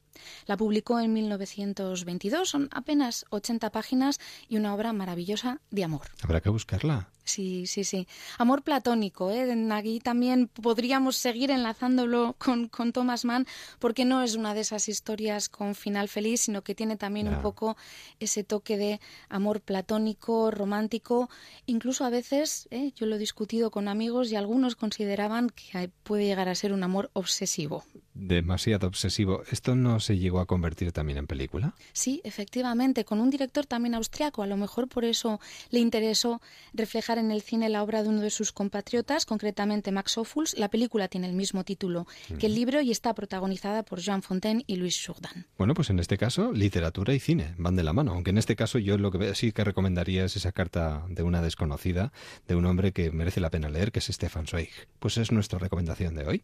La 0.46 0.58
publicó 0.58 1.00
en 1.00 1.14
1922, 1.14 2.50
son 2.50 2.70
apenas 2.72 3.26
80 3.30 3.72
páginas 3.72 4.20
y 4.48 4.58
una 4.58 4.74
obra 4.74 4.94
maravillosa 4.94 5.60
de 5.72 5.84
amor. 5.84 6.08
Habrá 6.22 6.42
que 6.42 6.50
buscarla. 6.50 7.10
Sí, 7.26 7.66
sí, 7.66 7.84
sí. 7.84 8.08
Amor 8.38 8.62
platónico, 8.62 9.32
¿eh? 9.32 9.52
Aquí 9.72 10.00
también 10.00 10.48
podríamos 10.48 11.18
seguir 11.18 11.50
enlazándolo 11.50 12.36
con, 12.38 12.68
con, 12.68 12.94
Thomas 12.94 13.26
Mann, 13.26 13.48
porque 13.80 14.06
no 14.06 14.22
es 14.22 14.36
una 14.36 14.54
de 14.54 14.62
esas 14.62 14.88
historias 14.88 15.50
con 15.50 15.74
final 15.74 16.08
feliz, 16.08 16.42
sino 16.42 16.62
que 16.62 16.76
tiene 16.76 16.98
también 16.98 17.28
un 17.28 17.42
poco 17.42 17.78
ese 18.20 18.44
toque 18.44 18.78
de 18.78 19.02
amor 19.28 19.62
platónico, 19.62 20.52
romántico. 20.52 21.30
Incluso 21.66 22.06
a 22.06 22.12
veces, 22.12 22.68
¿eh? 22.70 22.92
yo 22.96 23.08
lo 23.08 23.16
he 23.16 23.20
discutido 23.20 23.72
con 23.72 23.88
amigos 23.88 24.32
y 24.32 24.36
algunos 24.36 24.76
consideraban 24.76 25.50
que 25.50 25.90
puede 26.04 26.26
llegar 26.26 26.48
a 26.48 26.56
ser 26.56 26.74
un 26.74 26.84
amor 26.84 27.10
obsesivo. 27.14 27.84
Demasiado 28.14 28.88
obsesivo. 28.88 29.44
¿Esto 29.52 29.76
no 29.76 30.00
se 30.00 30.18
llegó 30.18 30.40
a 30.40 30.46
convertir 30.46 30.92
también 30.92 31.18
en 31.18 31.28
película? 31.28 31.76
Sí, 31.92 32.22
efectivamente, 32.24 33.04
con 33.04 33.20
un 33.20 33.30
director 33.30 33.66
también 33.66 33.96
austriaco. 33.96 34.44
A 34.44 34.48
lo 34.48 34.58
mejor 34.58 34.88
por 34.88 35.04
eso 35.04 35.42
le 35.70 35.80
interesó 35.80 36.42
reflejar 36.74 37.15
en 37.18 37.32
el 37.32 37.42
cine 37.42 37.70
la 37.70 37.84
obra 37.84 38.04
de 38.04 38.10
uno 38.10 38.22
de 38.22 38.30
sus 38.30 38.52
compatriotas, 38.52 39.26
concretamente 39.26 39.92
Max 39.92 40.18
Ophuls. 40.18 40.58
La 40.58 40.70
película 40.70 41.08
tiene 41.08 41.28
el 41.28 41.34
mismo 41.34 41.64
título 41.64 42.08
que 42.40 42.48
el 42.48 42.56
libro 42.56 42.82
y 42.82 42.92
está 42.92 43.14
protagonizada 43.14 43.84
por 43.84 44.00
Jean 44.00 44.22
Fontaine 44.22 44.64
y 44.68 44.76
Louis 44.76 45.02
Jourdan. 45.06 45.48
Bueno, 45.58 45.74
pues 45.74 45.90
en 45.90 46.00
este 46.00 46.18
caso, 46.18 46.52
literatura 46.52 47.14
y 47.14 47.20
cine 47.20 47.56
van 47.58 47.76
de 47.76 47.84
la 47.84 47.94
mano. 47.94 48.14
Aunque 48.14 48.32
en 48.32 48.38
este 48.38 48.56
caso 48.56 48.80
yo 48.80 48.98
lo 48.98 49.12
que 49.12 49.36
sí 49.36 49.52
que 49.52 49.64
recomendaría 49.64 50.26
es 50.26 50.36
esa 50.36 50.52
carta 50.52 51.06
de 51.10 51.24
una 51.24 51.42
desconocida, 51.42 52.12
de 52.48 52.56
un 52.56 52.66
hombre 52.66 52.92
que 52.92 53.12
merece 53.12 53.40
la 53.40 53.50
pena 53.50 53.70
leer, 53.70 53.92
que 53.92 54.00
es 54.00 54.06
Stefan 54.06 54.48
Zweig. 54.48 54.72
Pues 55.00 55.18
es 55.18 55.32
nuestra 55.32 55.60
recomendación 55.60 56.16
de 56.16 56.26
hoy. 56.26 56.44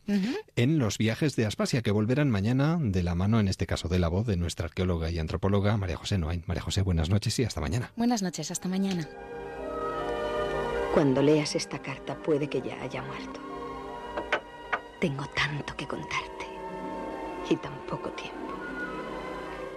En 0.55 0.79
los 0.79 0.97
viajes 0.97 1.35
de 1.35 1.45
Aspasia, 1.45 1.81
que 1.81 1.91
volverán 1.91 2.29
mañana 2.29 2.77
de 2.81 3.03
la 3.03 3.15
mano, 3.15 3.39
en 3.39 3.47
este 3.47 3.67
caso 3.67 3.87
de 3.87 3.99
la 3.99 4.07
voz 4.07 4.25
de 4.27 4.37
nuestra 4.37 4.65
arqueóloga 4.65 5.09
y 5.09 5.19
antropóloga 5.19 5.77
María 5.77 5.97
José 5.97 6.17
Noain. 6.17 6.43
María 6.47 6.63
José, 6.63 6.81
buenas 6.81 7.09
noches 7.09 7.37
y 7.39 7.43
hasta 7.43 7.61
mañana. 7.61 7.91
Buenas 7.95 8.21
noches, 8.21 8.51
hasta 8.51 8.67
mañana. 8.67 9.07
Cuando 10.93 11.21
leas 11.21 11.55
esta 11.55 11.79
carta 11.79 12.15
puede 12.15 12.49
que 12.49 12.61
ya 12.61 12.81
haya 12.81 13.01
muerto. 13.01 13.39
Tengo 14.99 15.25
tanto 15.27 15.75
que 15.75 15.87
contarte 15.87 16.45
y 17.49 17.55
tan 17.55 17.73
poco 17.87 18.09
tiempo. 18.09 18.37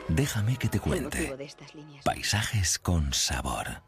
Déjame 0.09 0.57
que 0.57 0.69
te 0.69 0.81
cuente. 0.81 1.35
Paisajes 2.05 2.79
con 2.79 3.13
sabor. 3.13 3.83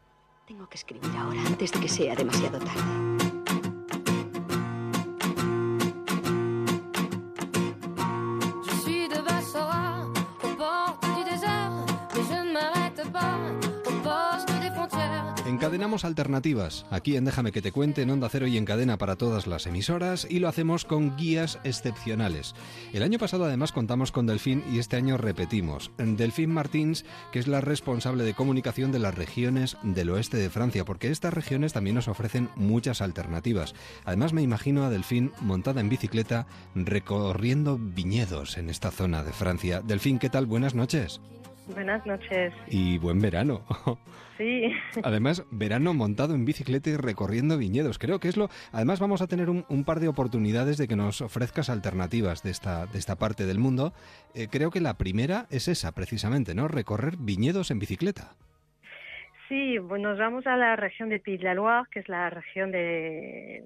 Tengo 0.47 0.67
que 0.69 0.77
escribir 0.77 1.11
ahora 1.17 1.41
antes 1.45 1.73
de 1.73 1.79
que 1.81 1.89
sea 1.89 2.15
demasiado 2.15 2.59
tarde. 2.59 3.26
Encadenamos 15.57 16.05
alternativas 16.05 16.85
aquí 16.91 17.15
en 17.15 17.25
Déjame 17.25 17.51
que 17.51 17.63
te 17.63 17.71
cuente 17.71 18.03
en 18.03 18.11
Onda 18.11 18.29
Cero 18.29 18.45
y 18.45 18.57
en 18.57 18.65
cadena 18.65 18.99
para 18.99 19.15
todas 19.15 19.47
las 19.47 19.65
emisoras 19.65 20.27
y 20.29 20.37
lo 20.37 20.49
hacemos 20.49 20.85
con 20.85 21.17
guías 21.17 21.57
excepcionales. 21.63 22.53
El 22.93 23.01
año 23.01 23.17
pasado 23.17 23.45
además 23.45 23.71
contamos 23.71 24.11
con 24.11 24.27
Delfín 24.27 24.63
y 24.71 24.77
este 24.77 24.97
año 24.97 25.17
repetimos. 25.17 25.89
Delfín 25.97 26.51
Martins, 26.51 27.05
que 27.31 27.39
es 27.39 27.47
la 27.47 27.59
responsable 27.59 28.23
de 28.23 28.35
comunicación 28.35 28.91
de 28.91 28.99
las 28.99 29.15
regiones 29.15 29.77
del 29.81 30.11
oeste 30.11 30.37
de 30.37 30.51
Francia, 30.51 30.85
porque 30.85 31.09
estas 31.09 31.33
regiones 31.33 31.73
también 31.73 31.95
nos 31.95 32.07
ofrecen 32.07 32.49
muchas 32.55 33.01
alternativas. 33.01 33.73
Además 34.05 34.33
me 34.33 34.43
imagino 34.43 34.83
a 34.83 34.91
Delfín 34.91 35.31
montada 35.41 35.81
en 35.81 35.89
bicicleta 35.89 36.45
recorriendo 36.75 37.79
viñedos 37.79 38.59
en 38.59 38.69
esta 38.69 38.91
zona 38.91 39.23
de 39.23 39.33
Francia. 39.33 39.81
Delfín, 39.81 40.19
¿qué 40.19 40.29
tal? 40.29 40.45
Buenas 40.45 40.75
noches. 40.75 41.19
Buenas 41.73 42.05
noches. 42.05 42.53
Y 42.67 42.97
buen 42.97 43.19
verano. 43.19 43.61
Sí. 44.37 44.71
Además, 45.03 45.43
verano 45.49 45.95
montado 45.95 46.35
en 46.35 46.45
bicicleta 46.45 46.91
y 46.91 46.95
recorriendo 46.95 47.57
viñedos. 47.57 47.97
Creo 47.97 48.19
que 48.19 48.27
es 48.27 48.37
lo. 48.37 48.49
Además, 48.71 48.99
vamos 48.99 49.23
a 49.23 49.27
tener 49.27 49.49
un, 49.49 49.83
par 49.83 49.99
de 49.99 50.07
oportunidades 50.07 50.77
de 50.77 50.87
que 50.87 50.95
nos 50.95 51.21
ofrezcas 51.21 51.71
alternativas 51.71 52.43
de 52.43 52.51
esta, 52.51 52.85
de 52.85 52.99
esta 52.99 53.15
parte 53.15 53.47
del 53.47 53.57
mundo. 53.57 53.93
Eh, 54.35 54.47
creo 54.49 54.69
que 54.69 54.79
la 54.79 54.95
primera 54.95 55.47
es 55.49 55.67
esa, 55.67 55.91
precisamente, 55.93 56.53
¿no? 56.53 56.67
Recorrer 56.67 57.15
viñedos 57.17 57.71
en 57.71 57.79
bicicleta. 57.79 58.35
Sí, 59.47 59.77
bueno, 59.77 60.09
nos 60.09 60.19
vamos 60.19 60.45
a 60.45 60.57
la 60.57 60.75
región 60.75 61.09
de 61.09 61.19
Pays 61.19 61.41
la 61.41 61.53
Loire, 61.53 61.87
que 61.91 61.99
es 62.01 62.09
la 62.09 62.29
región 62.29 62.71
de 62.71 63.63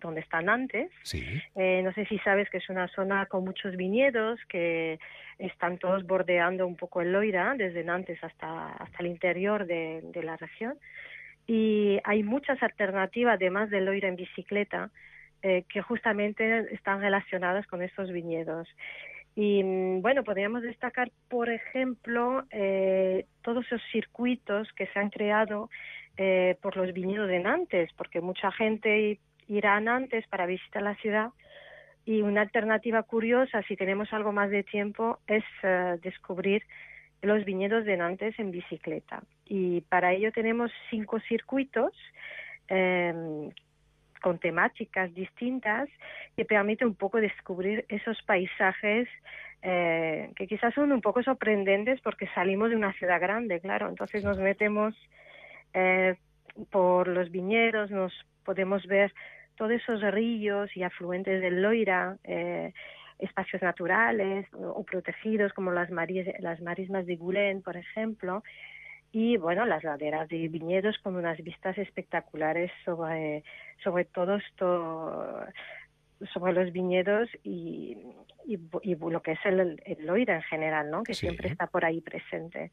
donde 0.00 0.20
está 0.20 0.42
Nantes. 0.42 0.90
Sí. 1.02 1.24
Eh, 1.54 1.82
no 1.84 1.92
sé 1.92 2.04
si 2.06 2.18
sabes 2.18 2.50
que 2.50 2.58
es 2.58 2.68
una 2.68 2.88
zona 2.88 3.26
con 3.26 3.44
muchos 3.44 3.76
viñedos 3.76 4.40
que 4.48 4.98
están 5.40 5.78
todos 5.78 6.06
bordeando 6.06 6.66
un 6.66 6.76
poco 6.76 7.00
el 7.00 7.12
Loira, 7.12 7.54
desde 7.56 7.82
Nantes 7.82 8.22
hasta, 8.22 8.72
hasta 8.72 8.98
el 9.00 9.06
interior 9.06 9.66
de, 9.66 10.20
la 10.22 10.36
región. 10.36 10.78
Y 11.46 11.98
hay 12.04 12.22
muchas 12.22 12.62
alternativas, 12.62 13.34
además 13.34 13.70
del 13.70 13.86
Loira 13.86 14.08
en 14.08 14.16
bicicleta, 14.16 14.90
eh, 15.42 15.64
que 15.68 15.80
justamente 15.80 16.74
están 16.74 17.00
relacionadas 17.00 17.66
con 17.66 17.82
estos 17.82 18.12
viñedos. 18.12 18.68
Y 19.34 19.62
mm, 19.64 20.02
bueno, 20.02 20.22
podríamos 20.22 20.62
destacar, 20.62 21.10
por 21.28 21.48
ejemplo, 21.48 22.44
eh, 22.50 23.24
todos 23.42 23.64
esos 23.66 23.82
circuitos 23.90 24.70
que 24.74 24.86
se 24.88 24.98
han 24.98 25.10
creado 25.10 25.70
eh, 26.16 26.56
por 26.60 26.76
los 26.76 26.92
viñedos 26.92 27.28
de 27.28 27.38
Nantes, 27.38 27.90
porque 27.96 28.20
mucha 28.20 28.52
gente 28.52 29.18
irá 29.48 29.76
a 29.76 29.80
Nantes 29.80 30.26
para 30.28 30.46
visitar 30.46 30.82
la 30.82 30.94
ciudad 30.96 31.30
y 32.10 32.22
una 32.22 32.40
alternativa 32.40 33.04
curiosa, 33.04 33.62
si 33.68 33.76
tenemos 33.76 34.12
algo 34.12 34.32
más 34.32 34.50
de 34.50 34.64
tiempo, 34.64 35.20
es 35.28 35.44
eh, 35.62 35.96
descubrir 36.02 36.64
los 37.22 37.44
viñedos 37.44 37.84
de 37.84 37.96
Nantes 37.96 38.36
en 38.40 38.50
bicicleta. 38.50 39.22
Y 39.46 39.82
para 39.82 40.12
ello 40.12 40.32
tenemos 40.32 40.72
cinco 40.90 41.20
circuitos 41.20 41.92
em, 42.66 43.50
con 44.20 44.40
temáticas 44.40 45.14
distintas 45.14 45.88
que 46.36 46.44
permiten 46.44 46.88
un 46.88 46.94
poco 46.96 47.20
descubrir 47.20 47.84
esos 47.88 48.20
paisajes 48.22 49.06
eh, 49.62 50.32
que 50.34 50.48
quizás 50.48 50.74
son 50.74 50.90
un 50.90 51.02
poco 51.02 51.22
sorprendentes 51.22 52.00
porque 52.00 52.26
salimos 52.34 52.70
de 52.70 52.76
una 52.76 52.92
ciudad 52.94 53.20
grande, 53.20 53.60
claro. 53.60 53.88
Entonces 53.88 54.24
nos 54.24 54.38
metemos 54.40 54.96
eh, 55.74 56.16
por 56.70 57.06
los 57.06 57.30
viñedos, 57.30 57.92
nos 57.92 58.12
podemos 58.44 58.84
ver 58.88 59.14
todos 59.60 59.72
esos 59.72 60.00
ríos 60.00 60.74
y 60.74 60.82
afluentes 60.82 61.42
del 61.42 61.60
Loira, 61.60 62.16
eh, 62.24 62.72
espacios 63.18 63.60
naturales 63.60 64.46
o, 64.54 64.82
protegidos 64.84 65.52
como 65.52 65.70
las, 65.70 65.90
las 65.90 66.62
marismas 66.62 67.04
de 67.04 67.16
Gulén, 67.16 67.60
por 67.60 67.76
ejemplo, 67.76 68.42
y 69.12 69.36
bueno, 69.36 69.66
las 69.66 69.84
laderas 69.84 70.30
de 70.30 70.48
viñedos 70.48 70.96
con 71.02 71.14
unas 71.14 71.36
vistas 71.44 71.76
espectaculares 71.76 72.70
sobre, 72.86 73.44
sobre 73.84 74.06
todo 74.06 74.36
esto 74.36 75.44
sobre 76.32 76.52
los 76.52 76.72
viñedos 76.72 77.28
y, 77.42 77.96
y, 78.46 78.94
lo 78.94 79.22
que 79.22 79.32
es 79.32 79.38
el, 79.44 79.80
el, 79.84 80.06
Loira 80.06 80.36
en 80.36 80.42
general, 80.42 80.90
¿no? 80.90 81.02
que 81.02 81.14
siempre 81.14 81.48
está 81.48 81.66
por 81.66 81.84
ahí 81.84 82.00
presente. 82.00 82.70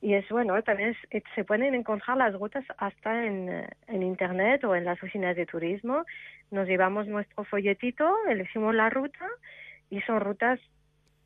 Y 0.00 0.14
es 0.14 0.28
bueno, 0.28 0.60
también 0.62 0.96
se 1.34 1.44
pueden 1.44 1.74
encontrar 1.74 2.16
las 2.16 2.34
rutas 2.34 2.64
hasta 2.78 3.26
en, 3.26 3.66
en 3.86 4.02
Internet 4.02 4.64
o 4.64 4.74
en 4.74 4.84
las 4.84 5.02
oficinas 5.02 5.36
de 5.36 5.46
turismo. 5.46 6.04
Nos 6.50 6.68
llevamos 6.68 7.06
nuestro 7.06 7.44
folletito, 7.44 8.14
elegimos 8.28 8.74
la 8.74 8.90
ruta 8.90 9.26
y 9.90 10.00
son 10.02 10.20
rutas 10.20 10.60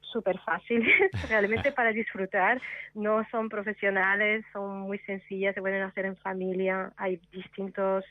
súper 0.00 0.38
fáciles 0.40 0.88
realmente 1.28 1.72
para 1.72 1.92
disfrutar. 1.92 2.60
No 2.94 3.26
son 3.30 3.48
profesionales, 3.48 4.44
son 4.52 4.80
muy 4.80 4.98
sencillas, 5.00 5.54
se 5.54 5.60
pueden 5.60 5.82
hacer 5.82 6.06
en 6.06 6.16
familia. 6.16 6.92
Hay 6.96 7.20
distintos 7.32 8.04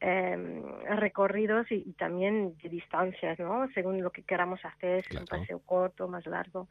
eh, 0.00 0.62
recorridos 0.96 1.66
y, 1.70 1.92
también 1.92 2.56
de 2.62 2.68
distancias, 2.68 3.38
¿no? 3.38 3.68
Según 3.74 4.02
lo 4.02 4.10
que 4.10 4.22
queramos 4.22 4.60
hacer, 4.64 5.04
si 5.04 5.14
es 5.14 5.20
un 5.20 5.26
paseo 5.26 5.58
corto, 5.60 6.08
más 6.08 6.26
largo. 6.26 6.68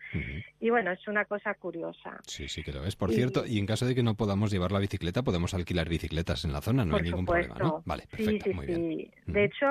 Y 0.59 0.69
bueno, 0.69 0.91
es 0.91 1.07
una 1.07 1.25
cosa 1.25 1.53
curiosa. 1.55 2.19
Sí, 2.27 2.47
sí 2.47 2.63
que 2.63 2.71
lo 2.71 2.85
es. 2.85 2.95
Por 2.95 3.11
cierto, 3.11 3.45
y 3.45 3.59
en 3.59 3.65
caso 3.65 3.85
de 3.85 3.95
que 3.95 4.03
no 4.03 4.15
podamos 4.15 4.51
llevar 4.51 4.71
la 4.71 4.79
bicicleta, 4.79 5.23
podemos 5.23 5.53
alquilar 5.53 5.89
bicicletas 5.89 6.45
en 6.45 6.53
la 6.53 6.61
zona, 6.61 6.85
no 6.85 6.97
hay 6.97 7.03
ningún 7.03 7.25
problema, 7.25 7.55
¿no? 7.55 7.83
Vale, 7.85 8.03
perfecto, 8.09 8.53
muy 8.53 8.65
bien. 8.67 9.11
De 9.25 9.45
hecho, 9.45 9.65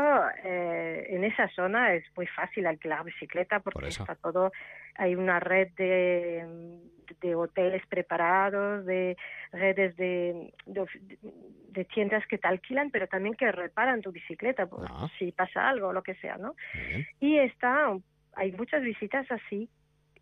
eh, 0.45 1.07
en 1.11 1.25
esa 1.25 1.49
zona 1.51 1.95
es 1.95 2.05
muy 2.17 2.27
fácil 2.27 2.67
alquilar 2.67 3.05
bicicleta 3.05 3.61
porque 3.61 3.89
está 3.89 4.15
todo, 4.17 4.53
hay 4.97 5.15
una 5.15 5.41
red 5.41 5.69
de 5.77 6.81
de 7.21 7.35
hoteles 7.35 7.85
preparados, 7.87 8.85
de 8.85 9.17
redes 9.53 9.97
de, 9.97 10.53
de, 10.67 11.85
tiendas 11.87 12.27
que 12.27 12.39
te 12.39 12.49
alquilan, 12.49 12.91
pero 12.91 13.07
también 13.07 13.35
que 13.35 13.51
reparan 13.51 14.03
tu 14.03 14.13
bicicleta 14.13 14.67
pues, 14.67 14.87
ah. 14.91 15.09
si 15.19 15.33
pasa 15.33 15.69
algo 15.69 15.89
o 15.89 15.93
lo 15.93 16.03
que 16.03 16.15
sea, 16.17 16.37
¿no? 16.37 16.55
Y 17.21 17.39
está, 17.39 17.97
hay 18.35 18.53
muchas 18.53 18.83
visitas 18.83 19.31
así 19.31 19.69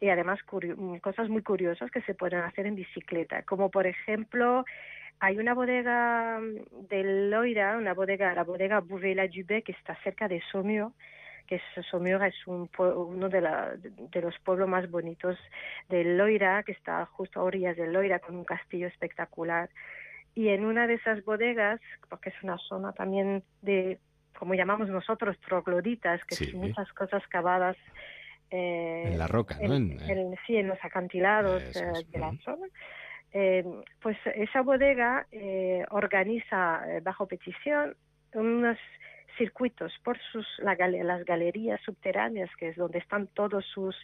y 0.01 0.09
además 0.09 0.41
cosas 1.01 1.29
muy 1.29 1.43
curiosas 1.43 1.91
que 1.91 2.03
se 2.03 2.15
pueden 2.15 2.41
hacer 2.41 2.67
en 2.67 2.75
bicicleta, 2.75 3.43
como 3.43 3.71
por 3.71 3.87
ejemplo 3.87 4.65
hay 5.21 5.39
una 5.39 5.55
bodega 5.55 6.41
del 6.89 7.31
Loira, 7.31 7.77
una 7.77 7.95
bodega, 7.95 8.35
la 8.35 8.43
bodega 8.43 8.81
Bouvela 8.81 9.29
Dubé, 9.29 9.63
que 9.63 9.73
está 9.73 9.95
cerca 10.03 10.27
de 10.27 10.43
Saumur, 10.51 10.93
que 11.47 11.57
es 11.57 11.87
Saumur 11.91 12.25
es 12.25 12.47
un, 12.47 12.69
uno 12.79 13.29
de, 13.29 13.41
la, 13.41 13.73
de, 13.77 14.21
los 14.21 14.39
pueblos 14.41 14.69
más 14.69 14.91
bonitos 14.91 15.39
del 15.89 16.17
Loira, 16.17 16.63
que 16.63 16.73
está 16.73 17.07
justo 17.07 17.41
a 17.41 17.45
orillas 17.45 17.77
del 17.77 17.93
Loira, 17.93 18.19
con 18.19 18.37
un 18.37 18.45
castillo 18.45 18.87
espectacular. 18.87 19.71
Y 20.35 20.49
en 20.49 20.65
una 20.65 20.87
de 20.87 20.95
esas 20.95 21.25
bodegas, 21.25 21.81
porque 22.09 22.31
es 22.31 22.43
una 22.43 22.57
zona 22.59 22.93
también 22.93 23.43
de, 23.61 23.99
como 24.39 24.55
llamamos 24.55 24.89
nosotros, 24.89 25.37
trogloditas, 25.41 26.25
que 26.25 26.37
son 26.37 26.61
muchas 26.61 26.91
cosas 26.93 27.23
cavadas 27.29 27.77
eh, 28.53 29.05
en 29.07 29.19
la 29.19 29.27
roca, 29.27 29.57
¿no? 29.63 29.75
En, 29.75 30.37
sí, 30.47 30.57
en 30.57 30.69
los 30.69 30.79
acantilados 30.83 31.63
eh, 31.75 32.05
de 32.11 32.19
la 32.19 32.33
zona. 32.45 32.67
Eh, 33.33 33.65
pues 34.01 34.19
esa 34.35 34.61
bodega 34.61 35.27
organiza 35.91 36.83
bajo 37.03 37.27
petición 37.27 37.97
unos 38.35 38.79
circuitos 39.37 39.93
por 40.05 40.19
sus 40.31 40.47
las 40.59 41.25
galerías 41.25 41.81
subterráneas, 41.83 42.51
que 42.57 42.69
es 42.69 42.77
donde 42.77 42.99
están 42.99 43.27
todos 43.29 43.65
sus 43.67 43.97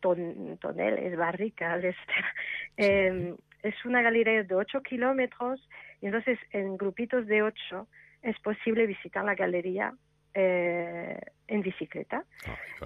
toneles, 0.00 1.16
barricas. 1.16 1.82
Em, 2.76 3.36
es 3.62 3.74
una 3.84 4.02
galería 4.02 4.42
de 4.42 4.54
8 4.54 4.82
kilómetros 4.82 5.66
y 6.02 6.06
entonces 6.06 6.38
en 6.52 6.76
grupitos 6.76 7.26
de 7.26 7.42
8 7.42 7.88
es 8.22 8.38
posible 8.40 8.86
visitar 8.86 9.24
la 9.24 9.34
galería 9.34 9.94
eh, 10.34 11.18
en 11.48 11.62
bicicleta. 11.62 12.24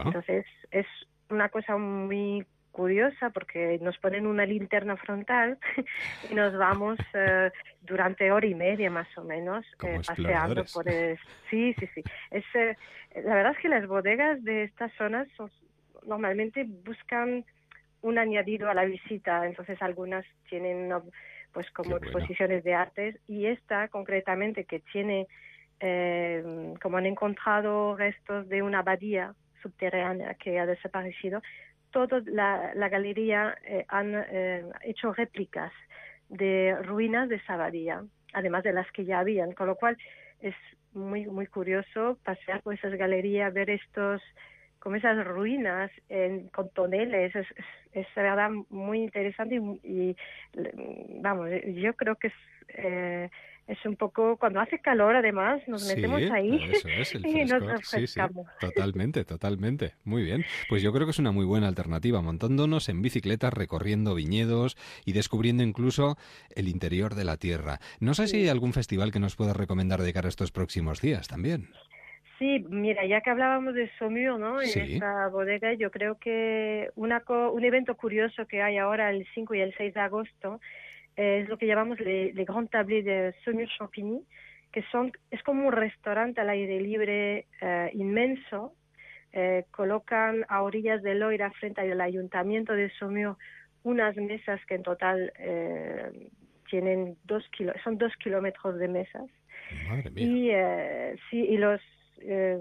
Entonces 0.05 0.47
es 0.71 0.87
una 1.29 1.49
cosa 1.49 1.77
muy 1.77 2.47
curiosa 2.71 3.31
porque 3.31 3.79
nos 3.81 3.99
ponen 3.99 4.27
una 4.27 4.47
linterna 4.47 4.97
frontal 4.97 5.59
y 6.31 6.35
nos 6.35 6.57
vamos 6.57 6.99
eh, 7.15 7.51
durante 7.83 8.31
hora 8.31 8.47
y 8.47 8.55
media 8.55 8.91
más 8.91 9.09
o 9.19 9.25
menos 9.25 9.67
eh, 9.83 10.01
paseando 10.07 10.65
por 10.73 10.89
el... 10.89 11.19
sí 11.51 11.75
sí 11.79 11.89
sí. 11.95 12.03
Es 12.31 12.45
eh, 12.55 12.77
la 13.25 13.35
verdad 13.35 13.53
es 13.53 13.59
que 13.59 13.69
las 13.69 13.87
bodegas 13.87 14.43
de 14.45 14.65
estas 14.65 14.93
zonas 14.95 15.29
normalmente 16.07 16.65
buscan 16.85 17.45
un 18.03 18.19
añadido 18.19 18.71
a 18.71 18.75
la 18.75 18.85
visita 18.85 19.47
entonces 19.47 19.81
algunas 19.83 20.25
tienen 20.49 20.91
pues 21.53 21.71
como 21.73 21.97
exposiciones 21.97 22.63
de 22.65 22.75
artes 22.75 23.17
y 23.27 23.47
esta 23.47 23.89
concretamente 23.89 24.65
que 24.65 24.81
tiene 24.81 25.27
como 26.83 26.99
han 26.99 27.07
encontrado 27.07 27.97
restos 27.97 28.49
de 28.49 28.63
una 28.63 28.81
abadía 28.81 29.35
subterránea 29.63 30.35
que 30.35 30.59
ha 30.59 30.67
desaparecido 30.67 31.43
toda 31.91 32.23
la, 32.27 32.89
galería 32.89 33.57
eh, 33.65 33.85
han 33.89 34.15
eh, 34.15 34.65
hecho 34.83 35.13
réplicas 35.13 35.73
de 36.29 36.77
ruinas 36.83 37.29
de 37.29 37.41
Sabadía, 37.43 38.05
además 38.33 38.63
de 38.63 38.73
las 38.73 38.91
que 38.93 39.05
ya 39.05 39.19
habían, 39.19 39.53
con 39.53 39.67
lo 39.67 39.77
cual 39.77 39.97
es 40.41 40.55
muy 40.93 41.27
muy 41.27 41.47
curioso 41.47 42.19
pasear 42.25 42.63
por 42.63 42.75
esas 42.75 42.95
galerías, 42.95 43.53
ver 43.53 43.71
estos 43.71 44.23
como 44.81 44.97
esas 44.97 45.25
ruinas 45.27 45.91
en, 46.09 46.49
con 46.49 46.71
toneles, 46.71 47.37
es, 47.37 47.47
es, 47.93 48.07
verdad 48.17 48.51
muy 48.71 49.03
interesante 49.03 49.57
y, 49.85 50.17
vamos, 51.21 51.51
yo 51.75 51.95
creo 51.95 52.17
que 52.17 52.29
es 52.29 52.35
eh, 52.69 53.31
es 53.71 53.79
un 53.87 53.97
poco 53.97 54.37
cuando 54.37 54.61
hace 54.61 54.81
calor 54.81 55.15
además 55.15 55.63
nos 55.69 55.87
metemos 55.87 56.23
ahí 56.33 56.61
y 57.25 57.45
nos 57.45 57.65
refrescamos. 57.65 58.47
totalmente, 58.59 59.25
totalmente. 59.25 59.95
Muy 60.05 60.25
bien. 60.25 60.45
Pues 60.69 60.83
yo 60.83 60.93
creo 60.93 61.07
que 61.07 61.13
es 61.13 61.19
una 61.19 61.31
muy 61.31 61.45
buena 61.45 61.69
alternativa 61.69 62.21
montándonos 62.21 62.89
en 62.89 63.01
bicicletas, 63.01 63.55
recorriendo 63.55 64.15
viñedos 64.15 64.77
y 65.05 65.13
descubriendo 65.13 65.63
incluso 65.63 66.17
el 66.55 66.69
interior 66.69 67.15
de 67.15 67.25
la 67.25 67.37
tierra. 67.37 67.79
No 68.01 68.15
sé 68.15 68.27
si 68.27 68.39
hay 68.39 68.49
algún 68.49 68.73
festival 68.73 69.13
que 69.13 69.21
nos 69.21 69.37
puedas 69.37 69.57
recomendar 69.57 70.01
de 70.01 70.13
cara 70.13 70.27
a 70.27 70.31
estos 70.31 70.51
próximos 70.51 71.01
días 71.01 71.29
también. 71.29 71.69
Sí, 72.41 72.65
mira, 72.71 73.05
ya 73.05 73.21
que 73.21 73.31
hablábamos 73.31 73.75
de 73.75 73.91
Saumur, 73.99 74.41
¿no? 74.41 74.63
En 74.63 74.69
esta 74.69 75.29
bodega, 75.29 75.75
yo 75.75 75.91
creo 75.91 76.19
que 76.19 76.89
una 76.97 77.23
un 77.29 77.65
evento 77.65 77.95
curioso 77.97 78.47
que 78.47 78.63
hay 78.63 78.79
ahora 78.79 79.11
el 79.11 79.27
5 79.35 79.55
y 79.55 79.61
el 79.61 79.75
6 79.77 79.93
de 79.93 80.01
agosto 80.01 80.61
es 81.17 81.49
lo 81.49 81.59
que 81.59 81.67
llamamos 81.67 82.01
les, 82.01 82.35
les 82.35 82.47
Grands 82.47 82.71
Tablés 82.71 83.05
de 83.05 83.35
Saumur-Champigny, 83.45 84.25
que 84.73 84.83
son, 84.91 85.13
es 85.31 85.43
como 85.43 85.67
un 85.67 85.73
restaurante 85.73 86.41
al 86.41 86.51
aire 86.51 86.81
libre 86.81 87.47
eh, 87.61 87.91
inmenso. 87.95 88.75
Eh, 89.33 89.65
colocan 89.71 90.45
a 90.49 90.63
orillas 90.63 91.03
del 91.03 91.21
Loira, 91.21 91.51
frente 91.53 91.81
al 91.81 92.01
ayuntamiento 92.01 92.73
de 92.73 92.91
Saumur, 92.99 93.37
unas 93.83 94.17
mesas 94.17 94.61
que 94.67 94.75
en 94.75 94.83
total 94.83 95.33
eh, 95.39 96.29
tienen 96.69 97.17
dos 97.25 97.49
kilo, 97.51 97.73
son 97.85 97.97
dos 97.99 98.13
kilómetros 98.17 98.79
de 98.79 98.89
mesas. 98.89 99.27
Y, 100.17 100.51
sí, 101.31 101.47
y 101.49 101.57
los 101.57 101.81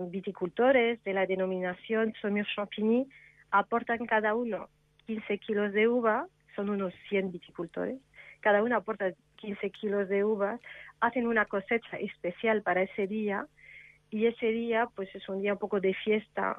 viticultores 0.10 1.04
de 1.04 1.14
la 1.14 1.26
denominación 1.26 2.14
Saumur-Champigny 2.22 3.08
aportan 3.52 4.06
cada 4.06 4.36
uno 4.36 4.70
15 5.08 5.40
kilos 5.40 5.74
de 5.74 5.88
uva, 5.88 6.28
son 6.56 6.70
unos 6.70 6.94
100 7.10 7.32
viticultores, 7.32 8.00
cada 8.40 8.64
uno 8.64 8.78
aporta 8.78 9.12
15 9.38 9.70
kilos 9.72 10.10
de 10.10 10.24
uvas, 10.24 10.60
hacen 11.00 11.28
una 11.28 11.46
cosecha 11.46 11.98
especial 11.98 12.62
para 12.62 12.84
ese 12.84 13.08
día 13.08 13.48
y 14.10 14.26
ese 14.26 14.48
día 14.48 14.88
pues 14.96 15.14
es 15.16 15.28
un 15.30 15.42
día 15.42 15.54
un 15.54 15.60
poco 15.60 15.80
de 15.80 15.94
fiesta 15.94 16.58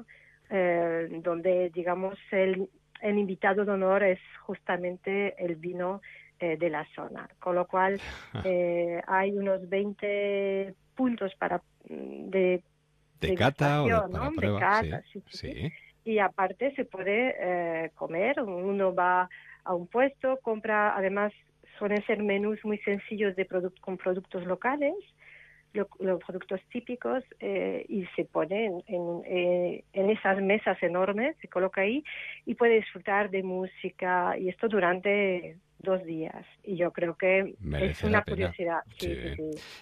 eh, 0.49 1.09
donde 1.23 1.71
digamos 1.71 2.19
el, 2.33 2.69
el, 3.03 3.19
invitado 3.19 3.65
de 3.65 3.73
honor 3.73 4.03
es 4.03 4.19
justamente 4.41 5.35
el 5.43 5.57
vino 5.57 6.01
eh, 6.39 6.57
de 6.57 6.71
la 6.71 6.85
zona, 6.95 7.29
con 7.39 7.55
lo 7.55 7.67
cual 7.67 8.01
eh, 8.45 9.01
hay 9.07 9.31
unos 9.33 9.69
20 9.69 10.75
puntos 10.97 11.35
para 11.37 11.63
mm, 11.89 12.31
de 12.31 12.63
de 13.21 13.35
cata 13.35 13.83
o 13.83 13.87
de, 13.87 14.59
cata, 14.59 15.03
sí. 15.29 15.71
Y 16.05 16.19
aparte 16.19 16.75
se 16.75 16.87
puede 16.87 17.91
comer, 17.95 18.41
uno 18.41 18.95
va 18.95 19.29
a 19.63 19.75
un 19.75 19.87
puesto, 19.87 20.39
compra, 20.43 20.97
además 20.97 21.31
suelen 21.81 22.05
ser 22.07 22.23
menús 22.23 22.63
muy 22.63 22.79
sencillos 22.79 23.35
de 23.35 23.47
con 23.81 23.97
productos 23.97 24.45
locales, 24.47 24.95
los 25.73 26.21
productos 26.27 26.61
típicos 26.71 27.25
eh, 27.39 27.87
y 27.89 28.05
se 28.17 28.25
pone 28.25 28.71
eh, 28.87 29.85
en, 29.93 30.11
esas 30.11 30.43
mesas 30.43 30.81
enormes, 30.83 31.37
se 31.41 31.49
coloca 31.49 31.81
ahí 31.81 32.05
y 32.45 32.55
puede 32.55 32.75
disfrutar 32.75 33.31
de 33.31 33.43
música 33.43 34.37
y 34.39 34.49
esto 34.49 34.69
durante 34.69 35.57
dos 35.83 36.05
días. 36.05 36.47
Y 36.63 36.77
yo 36.77 36.93
creo 36.93 37.17
que 37.17 37.55
es 37.81 38.03
una 38.03 38.23
curiosidad. 38.23 38.81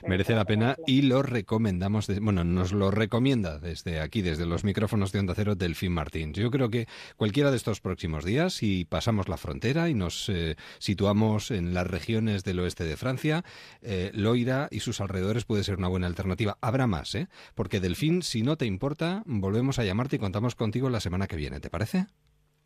merece, 0.06 0.34
la 0.34 0.44
pena 0.44 0.76
y 0.86 1.02
lo 1.02 1.22
recomendamos, 1.22 2.08
bueno, 2.20 2.44
nos 2.44 2.72
lo 2.72 2.90
recomienda 2.90 3.58
desde 3.58 4.00
aquí, 4.00 4.22
desde 4.22 4.46
los 4.46 4.64
micrófonos 4.64 5.12
de 5.12 5.18
Onda 5.18 5.34
Cero 5.34 5.54
Delfín 5.54 5.92
Martín. 5.92 6.32
Yo 6.32 6.50
creo 6.50 6.70
que 6.70 6.86
cualquiera 7.16 7.50
de 7.50 7.56
estos 7.56 7.80
próximos 7.80 8.24
días, 8.24 8.54
si 8.54 8.84
pasamos 8.84 9.28
la 9.28 9.36
frontera 9.36 9.88
y 9.88 9.94
nos 9.94 10.28
eh, 10.28 10.56
situamos 10.78 11.50
en 11.50 11.74
las 11.74 11.86
regiones 11.86 12.44
del 12.44 12.60
oeste 12.60 12.84
de 12.84 12.96
Francia, 12.96 13.44
eh, 13.82 14.10
Loira 14.14 14.68
y 14.70 14.80
sus 14.80 15.00
alrededores 15.00 15.44
puede 15.44 15.64
ser 15.64 15.78
una 15.78 15.88
buena 15.88 16.06
alternativa. 16.06 16.58
Habrá 16.60 16.86
más, 16.86 17.14
¿eh? 17.14 17.28
Porque 17.54 17.80
Delfín, 17.80 18.22
si 18.22 18.42
no 18.42 18.56
te 18.56 18.66
importa, 18.66 19.22
volvemos 19.26 19.78
a 19.78 19.84
llamarte 19.84 20.16
y 20.16 20.18
contamos 20.18 20.54
contigo 20.54 20.90
la 20.90 21.00
semana 21.00 21.26
que 21.26 21.36
viene, 21.36 21.60
¿te 21.60 21.70
parece? 21.70 22.06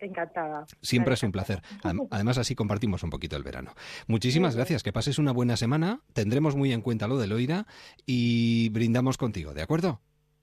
Encantada. 0.03 0.66
Siempre 0.80 1.14
es 1.14 1.22
un 1.22 1.30
placer. 1.30 1.62
Además, 2.11 2.36
así 2.38 2.55
compartimos 2.55 3.03
un 3.05 3.11
poquito 3.11 3.36
el 3.36 3.44
verano. 3.44 3.72
Muchísimas 4.09 4.57
gracias. 4.57 4.82
Que 4.82 4.92
pases 4.92 5.18
una 5.18 5.32
buena 5.32 5.57
semana. 5.57 6.00
Tendremos 6.12 6.57
muy 6.57 6.72
en 6.72 6.82
cuenta 6.82 7.07
lo 7.07 7.18
de 7.18 7.28
Loira 7.28 7.66
y 8.05 8.68
brindamos 8.70 9.16
contigo, 9.16 9.55
¿de 9.55 9.62
acuerdo? 9.62 10.00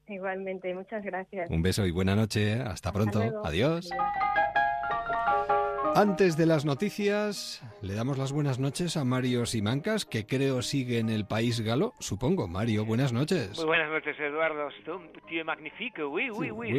Igualmente, 0.08 0.74
muchas 0.74 1.04
gracias. 1.04 1.50
Un 1.52 1.62
beso 1.62 1.86
y 1.86 1.92
buena 1.92 2.16
noche. 2.16 2.54
Hasta 2.54 2.92
pronto. 2.92 3.22
Adiós. 3.44 3.90
Antes 5.96 6.38
de 6.38 6.46
las 6.46 6.66
noticias, 6.66 7.62
le 7.82 7.94
damos 7.94 8.18
las 8.18 8.32
buenas 8.32 8.60
noches 8.60 8.96
a 8.96 9.04
Mario 9.04 9.46
Simancas, 9.46 10.06
que 10.06 10.26
creo 10.26 10.62
sigue 10.62 11.00
en 11.00 11.10
el 11.10 11.26
país 11.26 11.60
galo. 11.62 11.94
Supongo, 12.00 12.48
Mario, 12.48 12.86
buenas 12.86 13.12
noches. 13.12 13.58
Muy 13.58 13.66
buenas 13.66 13.90
noches, 13.90 14.18
Eduardo. 14.20 14.70
Tío 15.28 15.44
magnifique, 15.44 16.04
oui, 16.04 16.30
oui, 16.30 16.52
oui, 16.52 16.72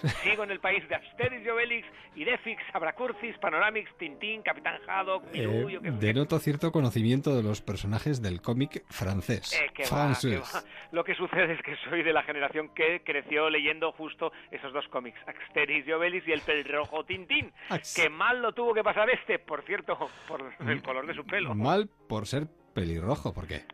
sí. 0.00 0.08
Sigo 0.22 0.44
en 0.44 0.52
el 0.52 0.60
país 0.60 0.88
de 0.88 0.94
Asterix 0.94 1.44
y 1.44 1.48
Obelix, 1.48 1.86
Idefix, 2.16 2.62
Abracurcis, 2.72 3.36
Panoramix, 3.38 3.90
Tintín, 3.98 4.42
Capitán 4.42 4.80
Haddock, 4.86 5.30
Milú, 5.32 5.68
eh, 5.68 5.80
Denoto 5.98 6.38
cierto 6.38 6.70
conocimiento 6.72 7.36
de 7.36 7.42
los 7.42 7.60
personajes 7.60 8.22
del 8.22 8.40
cómic 8.40 8.84
francés. 8.88 9.52
Eh, 9.52 9.70
que 9.74 9.82
va, 9.84 10.16
que 10.20 10.38
va. 10.38 10.62
Lo 10.92 11.04
que 11.04 11.14
sucede 11.14 11.54
es 11.54 11.62
que 11.62 11.76
soy 11.88 12.02
de 12.02 12.12
la 12.12 12.22
generación 12.22 12.70
que 12.74 13.02
creció 13.04 13.50
leyendo 13.50 13.92
justo 13.92 14.32
esos 14.50 14.72
dos 14.72 14.86
cómics, 14.88 15.18
Asterix 15.26 15.86
y 15.86 15.92
Obelix 15.92 16.26
y 16.28 16.32
el 16.32 16.40
pelirrojo 16.40 17.04
Tintín, 17.04 17.52
que 17.96 18.08
mal 18.08 18.43
lo 18.44 18.52
tuvo 18.52 18.74
que 18.74 18.84
pasar 18.84 19.08
este, 19.08 19.38
por 19.38 19.62
cierto, 19.62 19.96
por 20.28 20.52
el 20.68 20.82
color 20.82 21.06
de 21.06 21.14
su 21.14 21.24
pelo. 21.24 21.54
Mal 21.54 21.88
por 22.08 22.26
ser 22.26 22.46
pelirrojo, 22.74 23.32
¿por 23.32 23.46
qué? 23.46 23.64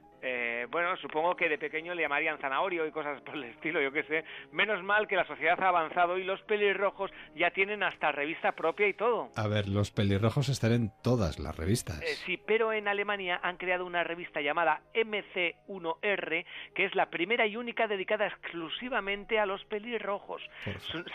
Eh, 0.61 0.67
bueno, 0.71 0.95
supongo 0.99 1.37
que 1.37 1.49
de 1.49 1.57
pequeño 1.57 1.95
le 1.95 2.03
llamarían 2.03 2.39
zanahorio 2.39 2.87
y 2.87 2.91
cosas 2.91 3.21
por 3.23 3.35
el 3.35 3.45
estilo, 3.45 3.81
yo 3.81 3.93
qué 3.93 4.03
sé. 4.03 4.25
Menos 4.53 4.83
mal 4.83 5.09
que 5.09 5.17
la 5.17 5.25
sociedad 5.25 5.59
ha 5.63 5.69
avanzado 5.69 6.19
y 6.19 6.25
los 6.25 6.43
pelirrojos 6.43 7.11
ya 7.35 7.51
tienen 7.51 7.83
hasta 7.83 8.13
revista 8.13 8.53
propia 8.53 8.87
y 8.87 8.93
todo. 8.93 9.31
A 9.37 9.49
ver, 9.49 9.69
los 9.69 9.91
pelirrojos 9.91 10.51
están 10.51 10.73
en 10.73 10.93
todas 11.03 11.39
las 11.39 11.57
revistas. 11.57 12.03
Eh, 12.03 12.15
sí, 12.27 12.37
pero 12.37 12.75
en 12.75 12.89
Alemania 12.89 13.41
han 13.43 13.57
creado 13.57 13.87
una 13.87 14.05
revista 14.05 14.43
llamada 14.43 14.83
MC1R, 14.95 16.45
que 16.75 16.85
es 16.85 16.95
la 16.95 17.09
primera 17.09 17.47
y 17.47 17.57
única 17.57 17.87
dedicada 17.87 18.27
exclusivamente 18.27 19.39
a 19.39 19.47
los 19.47 19.65
pelirrojos. 19.65 20.43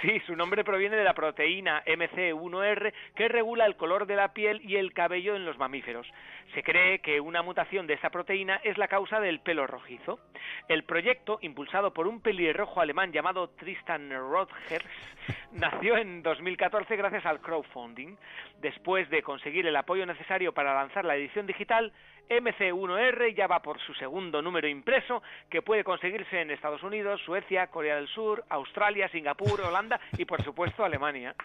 sí, 0.02 0.20
su 0.26 0.36
nombre 0.36 0.64
proviene 0.64 0.96
de 0.96 1.04
la 1.04 1.14
proteína 1.14 1.84
MC1R 1.86 2.94
que 3.16 3.28
regula 3.28 3.66
el 3.66 3.76
color 3.76 4.08
de 4.08 4.16
la 4.16 4.34
piel 4.34 4.62
y 4.64 4.78
el 4.78 4.94
cabello 4.94 5.36
en 5.36 5.46
los 5.46 5.58
mamíferos. 5.60 6.08
Se 6.54 6.64
cree 6.64 7.00
que 7.00 7.20
una 7.20 7.44
mutación 7.44 7.86
de 7.86 7.94
esa 7.94 8.10
proteína 8.10 8.60
es 8.64 8.78
la 8.78 8.88
causa 8.88 9.20
del 9.20 9.35
pelo 9.40 9.68
rojizo. 9.68 10.20
El 10.68 10.84
proyecto, 10.84 11.40
impulsado 11.42 11.94
por 11.94 12.08
un 12.08 12.22
pelirrojo 12.22 12.82
alemán 12.82 13.12
llamado 13.12 13.50
Tristan 13.50 14.10
Rodgers, 14.10 14.86
nació 15.52 15.98
en 15.98 16.24
2014 16.24 16.96
gracias 16.96 17.26
al 17.26 17.42
crowdfunding. 17.42 18.16
Después 18.62 19.10
de 19.10 19.22
conseguir 19.22 19.68
el 19.68 19.76
apoyo 19.76 20.06
necesario 20.06 20.54
para 20.54 20.74
lanzar 20.74 21.06
la 21.06 21.16
edición 21.16 21.48
digital, 21.48 21.94
MC1R 22.30 23.36
ya 23.36 23.48
va 23.48 23.62
por 23.62 23.80
su 23.80 23.94
segundo 23.94 24.42
número 24.42 24.68
impreso, 24.68 25.22
que 25.50 25.62
puede 25.62 25.84
conseguirse 25.84 26.42
en 26.42 26.52
Estados 26.52 26.84
Unidos, 26.84 27.22
Suecia, 27.26 27.68
Corea 27.68 27.96
del 27.96 28.08
Sur, 28.08 28.44
Australia, 28.50 29.10
Singapur, 29.10 29.62
Holanda 29.62 30.00
y 30.18 30.26
por 30.26 30.44
supuesto 30.44 30.84
Alemania. 30.84 31.36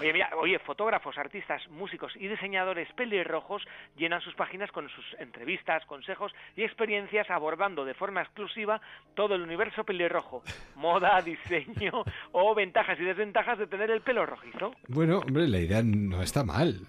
Oye, 0.00 0.12
mira, 0.12 0.30
oye, 0.36 0.58
fotógrafos, 0.58 1.18
artistas, 1.18 1.62
músicos 1.70 2.12
y 2.16 2.28
diseñadores 2.28 2.92
pelirrojos 2.94 3.62
llenan 3.96 4.20
sus 4.20 4.34
páginas 4.34 4.70
con 4.72 4.88
sus 4.88 5.04
entrevistas, 5.18 5.84
consejos 5.86 6.32
y 6.56 6.62
experiencias 6.62 7.30
abordando 7.30 7.84
de 7.84 7.94
forma 7.94 8.22
exclusiva 8.22 8.80
todo 9.14 9.34
el 9.34 9.42
universo 9.42 9.84
pelirrojo, 9.84 10.42
moda, 10.76 11.20
diseño 11.24 12.04
o 12.32 12.54
ventajas 12.54 12.98
y 13.00 13.04
desventajas 13.04 13.58
de 13.58 13.66
tener 13.66 13.90
el 13.90 14.00
pelo 14.00 14.26
rojizo. 14.26 14.74
Bueno, 14.88 15.18
hombre, 15.18 15.48
la 15.48 15.58
idea 15.58 15.82
no 15.82 16.22
está 16.22 16.44
mal. 16.44 16.80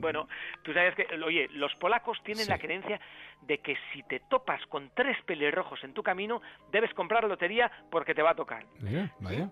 Bueno, 0.00 0.28
tú 0.62 0.72
sabes 0.72 0.94
que, 0.94 1.06
oye, 1.24 1.48
los 1.52 1.74
polacos 1.76 2.18
tienen 2.22 2.48
la 2.48 2.58
creencia 2.58 3.00
de 3.42 3.58
que 3.58 3.76
si 3.92 4.02
te 4.04 4.20
topas 4.20 4.64
con 4.66 4.90
tres 4.94 5.16
pelirrojos 5.22 5.82
en 5.84 5.92
tu 5.92 6.02
camino, 6.02 6.40
debes 6.72 6.92
comprar 6.94 7.24
lotería 7.24 7.70
porque 7.90 8.14
te 8.14 8.22
va 8.22 8.30
a 8.30 8.34
tocar. 8.34 8.64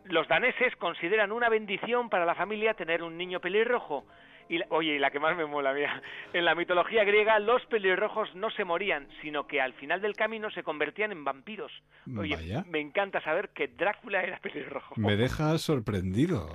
Los 0.05 0.29
daneses 0.29 0.75
consideran 0.77 1.33
una 1.33 1.49
bendición 1.49 2.09
para 2.09 2.25
la 2.25 2.35
familia 2.35 2.75
tener 2.75 3.03
un 3.03 3.17
niño 3.17 3.41
pelirrojo. 3.41 4.05
Y 4.49 4.61
oye, 4.69 4.95
y 4.95 4.99
la 4.99 5.11
que 5.11 5.19
más 5.19 5.37
me 5.37 5.45
mola, 5.45 5.73
mira, 5.73 6.01
en 6.33 6.45
la 6.45 6.55
mitología 6.55 7.05
griega 7.05 7.39
los 7.39 7.65
pelirrojos 7.67 8.35
no 8.35 8.51
se 8.51 8.65
morían, 8.65 9.09
sino 9.23 9.47
que 9.47 9.61
al 9.61 9.73
final 9.75 10.01
del 10.01 10.15
camino 10.15 10.51
se 10.51 10.63
convertían 10.63 11.13
en 11.13 11.25
vampiros. 11.25 11.73
Oye, 12.17 12.37
me 12.69 12.81
encanta 12.81 13.21
saber 13.23 13.51
que 13.51 13.69
Drácula 13.69 14.23
era 14.23 14.39
pelirrojo. 14.39 14.95
Me 14.97 15.17
deja 15.17 15.59
sorprendido. 15.59 16.49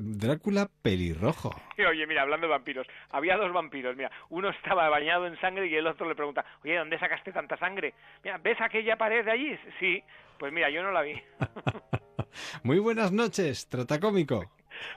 Drácula 0.00 0.68
pelirrojo. 0.82 1.50
oye, 1.88 2.06
mira, 2.06 2.22
hablando 2.22 2.46
de 2.46 2.52
vampiros, 2.52 2.86
había 3.10 3.36
dos 3.36 3.52
vampiros, 3.52 3.96
mira, 3.96 4.10
uno 4.28 4.50
estaba 4.50 4.88
bañado 4.88 5.26
en 5.26 5.40
sangre 5.40 5.66
y 5.66 5.74
el 5.74 5.86
otro 5.86 6.08
le 6.08 6.14
pregunta, 6.14 6.44
oye, 6.62 6.76
¿dónde 6.76 6.98
sacaste 6.98 7.32
tanta 7.32 7.56
sangre? 7.56 7.94
Mira, 8.22 8.38
¿ves 8.38 8.60
aquella 8.60 8.96
pared 8.96 9.24
de 9.24 9.30
allí? 9.30 9.58
Sí, 9.80 10.02
pues 10.38 10.52
mira, 10.52 10.68
yo 10.70 10.82
no 10.82 10.92
la 10.92 11.02
vi. 11.02 11.14
Muy 12.62 12.78
buenas 12.78 13.12
noches, 13.12 13.68
Trotacómico. 13.68 14.50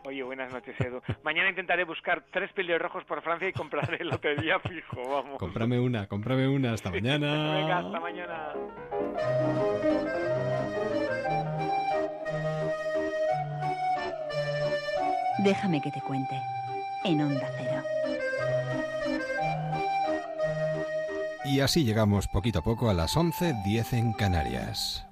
Oye, 0.05 0.23
buenas 0.23 0.51
noches, 0.51 0.80
Edu. 0.80 1.01
Mañana 1.23 1.49
intentaré 1.49 1.84
buscar 1.84 2.23
tres 2.32 2.51
pelirrojos 2.53 3.03
por 3.05 3.21
Francia 3.21 3.47
y 3.49 3.53
compraré 3.53 4.03
lotería 4.03 4.59
fijo, 4.59 5.01
vamos. 5.09 5.38
Cómprame 5.39 5.80
una, 5.80 6.07
cómprame 6.07 6.47
una. 6.47 6.73
Hasta 6.73 6.89
mañana. 6.91 7.55
Venga, 7.55 7.78
hasta 7.80 7.99
mañana. 7.99 8.53
Déjame 15.39 15.82
que 15.82 15.91
te 15.91 16.01
cuente. 16.01 16.41
En 17.03 17.21
Onda 17.21 17.47
Cero. 17.57 17.84
Y 21.45 21.61
así 21.61 21.86
llegamos 21.86 22.28
poquito 22.28 22.59
a 22.59 22.61
poco 22.63 22.89
a 22.89 22.93
las 22.93 23.15
11.10 23.15 23.93
en 23.93 24.13
Canarias. 24.13 25.05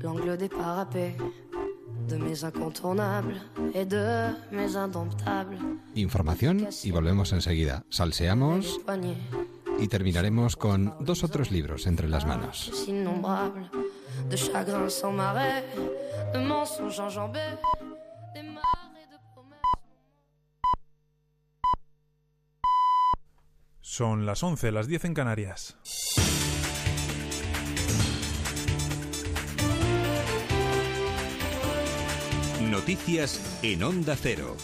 l'angle 0.00 0.36
des 0.36 0.48
parapets 0.48 1.16
de 2.08 2.16
mes 2.16 2.42
incontournables 2.42 3.40
et 3.74 3.84
de 3.84 4.34
mes 4.50 4.76
indomptables. 4.76 5.58
Información 5.94 6.68
y 6.82 6.90
volvemos 6.90 7.32
enseguida. 7.32 7.84
Salseamos 7.90 8.80
y 9.78 9.88
terminaremos 9.88 10.56
con 10.56 10.94
dos 11.00 11.24
otros 11.24 11.50
libros 11.50 11.86
entre 11.86 12.08
las 12.08 12.26
manos. 12.26 12.70
De 14.28 14.36
chagrin 14.36 14.90
sans 14.90 15.14
marais, 15.14 15.62
de 16.32 16.38
mensonges 16.40 16.98
enjambés, 16.98 17.56
des 18.34 18.42
marais 18.42 19.08
de 19.08 19.18
promesses. 19.32 19.62
Son 23.80 24.26
las 24.26 24.42
11, 24.42 24.72
las 24.72 24.88
10 24.88 25.04
en 25.04 25.14
Canarias. 25.14 25.76
Noticias 32.78 33.58
en 33.64 33.82
Onda 33.82 34.14
Cero. 34.14 34.56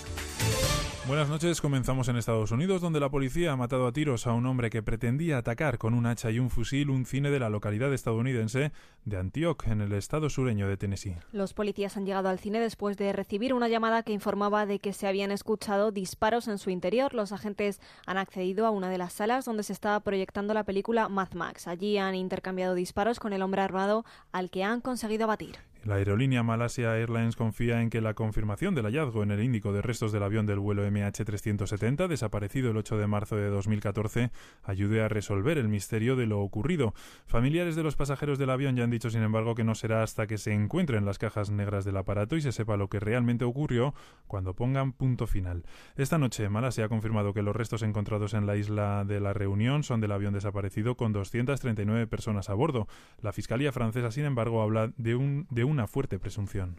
Buenas 1.08 1.28
noches, 1.28 1.60
comenzamos 1.60 2.06
en 2.06 2.14
Estados 2.14 2.52
Unidos, 2.52 2.80
donde 2.80 3.00
la 3.00 3.10
policía 3.10 3.50
ha 3.50 3.56
matado 3.56 3.88
a 3.88 3.92
tiros 3.92 4.28
a 4.28 4.32
un 4.32 4.46
hombre 4.46 4.70
que 4.70 4.84
pretendía 4.84 5.38
atacar 5.38 5.78
con 5.78 5.94
un 5.94 6.06
hacha 6.06 6.30
y 6.30 6.38
un 6.38 6.48
fusil 6.48 6.90
un 6.90 7.06
cine 7.06 7.30
de 7.30 7.40
la 7.40 7.50
localidad 7.50 7.92
estadounidense 7.92 8.70
de 9.04 9.16
Antioch, 9.16 9.66
en 9.66 9.80
el 9.80 9.92
estado 9.92 10.30
sureño 10.30 10.68
de 10.68 10.76
Tennessee. 10.76 11.16
Los 11.32 11.54
policías 11.54 11.96
han 11.96 12.06
llegado 12.06 12.28
al 12.28 12.38
cine 12.38 12.60
después 12.60 12.96
de 12.96 13.12
recibir 13.12 13.52
una 13.52 13.66
llamada 13.66 14.04
que 14.04 14.12
informaba 14.12 14.64
de 14.64 14.78
que 14.78 14.92
se 14.92 15.08
habían 15.08 15.32
escuchado 15.32 15.90
disparos 15.90 16.46
en 16.46 16.58
su 16.58 16.70
interior. 16.70 17.14
Los 17.14 17.32
agentes 17.32 17.80
han 18.06 18.16
accedido 18.16 18.64
a 18.64 18.70
una 18.70 18.90
de 18.90 18.98
las 18.98 19.12
salas 19.12 19.44
donde 19.44 19.64
se 19.64 19.72
estaba 19.72 19.98
proyectando 19.98 20.54
la 20.54 20.62
película 20.62 21.08
Mad 21.08 21.32
Max. 21.32 21.66
Allí 21.66 21.98
han 21.98 22.14
intercambiado 22.14 22.76
disparos 22.76 23.18
con 23.18 23.32
el 23.32 23.42
hombre 23.42 23.60
armado 23.60 24.04
al 24.30 24.50
que 24.50 24.62
han 24.62 24.80
conseguido 24.80 25.24
abatir. 25.24 25.56
La 25.84 25.96
aerolínea 25.96 26.42
Malasia 26.42 26.96
Airlines 26.96 27.36
confía 27.36 27.82
en 27.82 27.90
que 27.90 28.00
la 28.00 28.14
confirmación 28.14 28.74
del 28.74 28.86
hallazgo 28.86 29.22
en 29.22 29.30
el 29.30 29.42
Índico 29.42 29.70
de 29.74 29.82
restos 29.82 30.12
del 30.12 30.22
avión 30.22 30.46
del 30.46 30.58
vuelo 30.58 30.82
MH370, 30.86 32.08
desaparecido 32.08 32.70
el 32.70 32.78
8 32.78 32.96
de 32.96 33.06
marzo 33.06 33.36
de 33.36 33.50
2014, 33.50 34.30
ayude 34.62 35.02
a 35.02 35.08
resolver 35.08 35.58
el 35.58 35.68
misterio 35.68 36.16
de 36.16 36.24
lo 36.24 36.40
ocurrido. 36.40 36.94
Familiares 37.26 37.76
de 37.76 37.82
los 37.82 37.96
pasajeros 37.96 38.38
del 38.38 38.48
avión 38.48 38.76
ya 38.76 38.84
han 38.84 38.90
dicho, 38.90 39.10
sin 39.10 39.20
embargo, 39.20 39.54
que 39.54 39.62
no 39.62 39.74
será 39.74 40.02
hasta 40.02 40.26
que 40.26 40.38
se 40.38 40.54
encuentren 40.54 41.04
las 41.04 41.18
cajas 41.18 41.50
negras 41.50 41.84
del 41.84 41.98
aparato 41.98 42.34
y 42.36 42.40
se 42.40 42.52
sepa 42.52 42.78
lo 42.78 42.88
que 42.88 42.98
realmente 42.98 43.44
ocurrió 43.44 43.92
cuando 44.26 44.54
pongan 44.54 44.94
punto 44.94 45.26
final. 45.26 45.64
Esta 45.96 46.16
noche, 46.16 46.48
Malasia 46.48 46.86
ha 46.86 46.88
confirmado 46.88 47.34
que 47.34 47.42
los 47.42 47.54
restos 47.54 47.82
encontrados 47.82 48.32
en 48.32 48.46
la 48.46 48.56
isla 48.56 49.04
de 49.04 49.20
la 49.20 49.34
Reunión 49.34 49.82
son 49.82 50.00
del 50.00 50.12
avión 50.12 50.32
desaparecido 50.32 50.96
con 50.96 51.12
239 51.12 52.06
personas 52.06 52.48
a 52.48 52.54
bordo. 52.54 52.88
La 53.20 53.34
Fiscalía 53.34 53.70
francesa, 53.70 54.10
sin 54.10 54.24
embargo, 54.24 54.62
habla 54.62 54.90
de 54.96 55.14
un, 55.14 55.46
de 55.50 55.64
un 55.64 55.73
una 55.74 55.86
fuerte 55.86 56.18
presunción. 56.18 56.76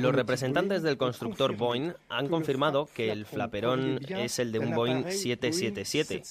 Los 0.00 0.14
representantes 0.14 0.82
del 0.82 0.96
constructor 0.96 1.56
Boeing 1.56 1.92
han 2.08 2.28
confirmado 2.28 2.86
que 2.86 3.10
el 3.10 3.26
flaperón 3.26 3.98
es 4.08 4.38
el 4.38 4.52
de 4.52 4.60
un 4.60 4.72
Boeing 4.72 5.10
777, 5.10 6.22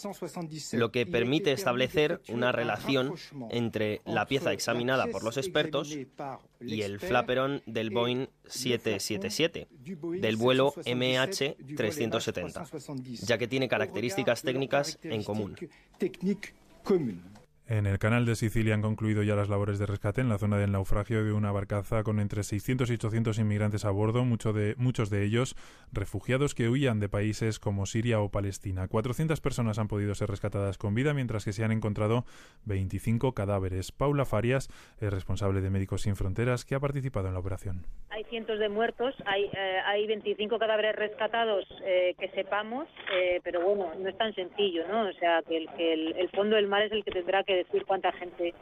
lo 0.78 0.92
que 0.92 1.06
permite 1.06 1.52
establecer 1.52 2.22
una 2.30 2.54
relación 2.54 3.14
entre 3.52 4.02
la 4.06 4.26
pieza 4.26 4.54
examinada 4.54 5.08
por 5.08 5.24
los 5.24 5.36
expertos 5.38 5.94
y 6.62 6.82
el 6.82 7.00
flaperón 7.00 7.62
del 7.66 7.90
Boeing 7.90 8.28
777, 8.46 9.68
del 10.22 10.38
vuelo 10.38 10.74
MH370, 10.74 13.26
ya 13.26 13.38
que 13.38 13.50
tiene 13.50 13.68
características 13.68 14.42
técnicas 14.42 14.98
en 15.04 15.24
común. 15.24 15.58
En 17.70 17.86
el 17.86 18.00
canal 18.00 18.26
de 18.26 18.36
Sicilia 18.36 18.74
han 18.76 18.82
concluido 18.82 19.24
ya 19.24 19.36
las 19.36 19.50
labores 19.50 19.78
de 19.78 19.86
rescate 19.86 20.22
en 20.22 20.30
la 20.30 20.38
zona 20.38 20.58
del 20.58 20.72
naufragio 20.72 21.26
de 21.26 21.34
una 21.34 21.52
barcaza 21.52 22.02
con 22.04 22.22
entre 22.22 22.44
600 22.44 22.90
y 22.90 22.94
800 22.94 23.40
inmigrantes 23.40 23.84
a 23.84 23.92
bordo, 23.92 24.24
de, 24.54 24.76
muchos 24.78 25.10
de 25.10 25.26
ellos 25.26 25.54
refugiados 25.92 26.56
que 26.56 26.70
huían 26.70 27.02
de 27.02 27.10
países 27.10 27.60
como 27.60 27.86
Siria 27.86 28.22
o 28.22 28.32
Palestina. 28.32 28.88
400 28.88 29.42
personas 29.42 29.80
han 29.80 29.90
podido 29.90 30.16
ser 30.16 30.30
rescatadas 30.30 30.78
con 30.78 30.96
vida, 30.96 31.14
mientras 31.14 31.44
que 31.44 31.52
se 31.52 31.66
han 31.66 31.74
encontrado 31.74 32.24
25 32.64 33.34
cadáveres. 33.34 33.92
Paula 33.92 34.24
Farias 34.24 34.70
es 35.02 35.12
responsable 35.12 35.60
de 35.60 35.70
Médicos 35.70 36.04
Sin 36.04 36.16
Fronteras, 36.16 36.64
que 36.64 36.74
ha 36.74 36.80
participado 36.80 37.28
en 37.28 37.34
la 37.34 37.42
operación. 37.42 37.86
Hay 38.12 38.24
cientos 38.30 38.60
de 38.60 38.70
muertos, 38.70 39.14
hay, 39.26 39.44
eh, 39.44 39.80
hay 39.86 40.08
25 40.08 40.58
cadáveres 40.58 40.96
rescatados 40.96 41.66
eh, 41.84 42.16
que 42.18 42.30
sepamos, 42.30 42.88
eh, 43.14 43.42
pero 43.44 43.60
bueno, 43.60 43.92
no 44.00 44.08
es 44.08 44.18
tan 44.18 44.34
sencillo, 44.36 44.88
¿no? 44.88 45.10
O 45.10 45.14
sea, 45.20 45.42
que 45.46 45.58
el, 45.58 45.70
que 45.76 45.94
el 45.94 46.30
fondo 46.30 46.56
del 46.56 46.68
mar 46.68 46.84
es 46.84 46.94
el 46.94 47.04
que 47.04 47.12
tendrá 47.12 47.44
que 47.44 47.57
decir 47.58 47.86
cuánta 47.86 48.12
gente 48.14 48.54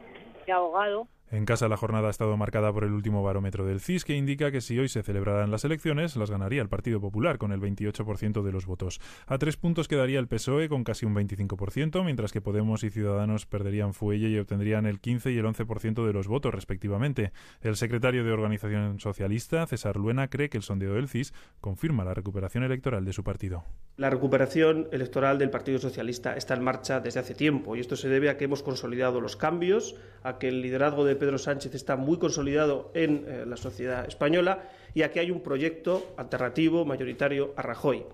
se 0.45 0.51
ha 0.51 0.55
ahogado 0.55 1.07
en 1.35 1.45
casa 1.45 1.67
la 1.67 1.75
jornada 1.75 2.07
ha 2.07 2.11
estado 2.11 2.37
marcada 2.37 2.71
por 2.71 2.85
el 2.85 2.93
último 2.93 3.21
barómetro 3.21 3.65
del 3.65 3.81
CIS 3.81 4.05
que 4.05 4.15
indica 4.15 4.51
que 4.51 4.61
si 4.61 4.79
hoy 4.79 4.87
se 4.87 5.03
celebraran 5.03 5.51
las 5.51 5.65
elecciones 5.65 6.15
las 6.15 6.31
ganaría 6.31 6.61
el 6.61 6.69
Partido 6.69 7.01
Popular 7.01 7.37
con 7.37 7.51
el 7.51 7.59
28% 7.59 8.41
de 8.41 8.51
los 8.51 8.65
votos. 8.65 9.01
A 9.27 9.37
tres 9.37 9.57
puntos 9.57 9.89
quedaría 9.89 10.19
el 10.19 10.27
PSOE 10.27 10.69
con 10.69 10.85
casi 10.85 11.05
un 11.05 11.13
25%, 11.13 12.03
mientras 12.05 12.31
que 12.31 12.39
Podemos 12.39 12.83
y 12.83 12.89
Ciudadanos 12.89 13.45
perderían 13.45 13.93
fuelle 13.93 14.29
y 14.29 14.39
obtendrían 14.39 14.85
el 14.85 15.01
15 15.01 15.31
y 15.31 15.37
el 15.37 15.45
11% 15.45 16.05
de 16.05 16.13
los 16.13 16.27
votos 16.27 16.53
respectivamente. 16.53 17.33
El 17.61 17.75
secretario 17.75 18.23
de 18.23 18.31
Organización 18.31 18.99
Socialista, 18.99 19.67
César 19.67 19.97
Luena, 19.97 20.29
cree 20.29 20.49
que 20.49 20.57
el 20.57 20.63
sondeo 20.63 20.93
del 20.93 21.09
CIS 21.09 21.33
confirma 21.59 22.05
la 22.05 22.13
recuperación 22.13 22.63
electoral 22.63 23.03
de 23.03 23.13
su 23.13 23.23
partido. 23.23 23.65
La 23.97 24.09
recuperación 24.09 24.87
electoral 24.91 25.37
del 25.37 25.49
Partido 25.49 25.79
Socialista 25.79 26.35
está 26.35 26.53
en 26.53 26.63
marcha 26.63 26.99
desde 26.99 27.19
hace 27.19 27.33
tiempo 27.33 27.75
y 27.75 27.79
esto 27.79 27.95
se 27.95 28.09
debe 28.09 28.29
a 28.29 28.37
que 28.37 28.45
hemos 28.45 28.61
consolidado 28.61 29.21
los 29.21 29.35
cambios, 29.35 29.95
a 30.21 30.37
que 30.37 30.49
el 30.49 30.61
liderazgo 30.61 31.05
de 31.05 31.15
Pedro 31.25 31.39
Sánchez 31.39 31.73
está 31.73 31.95
muy 31.95 32.19
consolidado 32.19 32.91
en 32.93 33.25
eh, 33.27 33.45
la 33.47 33.57
sociedad 33.57 34.05
española 34.07 34.69
y 34.93 35.01
aquí 35.01 35.17
hay 35.17 35.31
un 35.31 35.41
proyecto 35.41 36.13
alternativo 36.17 36.85
mayoritario 36.85 37.51
a 37.57 37.63
Rajoy. 37.63 38.05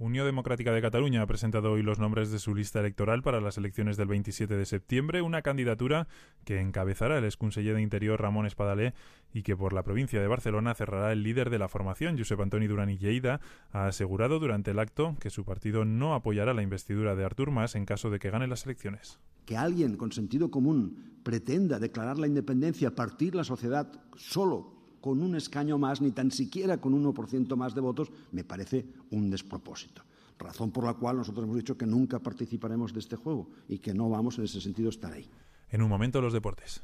Unión 0.00 0.24
Democrática 0.24 0.72
de 0.72 0.80
Cataluña 0.80 1.20
ha 1.20 1.26
presentado 1.26 1.72
hoy 1.72 1.82
los 1.82 1.98
nombres 1.98 2.30
de 2.30 2.38
su 2.38 2.54
lista 2.54 2.80
electoral 2.80 3.22
para 3.22 3.42
las 3.42 3.58
elecciones 3.58 3.98
del 3.98 4.08
27 4.08 4.56
de 4.56 4.64
septiembre, 4.64 5.20
una 5.20 5.42
candidatura 5.42 6.08
que 6.46 6.58
encabezará 6.58 7.18
el 7.18 7.26
exconseller 7.26 7.74
de 7.74 7.82
Interior 7.82 8.18
Ramón 8.18 8.46
Espadalé 8.46 8.94
y 9.34 9.42
que 9.42 9.54
por 9.54 9.74
la 9.74 9.82
provincia 9.82 10.18
de 10.18 10.26
Barcelona 10.26 10.74
cerrará 10.74 11.12
el 11.12 11.22
líder 11.22 11.50
de 11.50 11.58
la 11.58 11.68
formación, 11.68 12.16
Josep 12.16 12.40
Antoni 12.40 12.66
Duran 12.66 12.88
y 12.88 12.96
Lleida, 12.96 13.42
ha 13.72 13.88
asegurado 13.88 14.38
durante 14.38 14.70
el 14.70 14.78
acto 14.78 15.16
que 15.20 15.28
su 15.28 15.44
partido 15.44 15.84
no 15.84 16.14
apoyará 16.14 16.54
la 16.54 16.62
investidura 16.62 17.14
de 17.14 17.26
Artur 17.26 17.50
Mas 17.50 17.74
en 17.74 17.84
caso 17.84 18.08
de 18.08 18.20
que 18.20 18.30
gane 18.30 18.46
las 18.46 18.64
elecciones. 18.64 19.20
Que 19.44 19.58
alguien 19.58 19.98
con 19.98 20.12
sentido 20.12 20.50
común 20.50 21.20
pretenda 21.22 21.78
declarar 21.78 22.18
la 22.18 22.26
independencia, 22.26 22.94
partir 22.94 23.34
la 23.34 23.44
sociedad 23.44 23.92
solo 24.16 24.79
con 25.00 25.22
un 25.22 25.36
escaño 25.36 25.78
más, 25.78 26.00
ni 26.00 26.10
tan 26.10 26.30
siquiera 26.30 26.78
con 26.78 26.94
un 26.94 27.04
1% 27.04 27.56
más 27.56 27.74
de 27.74 27.80
votos, 27.80 28.10
me 28.32 28.44
parece 28.44 28.86
un 29.10 29.30
despropósito. 29.30 30.02
Razón 30.38 30.70
por 30.70 30.84
la 30.84 30.94
cual 30.94 31.18
nosotros 31.18 31.44
hemos 31.44 31.56
dicho 31.56 31.76
que 31.76 31.86
nunca 31.86 32.18
participaremos 32.18 32.94
de 32.94 33.00
este 33.00 33.16
juego 33.16 33.48
y 33.68 33.78
que 33.78 33.92
no 33.92 34.08
vamos 34.08 34.38
en 34.38 34.44
ese 34.44 34.60
sentido 34.60 34.88
a 34.88 34.90
estar 34.90 35.12
ahí. 35.12 35.28
En 35.70 35.82
un 35.82 35.88
momento 35.88 36.20
los 36.20 36.32
deportes. 36.32 36.82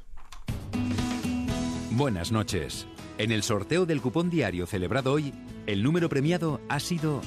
Buenas 1.93 2.33
noches. 2.33 2.87
En 3.17 3.33
el 3.33 3.43
sorteo 3.43 3.87
del 3.87 4.03
cupón 4.03 4.29
diario 4.29 4.67
celebrado 4.67 5.13
hoy, 5.13 5.33
el 5.67 5.83
número 5.83 6.11
premiado 6.11 6.61
ha 6.69 6.81
sido 6.81 7.23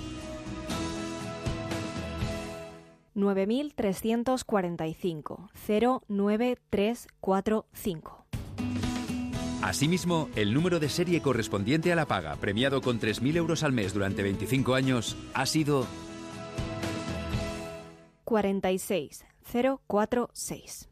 9345 3.15 5.49
09345. 6.07 8.25
Asimismo, 9.61 10.29
el 10.35 10.53
número 10.53 10.79
de 10.79 10.87
serie 10.87 11.21
correspondiente 11.21 11.91
a 11.91 11.95
la 11.95 12.05
paga, 12.05 12.37
premiado 12.37 12.79
con 12.81 12.97
3.000 12.99 13.35
euros 13.35 13.63
al 13.63 13.73
mes 13.73 13.93
durante 13.93 14.23
25 14.23 14.73
años, 14.73 15.17
ha 15.33 15.45
sido 15.45 15.85
46046. 18.23 20.87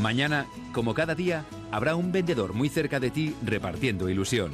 Mañana, 0.00 0.46
como 0.72 0.94
cada 0.94 1.16
día, 1.16 1.44
habrá 1.72 1.96
un 1.96 2.12
vendedor 2.12 2.52
muy 2.52 2.68
cerca 2.68 3.00
de 3.00 3.10
ti 3.10 3.34
repartiendo 3.42 4.08
ilusión. 4.08 4.52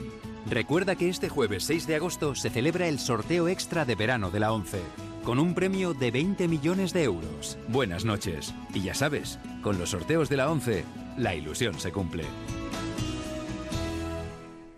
Recuerda 0.48 0.96
que 0.96 1.10
este 1.10 1.28
jueves 1.28 1.64
6 1.64 1.86
de 1.86 1.96
agosto 1.96 2.34
se 2.34 2.48
celebra 2.48 2.88
el 2.88 3.00
sorteo 3.00 3.48
extra 3.48 3.84
de 3.84 3.96
verano 3.96 4.30
de 4.30 4.40
la 4.40 4.50
11, 4.52 4.80
con 5.24 5.38
un 5.38 5.54
premio 5.54 5.92
de 5.94 6.10
20 6.10 6.48
millones 6.48 6.94
de 6.94 7.02
euros. 7.04 7.58
Buenas 7.68 8.06
noches. 8.06 8.54
Y 8.72 8.80
ya 8.82 8.94
sabes, 8.94 9.38
con 9.62 9.78
los 9.78 9.90
sorteos 9.90 10.28
de 10.28 10.36
la 10.36 10.50
11, 10.50 10.84
la 11.16 11.34
ilusión 11.34 11.78
se 11.78 11.92
cumple. 11.92 12.24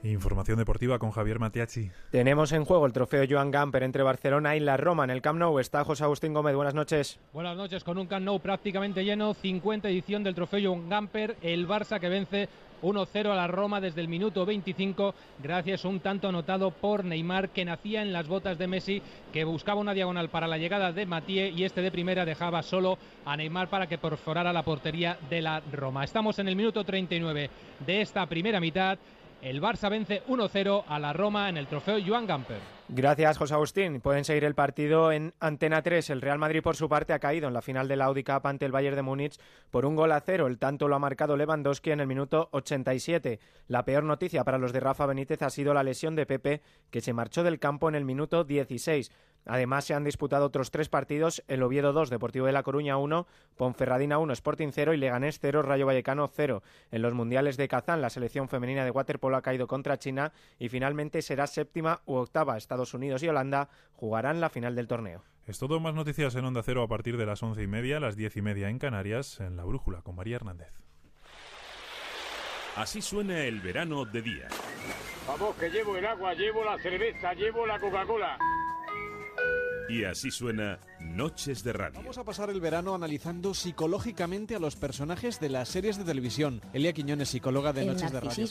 Información 0.05 0.59
deportiva 0.59 0.99
con 0.99 1.13
Javier 1.13 1.39
Matiachi. 1.39 1.91
Tenemos 2.11 2.53
en 2.53 2.67
juego 2.67 2.85
el 2.85 2.93
trofeo 2.93 3.25
Joan 3.29 3.51
Gamper 3.51 3.83
entre 3.83 4.03
Barcelona 4.03 4.55
y 4.55 4.61
la 4.61 4.77
Roma 4.77 5.05
en 5.05 5.11
el 5.11 5.23
Camp 5.23 5.39
Nou. 5.39 5.59
Está 5.59 5.83
José 5.83 6.05
Agustín 6.05 6.35
Gómez. 6.35 6.55
Buenas 6.55 6.75
noches. 6.75 7.19
Buenas 7.33 7.57
noches. 7.57 7.83
Con 7.83 7.97
un 7.97 8.07
Camp 8.07 8.27
Nou 8.27 8.39
prácticamente 8.39 9.03
lleno, 9.03 9.33
50 9.33 9.89
edición 9.89 10.23
del 10.23 10.35
trofeo 10.35 10.61
Joan 10.63 10.91
Gamper. 10.91 11.37
El 11.41 11.67
Barça 11.67 11.99
que 11.99 12.11
vence 12.11 12.49
1-0 12.83 13.31
a 13.31 13.35
la 13.35 13.47
Roma 13.47 13.81
desde 13.81 14.03
el 14.03 14.09
minuto 14.09 14.45
25 14.45 15.15
gracias 15.43 15.85
a 15.85 15.89
un 15.89 16.01
tanto 16.01 16.29
anotado 16.29 16.71
por 16.71 17.03
Neymar 17.03 17.49
que 17.49 17.65
nacía 17.65 18.03
en 18.03 18.13
las 18.13 18.29
botas 18.29 18.59
de 18.59 18.67
Messi 18.67 19.01
que 19.33 19.45
buscaba 19.45 19.81
una 19.81 19.95
diagonal 19.95 20.29
para 20.29 20.47
la 20.47 20.59
llegada 20.59 20.93
de 20.93 21.07
Matías 21.07 21.51
y 21.57 21.65
este 21.65 21.81
de 21.81 21.91
primera 21.91 22.27
dejaba 22.27 22.63
solo 22.63 22.99
a 23.25 23.39
Neymar 23.39 23.71
para 23.71 23.87
que 23.87 23.97
perforara 23.97 24.53
la 24.53 24.65
portería 24.65 25.17
de 25.31 25.41
la 25.41 25.63
Roma. 25.73 26.05
Estamos 26.05 26.39
en 26.39 26.49
el 26.49 26.57
minuto 26.57 26.85
39 26.85 27.49
de 27.87 28.01
esta 28.03 28.27
primera 28.27 28.61
mitad. 28.61 28.99
El 29.45 29.61
Barça 29.61 29.91
vence 29.91 30.23
1-0 30.27 30.85
a 30.89 30.99
la 30.99 31.13
Roma 31.13 31.51
en 31.51 31.59
el 31.59 31.67
trofeo 31.67 31.99
Joan 32.01 32.27
Gamper. 32.27 32.63
Gracias, 32.91 33.39
José 33.39 33.55
Agustín. 33.55 34.03
Pueden 34.03 34.25
seguir 34.25 34.45
el 34.45 34.55
partido 34.55 35.11
en 35.11 35.33
Antena 35.41 35.81
3. 35.81 36.11
El 36.11 36.21
Real 36.21 36.39
Madrid, 36.39 36.63
por 36.63 36.77
su 36.77 36.87
parte, 36.87 37.15
ha 37.15 37.19
caído 37.19 37.49
en 37.49 37.55
la 37.55 37.63
final 37.63 37.89
de 37.89 37.97
la 37.97 38.05
Audi 38.05 38.23
Cup 38.23 38.47
ante 38.47 38.67
el 38.67 38.73
Bayern 38.73 38.95
de 38.95 39.01
Múnich 39.03 39.41
por 39.71 39.87
un 39.87 39.97
gol 39.97 40.13
a 40.13 40.21
cero. 40.21 40.47
El 40.47 40.59
tanto 40.59 40.87
lo 40.87 40.95
ha 40.95 40.99
marcado 40.99 41.37
Lewandowski 41.37 41.93
en 41.93 42.01
el 42.01 42.07
minuto 42.07 42.51
87. 42.53 43.41
La 43.69 43.87
peor 43.87 44.05
noticia 44.05 44.45
para 44.45 44.59
los 44.59 44.75
de 44.75 44.81
Rafa 44.81 45.07
Benítez 45.07 45.41
ha 45.41 45.51
sido 45.51 45.73
la 45.73 45.83
lesión 45.83 46.15
de 46.15 46.27
Pepe, 46.27 46.61
que 46.91 47.01
se 47.01 47.15
marchó 47.15 47.43
del 47.43 47.59
campo 47.59 47.89
en 47.89 47.95
el 47.95 48.05
minuto 48.05 48.45
16. 48.45 49.11
Además, 49.47 49.85
se 49.85 49.93
han 49.93 50.05
disputado 50.05 50.47
otros 50.47 50.71
tres 50.71 50.89
partidos: 50.89 51.43
el 51.49 51.63
Oviedo 51.63 51.93
2, 51.93 52.09
Deportivo 52.09 52.47
de 52.47 52.53
La 52.53 52.63
Coruña 52.63 52.97
1, 52.97 53.27
Ponferradina 53.57 54.19
1, 54.19 54.33
Sporting 54.33 54.71
0 54.73 54.95
y 54.95 54.97
Leganés 54.97 55.39
0, 55.41 55.63
Rayo 55.63 55.87
Vallecano 55.87 56.29
0. 56.29 56.63
En 56.91 57.03
los 57.03 57.13
mundiales 57.13 57.57
de 57.57 57.69
Kazán, 57.69 58.01
la 58.01 58.09
selección 58.09 58.49
femenina 58.49 58.85
de 58.85 58.91
waterpolo 58.91 59.37
ha 59.37 59.43
caído 59.43 59.67
contra 59.67 59.99
China 59.99 60.33
y 60.59 60.71
finalmente 60.71 61.21
será 61.21 61.47
séptima 61.47 62.01
u 62.07 62.15
octava. 62.15 62.57
Estados 62.57 62.84
Unidos 62.93 63.23
y 63.23 63.29
Holanda 63.29 63.71
jugarán 63.95 64.41
la 64.41 64.51
final 64.51 64.75
del 64.75 64.89
torneo. 64.89 65.23
Es 65.47 65.59
todo 65.59 65.79
más 65.81 65.95
noticias 65.95 66.35
en 66.35 66.45
Onda 66.45 66.63
Cero 66.63 66.83
a 66.83 66.89
partir 66.89 67.17
de 67.17 67.27
las 67.27 67.43
once 67.43 67.63
y 67.63 67.67
media, 67.67 68.01
las 68.01 68.17
diez 68.17 68.37
y 68.37 68.43
media 68.43 68.69
en 68.69 68.79
Canarias, 68.79 69.41
en 69.41 69.57
La 69.57 69.65
Brújula 69.65 70.03
con 70.03 70.17
María 70.17 70.37
Hernández. 70.37 70.73
Así 72.77 73.01
suena 73.01 73.45
el 73.45 73.61
verano 73.61 74.05
de 74.05 74.21
día. 74.21 74.49
Vamos, 75.29 75.55
que 75.57 75.71
llevo 75.71 75.97
el 75.97 76.05
agua, 76.05 76.35
llevo 76.35 76.65
la 76.65 76.77
cerveza, 76.79 77.33
llevo 77.35 77.67
la 77.67 77.79
Coca-Cola. 77.79 78.39
Y 79.89 80.05
así 80.05 80.31
suena 80.31 80.79
Noches 81.05 81.63
de 81.63 81.73
Radio. 81.73 82.01
Vamos 82.01 82.19
a 82.19 82.25
pasar 82.25 82.51
el 82.51 82.61
verano 82.61 82.95
analizando 82.95 83.55
psicológicamente 83.55 84.57
a 84.57 84.59
los 84.59 84.75
personajes 84.75 85.39
de 85.39 85.49
las 85.49 85.69
series 85.69 85.99
de 85.99 86.05
televisión. 86.05 86.61
Elia 86.73 86.93
Quiñones, 86.93 87.29
psicóloga 87.29 87.73
de 87.73 87.85
Noches 87.85 88.11
de 88.11 88.21
Radio. 88.21 88.47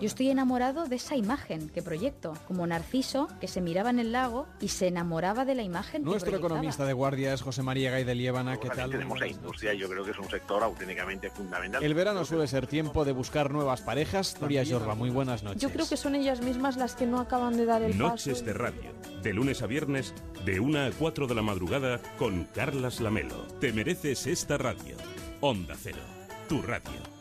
Yo 0.00 0.06
estoy 0.06 0.30
enamorado 0.30 0.86
de 0.86 0.96
esa 0.96 1.16
imagen 1.16 1.68
que 1.68 1.82
proyecto, 1.82 2.32
como 2.46 2.66
Narciso 2.66 3.28
que 3.40 3.46
se 3.46 3.60
miraba 3.60 3.90
en 3.90 3.98
el 3.98 4.12
lago 4.12 4.46
y 4.60 4.68
se 4.68 4.88
enamoraba 4.88 5.44
de 5.44 5.54
la 5.54 5.62
imagen. 5.62 6.02
Nuestro 6.02 6.36
economista 6.36 6.84
de 6.86 6.92
guardia 6.92 7.34
es 7.34 7.42
José 7.42 7.62
María 7.62 7.90
Gay 7.90 8.04
de 8.04 8.14
Liébana. 8.14 8.56
¿Qué 8.56 8.70
tal? 8.70 8.90
Tenemos 8.90 9.20
la 9.20 9.28
industria, 9.28 9.74
yo 9.74 9.88
creo 9.88 10.02
que 10.04 10.10
es 10.10 10.18
un 10.18 10.30
sector 10.30 10.62
auténticamente 10.62 11.30
fundamental. 11.30 11.84
El 11.84 11.94
verano 11.94 12.24
suele 12.24 12.48
ser 12.48 12.66
tiempo 12.66 13.04
de 13.04 13.12
buscar 13.12 13.52
nuevas 13.52 13.82
parejas. 13.82 14.36
Nuria 14.40 14.64
Jorba, 14.68 14.94
muy 14.94 15.10
buenas 15.10 15.42
noches. 15.42 15.60
Yo 15.60 15.70
creo 15.70 15.88
que 15.88 15.96
son 15.96 16.14
ellas 16.14 16.40
mismas 16.40 16.76
las 16.76 16.96
que 16.96 17.06
no 17.06 17.20
acaban 17.20 17.56
de 17.56 17.66
dar 17.66 17.82
el 17.82 17.92
paso. 17.92 18.08
Noches 18.08 18.44
de 18.44 18.54
Radio, 18.54 18.92
de 19.22 19.32
lunes 19.32 19.62
a 19.62 19.66
viernes, 19.66 20.14
de 20.44 20.58
1 20.58 20.80
a 20.80 20.90
4 20.90 21.26
de 21.26 21.34
la 21.34 21.42
madrugada 21.42 21.97
con 22.18 22.44
Carlas 22.54 23.00
Lamelo. 23.00 23.46
Te 23.60 23.72
mereces 23.72 24.26
esta 24.26 24.58
radio. 24.58 24.96
Onda 25.40 25.74
Cero, 25.76 26.02
tu 26.48 26.62
radio. 26.62 27.18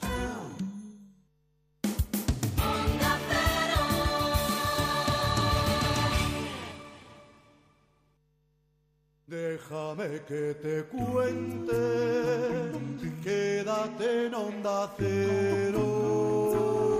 Déjame 9.28 10.22
que 10.26 10.56
te 10.56 10.86
cuente, 10.86 11.74
quédate 13.22 14.28
en 14.28 14.34
onda 14.34 14.90
cero. 14.98 16.97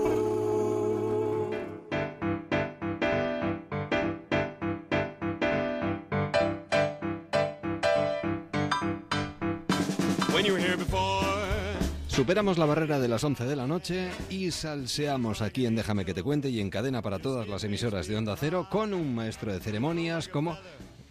Superamos 12.18 12.58
la 12.58 12.66
barrera 12.66 12.98
de 12.98 13.06
las 13.06 13.22
11 13.22 13.44
de 13.44 13.54
la 13.54 13.68
noche 13.68 14.10
y 14.28 14.50
salseamos 14.50 15.40
aquí 15.40 15.66
en 15.66 15.76
Déjame 15.76 16.04
que 16.04 16.14
te 16.14 16.24
cuente 16.24 16.50
y 16.50 16.58
en 16.58 16.68
cadena 16.68 17.00
para 17.00 17.20
todas 17.20 17.46
las 17.46 17.62
emisoras 17.62 18.08
de 18.08 18.16
Onda 18.16 18.34
Cero 18.36 18.66
con 18.68 18.92
un 18.92 19.14
maestro 19.14 19.52
de 19.52 19.60
ceremonias 19.60 20.26
como... 20.26 20.58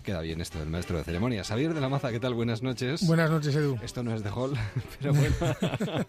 Queda 0.04 0.20
bien 0.20 0.42
esto 0.42 0.60
del 0.60 0.68
maestro 0.68 0.98
de 0.98 1.06
ceremonias. 1.06 1.48
Javier 1.48 1.74
de 1.74 1.80
la 1.80 1.88
Maza, 1.88 2.12
¿qué 2.12 2.20
tal? 2.20 2.34
Buenas 2.34 2.62
noches. 2.62 3.08
Buenas 3.08 3.32
noches, 3.32 3.56
Edu. 3.56 3.80
Esto 3.82 4.04
no 4.04 4.14
es 4.14 4.22
de 4.22 4.30
Hall, 4.30 4.52
pero 5.00 5.14
bueno. 5.14 5.36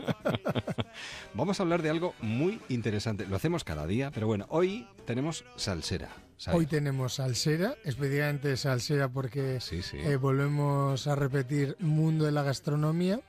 Vamos 1.34 1.60
a 1.60 1.62
hablar 1.62 1.80
de 1.80 1.90
algo 1.90 2.14
muy 2.20 2.60
interesante. 2.68 3.24
Lo 3.24 3.36
hacemos 3.36 3.62
cada 3.62 3.86
día, 3.86 4.10
pero 4.10 4.26
bueno, 4.26 4.46
hoy 4.48 4.84
tenemos 5.06 5.44
salsera. 5.54 6.08
Hoy 6.52 6.66
tenemos 6.66 7.14
salsera, 7.14 7.76
especialmente 7.84 8.56
salsera 8.56 9.08
porque 9.08 9.60
eh, 9.92 10.16
volvemos 10.16 11.06
a 11.06 11.14
repetir 11.14 11.76
mundo 11.78 12.24
de 12.24 12.32
la 12.32 12.42
gastronomía 12.42 13.20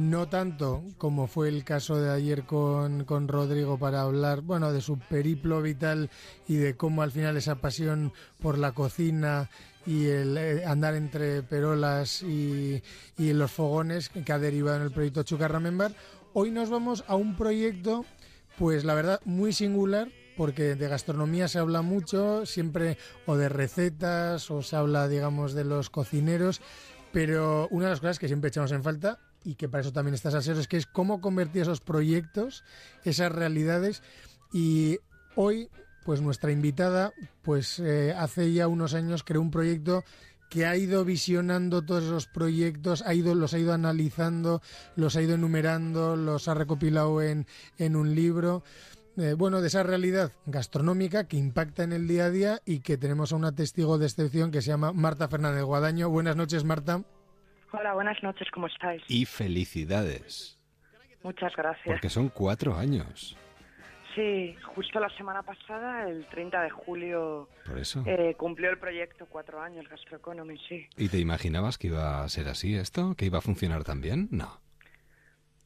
no 0.00 0.28
tanto 0.28 0.82
como 0.96 1.26
fue 1.26 1.48
el 1.48 1.62
caso 1.62 2.00
de 2.00 2.10
ayer 2.10 2.44
con, 2.44 3.04
con, 3.04 3.28
Rodrigo 3.28 3.78
para 3.78 4.00
hablar, 4.00 4.40
bueno, 4.40 4.72
de 4.72 4.80
su 4.80 4.98
periplo 4.98 5.60
vital 5.60 6.08
y 6.48 6.56
de 6.56 6.74
cómo 6.74 7.02
al 7.02 7.12
final 7.12 7.36
esa 7.36 7.56
pasión 7.56 8.12
por 8.40 8.56
la 8.56 8.72
cocina 8.72 9.50
y 9.86 10.06
el 10.06 10.36
eh, 10.38 10.64
andar 10.64 10.94
entre 10.94 11.42
perolas 11.42 12.22
y, 12.22 12.82
y 13.18 13.32
los 13.34 13.50
fogones 13.50 14.08
que 14.08 14.32
ha 14.32 14.38
derivado 14.38 14.78
en 14.78 14.82
el 14.84 14.90
proyecto 14.90 15.22
Chucarramembar. 15.22 15.92
Hoy 16.32 16.50
nos 16.50 16.70
vamos 16.70 17.04
a 17.06 17.16
un 17.16 17.36
proyecto, 17.36 18.06
pues 18.58 18.84
la 18.84 18.94
verdad, 18.94 19.20
muy 19.24 19.52
singular, 19.52 20.08
porque 20.36 20.76
de 20.76 20.88
gastronomía 20.88 21.48
se 21.48 21.58
habla 21.58 21.82
mucho, 21.82 22.46
siempre 22.46 22.96
o 23.26 23.36
de 23.36 23.50
recetas 23.50 24.50
o 24.50 24.62
se 24.62 24.76
habla, 24.76 25.08
digamos, 25.08 25.52
de 25.52 25.64
los 25.64 25.90
cocineros, 25.90 26.62
pero 27.12 27.68
una 27.70 27.86
de 27.86 27.90
las 27.90 28.00
cosas 28.00 28.18
que 28.18 28.28
siempre 28.28 28.48
echamos 28.48 28.72
en 28.72 28.82
falta 28.82 29.18
y 29.44 29.54
que 29.54 29.68
para 29.68 29.82
eso 29.82 29.92
también 29.92 30.14
estás 30.14 30.34
a 30.34 30.42
ser, 30.42 30.56
es 30.56 30.68
que 30.68 30.76
es 30.76 30.86
cómo 30.86 31.20
convertir 31.20 31.62
esos 31.62 31.80
proyectos, 31.80 32.64
esas 33.04 33.32
realidades. 33.32 34.02
Y 34.52 34.98
hoy, 35.34 35.68
pues 36.04 36.20
nuestra 36.20 36.52
invitada, 36.52 37.12
pues 37.42 37.78
eh, 37.78 38.14
hace 38.16 38.52
ya 38.52 38.68
unos 38.68 38.94
años 38.94 39.24
creó 39.24 39.40
un 39.40 39.50
proyecto 39.50 40.04
que 40.50 40.66
ha 40.66 40.76
ido 40.76 41.04
visionando 41.04 41.82
todos 41.82 42.04
esos 42.04 42.26
proyectos, 42.26 43.02
ha 43.06 43.14
ido, 43.14 43.34
los 43.36 43.54
ha 43.54 43.58
ido 43.58 43.72
analizando, 43.72 44.60
los 44.96 45.14
ha 45.14 45.22
ido 45.22 45.34
enumerando, 45.34 46.16
los 46.16 46.48
ha 46.48 46.54
recopilado 46.54 47.22
en, 47.22 47.46
en 47.78 47.94
un 47.94 48.14
libro. 48.14 48.64
Eh, 49.16 49.34
bueno, 49.34 49.60
de 49.60 49.68
esa 49.68 49.82
realidad 49.82 50.32
gastronómica 50.46 51.24
que 51.24 51.36
impacta 51.36 51.84
en 51.84 51.92
el 51.92 52.08
día 52.08 52.26
a 52.26 52.30
día 52.30 52.62
y 52.64 52.80
que 52.80 52.96
tenemos 52.96 53.32
a 53.32 53.36
una 53.36 53.52
testigo 53.52 53.98
de 53.98 54.06
excepción 54.06 54.50
que 54.50 54.60
se 54.62 54.68
llama 54.68 54.92
Marta 54.92 55.28
Fernández 55.28 55.62
Guadaño. 55.62 56.10
Buenas 56.10 56.36
noches, 56.36 56.64
Marta. 56.64 57.04
Hola, 57.72 57.94
buenas 57.94 58.20
noches, 58.22 58.48
¿cómo 58.50 58.66
estáis? 58.66 59.02
Y 59.08 59.26
felicidades. 59.26 60.58
Muchas 61.22 61.54
gracias. 61.54 61.84
Porque 61.86 62.08
son 62.08 62.28
cuatro 62.28 62.74
años. 62.74 63.36
Sí, 64.14 64.56
justo 64.74 64.98
la 64.98 65.08
semana 65.10 65.42
pasada, 65.42 66.08
el 66.08 66.26
30 66.26 66.62
de 66.62 66.70
julio, 66.70 67.48
Por 67.64 67.78
eso. 67.78 68.02
Eh, 68.06 68.34
cumplió 68.36 68.70
el 68.70 68.78
proyecto 68.78 69.26
cuatro 69.26 69.60
años, 69.60 69.88
Gastroeconomy, 69.88 70.58
sí. 70.68 70.88
¿Y 70.96 71.08
te 71.08 71.18
imaginabas 71.18 71.78
que 71.78 71.88
iba 71.88 72.24
a 72.24 72.28
ser 72.28 72.48
así 72.48 72.74
esto? 72.74 73.14
¿Que 73.16 73.26
iba 73.26 73.38
a 73.38 73.42
funcionar 73.42 73.84
tan 73.84 74.00
bien? 74.00 74.26
No. 74.32 74.60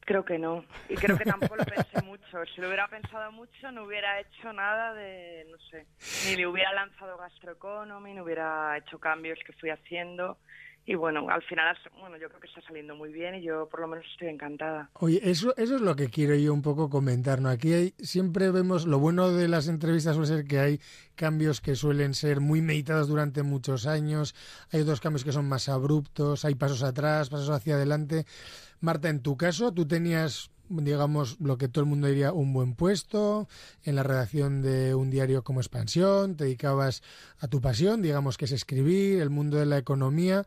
Creo 0.01 0.23
que 0.23 0.37
no. 0.37 0.63
Y 0.87 0.95
creo 0.95 1.17
que 1.17 1.25
tampoco 1.25 1.55
lo 1.55 1.65
pensé 1.65 2.03
mucho. 2.03 2.45
Si 2.53 2.61
lo 2.61 2.67
hubiera 2.67 2.87
pensado 2.87 3.31
mucho, 3.31 3.71
no 3.71 3.85
hubiera 3.85 4.19
hecho 4.19 4.53
nada 4.53 4.93
de, 4.93 5.47
no 5.49 5.57
sé, 5.71 5.87
ni 6.29 6.35
le 6.35 6.45
hubiera 6.45 6.71
lanzado 6.73 7.17
Gastroeconomy, 7.17 8.13
no 8.13 8.23
hubiera 8.23 8.77
hecho 8.77 8.99
cambios 8.99 9.39
que 9.43 9.53
fui 9.53 9.71
haciendo 9.71 10.37
y 10.87 10.93
bueno, 10.93 11.27
al 11.29 11.41
final, 11.43 11.75
bueno, 11.99 12.15
yo 12.17 12.27
creo 12.29 12.39
que 12.39 12.47
está 12.47 12.61
saliendo 12.61 12.95
muy 12.95 13.11
bien 13.11 13.35
y 13.35 13.41
yo 13.41 13.67
por 13.67 13.79
lo 13.79 13.87
menos 13.87 14.05
estoy 14.11 14.27
encantada. 14.27 14.89
Oye, 14.93 15.19
eso, 15.23 15.55
eso 15.57 15.75
es 15.75 15.81
lo 15.81 15.95
que 15.95 16.09
quiero 16.09 16.35
yo 16.35 16.53
un 16.53 16.61
poco 16.61 16.89
comentar, 16.89 17.41
¿no? 17.41 17.49
Aquí 17.49 17.73
hay, 17.73 17.93
siempre 17.97 18.51
vemos, 18.51 18.85
lo 18.85 18.99
bueno 18.99 19.31
de 19.31 19.47
las 19.47 19.67
entrevistas 19.67 20.15
suele 20.15 20.27
ser 20.27 20.45
que 20.45 20.59
hay 20.59 20.79
cambios 21.15 21.59
que 21.59 21.75
suelen 21.75 22.13
ser 22.13 22.39
muy 22.39 22.61
meditados 22.61 23.07
durante 23.07 23.41
muchos 23.41 23.87
años, 23.87 24.35
hay 24.71 24.81
otros 24.81 25.01
cambios 25.01 25.23
que 25.23 25.31
son 25.31 25.49
más 25.49 25.69
abruptos, 25.69 26.45
hay 26.45 26.53
pasos 26.53 26.83
atrás, 26.83 27.29
pasos 27.29 27.49
hacia 27.49 27.75
adelante. 27.75 28.25
Marta, 28.79 29.09
en 29.09 29.21
tu 29.21 29.37
caso, 29.37 29.73
tú 29.73 29.87
tenías 29.87 30.51
digamos, 30.69 31.39
lo 31.39 31.57
que 31.57 31.67
todo 31.67 31.83
el 31.83 31.89
mundo 31.89 32.07
diría 32.07 32.33
un 32.33 32.53
buen 32.53 32.75
puesto 32.75 33.47
en 33.83 33.95
la 33.95 34.03
redacción 34.03 34.61
de 34.61 34.95
un 34.95 35.09
diario 35.09 35.43
como 35.43 35.59
Expansión, 35.59 36.35
te 36.35 36.45
dedicabas 36.45 37.03
a 37.39 37.47
tu 37.47 37.61
pasión, 37.61 38.01
digamos, 38.01 38.37
que 38.37 38.45
es 38.45 38.51
escribir, 38.51 39.21
el 39.21 39.29
mundo 39.29 39.57
de 39.57 39.65
la 39.65 39.77
economía. 39.77 40.45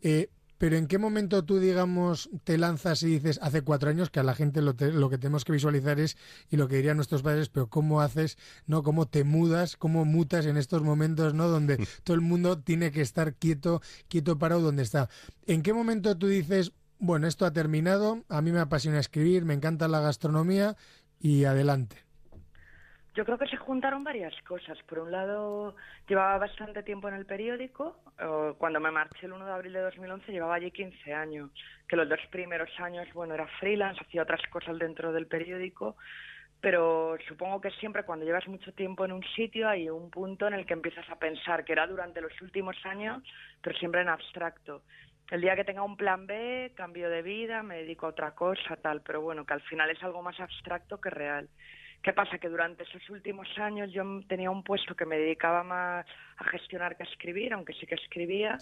Eh, 0.00 0.30
pero 0.62 0.76
¿en 0.76 0.86
qué 0.86 0.96
momento 0.96 1.44
tú, 1.44 1.58
digamos, 1.58 2.30
te 2.44 2.56
lanzas 2.56 3.02
y 3.02 3.06
dices, 3.08 3.40
hace 3.42 3.62
cuatro 3.62 3.90
años, 3.90 4.10
que 4.10 4.20
a 4.20 4.22
la 4.22 4.36
gente 4.36 4.62
lo, 4.62 4.76
lo, 4.78 5.10
que 5.10 5.18
tenemos 5.18 5.44
que 5.44 5.50
visualizar 5.50 5.98
es, 5.98 6.16
y 6.50 6.56
lo 6.56 6.68
que 6.68 6.76
dirían 6.76 6.94
nuestros 6.94 7.22
padres, 7.22 7.48
pero 7.48 7.68
cómo 7.68 8.00
haces, 8.00 8.38
¿no? 8.68 8.84
Cómo 8.84 9.06
te 9.06 9.24
mudas, 9.24 9.76
cómo 9.76 10.04
mutas 10.04 10.46
en 10.46 10.56
estos 10.56 10.84
momentos, 10.84 11.34
¿no? 11.34 11.48
Donde 11.48 11.78
todo 12.04 12.14
el 12.14 12.20
mundo 12.20 12.60
tiene 12.60 12.92
que 12.92 13.00
estar 13.00 13.34
quieto, 13.34 13.82
quieto 14.06 14.38
parado 14.38 14.60
donde 14.60 14.84
está. 14.84 15.10
¿En 15.46 15.62
qué 15.62 15.72
momento 15.72 16.16
tú 16.16 16.28
dices, 16.28 16.70
bueno, 17.02 17.26
esto 17.26 17.44
ha 17.44 17.52
terminado, 17.52 18.22
a 18.28 18.40
mí 18.42 18.52
me 18.52 18.60
apasiona 18.60 19.00
escribir, 19.00 19.44
me 19.44 19.54
encanta 19.54 19.88
la 19.88 20.00
gastronomía 20.00 20.76
y 21.18 21.44
adelante. 21.44 21.96
Yo 23.16 23.24
creo 23.24 23.38
que 23.38 23.48
se 23.48 23.56
juntaron 23.56 24.04
varias 24.04 24.32
cosas. 24.42 24.78
Por 24.84 25.00
un 25.00 25.10
lado, 25.10 25.74
llevaba 26.08 26.38
bastante 26.38 26.84
tiempo 26.84 27.08
en 27.08 27.14
el 27.14 27.26
periódico. 27.26 27.96
Cuando 28.56 28.78
me 28.78 28.92
marché 28.92 29.26
el 29.26 29.32
1 29.32 29.44
de 29.44 29.52
abril 29.52 29.72
de 29.72 29.80
2011 29.80 30.30
llevaba 30.30 30.54
allí 30.54 30.70
15 30.70 31.12
años. 31.12 31.50
Que 31.88 31.96
los 31.96 32.08
dos 32.08 32.20
primeros 32.30 32.70
años, 32.78 33.08
bueno, 33.12 33.34
era 33.34 33.48
freelance, 33.58 34.00
hacía 34.00 34.22
otras 34.22 34.40
cosas 34.48 34.78
dentro 34.78 35.12
del 35.12 35.26
periódico. 35.26 35.96
Pero 36.60 37.16
supongo 37.26 37.60
que 37.60 37.72
siempre 37.72 38.04
cuando 38.04 38.24
llevas 38.24 38.46
mucho 38.46 38.72
tiempo 38.72 39.04
en 39.04 39.10
un 39.10 39.24
sitio 39.34 39.68
hay 39.68 39.90
un 39.90 40.08
punto 40.08 40.46
en 40.46 40.54
el 40.54 40.64
que 40.64 40.74
empiezas 40.74 41.10
a 41.10 41.18
pensar, 41.18 41.64
que 41.64 41.72
era 41.72 41.88
durante 41.88 42.20
los 42.20 42.40
últimos 42.40 42.76
años, 42.84 43.22
pero 43.60 43.76
siempre 43.76 44.02
en 44.02 44.08
abstracto 44.08 44.82
el 45.30 45.40
día 45.40 45.56
que 45.56 45.64
tenga 45.64 45.82
un 45.82 45.96
plan 45.96 46.26
B, 46.26 46.72
cambio 46.74 47.08
de 47.08 47.22
vida, 47.22 47.62
me 47.62 47.76
dedico 47.76 48.06
a 48.06 48.10
otra 48.10 48.34
cosa, 48.34 48.76
tal, 48.76 49.00
pero 49.02 49.22
bueno, 49.22 49.46
que 49.46 49.54
al 49.54 49.62
final 49.62 49.90
es 49.90 50.02
algo 50.02 50.22
más 50.22 50.38
abstracto 50.40 51.00
que 51.00 51.10
real. 51.10 51.48
¿Qué 52.02 52.12
pasa? 52.12 52.38
Que 52.38 52.48
durante 52.48 52.82
esos 52.82 53.08
últimos 53.10 53.46
años 53.58 53.92
yo 53.92 54.02
tenía 54.26 54.50
un 54.50 54.64
puesto 54.64 54.96
que 54.96 55.06
me 55.06 55.16
dedicaba 55.16 55.62
más 55.62 56.04
a 56.36 56.44
gestionar 56.44 56.96
que 56.96 57.04
a 57.04 57.06
escribir, 57.06 57.52
aunque 57.52 57.74
sí 57.74 57.86
que 57.86 57.94
escribía. 57.94 58.58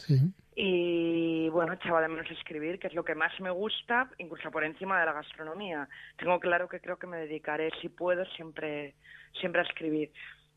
Y 0.55 1.49
bueno, 1.49 1.73
echaba 1.73 2.03
de 2.03 2.09
menos 2.09 2.31
escribir, 2.31 2.79
que 2.79 2.89
es 2.89 2.95
lo 2.95 3.03
que 3.03 3.15
más 3.15 3.33
me 3.41 3.51
gusta, 3.51 4.11
incluso 4.19 4.51
por 4.51 4.63
encima 4.63 5.01
de 5.01 5.07
la 5.07 5.15
gastronomía. 5.15 5.89
Tengo 6.19 6.39
claro 6.39 6.69
que 6.69 6.81
creo 6.81 6.99
que 6.99 7.07
me 7.07 7.17
dedicaré, 7.17 7.71
si 7.81 7.89
puedo, 7.89 8.27
siempre, 8.27 8.95
siempre 9.33 9.63
a 9.63 9.65
escribir. 9.65 10.13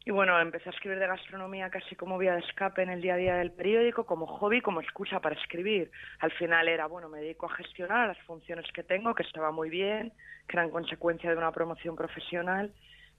Y 0.06 0.12
bueno, 0.12 0.38
empecé 0.40 0.68
a 0.68 0.74
escribir 0.74 1.00
de 1.00 1.08
gastronomía 1.08 1.70
casi 1.70 1.96
como 1.96 2.18
vía 2.18 2.34
de 2.34 2.42
escape 2.42 2.84
en 2.84 2.90
el 2.90 3.02
día 3.02 3.14
a 3.14 3.18
día 3.18 3.36
del 3.36 3.52
periódico, 3.52 4.06
como 4.06 4.28
hobby, 4.28 4.60
como 4.60 4.82
excusa 4.82 5.22
para 5.22 5.36
escribir. 5.36 5.92
Al 6.20 6.32
final 6.34 6.68
era, 6.68 6.88
bueno, 6.88 7.08
me 7.08 7.20
dedico 7.20 7.46
a 7.46 7.56
gestionar 7.56 8.10
las 8.10 8.20
funciones 8.26 8.70
que 8.74 8.84
tengo, 8.84 9.16
que 9.16 9.24
estaba 9.24 9.52
muy 9.52 9.70
bien, 9.70 10.12
que 10.48 10.58
eran 10.58 10.72
consecuencia 10.72 11.30
de 11.30 11.38
una 11.38 11.54
promoción 11.54 11.96
profesional, 11.96 12.74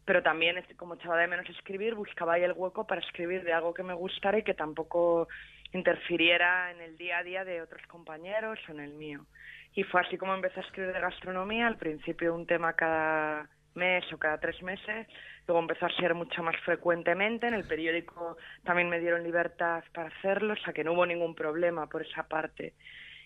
pero 0.04 0.22
también, 0.22 0.62
como 0.76 0.96
echaba 0.96 1.16
de 1.16 1.26
menos 1.26 1.48
escribir, 1.48 1.94
buscaba 1.94 2.34
ahí 2.34 2.42
el 2.42 2.52
hueco 2.52 2.86
para 2.86 3.00
escribir 3.00 3.44
de 3.44 3.54
algo 3.54 3.72
que 3.72 3.82
me 3.82 3.94
gustara 3.94 4.38
y 4.38 4.42
que 4.42 4.52
tampoco 4.52 5.28
interfiriera 5.72 6.70
en 6.70 6.82
el 6.82 6.98
día 6.98 7.18
a 7.18 7.22
día 7.22 7.44
de 7.46 7.62
otros 7.62 7.82
compañeros 7.86 8.58
o 8.68 8.72
en 8.72 8.80
el 8.80 8.92
mío. 8.92 9.24
Y 9.72 9.84
fue 9.84 10.02
así 10.02 10.18
como 10.18 10.34
empecé 10.34 10.60
a 10.60 10.62
escribir 10.64 10.92
de 10.92 11.00
gastronomía, 11.00 11.66
al 11.66 11.78
principio 11.78 12.34
un 12.34 12.46
tema 12.46 12.74
cada 12.74 13.48
mes 13.74 14.04
o 14.12 14.18
cada 14.18 14.38
tres 14.38 14.62
meses, 14.62 15.08
luego 15.46 15.60
empezó 15.60 15.86
a 15.86 15.96
ser 15.96 16.14
mucho 16.14 16.42
más 16.42 16.56
frecuentemente, 16.64 17.46
en 17.46 17.54
el 17.54 17.66
periódico 17.66 18.36
también 18.64 18.88
me 18.88 19.00
dieron 19.00 19.22
libertad 19.22 19.84
para 19.92 20.08
hacerlo, 20.08 20.54
o 20.54 20.56
sea 20.56 20.72
que 20.72 20.84
no 20.84 20.92
hubo 20.92 21.06
ningún 21.06 21.34
problema 21.34 21.86
por 21.86 22.02
esa 22.02 22.26
parte. 22.26 22.74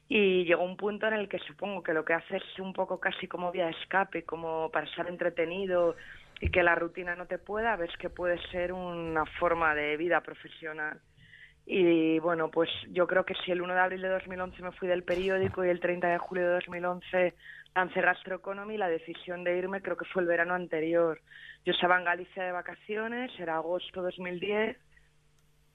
Y 0.08 0.44
llegó 0.44 0.64
un 0.64 0.76
punto 0.76 1.06
en 1.06 1.14
el 1.14 1.28
que 1.28 1.38
supongo 1.40 1.82
que 1.82 1.92
lo 1.92 2.04
que 2.04 2.14
hace 2.14 2.38
es 2.38 2.58
un 2.58 2.72
poco 2.72 2.98
casi 2.98 3.28
como 3.28 3.52
vía 3.52 3.68
escape, 3.68 4.24
como 4.24 4.70
para 4.70 4.86
estar 4.86 5.06
entretenido 5.06 5.96
y 6.40 6.50
que 6.50 6.62
la 6.62 6.74
rutina 6.74 7.14
no 7.14 7.26
te 7.26 7.38
pueda, 7.38 7.76
ves 7.76 7.94
que 7.98 8.08
puede 8.08 8.38
ser 8.48 8.72
una 8.72 9.26
forma 9.38 9.74
de 9.74 9.96
vida 9.96 10.20
profesional. 10.22 10.98
Y 11.66 12.18
bueno, 12.20 12.50
pues 12.50 12.70
yo 12.92 13.06
creo 13.06 13.26
que 13.26 13.34
si 13.44 13.52
el 13.52 13.60
1 13.60 13.74
de 13.74 13.80
abril 13.80 14.00
de 14.00 14.08
2011 14.08 14.62
me 14.62 14.72
fui 14.72 14.88
del 14.88 15.02
periódico 15.02 15.62
y 15.62 15.68
el 15.68 15.80
30 15.80 16.08
de 16.08 16.16
julio 16.16 16.46
de 16.46 16.54
2011 16.54 17.34
lancé 17.78 18.00
Gastroeconomy, 18.00 18.76
la 18.76 18.88
decisión 18.88 19.44
de 19.44 19.56
irme 19.56 19.80
creo 19.80 19.96
que 19.96 20.04
fue 20.06 20.22
el 20.22 20.28
verano 20.28 20.54
anterior. 20.54 21.20
Yo 21.64 21.72
estaba 21.72 21.96
en 21.96 22.04
Galicia 22.04 22.42
de 22.42 22.50
vacaciones, 22.50 23.30
era 23.38 23.54
agosto 23.54 24.02
2010, 24.02 24.76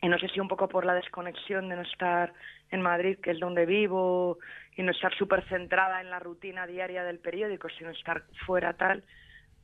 y 0.02 0.08
no 0.10 0.20
sé 0.20 0.28
si 0.28 0.42
un 0.42 0.50
poco 0.50 0.68
por 0.68 0.86
la 0.86 0.96
desconexión 0.96 1.70
de 1.70 1.78
no 1.78 1.82
estar 1.84 2.34
en 2.72 2.82
Madrid, 2.82 3.20
que 3.24 3.32
es 3.32 3.40
donde 3.40 3.66
vivo, 3.66 4.38
y 4.76 4.84
no 4.84 4.92
estar 4.92 5.16
súper 5.16 5.48
centrada 5.48 6.02
en 6.02 6.10
la 6.10 6.20
rutina 6.20 6.68
diaria 6.68 7.06
del 7.06 7.20
periódico, 7.20 7.70
sino 7.70 7.92
estar 7.92 8.24
fuera 8.46 8.74
tal, 8.74 9.06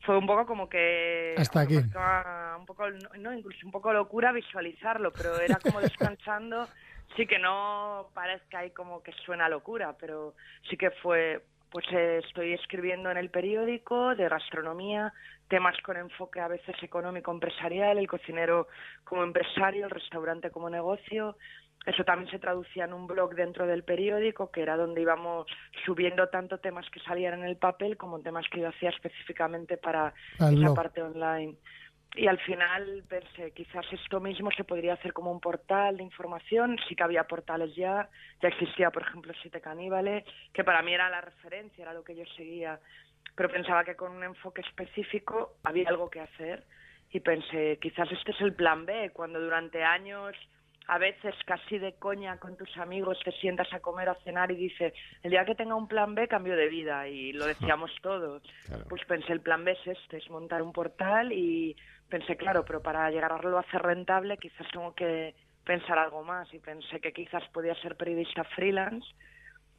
fue 0.05 0.17
un 0.17 0.25
poco 0.25 0.45
como 0.45 0.69
que 0.69 1.35
hasta 1.37 1.59
aquí 1.59 1.75
un 1.75 2.65
poco 2.65 2.89
no 3.17 3.33
incluso 3.33 3.65
un 3.65 3.71
poco 3.73 3.91
locura 3.91 4.31
visualizarlo 4.31 5.11
pero 5.11 5.37
era 5.41 5.59
como 5.59 5.81
descansando 5.81 6.69
sí 7.17 7.27
que 7.27 7.37
no 7.37 8.07
parezca 8.13 8.59
ahí 8.59 8.71
como 8.71 9.03
que 9.03 9.11
suena 9.25 9.49
locura 9.49 9.97
pero 9.99 10.35
sí 10.69 10.77
que 10.77 10.89
fue 10.89 11.43
pues 11.71 11.85
eh, 11.91 12.21
estoy 12.25 12.53
escribiendo 12.53 13.11
en 13.11 13.17
el 13.17 13.29
periódico 13.29 14.15
de 14.15 14.27
gastronomía 14.27 15.13
temas 15.47 15.75
con 15.81 15.97
enfoque 15.97 16.39
a 16.39 16.47
veces 16.47 16.75
económico 16.81 17.31
empresarial 17.31 17.97
el 17.97 18.07
cocinero 18.07 18.67
como 19.03 19.23
empresario 19.23 19.85
el 19.85 19.91
restaurante 19.91 20.51
como 20.51 20.69
negocio 20.69 21.35
eso 21.85 22.03
también 22.03 22.29
se 22.29 22.39
traducía 22.39 22.85
en 22.85 22.93
un 22.93 23.07
blog 23.07 23.33
dentro 23.35 23.65
del 23.65 23.83
periódico, 23.83 24.51
que 24.51 24.61
era 24.61 24.75
donde 24.75 25.01
íbamos 25.01 25.47
subiendo 25.85 26.27
tanto 26.27 26.57
temas 26.57 26.85
que 26.89 26.99
salían 26.99 27.39
en 27.39 27.45
el 27.45 27.55
papel 27.55 27.97
como 27.97 28.19
temas 28.19 28.45
que 28.51 28.59
yo 28.59 28.67
hacía 28.67 28.89
específicamente 28.89 29.77
para 29.77 30.13
esa 30.37 30.73
parte 30.73 31.01
online. 31.01 31.55
Y 32.15 32.27
al 32.27 32.39
final 32.39 33.03
pensé, 33.07 33.51
quizás 33.51 33.85
esto 33.91 34.19
mismo 34.19 34.49
se 34.51 34.63
podría 34.63 34.93
hacer 34.93 35.13
como 35.13 35.31
un 35.31 35.39
portal 35.39 35.97
de 35.97 36.03
información, 36.03 36.77
sí 36.87 36.95
que 36.95 37.03
había 37.03 37.25
portales 37.25 37.75
ya, 37.75 38.09
ya 38.41 38.49
existía, 38.49 38.89
por 38.89 39.03
ejemplo, 39.03 39.31
Siete 39.41 39.61
Caníbales, 39.61 40.25
que 40.51 40.63
para 40.63 40.81
mí 40.81 40.93
era 40.93 41.09
la 41.09 41.21
referencia, 41.21 41.83
era 41.83 41.93
lo 41.93 42.03
que 42.03 42.15
yo 42.15 42.25
seguía, 42.35 42.79
pero 43.35 43.49
pensaba 43.49 43.83
que 43.83 43.95
con 43.95 44.11
un 44.11 44.23
enfoque 44.23 44.61
específico 44.61 45.57
había 45.63 45.87
algo 45.87 46.09
que 46.09 46.19
hacer 46.19 46.63
y 47.11 47.19
pensé, 47.19 47.77
quizás 47.79 48.11
este 48.11 48.31
es 48.31 48.41
el 48.41 48.53
plan 48.53 48.85
B, 48.85 49.11
cuando 49.13 49.39
durante 49.39 49.83
años 49.83 50.35
a 50.89 50.97
veces 50.97 51.35
casi 51.45 51.77
de 51.77 51.93
coña 51.93 52.37
con 52.37 52.57
tus 52.57 52.75
amigos 52.77 53.19
te 53.23 53.31
sientas 53.33 53.71
a 53.73 53.79
comer, 53.79 54.09
a 54.09 54.15
cenar 54.23 54.51
y 54.51 54.55
dices, 54.55 54.91
el 55.21 55.29
día 55.29 55.45
que 55.45 55.53
tenga 55.53 55.75
un 55.75 55.87
plan 55.87 56.15
B 56.15 56.27
cambio 56.27 56.55
de 56.55 56.67
vida. 56.67 57.07
Y 57.07 57.31
lo 57.31 57.45
decíamos 57.45 57.91
todos. 58.01 58.41
Pues 58.89 59.05
pensé, 59.05 59.31
el 59.31 59.41
plan 59.41 59.63
B 59.63 59.71
es 59.71 59.87
este, 59.87 60.17
es 60.17 60.29
montar 60.31 60.63
un 60.63 60.73
portal 60.73 61.31
y 61.31 61.75
pensé, 62.09 62.35
claro, 62.37 62.65
pero 62.65 62.81
para 62.81 63.09
llegarlo 63.11 63.57
a 63.57 63.61
hacer 63.61 63.81
rentable 63.81 64.37
quizás 64.37 64.67
tengo 64.71 64.93
que 64.93 65.35
pensar 65.65 65.97
algo 65.97 66.23
más. 66.23 66.53
Y 66.53 66.59
pensé 66.59 66.99
que 66.99 67.13
quizás 67.13 67.47
podía 67.49 67.75
ser 67.75 67.95
periodista 67.95 68.43
freelance 68.43 69.07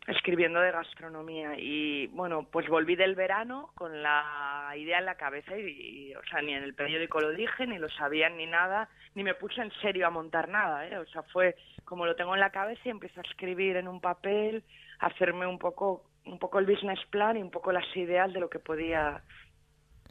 escribiendo 0.07 0.61
de 0.61 0.73
gastronomía. 0.73 1.59
Y 1.59 2.07
bueno 2.09 2.49
pues 2.51 2.67
volví 2.69 2.97
del 2.97 3.15
verano 3.15 3.71
con 3.75 4.03
la 4.03 4.73
idea 4.77 4.99
en 4.99 5.05
la 5.05 5.17
cabeza 5.17 5.57
y, 5.59 6.15
o 6.15 6.25
sea 6.25 6.41
ni 6.41 6.55
en 6.55 6.63
el 6.63 6.75
periódico 6.75 7.21
lo 7.21 7.31
dije 7.31 7.67
ni 7.67 7.79
lo 7.79 7.89
sabían 7.91 8.37
ni 8.39 8.47
nada 8.47 8.89
ni 9.15 9.23
me 9.23 9.35
puse 9.35 9.61
en 9.61 9.71
serio 9.83 10.07
a 10.07 10.11
montar 10.11 10.49
nada 10.49 10.87
¿eh? 10.89 10.97
o 10.97 11.07
sea 11.07 11.23
fue 11.25 11.55
como 11.85 12.07
lo 12.07 12.17
tengo 12.17 12.35
en 12.35 12.41
la 12.41 12.51
cabeza 12.51 12.81
y 12.87 12.91
empiezo 12.91 13.21
a 13.21 13.29
escribir 13.29 13.77
en 13.77 13.89
un 13.89 14.01
papel 14.01 14.65
a 15.01 15.09
hacerme 15.09 15.47
un 15.47 15.59
poco 15.59 16.11
un 16.25 16.39
poco 16.39 16.59
el 16.59 16.67
business 16.67 17.01
plan 17.11 17.37
y 17.37 17.43
un 17.43 17.51
poco 17.51 17.73
las 17.73 17.85
ideas 17.97 18.33
de 18.33 18.41
lo 18.41 18.51
que 18.51 18.59
podía 18.59 19.23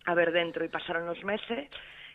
haber 0.06 0.32
dentro. 0.32 0.66
Y 0.66 0.70
pasaron 0.70 1.06
los 1.06 1.24
meses 1.24 1.70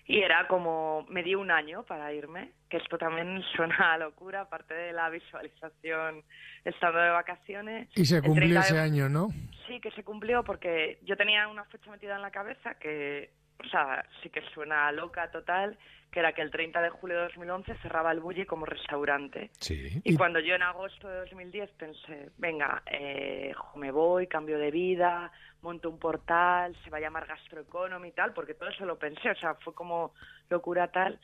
y 0.06 0.20
era 0.20 0.46
como 0.48 1.06
me 1.08 1.22
di 1.22 1.34
un 1.34 1.50
año 1.50 1.82
para 1.84 2.12
irme, 2.12 2.52
que 2.68 2.76
esto 2.76 2.98
también 2.98 3.42
suena 3.56 3.94
a 3.94 3.98
locura, 3.98 4.42
aparte 4.42 4.74
de 4.74 4.92
la 4.92 5.08
visualización 5.08 6.22
estando 6.64 6.98
de 6.98 7.10
vacaciones. 7.10 7.88
Y 7.94 8.04
se 8.04 8.20
cumplió 8.20 8.60
ese 8.60 8.78
año, 8.78 9.08
¿no? 9.08 9.28
Sí, 9.66 9.80
que 9.80 9.90
se 9.92 10.04
cumplió 10.04 10.44
porque 10.44 10.98
yo 11.04 11.16
tenía 11.16 11.48
una 11.48 11.64
fecha 11.64 11.90
metida 11.90 12.16
en 12.16 12.22
la 12.22 12.30
cabeza 12.30 12.74
que, 12.74 13.30
o 13.58 13.68
sea, 13.68 14.04
sí 14.22 14.30
que 14.30 14.42
suena 14.52 14.90
loca 14.92 15.30
total, 15.30 15.78
que 16.10 16.20
era 16.20 16.32
que 16.32 16.42
el 16.42 16.50
30 16.50 16.80
de 16.80 16.90
julio 16.90 17.16
de 17.16 17.22
2011 17.24 17.74
cerraba 17.82 18.12
el 18.12 18.20
Bulli 18.20 18.46
como 18.46 18.66
restaurante. 18.66 19.50
Sí. 19.58 20.00
Y, 20.04 20.16
cuando 20.16 20.38
yo 20.38 20.54
en 20.54 20.62
agosto 20.62 21.08
de 21.08 21.18
2010 21.18 21.70
pensé, 21.72 22.30
venga, 22.38 22.82
eh, 22.86 23.52
me 23.74 23.90
voy, 23.90 24.28
cambio 24.28 24.58
de 24.58 24.70
vida, 24.70 25.32
monto 25.60 25.90
un 25.90 25.98
portal, 25.98 26.76
se 26.84 26.90
va 26.90 26.98
a 26.98 27.00
llamar 27.00 27.26
Gastroeconomy 27.26 28.08
y 28.08 28.12
tal, 28.12 28.32
porque 28.32 28.54
todo 28.54 28.68
eso 28.68 28.84
lo 28.84 28.96
pensé, 28.96 29.30
o 29.30 29.34
sea, 29.34 29.54
fue 29.56 29.74
como 29.74 30.14
locura 30.50 30.88
tal. 30.88 31.18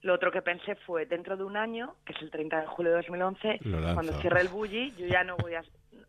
Lo 0.00 0.14
otro 0.14 0.32
que 0.32 0.42
pensé 0.42 0.74
fue, 0.74 1.06
dentro 1.06 1.36
de 1.36 1.44
un 1.44 1.56
año, 1.56 1.94
que 2.04 2.12
es 2.12 2.20
el 2.22 2.30
30 2.32 2.62
de 2.62 2.66
julio 2.66 2.90
de 2.90 2.96
2011, 2.96 3.60
cuando 3.94 4.12
cierre 4.20 4.40
el 4.40 4.48
Bulli, 4.48 4.92
yo 4.96 5.06
ya 5.06 5.22
no 5.22 5.36
voy 5.36 5.54
a... 5.54 5.62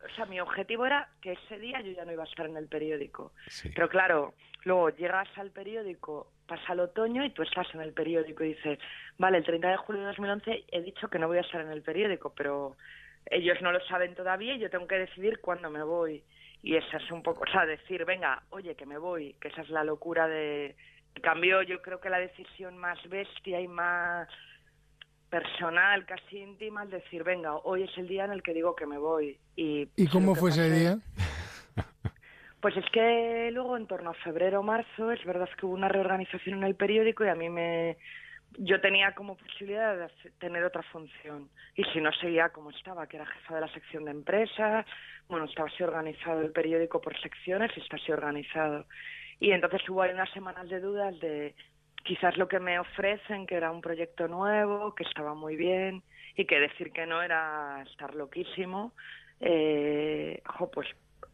O 0.06 0.16
sea, 0.16 0.26
mi 0.26 0.39
objetivo 0.39 0.86
era 0.86 1.10
que 1.22 1.34
ese 1.34 1.60
día 1.60 1.82
yo 1.82 1.91
ya 1.91 2.06
no 2.06 2.12
iba 2.12 2.24
a 2.24 2.28
estar 2.28 2.46
en 2.46 2.58
el 2.58 2.68
periódico. 2.68 3.34
Pero 3.76 3.89
claro, 3.89 4.34
luego 4.64 4.89
llegas 4.89 5.28
al 5.38 5.52
periódico 5.52 6.28
pasa 6.48 6.74
el 6.74 6.82
otoño 6.82 7.24
y 7.24 7.32
tú 7.32 7.41
estás 7.41 7.68
en 7.74 7.82
el 7.82 7.94
periódico 7.94 8.44
y 8.44 8.50
dices, 8.50 8.80
vale, 9.18 9.38
el 9.38 9.46
30 9.46 9.70
de 9.70 9.78
julio 9.78 10.02
de 10.02 10.08
2011 10.08 10.66
he 10.72 10.82
dicho 10.82 11.08
que 11.08 11.20
no 11.20 11.28
voy 11.28 11.38
a 11.38 11.41
estar 11.41 11.62
en 11.62 11.72
el 11.72 11.82
periódico, 11.82 12.34
pero 12.36 12.76
ellos 13.26 13.62
no 13.62 13.72
lo 13.72 13.80
saben 13.86 14.16
todavía 14.16 14.56
y 14.56 14.60
yo 14.60 14.70
tengo 14.70 14.88
que 14.88 15.00
decidir 15.00 15.39
cuándo 15.39 15.70
me 15.70 15.84
voy. 15.84 16.24
Y 16.62 16.76
esa 16.76 16.98
es 16.98 17.12
un 17.12 17.24
poco, 17.24 17.44
o 17.48 17.52
sea, 17.52 17.66
decir, 17.66 18.06
venga, 18.06 18.44
oye, 18.50 18.76
que 18.76 18.86
me 18.86 18.98
voy, 18.98 19.36
que 19.41 19.50
esa 19.50 19.62
es 19.62 19.70
la 19.70 19.84
locura 19.84 20.28
de... 20.28 20.76
En 21.16 21.22
cambio, 21.22 21.62
yo 21.62 21.82
creo 21.82 22.00
que 22.00 22.10
la 22.10 22.20
decisión 22.20 22.78
más 22.78 22.98
bestia 23.08 23.60
y 23.60 23.68
más 23.68 24.28
personal, 25.34 26.05
casi 26.05 26.38
íntima, 26.38 26.84
es 26.84 26.91
decir, 26.91 27.23
venga, 27.23 27.55
hoy 27.55 27.81
es 27.81 27.97
el 27.97 28.07
día 28.07 28.25
en 28.25 28.34
el 28.34 28.43
que 28.43 28.53
digo 28.53 28.75
que 28.75 28.86
me 28.86 28.99
voy. 28.99 29.39
¿Y, 29.55 29.89
¿Y 29.95 30.05
cómo 30.05 30.36
fue 30.36 30.51
ese 30.51 30.69
día? 30.69 30.97
Pues 32.61 32.77
es 32.77 32.86
que 32.93 33.49
luego 33.51 33.75
en 33.75 33.88
torno 33.88 34.11
a 34.11 34.13
febrero 34.13 34.61
o 34.61 34.63
marzo 34.63 35.11
es 35.11 35.21
verdad 35.25 35.49
que 35.59 35.65
hubo 35.65 35.73
una 35.73 35.89
reorganización 35.89 36.59
en 36.59 36.63
el 36.63 36.75
periódico 36.75 37.25
y 37.25 37.27
a 37.27 37.36
mí 37.36 37.49
me 37.49 37.97
yo 38.57 38.79
tenía 38.79 39.13
como 39.15 39.36
posibilidad 39.36 39.97
de 39.97 40.31
tener 40.39 40.63
otra 40.63 40.81
función 40.84 41.49
y 41.75 41.84
si 41.84 41.99
no 41.99 42.09
seguía 42.13 42.47
como 42.53 42.69
estaba, 42.69 43.05
que 43.07 43.17
era 43.17 43.25
jefa 43.25 43.55
de 43.55 43.59
la 43.59 43.73
sección 43.73 44.05
de 44.05 44.11
empresas, 44.11 44.86
bueno, 45.27 45.43
estaba 45.43 45.67
así 45.67 45.84
organizado 45.84 46.39
el 46.39 46.53
periódico 46.53 47.01
por 47.01 47.19
secciones 47.19 47.69
y 47.75 47.81
está 47.81 47.97
así 47.97 48.13
organizado. 48.13 48.86
Y 49.41 49.51
entonces 49.51 49.81
hubo 49.89 50.01
ahí 50.01 50.13
unas 50.13 50.31
semanas 50.31 50.69
de 50.69 50.79
dudas 50.79 51.19
de 51.19 51.55
quizás 52.04 52.38
lo 52.38 52.47
que 52.47 52.60
me 52.60 52.80
ofrecen, 52.80 53.47
que 53.47 53.56
era 53.56 53.72
un 53.72 53.82
proyecto 53.82 54.28
nuevo, 54.28 54.93
que 54.95 55.04
estaba 55.04 55.34
muy 55.34 55.56
bien 55.56 56.04
y 56.36 56.45
que 56.45 56.60
decir 56.60 56.91
que 56.91 57.06
no 57.06 57.22
era 57.22 57.84
estar 57.89 58.14
loquísimo. 58.16 58.93
Eh, 59.39 60.41
pues 60.72 60.88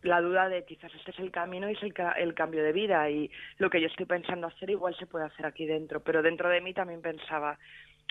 la 0.04 0.22
duda 0.22 0.48
de 0.50 0.66
quizás 0.66 0.94
este 0.96 1.12
es 1.12 1.20
el 1.20 1.32
camino 1.32 1.70
y 1.70 1.74
es 1.74 1.84
el, 1.84 2.34
cambio 2.34 2.64
de 2.64 2.72
vida 2.72 3.10
y 3.10 3.30
lo 3.58 3.70
que 3.70 3.82
yo 3.82 3.88
estoy 3.88 4.06
pensando 4.06 4.48
hacer 4.48 4.70
igual 4.70 4.96
se 4.98 5.08
puede 5.08 5.26
hacer 5.26 5.46
aquí 5.46 5.66
dentro, 5.66 6.00
pero 6.02 6.22
dentro 6.22 6.50
de 6.50 6.62
mí 6.62 6.74
también 6.74 7.02
pensaba 7.02 7.58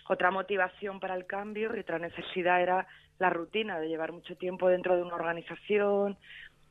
otra 0.09 0.31
motivación 0.31 1.01
para 1.01 1.15
el 1.15 1.27
cambio 1.27 1.75
y 1.75 1.81
otra 1.81 1.99
necesidad 1.99 2.63
era 2.63 2.87
la 3.19 3.31
rutina 3.31 3.79
de 3.81 3.89
llevar 3.89 4.13
mucho 4.13 4.37
tiempo 4.37 4.69
dentro 4.69 4.97
de 4.97 5.03
una 5.03 5.15
organización, 5.15 6.17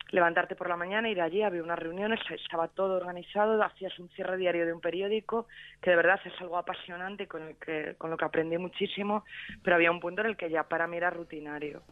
levantarte 0.09 0.55
por 0.55 0.69
la 0.69 0.77
mañana, 0.77 1.09
ir 1.09 1.21
allí, 1.21 1.41
había 1.41 1.63
unas 1.63 1.79
reuniones, 1.79 2.19
estaba 2.29 2.67
todo 2.67 2.95
organizado, 2.95 3.61
hacías 3.63 3.97
un 3.99 4.09
cierre 4.09 4.37
diario 4.37 4.65
de 4.65 4.73
un 4.73 4.81
periódico, 4.81 5.47
que 5.81 5.91
de 5.91 5.95
verdad 5.95 6.19
es 6.23 6.33
algo 6.41 6.57
apasionante 6.57 7.27
con, 7.27 7.43
el 7.43 7.55
que, 7.57 7.95
con 7.97 8.09
lo 8.09 8.17
que 8.17 8.25
aprendí 8.25 8.57
muchísimo, 8.57 9.25
pero 9.63 9.75
había 9.75 9.91
un 9.91 9.99
punto 9.99 10.21
en 10.21 10.27
el 10.27 10.37
que 10.37 10.49
ya 10.49 10.63
para 10.63 10.87
mí 10.87 10.97
era 10.97 11.09
rutinario. 11.09 11.83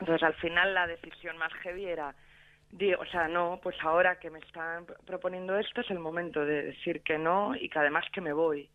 Entonces 0.00 0.22
al 0.22 0.34
final 0.34 0.74
la 0.74 0.86
decisión 0.86 1.36
más 1.38 1.52
heavy 1.54 1.86
era 1.86 2.14
o 2.98 3.04
sea, 3.06 3.28
no, 3.28 3.60
pues 3.62 3.76
ahora 3.82 4.18
que 4.18 4.30
me 4.30 4.40
están 4.40 4.86
proponiendo 5.06 5.56
esto 5.56 5.80
es 5.80 5.90
el 5.90 6.00
momento 6.00 6.44
de 6.44 6.62
decir 6.62 7.02
que 7.02 7.18
no 7.18 7.54
y 7.54 7.68
que 7.68 7.78
además 7.78 8.04
que 8.12 8.20
me 8.20 8.32
voy. 8.32 8.68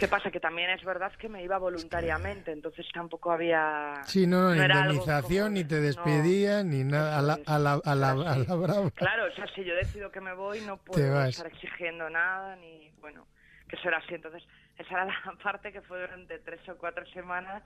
¿Qué 0.00 0.08
pasa? 0.08 0.30
Que 0.30 0.40
también 0.40 0.70
es 0.70 0.82
verdad 0.82 1.12
que 1.12 1.28
me 1.28 1.44
iba 1.44 1.58
voluntariamente, 1.58 2.52
entonces 2.52 2.86
tampoco 2.90 3.32
había... 3.32 4.00
Sí, 4.06 4.26
no, 4.26 4.54
ni 4.54 4.62
indemnización, 4.62 5.52
ni 5.52 5.64
te 5.64 5.78
despedían, 5.78 6.70
ni 6.70 6.84
nada, 6.84 7.18
a 7.18 7.22
la, 7.22 7.38
a 7.44 7.58
la, 7.58 7.72
a 7.74 7.94
la, 7.94 8.54
brava. 8.54 8.90
Claro, 8.92 9.26
o 9.30 9.34
sea, 9.36 9.46
si 9.54 9.62
yo 9.62 9.74
decido 9.74 10.10
que 10.10 10.22
me 10.22 10.32
voy, 10.32 10.62
no 10.62 10.78
puedo 10.78 11.22
estar 11.26 11.46
exigiendo 11.46 12.08
nada, 12.08 12.56
ni, 12.56 12.90
bueno, 13.02 13.26
que 13.68 13.76
eso 13.76 13.88
era 13.88 13.98
así. 13.98 14.14
Entonces, 14.14 14.42
esa 14.78 14.94
era 14.94 15.04
la 15.04 15.34
parte 15.42 15.70
que 15.70 15.82
fue 15.82 16.00
durante 16.00 16.38
tres 16.38 16.66
o 16.70 16.78
cuatro 16.78 17.04
semanas 17.12 17.62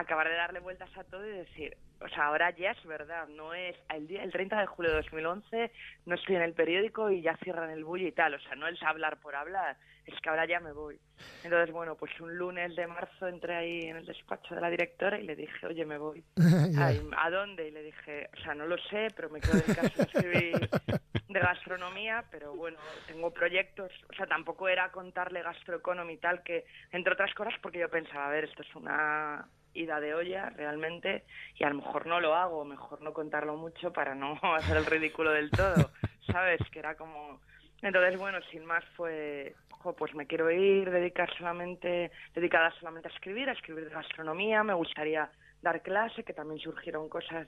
acabar 0.00 0.28
de 0.28 0.34
darle 0.34 0.60
vueltas 0.60 0.90
a 0.96 1.04
todo 1.04 1.26
y 1.26 1.30
decir, 1.30 1.76
o 2.00 2.08
sea, 2.08 2.26
ahora 2.26 2.50
ya 2.50 2.72
es 2.72 2.84
verdad, 2.84 3.26
no 3.28 3.54
es 3.54 3.74
el, 3.94 4.06
día, 4.06 4.22
el 4.22 4.30
30 4.30 4.60
de 4.60 4.66
julio 4.66 4.90
de 4.90 4.98
2011, 4.98 5.72
no 6.04 6.14
estoy 6.14 6.36
en 6.36 6.42
el 6.42 6.52
periódico 6.52 7.10
y 7.10 7.22
ya 7.22 7.36
cierran 7.38 7.70
el 7.70 7.84
bullo 7.84 8.06
y 8.06 8.12
tal, 8.12 8.34
o 8.34 8.40
sea, 8.40 8.54
no 8.54 8.68
es 8.68 8.82
hablar 8.82 9.18
por 9.20 9.34
hablar, 9.34 9.76
es 10.04 10.14
que 10.20 10.28
ahora 10.28 10.46
ya 10.46 10.60
me 10.60 10.72
voy. 10.72 11.00
Entonces, 11.42 11.72
bueno, 11.72 11.96
pues 11.96 12.12
un 12.20 12.36
lunes 12.36 12.76
de 12.76 12.86
marzo 12.86 13.26
entré 13.26 13.56
ahí 13.56 13.80
en 13.86 13.96
el 13.96 14.06
despacho 14.06 14.54
de 14.54 14.60
la 14.60 14.70
directora 14.70 15.18
y 15.18 15.24
le 15.24 15.34
dije, 15.34 15.66
oye, 15.66 15.86
me 15.86 15.98
voy. 15.98 16.22
¿A 17.16 17.30
dónde? 17.30 17.68
Y 17.68 17.70
le 17.70 17.82
dije, 17.82 18.28
o 18.36 18.42
sea, 18.42 18.54
no 18.54 18.66
lo 18.66 18.76
sé, 18.90 19.08
pero 19.16 19.30
me 19.30 19.40
quedo 19.40 19.62
caso 19.74 19.96
de 19.96 20.02
escribir 20.02 20.68
de 21.28 21.40
gastronomía, 21.40 22.24
pero 22.30 22.54
bueno, 22.54 22.78
tengo 23.06 23.32
proyectos, 23.32 23.90
o 24.10 24.14
sea, 24.14 24.26
tampoco 24.26 24.68
era 24.68 24.90
contarle 24.92 25.42
gastroeconomía 25.42 26.14
y 26.14 26.18
tal, 26.18 26.42
que 26.42 26.66
entre 26.92 27.14
otras 27.14 27.32
cosas 27.34 27.54
porque 27.62 27.78
yo 27.78 27.88
pensaba, 27.88 28.26
a 28.26 28.30
ver, 28.30 28.44
esto 28.44 28.62
es 28.62 28.74
una 28.74 29.46
ida 29.76 30.00
de 30.00 30.14
olla 30.14 30.50
realmente 30.50 31.24
y 31.56 31.64
a 31.64 31.68
lo 31.68 31.76
mejor 31.76 32.06
no 32.06 32.20
lo 32.20 32.34
hago, 32.34 32.64
mejor 32.64 33.02
no 33.02 33.12
contarlo 33.12 33.56
mucho 33.56 33.92
para 33.92 34.14
no 34.14 34.38
hacer 34.56 34.76
el 34.76 34.86
ridículo 34.86 35.32
del 35.32 35.50
todo, 35.50 35.90
¿sabes? 36.32 36.60
Que 36.70 36.78
era 36.78 36.96
como... 36.96 37.40
Entonces, 37.82 38.18
bueno, 38.18 38.38
sin 38.50 38.64
más 38.64 38.84
fue, 38.96 39.54
pues 39.98 40.14
me 40.14 40.26
quiero 40.26 40.50
ir, 40.50 40.90
dedicar 40.90 41.30
solamente, 41.36 42.10
dedicada 42.34 42.72
solamente 42.80 43.08
a 43.08 43.12
escribir, 43.12 43.48
a 43.48 43.52
escribir 43.52 43.84
de 43.84 43.94
gastronomía, 43.94 44.64
me 44.64 44.74
gustaría 44.74 45.30
dar 45.62 45.82
clase, 45.82 46.24
que 46.24 46.32
también 46.32 46.58
surgieron 46.58 47.08
cosas 47.08 47.46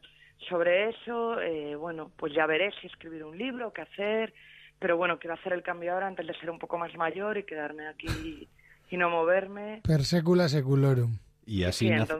sobre 0.49 0.91
eso, 0.91 1.41
eh, 1.41 1.75
bueno, 1.77 2.13
pues 2.17 2.33
ya 2.35 2.47
veré 2.47 2.71
si 2.81 2.87
escribir 2.87 3.25
un 3.25 3.37
libro, 3.37 3.73
qué 3.73 3.83
hacer, 3.83 4.35
pero 4.79 4.97
bueno, 4.97 5.19
quiero 5.19 5.35
hacer 5.35 5.53
el 5.53 5.63
cambio 5.63 5.95
ahora 5.95 6.07
antes 6.07 6.27
de 6.27 6.35
ser 6.35 6.51
un 6.51 6.59
poco 6.59 6.79
más 6.79 6.95
mayor 6.97 7.39
y 7.39 7.45
quedarme 7.45 7.89
aquí 7.89 8.49
y 8.91 8.97
no 8.97 9.11
moverme. 9.11 9.81
Per 9.85 10.05
secula 10.05 10.49
seculorum. 10.49 11.19
Y 11.49 11.65
así, 11.65 11.89
nace, 11.89 12.13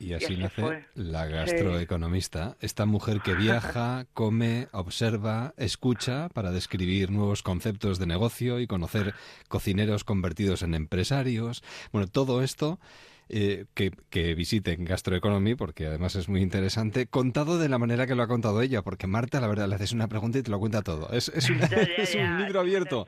y 0.00 0.12
así, 0.14 0.36
nace 0.36 0.84
la 0.96 1.26
gastroeconomista, 1.26 2.56
esta 2.60 2.84
mujer 2.84 3.20
que 3.20 3.34
viaja, 3.34 4.06
come, 4.12 4.66
observa, 4.72 5.54
escucha 5.56 6.28
para 6.30 6.50
describir 6.50 7.12
nuevos 7.12 7.44
conceptos 7.44 8.00
de 8.00 8.06
negocio 8.06 8.58
y 8.58 8.66
conocer 8.66 9.14
cocineros 9.46 10.02
convertidos 10.02 10.62
en 10.62 10.74
empresarios. 10.74 11.62
Bueno, 11.92 12.08
todo 12.08 12.42
esto 12.42 12.80
eh, 13.28 13.66
que, 13.74 13.92
que, 14.10 14.34
visiten 14.34 14.84
Gastroeconomy, 14.84 15.54
porque 15.54 15.86
además 15.86 16.16
es 16.16 16.28
muy 16.28 16.42
interesante, 16.42 17.06
contado 17.06 17.58
de 17.58 17.68
la 17.68 17.78
manera 17.78 18.08
que 18.08 18.16
lo 18.16 18.24
ha 18.24 18.26
contado 18.26 18.62
ella, 18.62 18.82
porque 18.82 19.06
Marta, 19.06 19.40
la 19.40 19.46
verdad, 19.46 19.68
le 19.68 19.76
haces 19.76 19.92
una 19.92 20.08
pregunta 20.08 20.40
y 20.40 20.42
te 20.42 20.50
lo 20.50 20.58
cuenta 20.58 20.82
todo. 20.82 21.08
Es, 21.12 21.28
es, 21.28 21.48
es 21.98 22.16
un 22.16 22.42
libro 22.42 22.58
abierto 22.58 23.06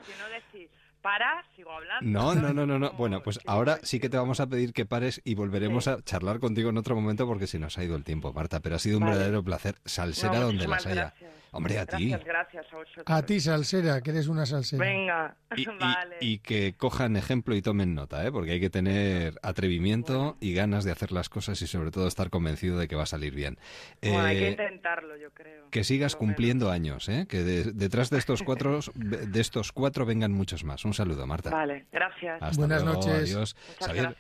para, 1.05 1.45
sigo 1.55 1.71
hablando. 1.71 2.11
No, 2.11 2.35
no, 2.35 2.55
no, 2.55 2.67
no, 2.67 2.79
no. 2.79 2.93
Bueno, 2.97 3.23
pues 3.23 3.39
ahora 3.45 3.79
sí 3.83 4.01
que 4.01 4.09
te 4.09 4.17
vamos 4.17 4.41
a 4.41 4.47
pedir 4.47 4.73
que 4.73 4.87
pares 4.87 5.21
y 5.23 5.35
volveremos 5.35 5.87
a 5.87 6.03
charlar 6.03 6.41
contigo 6.41 6.71
en 6.71 6.79
otro 6.79 6.95
momento 6.95 7.27
porque 7.27 7.47
se 7.47 7.59
nos 7.59 7.77
ha 7.77 7.85
ido 7.85 7.95
el 7.95 8.05
tiempo, 8.05 8.33
Marta. 8.33 8.61
Pero 8.61 8.77
ha 8.77 8.79
sido 8.79 8.97
un 8.97 9.05
verdadero 9.05 9.43
placer. 9.43 9.77
Salsera 9.85 10.41
donde 10.41 10.67
las 10.67 10.87
haya. 10.87 11.13
Hombre, 11.55 11.79
a 11.79 11.87
ti. 11.87 12.11
Gracias, 12.25 12.67
a 12.73 12.77
vosotros. 12.77 13.05
A 13.07 13.23
ti, 13.23 13.39
salsera, 13.39 14.01
que 14.01 14.11
eres 14.11 14.27
una 14.27 14.45
salsera. 14.45 14.85
Venga, 14.85 15.37
y, 15.57 15.67
vale. 15.67 16.17
Y, 16.21 16.39
que 16.39 16.75
cojan 16.77 17.17
ejemplo 17.17 17.55
y 17.55 17.63
tomen 17.63 17.95
nota, 17.95 18.27
¿eh? 18.27 18.33
porque 18.33 18.53
hay 18.53 18.61
que 18.61 18.71
tener 18.71 19.35
atrevimiento 19.41 20.37
y 20.41 20.53
ganas 20.53 20.83
de 20.83 20.91
hacer 20.91 21.13
las 21.13 21.29
cosas 21.29 21.63
y 21.63 21.69
sobre 21.69 21.93
todo 21.93 22.09
estar 22.09 22.29
convencido 22.29 22.77
de 22.77 22.89
que 22.89 22.97
va 22.97 23.05
a 23.05 23.07
salir 23.07 23.35
bien. 23.35 23.59
Bueno, 24.03 24.25
hay 24.25 24.37
que 24.37 24.49
eh, 24.49 24.51
intentarlo, 24.51 25.17
yo 25.17 25.31
creo. 25.31 25.71
Que 25.71 25.85
sigas 25.85 26.17
cumpliendo 26.17 26.73
años, 26.73 27.09
¿eh? 27.09 27.27
que 27.29 27.43
detrás 27.45 28.11
de 28.11 28.19
estos 28.19 28.43
cuatro 28.43 28.81
de 28.95 29.41
estos 29.41 29.71
cuatro 29.71 30.05
vengan 30.07 30.33
muchos 30.33 30.65
más. 30.65 30.85
Un 30.85 30.93
saludo, 30.93 31.25
Marta. 31.27 31.51
Vale, 31.51 31.87
gracias. 31.93 32.57
Buenas 32.57 32.83
noches. 32.83 33.15
Adiós. 33.31 33.57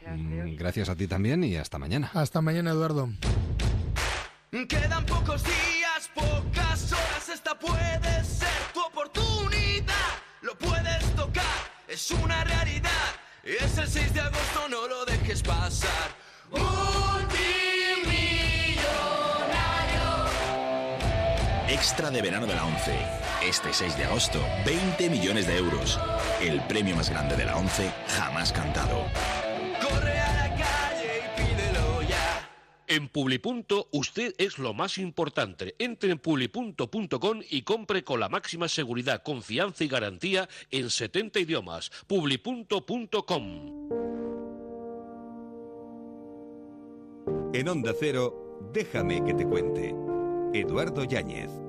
Mm, 0.07 0.55
gracias 0.57 0.89
a 0.89 0.95
ti 0.95 1.09
también 1.09 1.43
y 1.43 1.57
hasta 1.57 1.79
mañana. 1.79 2.11
Hasta 2.15 2.41
mañana, 2.41 2.71
Eduardo. 2.71 3.09
Quedan 4.69 5.05
pocos 5.05 5.43
días, 5.43 5.84
pocas 6.09 6.93
horas, 6.93 7.29
esta 7.33 7.59
puede 7.59 8.25
ser 8.25 8.49
tu 8.73 8.81
oportunidad. 8.81 9.95
Lo 10.43 10.57
puedes 10.59 11.15
tocar, 11.17 11.45
es 11.89 12.11
una 12.11 12.45
realidad. 12.45 12.91
Es 13.43 13.79
el 13.79 13.89
6 13.89 14.15
de 14.15 14.21
agosto, 14.21 14.69
no 14.71 14.89
lo 14.89 15.05
dejes 15.05 15.43
pasar. 15.43 16.11
Multimillonario. 16.51 17.25
Extra 21.69 22.11
de 22.11 22.23
verano 22.23 22.47
de 22.47 22.55
la 22.55 22.65
11. 22.65 22.93
Este 23.43 23.73
6 23.73 23.97
de 23.99 24.05
agosto, 24.05 24.41
20 24.65 25.11
millones 25.11 25.47
de 25.47 25.59
euros. 25.59 26.01
El 26.41 26.61
premio 26.63 26.97
más 26.97 27.11
grande 27.11 27.37
de 27.37 27.45
la 27.45 27.57
11 27.57 27.93
jamás 28.17 28.53
cantado. 28.53 29.07
En 32.87 33.09
Publipunto 33.09 33.89
usted 33.93 34.35
es 34.37 34.59
lo 34.59 34.75
más 34.75 34.99
importante. 34.99 35.75
Entre 35.79 36.11
en 36.11 36.19
publipunto.com 36.19 37.41
y 37.49 37.63
compre 37.63 38.05
con 38.05 38.21
la 38.21 38.29
máxima 38.29 38.69
seguridad, 38.69 39.23
confianza 39.23 39.85
y 39.85 39.89
garantía 39.89 40.49
en 40.71 40.91
70 40.91 41.41
idiomas. 41.41 41.91
Publipunto.com. 42.07 43.89
En 47.55 47.69
Onda 47.69 47.95
Cero, 47.99 48.71
déjame 48.73 49.25
que 49.25 49.33
te 49.33 49.47
cuente. 49.47 49.95
Eduardo 50.53 51.05
Yáñez. 51.05 51.64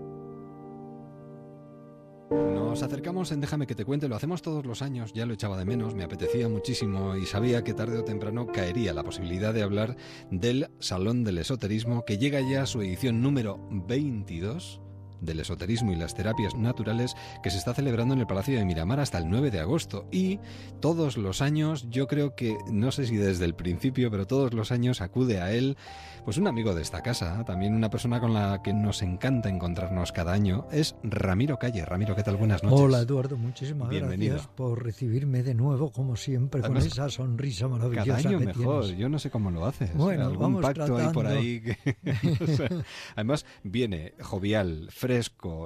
Nos 2.54 2.84
acercamos 2.84 3.32
en 3.32 3.42
Déjame 3.42 3.68
que 3.68 3.76
te 3.76 3.86
cuente, 3.86 4.08
lo 4.08 4.16
hacemos 4.16 4.42
todos 4.42 4.66
los 4.66 4.82
años, 4.82 5.14
ya 5.14 5.26
lo 5.26 5.34
echaba 5.34 5.58
de 5.58 5.66
menos, 5.66 5.96
me 5.96 6.04
apetecía 6.04 6.50
muchísimo 6.50 7.16
y 7.16 7.26
sabía 7.26 7.64
que 7.64 7.74
tarde 7.74 7.98
o 7.98 8.04
temprano 8.04 8.48
caería 8.48 8.94
la 8.94 9.04
posibilidad 9.04 9.54
de 9.54 9.64
hablar 9.64 9.96
del 10.30 10.70
Salón 10.80 11.24
del 11.24 11.38
Esoterismo 11.38 12.04
que 12.06 12.18
llega 12.18 12.42
ya 12.42 12.64
a 12.64 12.66
su 12.66 12.82
edición 12.82 13.22
número 13.22 13.60
22 13.72 14.82
del 15.22 15.40
esoterismo 15.40 15.92
y 15.92 15.96
las 15.96 16.16
terapias 16.16 16.56
naturales 16.56 17.16
que 17.44 17.50
se 17.50 17.58
está 17.58 17.74
celebrando 17.74 18.14
en 18.14 18.22
el 18.22 18.28
Palacio 18.28 18.58
de 18.58 18.66
Miramar 18.66 19.00
hasta 19.00 19.18
el 19.18 19.30
9 19.30 19.52
de 19.52 19.60
agosto. 19.60 20.08
Y 20.12 20.40
todos 20.80 21.18
los 21.18 21.42
años, 21.42 21.88
yo 21.90 22.08
creo 22.08 22.36
que, 22.36 22.58
no 22.72 22.92
sé 22.92 23.06
si 23.06 23.16
desde 23.16 23.46
el 23.46 23.56
principio, 23.56 24.12
pero 24.12 24.28
todos 24.28 24.54
los 24.54 24.72
años 24.72 25.02
acude 25.02 25.42
a 25.42 25.52
él 25.52 25.78
pues 26.26 26.40
un 26.40 26.48
amigo 26.48 26.74
de 26.74 26.82
esta 26.82 27.04
casa, 27.04 27.46
también 27.46 27.76
una 27.76 27.92
persona 27.92 28.20
con 28.20 28.34
la 28.34 28.64
que 28.64 28.74
nos 28.74 29.04
encanta 29.04 29.48
encontrarnos 29.48 30.12
cada 30.12 30.34
año, 30.34 30.66
es 30.72 30.96
Ramiro 31.04 31.60
Calle. 31.60 31.86
Ramiro, 31.86 32.16
¿qué 32.16 32.24
tal? 32.24 32.36
Buenas 32.36 32.64
noches. 32.64 32.80
Hola 32.80 33.02
Eduardo, 33.02 33.38
muchísimas 33.38 33.92
gracias 33.92 34.48
por 34.48 34.84
recibirme 34.84 35.44
de 35.44 35.54
además, 35.54 35.92
como 35.92 36.16
siempre, 36.16 36.62
con 36.62 36.78
esa 36.78 37.10
sonrisa 37.10 37.68
maravillosa. 37.68 38.06
Cada 38.06 38.28
año 38.28 38.40
que 38.40 38.46
mejor, 38.48 38.88
yo 38.96 39.08
no 39.08 39.20
sé 39.20 39.30
cómo 39.30 39.52
lo 39.52 39.68
haces. 39.68 39.96
Bueno, 39.96 40.26
algún 40.26 40.62
pacto 40.62 40.98
ahí 40.98 41.14
por 41.14 41.28
ahí. 41.28 41.62
Además, 43.16 43.46
viene 43.64 44.16
jovial, 44.20 44.88
fresco, 44.90 45.15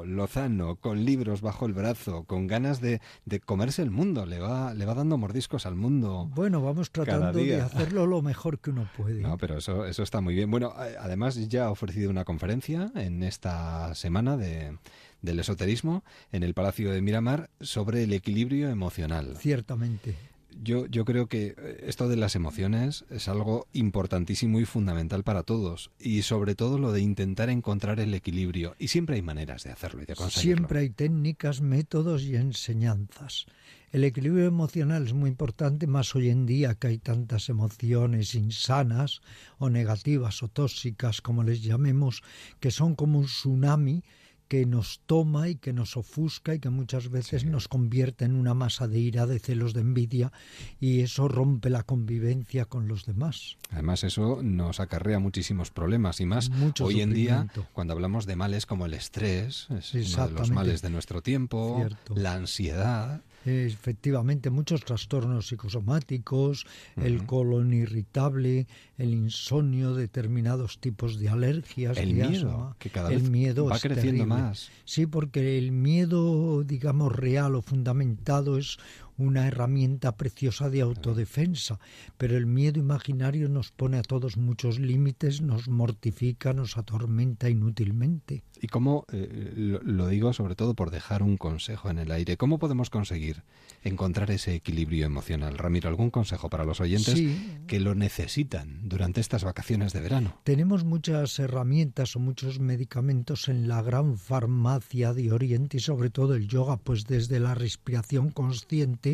lozano, 0.06 0.76
con 0.76 1.06
libros 1.06 1.42
bajo 1.42 1.66
el 1.66 1.74
brazo, 1.74 2.24
con 2.24 2.48
ganas 2.48 2.82
de, 2.82 3.02
de, 3.26 3.40
comerse 3.40 3.82
el 3.82 3.92
mundo, 3.92 4.26
le 4.26 4.40
va, 4.40 4.74
le 4.74 4.86
va 4.86 4.94
dando 4.94 5.18
mordiscos 5.18 5.66
al 5.66 5.76
mundo. 5.76 6.30
Bueno, 6.34 6.62
vamos 6.62 6.92
tratando 6.92 7.40
de 7.40 7.62
hacerlo 7.62 8.06
lo 8.06 8.22
mejor 8.22 8.60
que 8.60 8.72
uno 8.72 8.88
puede. 8.98 9.22
No, 9.22 9.38
pero 9.38 9.58
eso, 9.58 9.86
eso 9.86 10.04
está 10.04 10.22
muy 10.22 10.36
bien. 10.36 10.50
Bueno, 10.52 10.74
además 10.76 11.36
ya 11.50 11.66
ha 11.66 11.72
ofrecido 11.72 12.10
una 12.10 12.26
conferencia 12.26 12.92
en 12.96 13.24
esta 13.24 13.94
semana 13.96 14.38
de, 14.38 14.78
del 15.22 15.40
esoterismo 15.40 16.04
en 16.32 16.44
el 16.44 16.54
Palacio 16.54 16.92
de 16.92 17.02
Miramar 17.02 17.50
sobre 17.62 18.04
el 18.04 18.14
equilibrio 18.14 18.70
emocional. 18.70 19.36
Ciertamente. 19.38 20.16
Yo, 20.62 20.86
yo 20.88 21.06
creo 21.06 21.28
que 21.28 21.56
eh, 21.58 21.84
esto 21.88 22.08
de 22.10 22.16
las 22.16 22.36
emociones 22.36 23.06
es 23.10 23.28
algo 23.28 23.68
importantísimo 23.74 24.60
y 24.60 24.66
fundamental 24.66 25.24
para 25.24 25.44
todos. 25.44 25.92
Y 26.00 26.24
sobre 26.24 26.56
todo 26.56 26.78
lo 26.78 26.92
de 26.92 27.02
intentar 27.02 27.50
encontrar 27.50 28.00
el 28.00 28.14
equilibrio. 28.14 28.76
Y 28.80 28.90
siempre 28.90 29.16
hay 29.16 29.22
maneras 29.22 29.64
de 29.64 29.72
hacerlo 29.72 30.04
y 30.04 30.06
de 30.06 30.16
conseguirlo. 30.16 30.58
Siempre 30.58 30.80
hay 30.80 30.90
técnicas, 30.90 31.62
métodos 31.62 32.24
y 32.24 32.36
enseñanzas. 32.36 33.46
El 33.92 34.04
equilibrio 34.04 34.46
emocional 34.46 35.08
es 35.08 35.14
muy 35.14 35.32
importante, 35.32 35.88
más 35.88 36.14
hoy 36.16 36.30
en 36.30 36.46
día 36.46 36.76
que 36.76 36.88
hay 36.88 36.98
tantas 37.00 37.50
emociones 37.50 38.36
insanas 38.36 39.22
o 39.58 39.72
negativas 39.72 40.44
o 40.44 40.48
tóxicas, 40.48 41.22
como 41.22 41.44
les 41.44 41.64
llamemos, 41.64 42.22
que 42.60 42.70
son 42.70 42.94
como 42.94 43.18
un 43.18 43.26
tsunami 43.26 44.04
que 44.50 44.66
nos 44.66 45.00
toma 45.06 45.48
y 45.48 45.56
que 45.56 45.74
nos 45.74 45.96
ofusca 45.96 46.56
y 46.56 46.60
que 46.60 46.72
muchas 46.72 47.10
veces 47.10 47.46
nos 47.46 47.68
convierte 47.68 48.26
en 48.26 48.36
una 48.36 48.56
masa 48.56 48.88
de 48.88 48.98
ira, 49.00 49.28
de 49.28 49.38
celos, 49.40 49.74
de 49.74 49.82
envidia 49.82 50.34
y 50.80 51.02
eso 51.02 51.28
rompe 51.28 51.70
la 51.70 51.84
convivencia 51.84 52.66
con 52.66 52.88
los 52.88 53.06
demás. 53.06 53.58
Además 53.70 54.04
eso 54.04 54.42
nos 54.42 54.80
acarrea 54.80 55.20
muchísimos 55.20 55.70
problemas 55.70 56.20
y 56.20 56.26
más 56.26 56.50
hoy 56.82 57.02
en 57.02 57.14
día 57.14 57.48
cuando 57.74 57.94
hablamos 57.94 58.26
de 58.26 58.36
males 58.36 58.66
como 58.66 58.88
el 58.88 58.96
estrés, 58.96 59.68
es 59.70 59.94
uno 60.16 60.28
de 60.28 60.34
los 60.34 60.50
males 60.50 60.82
de 60.82 60.90
nuestro 60.90 61.22
tiempo, 61.22 61.88
la 62.16 62.34
ansiedad. 62.34 63.22
Efectivamente, 63.46 64.50
muchos 64.50 64.84
trastornos 64.84 65.48
psicosomáticos, 65.48 66.66
el 66.98 67.26
colon 67.26 67.74
irritable, 67.74 68.68
el 68.98 69.14
insomnio, 69.14 69.94
determinados 69.94 70.80
tipos 70.80 71.20
de 71.20 71.30
alergias. 71.30 71.98
El 71.98 72.14
miedo, 72.14 72.76
que 72.80 72.90
cada 72.90 73.10
vez 73.10 73.24
va 73.24 73.80
creciendo 73.80 74.26
más. 74.26 74.70
Sí, 74.84 75.06
porque 75.06 75.58
el 75.58 75.72
miedo, 75.72 76.64
digamos, 76.64 77.16
real 77.16 77.56
o 77.56 77.62
fundamentado 77.62 78.58
es 78.58 78.78
una 79.20 79.48
herramienta 79.48 80.16
preciosa 80.16 80.70
de 80.70 80.82
autodefensa, 80.82 81.80
pero 82.18 82.38
el 82.38 82.46
miedo 82.46 82.80
imaginario 82.80 83.50
nos 83.50 83.72
pone 83.72 83.98
a 83.98 84.02
todos 84.02 84.38
muchos 84.38 84.80
límites, 84.80 85.42
nos 85.42 85.68
mortifica, 85.68 86.54
nos 86.54 86.78
atormenta 86.78 87.50
inútilmente. 87.50 88.44
¿Y 88.62 88.68
cómo, 88.68 89.06
eh, 89.12 89.80
lo, 89.84 90.08
digo 90.08 90.34
sobre 90.34 90.56
todo 90.56 90.74
por 90.74 90.92
dejar 90.92 91.24
un 91.24 91.38
consejo 91.38 91.90
en 91.90 92.00
el 92.00 92.12
aire, 92.12 92.38
cómo 92.38 92.60
podemos 92.60 92.90
conseguir 92.90 93.44
encontrar 93.84 94.32
ese 94.32 94.56
equilibrio 94.56 95.06
emocional? 95.06 95.58
Ramiro, 95.58 95.90
¿algún 95.90 96.10
consejo 96.12 96.50
para 96.50 96.66
los 96.66 96.82
oyentes 96.82 97.22
que 97.68 97.80
lo 97.80 97.96
necesitan 97.96 98.88
durante 98.88 99.22
estas 99.22 99.44
vacaciones 99.44 99.94
de 99.94 100.02
verano? 100.02 100.40
Tenemos 100.44 100.84
muchas 100.84 101.40
herramientas 101.40 102.16
o 102.16 102.20
muchos 102.20 102.60
medicamentos 102.60 103.48
en 103.48 103.68
la 103.68 103.82
gran 103.82 104.18
farmacia 104.18 105.14
de 105.14 105.32
Oriente 105.32 105.78
y 105.78 105.80
sobre 105.80 106.10
todo 106.10 106.36
el 106.36 106.48
yoga, 106.48 106.78
pues 106.78 107.06
desde 107.06 107.40
la 107.40 107.56
respiración 107.56 108.30
consciente, 108.32 109.09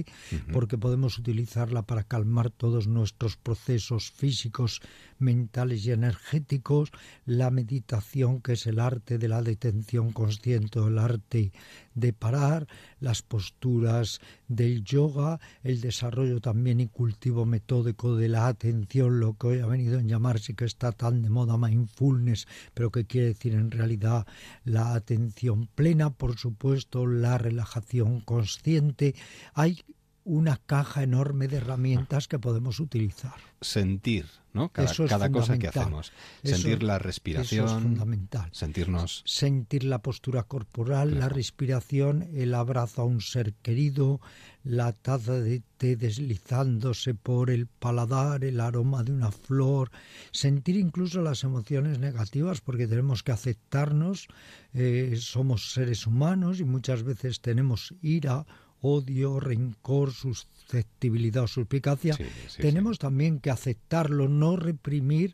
porque 0.51 0.77
podemos 0.77 1.17
utilizarla 1.17 1.83
para 1.83 2.03
calmar 2.03 2.49
todos 2.49 2.87
nuestros 2.87 3.37
procesos 3.37 4.11
físicos, 4.11 4.81
mentales 5.19 5.85
y 5.85 5.91
energéticos, 5.91 6.91
la 7.25 7.51
meditación, 7.51 8.41
que 8.41 8.53
es 8.53 8.65
el 8.67 8.79
arte 8.79 9.17
de 9.17 9.27
la 9.27 9.41
detención 9.41 10.11
consciente, 10.11 10.79
el 10.79 10.97
arte 10.97 11.51
de 11.95 12.13
parar, 12.13 12.67
las 12.99 13.21
posturas 13.21 14.19
del 14.47 14.83
yoga, 14.83 15.39
el 15.63 15.81
desarrollo 15.81 16.39
también 16.41 16.79
y 16.79 16.87
cultivo 16.87 17.45
metódico 17.45 18.15
de 18.15 18.29
la 18.29 18.47
atención, 18.47 19.19
lo 19.19 19.33
que 19.33 19.47
hoy 19.47 19.59
ha 19.59 19.65
venido 19.65 19.97
a 19.97 20.01
llamarse 20.01 20.53
que 20.53 20.65
está 20.65 20.91
tan 20.91 21.23
de 21.23 21.29
moda 21.29 21.57
mindfulness, 21.57 22.47
pero 22.73 22.91
que 22.91 23.05
quiere 23.05 23.27
decir 23.27 23.53
en 23.53 23.71
realidad 23.71 24.27
la 24.63 24.93
atención 24.93 25.67
plena, 25.73 26.11
por 26.11 26.37
supuesto, 26.37 27.07
la 27.07 27.37
relajación 27.37 28.21
consciente. 28.21 29.15
Hay 29.53 29.81
una 30.25 30.57
caja 30.57 31.03
enorme 31.03 31.47
de 31.47 31.57
herramientas 31.57 32.27
que 32.27 32.39
podemos 32.39 32.79
utilizar. 32.79 33.35
Sentir, 33.61 34.25
¿no? 34.53 34.69
Cada, 34.69 35.31
cosa 35.31 35.57
que 35.59 35.67
hacemos. 35.67 36.11
Sentir 36.43 36.81
la 36.81 36.97
respiración. 36.97 37.65
Eso 37.65 37.77
es 37.77 37.83
fundamental. 37.83 38.49
Sentirnos. 38.51 39.21
Sentir 39.25 39.83
la 39.83 39.99
postura 39.99 40.43
corporal, 40.43 41.19
la 41.19 41.29
respiración, 41.29 42.27
el 42.33 42.55
abrazo 42.55 43.03
a 43.03 43.05
un 43.05 43.21
ser 43.21 43.53
querido, 43.53 44.19
la 44.63 44.93
taza 44.93 45.39
de 45.39 45.61
té 45.77 45.95
deslizándose 45.95 47.13
por 47.13 47.51
el 47.51 47.67
paladar, 47.67 48.43
el 48.43 48.59
aroma 48.59 49.03
de 49.03 49.11
una 49.11 49.31
flor. 49.31 49.91
Sentir 50.31 50.75
incluso 50.75 51.21
las 51.21 51.43
emociones 51.43 51.99
negativas, 51.99 52.61
porque 52.61 52.87
tenemos 52.87 53.21
que 53.21 53.31
aceptarnos. 53.31 54.27
Eh, 54.73 55.17
somos 55.19 55.71
seres 55.73 56.07
humanos 56.07 56.59
y 56.59 56.63
muchas 56.63 57.03
veces 57.03 57.41
tenemos 57.41 57.93
ira 58.01 58.47
odio, 58.85 59.39
rencor, 59.39 60.13
susceptibilidad 60.13 61.43
o 61.43 61.47
suspicacia, 61.47 62.17
tenemos 62.59 62.99
también 62.99 63.39
que 63.39 63.49
aceptarlo, 63.49 64.29
no 64.29 64.55
reprimir, 64.55 65.33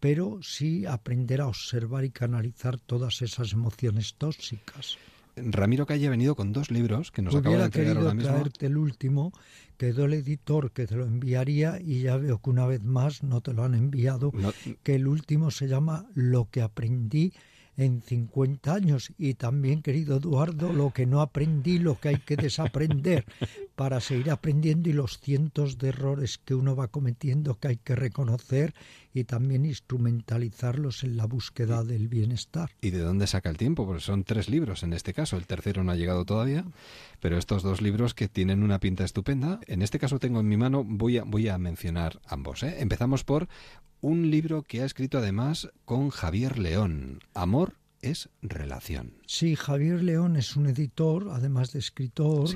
pero 0.00 0.40
sí 0.42 0.84
aprender 0.86 1.40
a 1.40 1.46
observar 1.46 2.04
y 2.04 2.10
canalizar 2.10 2.78
todas 2.78 3.22
esas 3.22 3.52
emociones 3.52 4.14
tóxicas. 4.14 4.98
Ramiro 5.36 5.86
Calle 5.86 6.08
ha 6.08 6.10
venido 6.10 6.34
con 6.34 6.52
dos 6.52 6.72
libros 6.72 7.12
que 7.12 7.22
nos 7.22 7.34
acaba 7.34 7.58
de 7.58 7.64
entregar 7.66 7.96
ahora 7.96 8.14
mismo. 8.14 8.32
traerte 8.32 8.66
el 8.66 8.76
último, 8.76 9.32
quedó 9.76 10.06
el 10.06 10.14
editor 10.14 10.72
que 10.72 10.88
te 10.88 10.96
lo 10.96 11.04
enviaría 11.04 11.80
y 11.80 12.00
ya 12.02 12.16
veo 12.16 12.40
que 12.40 12.50
una 12.50 12.66
vez 12.66 12.82
más 12.82 13.22
no 13.22 13.40
te 13.40 13.52
lo 13.52 13.62
han 13.62 13.74
enviado, 13.74 14.32
que 14.82 14.96
el 14.96 15.06
último 15.06 15.52
se 15.52 15.68
llama 15.68 16.06
Lo 16.14 16.48
que 16.50 16.62
aprendí 16.62 17.32
en 17.78 18.02
50 18.02 18.74
años. 18.74 19.12
Y 19.16 19.34
también, 19.34 19.80
querido 19.80 20.18
Eduardo, 20.18 20.72
lo 20.72 20.90
que 20.90 21.06
no 21.06 21.22
aprendí, 21.22 21.78
lo 21.78 21.98
que 21.98 22.10
hay 22.10 22.18
que 22.18 22.36
desaprender 22.36 23.24
para 23.78 24.00
seguir 24.00 24.32
aprendiendo 24.32 24.90
y 24.90 24.92
los 24.92 25.20
cientos 25.20 25.78
de 25.78 25.90
errores 25.90 26.36
que 26.36 26.56
uno 26.56 26.74
va 26.74 26.88
cometiendo 26.88 27.60
que 27.60 27.68
hay 27.68 27.76
que 27.76 27.94
reconocer 27.94 28.74
y 29.14 29.22
también 29.22 29.64
instrumentalizarlos 29.64 31.04
en 31.04 31.16
la 31.16 31.26
búsqueda 31.26 31.84
del 31.84 32.08
bienestar. 32.08 32.72
¿Y 32.80 32.90
de 32.90 32.98
dónde 32.98 33.28
saca 33.28 33.50
el 33.50 33.56
tiempo? 33.56 33.86
Porque 33.86 34.02
son 34.02 34.24
tres 34.24 34.48
libros 34.48 34.82
en 34.82 34.94
este 34.94 35.14
caso. 35.14 35.36
El 35.36 35.46
tercero 35.46 35.84
no 35.84 35.92
ha 35.92 35.94
llegado 35.94 36.24
todavía, 36.24 36.64
pero 37.20 37.38
estos 37.38 37.62
dos 37.62 37.80
libros 37.80 38.14
que 38.14 38.26
tienen 38.26 38.64
una 38.64 38.80
pinta 38.80 39.04
estupenda. 39.04 39.60
En 39.68 39.82
este 39.82 40.00
caso 40.00 40.18
tengo 40.18 40.40
en 40.40 40.48
mi 40.48 40.56
mano, 40.56 40.82
voy 40.82 41.18
a, 41.18 41.22
voy 41.22 41.46
a 41.46 41.56
mencionar 41.56 42.20
ambos. 42.26 42.64
¿eh? 42.64 42.78
Empezamos 42.80 43.22
por 43.22 43.46
un 44.00 44.28
libro 44.28 44.64
que 44.64 44.82
ha 44.82 44.86
escrito 44.86 45.18
además 45.18 45.70
con 45.84 46.10
Javier 46.10 46.58
León, 46.58 47.20
Amor 47.32 47.76
es 48.02 48.28
relación. 48.42 49.12
Sí, 49.26 49.56
Javier 49.56 50.02
León 50.02 50.36
es 50.36 50.56
un 50.56 50.66
editor, 50.66 51.28
además 51.32 51.72
de 51.72 51.78
escritor, 51.80 52.48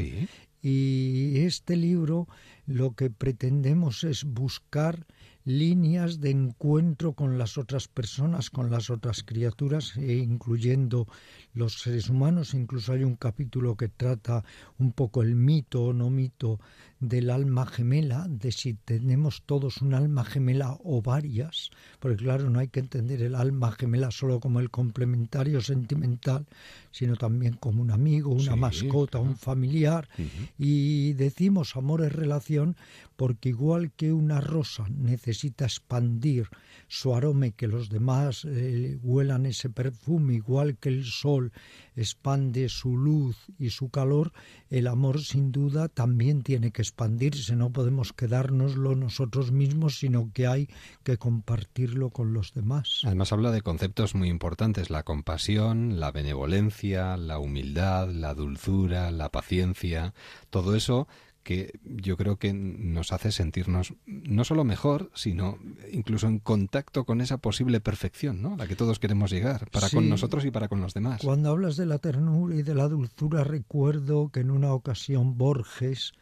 y 0.63 1.41
este 1.41 1.77
libro 1.77 2.29
lo 2.67 2.95
que 2.95 3.11
pretendemos 3.11 4.05
es 4.05 4.25
buscar 4.25 5.07
líneas 5.45 6.21
de 6.21 6.31
encuentro 6.31 7.15
con 7.15 7.37
las 7.37 7.59
otras 7.59 7.89
personas, 7.89 8.51
con 8.51 8.71
las 8.71 8.91
otras 8.91 9.25
criaturas, 9.25 9.97
e 9.97 10.15
incluyendo 10.15 11.09
los 11.53 11.81
seres 11.81 12.09
humanos. 12.09 12.55
Incluso 12.55 12.93
hay 12.93 13.03
un 13.03 13.17
capítulo 13.17 13.77
que 13.77 13.89
trata 13.89 14.45
un 14.79 14.93
poco 14.93 15.23
el 15.23 15.35
mito 15.35 15.83
o 15.87 15.93
no 15.93 16.11
mito 16.11 16.61
del 17.03 17.31
alma 17.31 17.67
gemela, 17.67 18.27
de 18.29 18.53
si 18.53 18.75
tenemos 18.75 19.43
todos 19.45 19.83
un 19.83 19.93
alma 19.93 20.25
gemela 20.25 20.79
o 20.85 21.03
varias, 21.03 21.71
porque 21.99 22.23
claro, 22.23 22.49
no 22.49 22.61
hay 22.61 22.69
que 22.69 22.79
entender 22.79 23.23
el 23.23 23.35
alma 23.35 23.73
gemela 23.73 24.13
solo 24.13 24.39
como 24.39 24.61
el 24.61 24.71
complementario 24.71 25.61
sentimental, 25.61 26.47
sino 26.93 27.17
también 27.17 27.55
como 27.55 27.83
un 27.83 27.91
amigo, 27.91 28.31
una 28.31 28.55
mascota, 28.55 29.19
un 29.19 29.37
familiar. 29.37 30.09
Y 30.57 31.15
decimos 31.15 31.75
amor 31.77 32.03
es 32.03 32.13
relación 32.13 32.77
porque 33.17 33.49
igual 33.49 33.91
que 33.91 34.13
una 34.13 34.41
rosa 34.41 34.87
necesita 34.89 35.65
expandir 35.65 36.49
su 36.93 37.15
aroma 37.15 37.47
y 37.47 37.53
que 37.53 37.69
los 37.69 37.89
demás 37.89 38.45
eh, 38.45 38.99
huelan 39.03 39.47
ese 39.47 39.71
perfume, 39.71 40.35
igual 40.35 40.77
que 40.77 40.91
el 40.91 41.07
sol 41.07 41.51
expande 41.97 42.69
su 42.69 42.99
luz 42.99 43.35
y 43.59 43.71
su 43.71 43.89
calor, 43.89 44.33
el 44.69 44.87
amor 44.87 45.23
sin 45.23 45.53
duda 45.53 45.89
también 45.89 46.43
tiene 46.43 46.71
que 46.71 46.83
expandirse, 46.83 47.57
no 47.57 47.71
podemos 47.71 48.13
quedárnoslo 48.13 48.95
nosotros 48.95 49.53
mismos, 49.53 50.01
sino 50.01 50.31
que 50.35 50.47
hay 50.47 50.69
que 51.03 51.17
compartirlo 51.17 52.11
con 52.11 52.35
los 52.35 52.53
demás. 52.53 53.01
Además 53.05 53.33
habla 53.33 53.53
de 53.53 53.63
conceptos 53.63 54.15
muy 54.15 54.29
importantes, 54.29 54.91
la 54.91 55.03
compasión, 55.03 55.99
la 55.99 56.13
benevolencia, 56.13 57.17
la 57.17 57.39
humildad, 57.39 58.11
la 58.11 58.35
dulzura, 58.35 59.11
la 59.11 59.31
paciencia, 59.31 60.13
todo 60.51 60.77
eso 60.77 61.09
que 61.43 61.79
yo 61.85 62.17
creo 62.17 62.37
que 62.37 62.53
nos 62.53 63.13
hace 63.13 63.33
sentirnos 63.33 63.95
no 64.07 64.45
solo 64.45 64.65
mejor, 64.65 65.11
sino 65.15 65.59
incluso 65.91 66.27
en 66.27 66.39
contacto 66.39 67.05
con 67.05 67.21
esa 67.21 67.39
posible 67.39 67.81
perfección, 67.81 68.43
¿no? 68.43 68.57
La 68.57 68.67
que 68.67 68.77
todos 68.77 68.99
queremos 68.99 69.31
llegar, 69.31 69.69
para 69.71 69.91
con 69.91 70.09
nosotros 70.09 70.45
y 70.45 70.51
para 70.51 70.69
con 70.69 70.81
los 70.81 70.95
demás. 70.95 71.21
Cuando 71.23 71.51
hablas 71.51 71.77
de 71.77 71.87
la 71.87 71.99
ternura 71.99 72.55
y 72.57 72.63
de 72.63 72.75
la 72.75 72.89
dulzura, 72.89 73.45
recuerdo 73.45 74.31
que 74.31 74.41
en 74.41 74.51
una 74.51 74.73
ocasión 74.73 75.37
Borges 75.37 76.13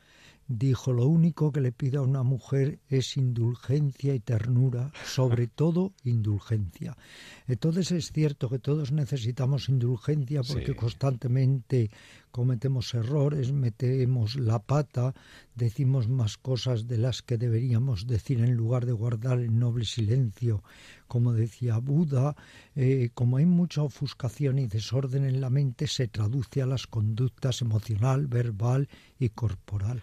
dijo, 0.50 0.92
lo 0.92 1.06
único 1.06 1.52
que 1.52 1.60
le 1.60 1.72
pido 1.72 2.00
a 2.00 2.04
una 2.04 2.22
mujer 2.22 2.80
es 2.88 3.16
indulgencia 3.16 4.14
y 4.14 4.20
ternura, 4.20 4.90
sobre 5.04 5.46
todo 5.46 5.92
indulgencia. 6.02 6.96
Entonces 7.50 7.90
es 7.90 8.12
cierto 8.12 8.48
que 8.48 8.60
todos 8.60 8.92
necesitamos 8.92 9.68
indulgencia 9.68 10.42
porque 10.44 10.76
constantemente 10.76 11.90
cometemos 12.30 12.94
errores, 12.94 13.50
metemos 13.50 14.36
la 14.36 14.60
pata, 14.60 15.14
decimos 15.56 16.08
más 16.08 16.38
cosas 16.38 16.86
de 16.86 16.98
las 16.98 17.22
que 17.22 17.38
deberíamos 17.38 18.06
decir 18.06 18.38
en 18.38 18.54
lugar 18.54 18.86
de 18.86 18.92
guardar 18.92 19.40
el 19.40 19.58
noble 19.58 19.84
silencio, 19.84 20.62
como 21.08 21.32
decía 21.32 21.78
Buda, 21.78 22.36
eh, 22.76 23.10
como 23.14 23.38
hay 23.38 23.46
mucha 23.46 23.82
ofuscación 23.82 24.60
y 24.60 24.68
desorden 24.68 25.24
en 25.24 25.40
la 25.40 25.50
mente, 25.50 25.88
se 25.88 26.06
traduce 26.06 26.62
a 26.62 26.66
las 26.66 26.86
conductas 26.86 27.62
emocional, 27.62 28.28
verbal 28.28 28.88
y 29.18 29.30
corporal. 29.30 30.00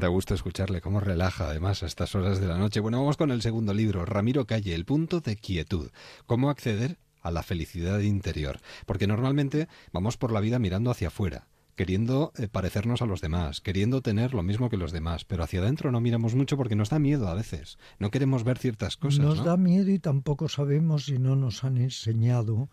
Da 0.00 0.08
gusto 0.08 0.32
escucharle, 0.32 0.80
cómo 0.80 0.98
relaja 0.98 1.50
además 1.50 1.82
a 1.82 1.86
estas 1.86 2.14
horas 2.14 2.40
de 2.40 2.46
la 2.46 2.56
noche. 2.56 2.80
Bueno, 2.80 3.00
vamos 3.00 3.18
con 3.18 3.30
el 3.30 3.42
segundo 3.42 3.74
libro, 3.74 4.06
Ramiro 4.06 4.46
Calle, 4.46 4.74
El 4.74 4.86
punto 4.86 5.20
de 5.20 5.36
quietud. 5.36 5.90
¿Cómo 6.24 6.48
acceder 6.48 6.96
a 7.20 7.30
la 7.30 7.42
felicidad 7.42 8.00
interior? 8.00 8.60
Porque 8.86 9.06
normalmente 9.06 9.68
vamos 9.92 10.16
por 10.16 10.32
la 10.32 10.40
vida 10.40 10.58
mirando 10.58 10.90
hacia 10.90 11.08
afuera 11.08 11.48
queriendo 11.80 12.34
eh, 12.36 12.46
parecernos 12.46 13.00
a 13.00 13.06
los 13.06 13.22
demás, 13.22 13.62
queriendo 13.62 14.02
tener 14.02 14.34
lo 14.34 14.42
mismo 14.42 14.68
que 14.68 14.76
los 14.76 14.92
demás, 14.92 15.24
pero 15.24 15.44
hacia 15.44 15.60
adentro 15.60 15.90
no 15.90 16.02
miramos 16.02 16.34
mucho 16.34 16.58
porque 16.58 16.76
nos 16.76 16.90
da 16.90 16.98
miedo 16.98 17.26
a 17.26 17.32
veces. 17.32 17.78
No 17.98 18.10
queremos 18.10 18.44
ver 18.44 18.58
ciertas 18.58 18.98
cosas. 18.98 19.20
Nos 19.20 19.42
da 19.42 19.56
miedo 19.56 19.90
y 19.90 19.98
tampoco 19.98 20.50
sabemos 20.50 21.06
si 21.06 21.18
no 21.18 21.36
nos 21.36 21.64
han 21.64 21.78
enseñado. 21.78 22.68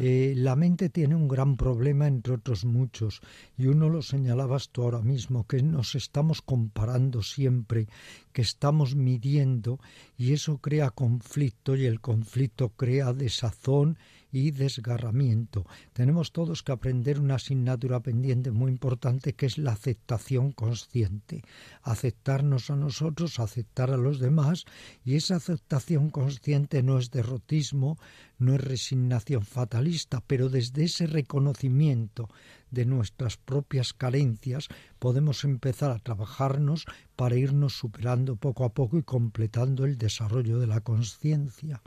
Eh, 0.00 0.34
la 0.36 0.56
mente 0.56 0.88
tiene 0.88 1.14
un 1.14 1.28
gran 1.28 1.56
problema 1.56 2.08
entre 2.08 2.34
otros 2.34 2.64
muchos 2.64 3.20
y 3.56 3.66
uno 3.66 3.88
lo 3.88 4.02
señalabas 4.02 4.70
tú 4.70 4.82
ahora 4.82 5.02
mismo, 5.02 5.46
que 5.46 5.62
nos 5.62 5.94
estamos 5.94 6.42
comparando 6.42 7.22
siempre, 7.22 7.86
que 8.32 8.42
estamos 8.42 8.96
midiendo 8.96 9.78
y 10.16 10.32
eso 10.32 10.58
crea 10.58 10.90
conflicto 10.90 11.76
y 11.76 11.86
el 11.86 12.00
conflicto 12.00 12.70
crea 12.70 13.12
desazón 13.12 13.98
y 14.30 14.50
desgarramiento. 14.50 15.66
Tenemos 15.92 16.32
todos 16.32 16.62
que 16.62 16.72
aprender 16.72 17.20
una 17.20 17.36
asignatura 17.36 18.00
pendiente 18.00 18.50
muy 18.50 18.70
importante 18.70 19.34
que 19.34 19.46
es 19.46 19.58
la 19.58 19.72
aceptación 19.72 20.52
consciente. 20.52 21.42
Aceptarnos 21.82 22.70
a 22.70 22.76
nosotros, 22.76 23.38
aceptar 23.38 23.90
a 23.90 23.96
los 23.96 24.18
demás 24.18 24.64
y 25.04 25.16
esa 25.16 25.36
aceptación 25.36 26.10
consciente 26.10 26.82
no 26.82 26.98
es 26.98 27.10
derrotismo, 27.10 27.98
no 28.38 28.54
es 28.54 28.60
resignación 28.60 29.44
fatalista, 29.44 30.22
pero 30.26 30.48
desde 30.48 30.84
ese 30.84 31.06
reconocimiento 31.06 32.28
de 32.70 32.84
nuestras 32.84 33.36
propias 33.36 33.92
carencias 33.92 34.68
podemos 34.98 35.44
empezar 35.44 35.90
a 35.90 35.98
trabajarnos 35.98 36.84
para 37.16 37.36
irnos 37.36 37.78
superando 37.78 38.36
poco 38.36 38.64
a 38.64 38.74
poco 38.74 38.98
y 38.98 39.02
completando 39.02 39.84
el 39.84 39.96
desarrollo 39.96 40.58
de 40.58 40.66
la 40.66 40.80
conciencia. 40.80 41.80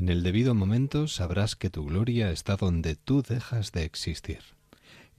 En 0.00 0.08
el 0.08 0.22
debido 0.22 0.54
momento 0.54 1.08
sabrás 1.08 1.56
que 1.56 1.68
tu 1.68 1.84
gloria 1.84 2.32
está 2.32 2.56
donde 2.56 2.96
tú 2.96 3.20
dejas 3.20 3.70
de 3.72 3.84
existir. 3.84 4.38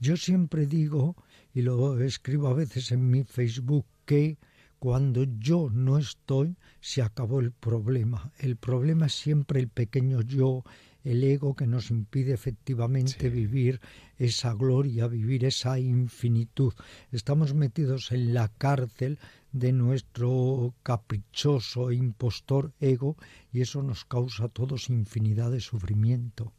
Yo 0.00 0.16
siempre 0.16 0.66
digo, 0.66 1.14
y 1.54 1.62
lo 1.62 2.00
escribo 2.00 2.48
a 2.48 2.54
veces 2.54 2.90
en 2.90 3.08
mi 3.08 3.22
Facebook, 3.22 3.86
que 4.06 4.38
cuando 4.80 5.22
yo 5.38 5.70
no 5.70 5.98
estoy, 5.98 6.56
se 6.80 7.00
acabó 7.00 7.38
el 7.38 7.52
problema. 7.52 8.32
El 8.40 8.56
problema 8.56 9.06
es 9.06 9.14
siempre 9.14 9.60
el 9.60 9.68
pequeño 9.68 10.20
yo, 10.20 10.64
el 11.04 11.22
ego 11.22 11.54
que 11.54 11.68
nos 11.68 11.92
impide 11.92 12.32
efectivamente 12.32 13.30
vivir 13.30 13.80
esa 14.18 14.52
gloria, 14.52 15.06
vivir 15.06 15.44
esa 15.44 15.78
infinitud. 15.78 16.72
Estamos 17.12 17.54
metidos 17.54 18.10
en 18.10 18.34
la 18.34 18.48
cárcel 18.48 19.20
de 19.52 19.72
nuestro 19.72 20.74
caprichoso 20.82 21.90
e 21.90 21.94
impostor 21.94 22.72
ego 22.80 23.16
y 23.52 23.60
eso 23.60 23.82
nos 23.82 24.04
causa 24.04 24.44
a 24.44 24.48
todos 24.48 24.90
infinidad 24.90 25.50
de 25.50 25.60
sufrimiento. 25.60 26.52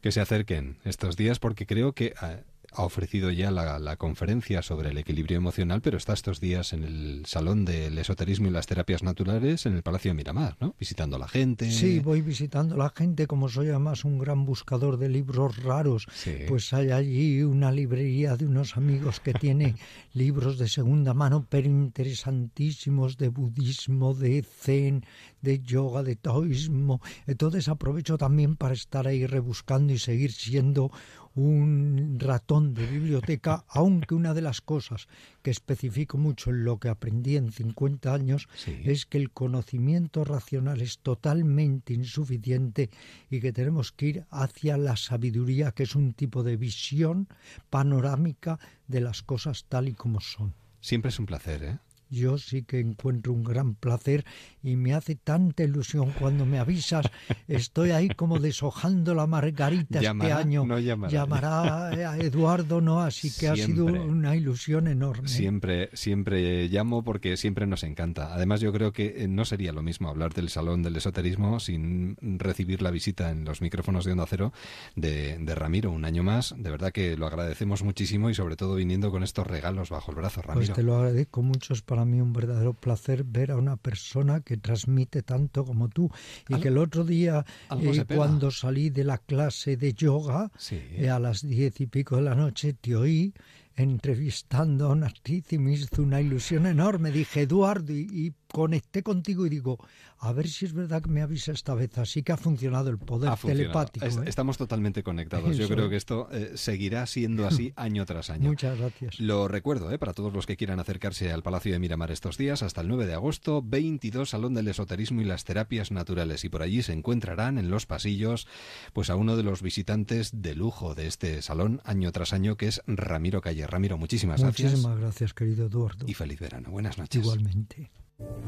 Que 0.00 0.12
se 0.12 0.20
acerquen 0.20 0.78
estos 0.84 1.16
días 1.16 1.38
porque 1.38 1.66
creo 1.66 1.92
que 1.92 2.14
ah, 2.20 2.40
ha 2.74 2.84
ofrecido 2.84 3.30
ya 3.30 3.50
la, 3.50 3.96
conferencia 3.96 4.62
sobre 4.62 4.90
el 4.90 4.98
equilibrio 4.98 5.36
emocional, 5.36 5.80
pero 5.82 5.98
está 5.98 6.12
estos 6.14 6.40
días 6.40 6.72
en 6.72 6.84
el 6.84 7.22
Salón 7.26 7.64
del 7.64 7.98
Esoterismo 7.98 8.48
y 8.48 8.50
las 8.50 8.66
Terapias 8.66 9.02
Naturales 9.02 9.66
en 9.66 9.74
el 9.74 9.82
Palacio 9.82 10.10
de 10.10 10.14
Miramar, 10.14 10.56
¿no? 10.60 10.74
Visitando 10.78 11.16
a 11.16 11.18
la 11.18 11.28
gente. 11.28 11.70
Sí, 11.70 12.00
voy 12.00 12.22
visitando 12.22 12.74
a 12.74 12.78
la 12.78 12.88
gente, 12.90 13.26
como 13.26 13.48
soy 13.48 13.68
además 13.68 14.04
un 14.04 14.18
gran 14.18 14.46
buscador 14.46 14.96
de 14.96 15.08
libros 15.08 15.62
raros, 15.62 16.06
pues 16.48 16.72
hay 16.72 16.90
allí 16.90 17.42
una 17.42 17.70
librería 17.70 18.36
de 18.36 18.46
unos 18.46 18.76
amigos 18.76 19.20
que 19.20 19.34
tiene 19.34 19.76
libros 20.14 20.58
de 20.58 20.68
segunda 20.68 21.14
mano, 21.14 21.46
pero 21.48 21.68
interesantísimos, 21.68 23.18
de 23.18 23.28
budismo, 23.28 24.14
de 24.14 24.42
zen, 24.42 25.04
de 25.42 25.60
yoga, 25.60 26.02
de 26.02 26.16
taoísmo. 26.16 27.00
Entonces 27.26 27.68
aprovecho 27.68 28.16
también 28.16 28.56
para 28.56 28.74
estar 28.74 29.06
ahí 29.06 29.26
rebuscando 29.26 29.92
y 29.92 29.98
seguir 29.98 30.32
siendo 30.32 30.90
un 31.34 32.18
ratón 32.18 32.74
de 32.74 32.86
biblioteca, 32.86 33.64
aunque 33.68 34.14
una 34.14 34.34
de 34.34 34.42
las 34.42 34.60
cosas 34.60 35.08
que 35.42 35.50
especifico 35.50 36.18
mucho 36.18 36.50
en 36.50 36.64
lo 36.64 36.78
que 36.78 36.88
aprendí 36.88 37.36
en 37.36 37.52
50 37.52 38.12
años 38.12 38.48
es 38.66 39.06
que 39.06 39.18
el 39.18 39.30
conocimiento 39.30 40.24
racional 40.24 40.80
es 40.80 40.98
totalmente 40.98 41.94
insuficiente 41.94 42.90
y 43.30 43.40
que 43.40 43.52
tenemos 43.52 43.92
que 43.92 44.06
ir 44.06 44.24
hacia 44.30 44.76
la 44.76 44.96
sabiduría, 44.96 45.72
que 45.72 45.84
es 45.84 45.94
un 45.94 46.12
tipo 46.12 46.42
de 46.42 46.56
visión 46.56 47.28
panorámica 47.70 48.58
de 48.88 49.00
las 49.00 49.22
cosas 49.22 49.64
tal 49.68 49.88
y 49.88 49.94
como 49.94 50.20
son. 50.20 50.54
Siempre 50.80 51.10
es 51.10 51.18
un 51.18 51.26
placer, 51.26 51.62
¿eh? 51.62 51.78
Yo 52.12 52.36
sí 52.36 52.62
que 52.62 52.78
encuentro 52.78 53.32
un 53.32 53.42
gran 53.42 53.74
placer 53.74 54.24
y 54.62 54.76
me 54.76 54.92
hace 54.92 55.16
tanta 55.16 55.64
ilusión 55.64 56.12
cuando 56.20 56.44
me 56.44 56.58
avisas. 56.58 57.06
Estoy 57.48 57.90
ahí 57.90 58.10
como 58.10 58.38
deshojando 58.38 59.14
la 59.14 59.26
margarita 59.26 59.98
este 60.00 60.32
año. 60.32 60.66
No 60.66 60.78
llamará. 60.78 61.88
a 61.88 62.18
Eduardo, 62.18 62.80
¿no? 62.80 63.00
Así 63.00 63.32
que 63.32 63.48
ha 63.48 63.56
sido 63.56 63.86
una 63.86 64.36
ilusión 64.36 64.88
enorme. 64.88 65.28
Siempre, 65.28 65.88
siempre 65.94 66.68
llamo 66.68 67.02
porque 67.02 67.36
siempre 67.38 67.66
nos 67.66 67.82
encanta. 67.82 68.34
Además, 68.34 68.60
yo 68.60 68.72
creo 68.72 68.92
que 68.92 69.24
eh, 69.24 69.28
no 69.28 69.46
sería 69.46 69.72
lo 69.72 69.82
mismo 69.82 70.10
hablar 70.10 70.34
del 70.34 70.50
Salón 70.50 70.82
del 70.82 70.96
Esoterismo 70.96 71.60
sin 71.60 72.16
recibir 72.20 72.82
la 72.82 72.90
visita 72.90 73.30
en 73.30 73.44
los 73.44 73.62
micrófonos 73.62 74.04
de 74.04 74.12
Onda 74.12 74.26
Cero 74.28 74.52
de, 74.96 75.38
de 75.38 75.54
Ramiro 75.54 75.90
un 75.90 76.04
año 76.04 76.22
más. 76.22 76.54
De 76.58 76.70
verdad 76.70 76.92
que 76.92 77.16
lo 77.16 77.26
agradecemos 77.26 77.82
muchísimo 77.82 78.28
y 78.28 78.34
sobre 78.34 78.56
todo 78.56 78.74
viniendo 78.74 79.10
con 79.10 79.22
estos 79.22 79.46
regalos 79.46 79.88
bajo 79.88 80.10
el 80.10 80.18
brazo, 80.18 80.42
Ramiro. 80.42 80.66
Pues 80.66 80.76
te 80.76 80.82
lo 80.82 80.96
agradezco 80.96 81.42
mucho 81.42 81.72
para 81.86 82.01
a 82.02 82.04
mí 82.04 82.20
un 82.20 82.32
verdadero 82.32 82.74
placer 82.74 83.24
ver 83.24 83.50
a 83.50 83.56
una 83.56 83.76
persona 83.76 84.40
que 84.40 84.56
transmite 84.56 85.22
tanto 85.22 85.64
como 85.64 85.88
tú. 85.88 86.10
Y 86.48 86.56
que 86.60 86.68
el 86.68 86.78
otro 86.78 87.04
día, 87.04 87.44
eh, 87.80 88.04
cuando 88.14 88.50
salí 88.50 88.90
de 88.90 89.04
la 89.04 89.18
clase 89.18 89.76
de 89.76 89.92
yoga, 89.94 90.50
eh, 90.70 91.08
a 91.08 91.18
las 91.18 91.46
diez 91.46 91.80
y 91.80 91.86
pico 91.86 92.16
de 92.16 92.22
la 92.22 92.34
noche, 92.34 92.74
te 92.74 92.96
oí 92.96 93.32
entrevistando 93.76 94.86
a 94.86 94.92
una 94.92 95.06
actriz 95.06 95.52
y 95.52 95.58
me 95.58 95.72
hizo 95.72 96.02
una 96.02 96.20
ilusión 96.20 96.66
enorme. 96.66 97.10
Dije, 97.10 97.42
Eduardo, 97.42 97.92
y 97.92 98.34
conecté 98.52 99.02
contigo 99.02 99.46
y 99.46 99.48
digo, 99.48 99.78
a 100.18 100.32
ver 100.32 100.48
si 100.48 100.64
es 100.64 100.72
verdad 100.72 101.02
que 101.02 101.10
me 101.10 101.22
avisa 101.22 101.52
esta 101.52 101.74
vez. 101.74 101.98
Así 101.98 102.22
que 102.22 102.32
ha 102.32 102.36
funcionado 102.36 102.90
el 102.90 102.98
poder 102.98 103.32
telepático. 103.36 104.06
¿eh? 104.06 104.24
Estamos 104.26 104.56
totalmente 104.56 105.02
conectados. 105.02 105.56
Yo 105.56 105.68
creo 105.68 105.88
que 105.88 105.96
esto 105.96 106.28
eh, 106.30 106.52
seguirá 106.54 107.06
siendo 107.06 107.46
así 107.46 107.72
año 107.76 108.06
tras 108.06 108.30
año. 108.30 108.48
Muchas 108.48 108.78
gracias. 108.78 109.18
Lo 109.18 109.48
recuerdo, 109.48 109.90
¿eh? 109.90 109.98
para 109.98 110.12
todos 110.12 110.32
los 110.32 110.46
que 110.46 110.56
quieran 110.56 110.78
acercarse 110.78 111.32
al 111.32 111.42
Palacio 111.42 111.72
de 111.72 111.78
Miramar 111.78 112.10
estos 112.12 112.38
días, 112.38 112.62
hasta 112.62 112.82
el 112.82 112.88
9 112.88 113.06
de 113.06 113.14
agosto, 113.14 113.62
22 113.62 114.30
Salón 114.30 114.54
del 114.54 114.68
Esoterismo 114.68 115.20
y 115.22 115.24
las 115.24 115.44
Terapias 115.44 115.90
Naturales. 115.90 116.44
Y 116.44 116.48
por 116.48 116.62
allí 116.62 116.82
se 116.82 116.92
encontrarán 116.92 117.58
en 117.58 117.70
los 117.70 117.86
pasillos 117.86 118.46
pues 118.92 119.10
a 119.10 119.16
uno 119.16 119.36
de 119.36 119.42
los 119.42 119.62
visitantes 119.62 120.42
de 120.42 120.54
lujo 120.54 120.94
de 120.94 121.06
este 121.06 121.42
salón 121.42 121.80
año 121.84 122.12
tras 122.12 122.32
año, 122.32 122.56
que 122.56 122.68
es 122.68 122.82
Ramiro 122.86 123.40
Calle. 123.40 123.66
Ramiro, 123.66 123.98
muchísimas 123.98 124.40
gracias. 124.40 124.72
Muchísimas 124.72 124.98
gracias, 124.98 125.34
querido 125.34 125.66
Eduardo. 125.66 126.06
Y 126.06 126.14
feliz 126.14 126.38
verano. 126.38 126.70
Buenas 126.70 126.98
noches. 126.98 127.22
Igualmente. 127.22 127.90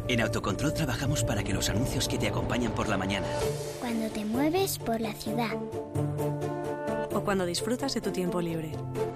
En 0.07 0.21
Autocontrol 0.21 0.75
trabajamos 0.75 1.25
para 1.25 1.43
que 1.43 1.55
los 1.55 1.71
anuncios 1.71 2.09
que 2.09 2.19
te 2.19 2.29
acompañan 2.29 2.73
por 2.73 2.89
la 2.89 2.99
mañana. 2.99 3.27
Cuando 3.81 4.09
te 4.11 4.25
mueves 4.25 4.79
por 4.79 5.01
la 5.01 5.15
ciudad. 5.15 5.57
O 7.13 7.21
cuando 7.23 7.47
disfrutas 7.47 7.95
de 7.95 8.03
tu 8.03 8.11
tiempo 8.11 8.41
libre. 8.41 8.73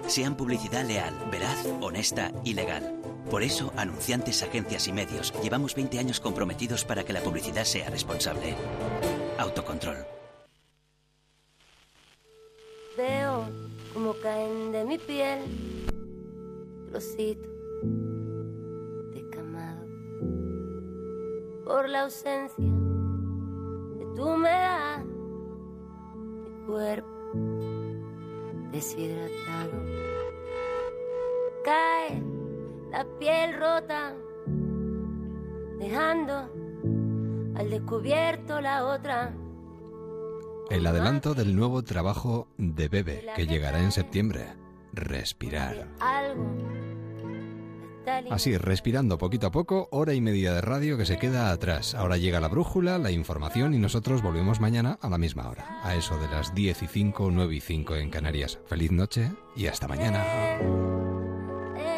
Sean 0.07 0.35
publicidad 0.35 0.85
leal, 0.85 1.13
veraz, 1.31 1.67
honesta 1.81 2.31
y 2.43 2.55
legal. 2.55 2.95
Por 3.29 3.43
eso, 3.43 3.71
anunciantes, 3.77 4.41
agencias 4.41 4.87
y 4.87 4.91
medios 4.91 5.31
llevamos 5.43 5.75
20 5.75 5.99
años 5.99 6.19
comprometidos 6.19 6.83
para 6.83 7.03
que 7.03 7.13
la 7.13 7.21
publicidad 7.21 7.65
sea 7.65 7.89
responsable. 7.91 8.55
Autocontrol. 9.37 9.97
Veo 12.97 13.47
como 13.93 14.13
caen 14.15 14.71
de 14.71 14.83
mi 14.83 14.97
piel 14.97 15.39
trocitos 16.89 17.47
por 21.69 21.87
la 21.87 22.01
ausencia 22.01 22.65
de 22.65 24.05
tu 24.15 24.27
humedad, 24.27 25.03
mi 25.05 26.65
cuerpo 26.65 27.07
deshidratado. 28.71 29.85
Cae 31.63 32.23
la 32.89 33.05
piel 33.19 33.53
rota, 33.59 34.15
dejando 35.77 36.49
al 37.53 37.69
descubierto 37.69 38.59
la 38.61 38.87
otra. 38.87 39.31
El 40.71 40.87
adelanto 40.87 41.35
del 41.35 41.55
nuevo 41.55 41.83
trabajo 41.83 42.47
de 42.57 42.89
Bebe 42.89 43.27
que 43.35 43.45
llegará 43.45 43.79
en 43.79 43.91
septiembre. 43.91 44.55
Respirar. 44.91 45.87
Algo 45.99 46.47
Así, 48.29 48.57
respirando 48.57 49.17
poquito 49.17 49.47
a 49.47 49.51
poco, 49.51 49.87
hora 49.91 50.13
y 50.13 50.21
media 50.21 50.53
de 50.53 50.61
radio 50.61 50.97
que 50.97 51.05
se 51.05 51.17
queda 51.17 51.51
atrás. 51.51 51.95
Ahora 51.95 52.17
llega 52.17 52.39
la 52.39 52.47
brújula, 52.47 52.97
la 52.97 53.11
información 53.11 53.73
y 53.73 53.77
nosotros 53.77 54.21
volvemos 54.21 54.59
mañana 54.59 54.97
a 55.01 55.09
la 55.09 55.17
misma 55.17 55.49
hora, 55.49 55.79
a 55.83 55.95
eso 55.95 56.17
de 56.19 56.27
las 56.27 56.53
10 56.53 56.83
y 56.83 56.87
5, 56.87 57.29
9 57.31 57.55
y 57.55 57.61
5 57.61 57.95
en 57.95 58.09
Canarias. 58.09 58.59
Feliz 58.65 58.91
noche 58.91 59.31
y 59.55 59.67
hasta 59.67 59.87
mañana. 59.87 61.08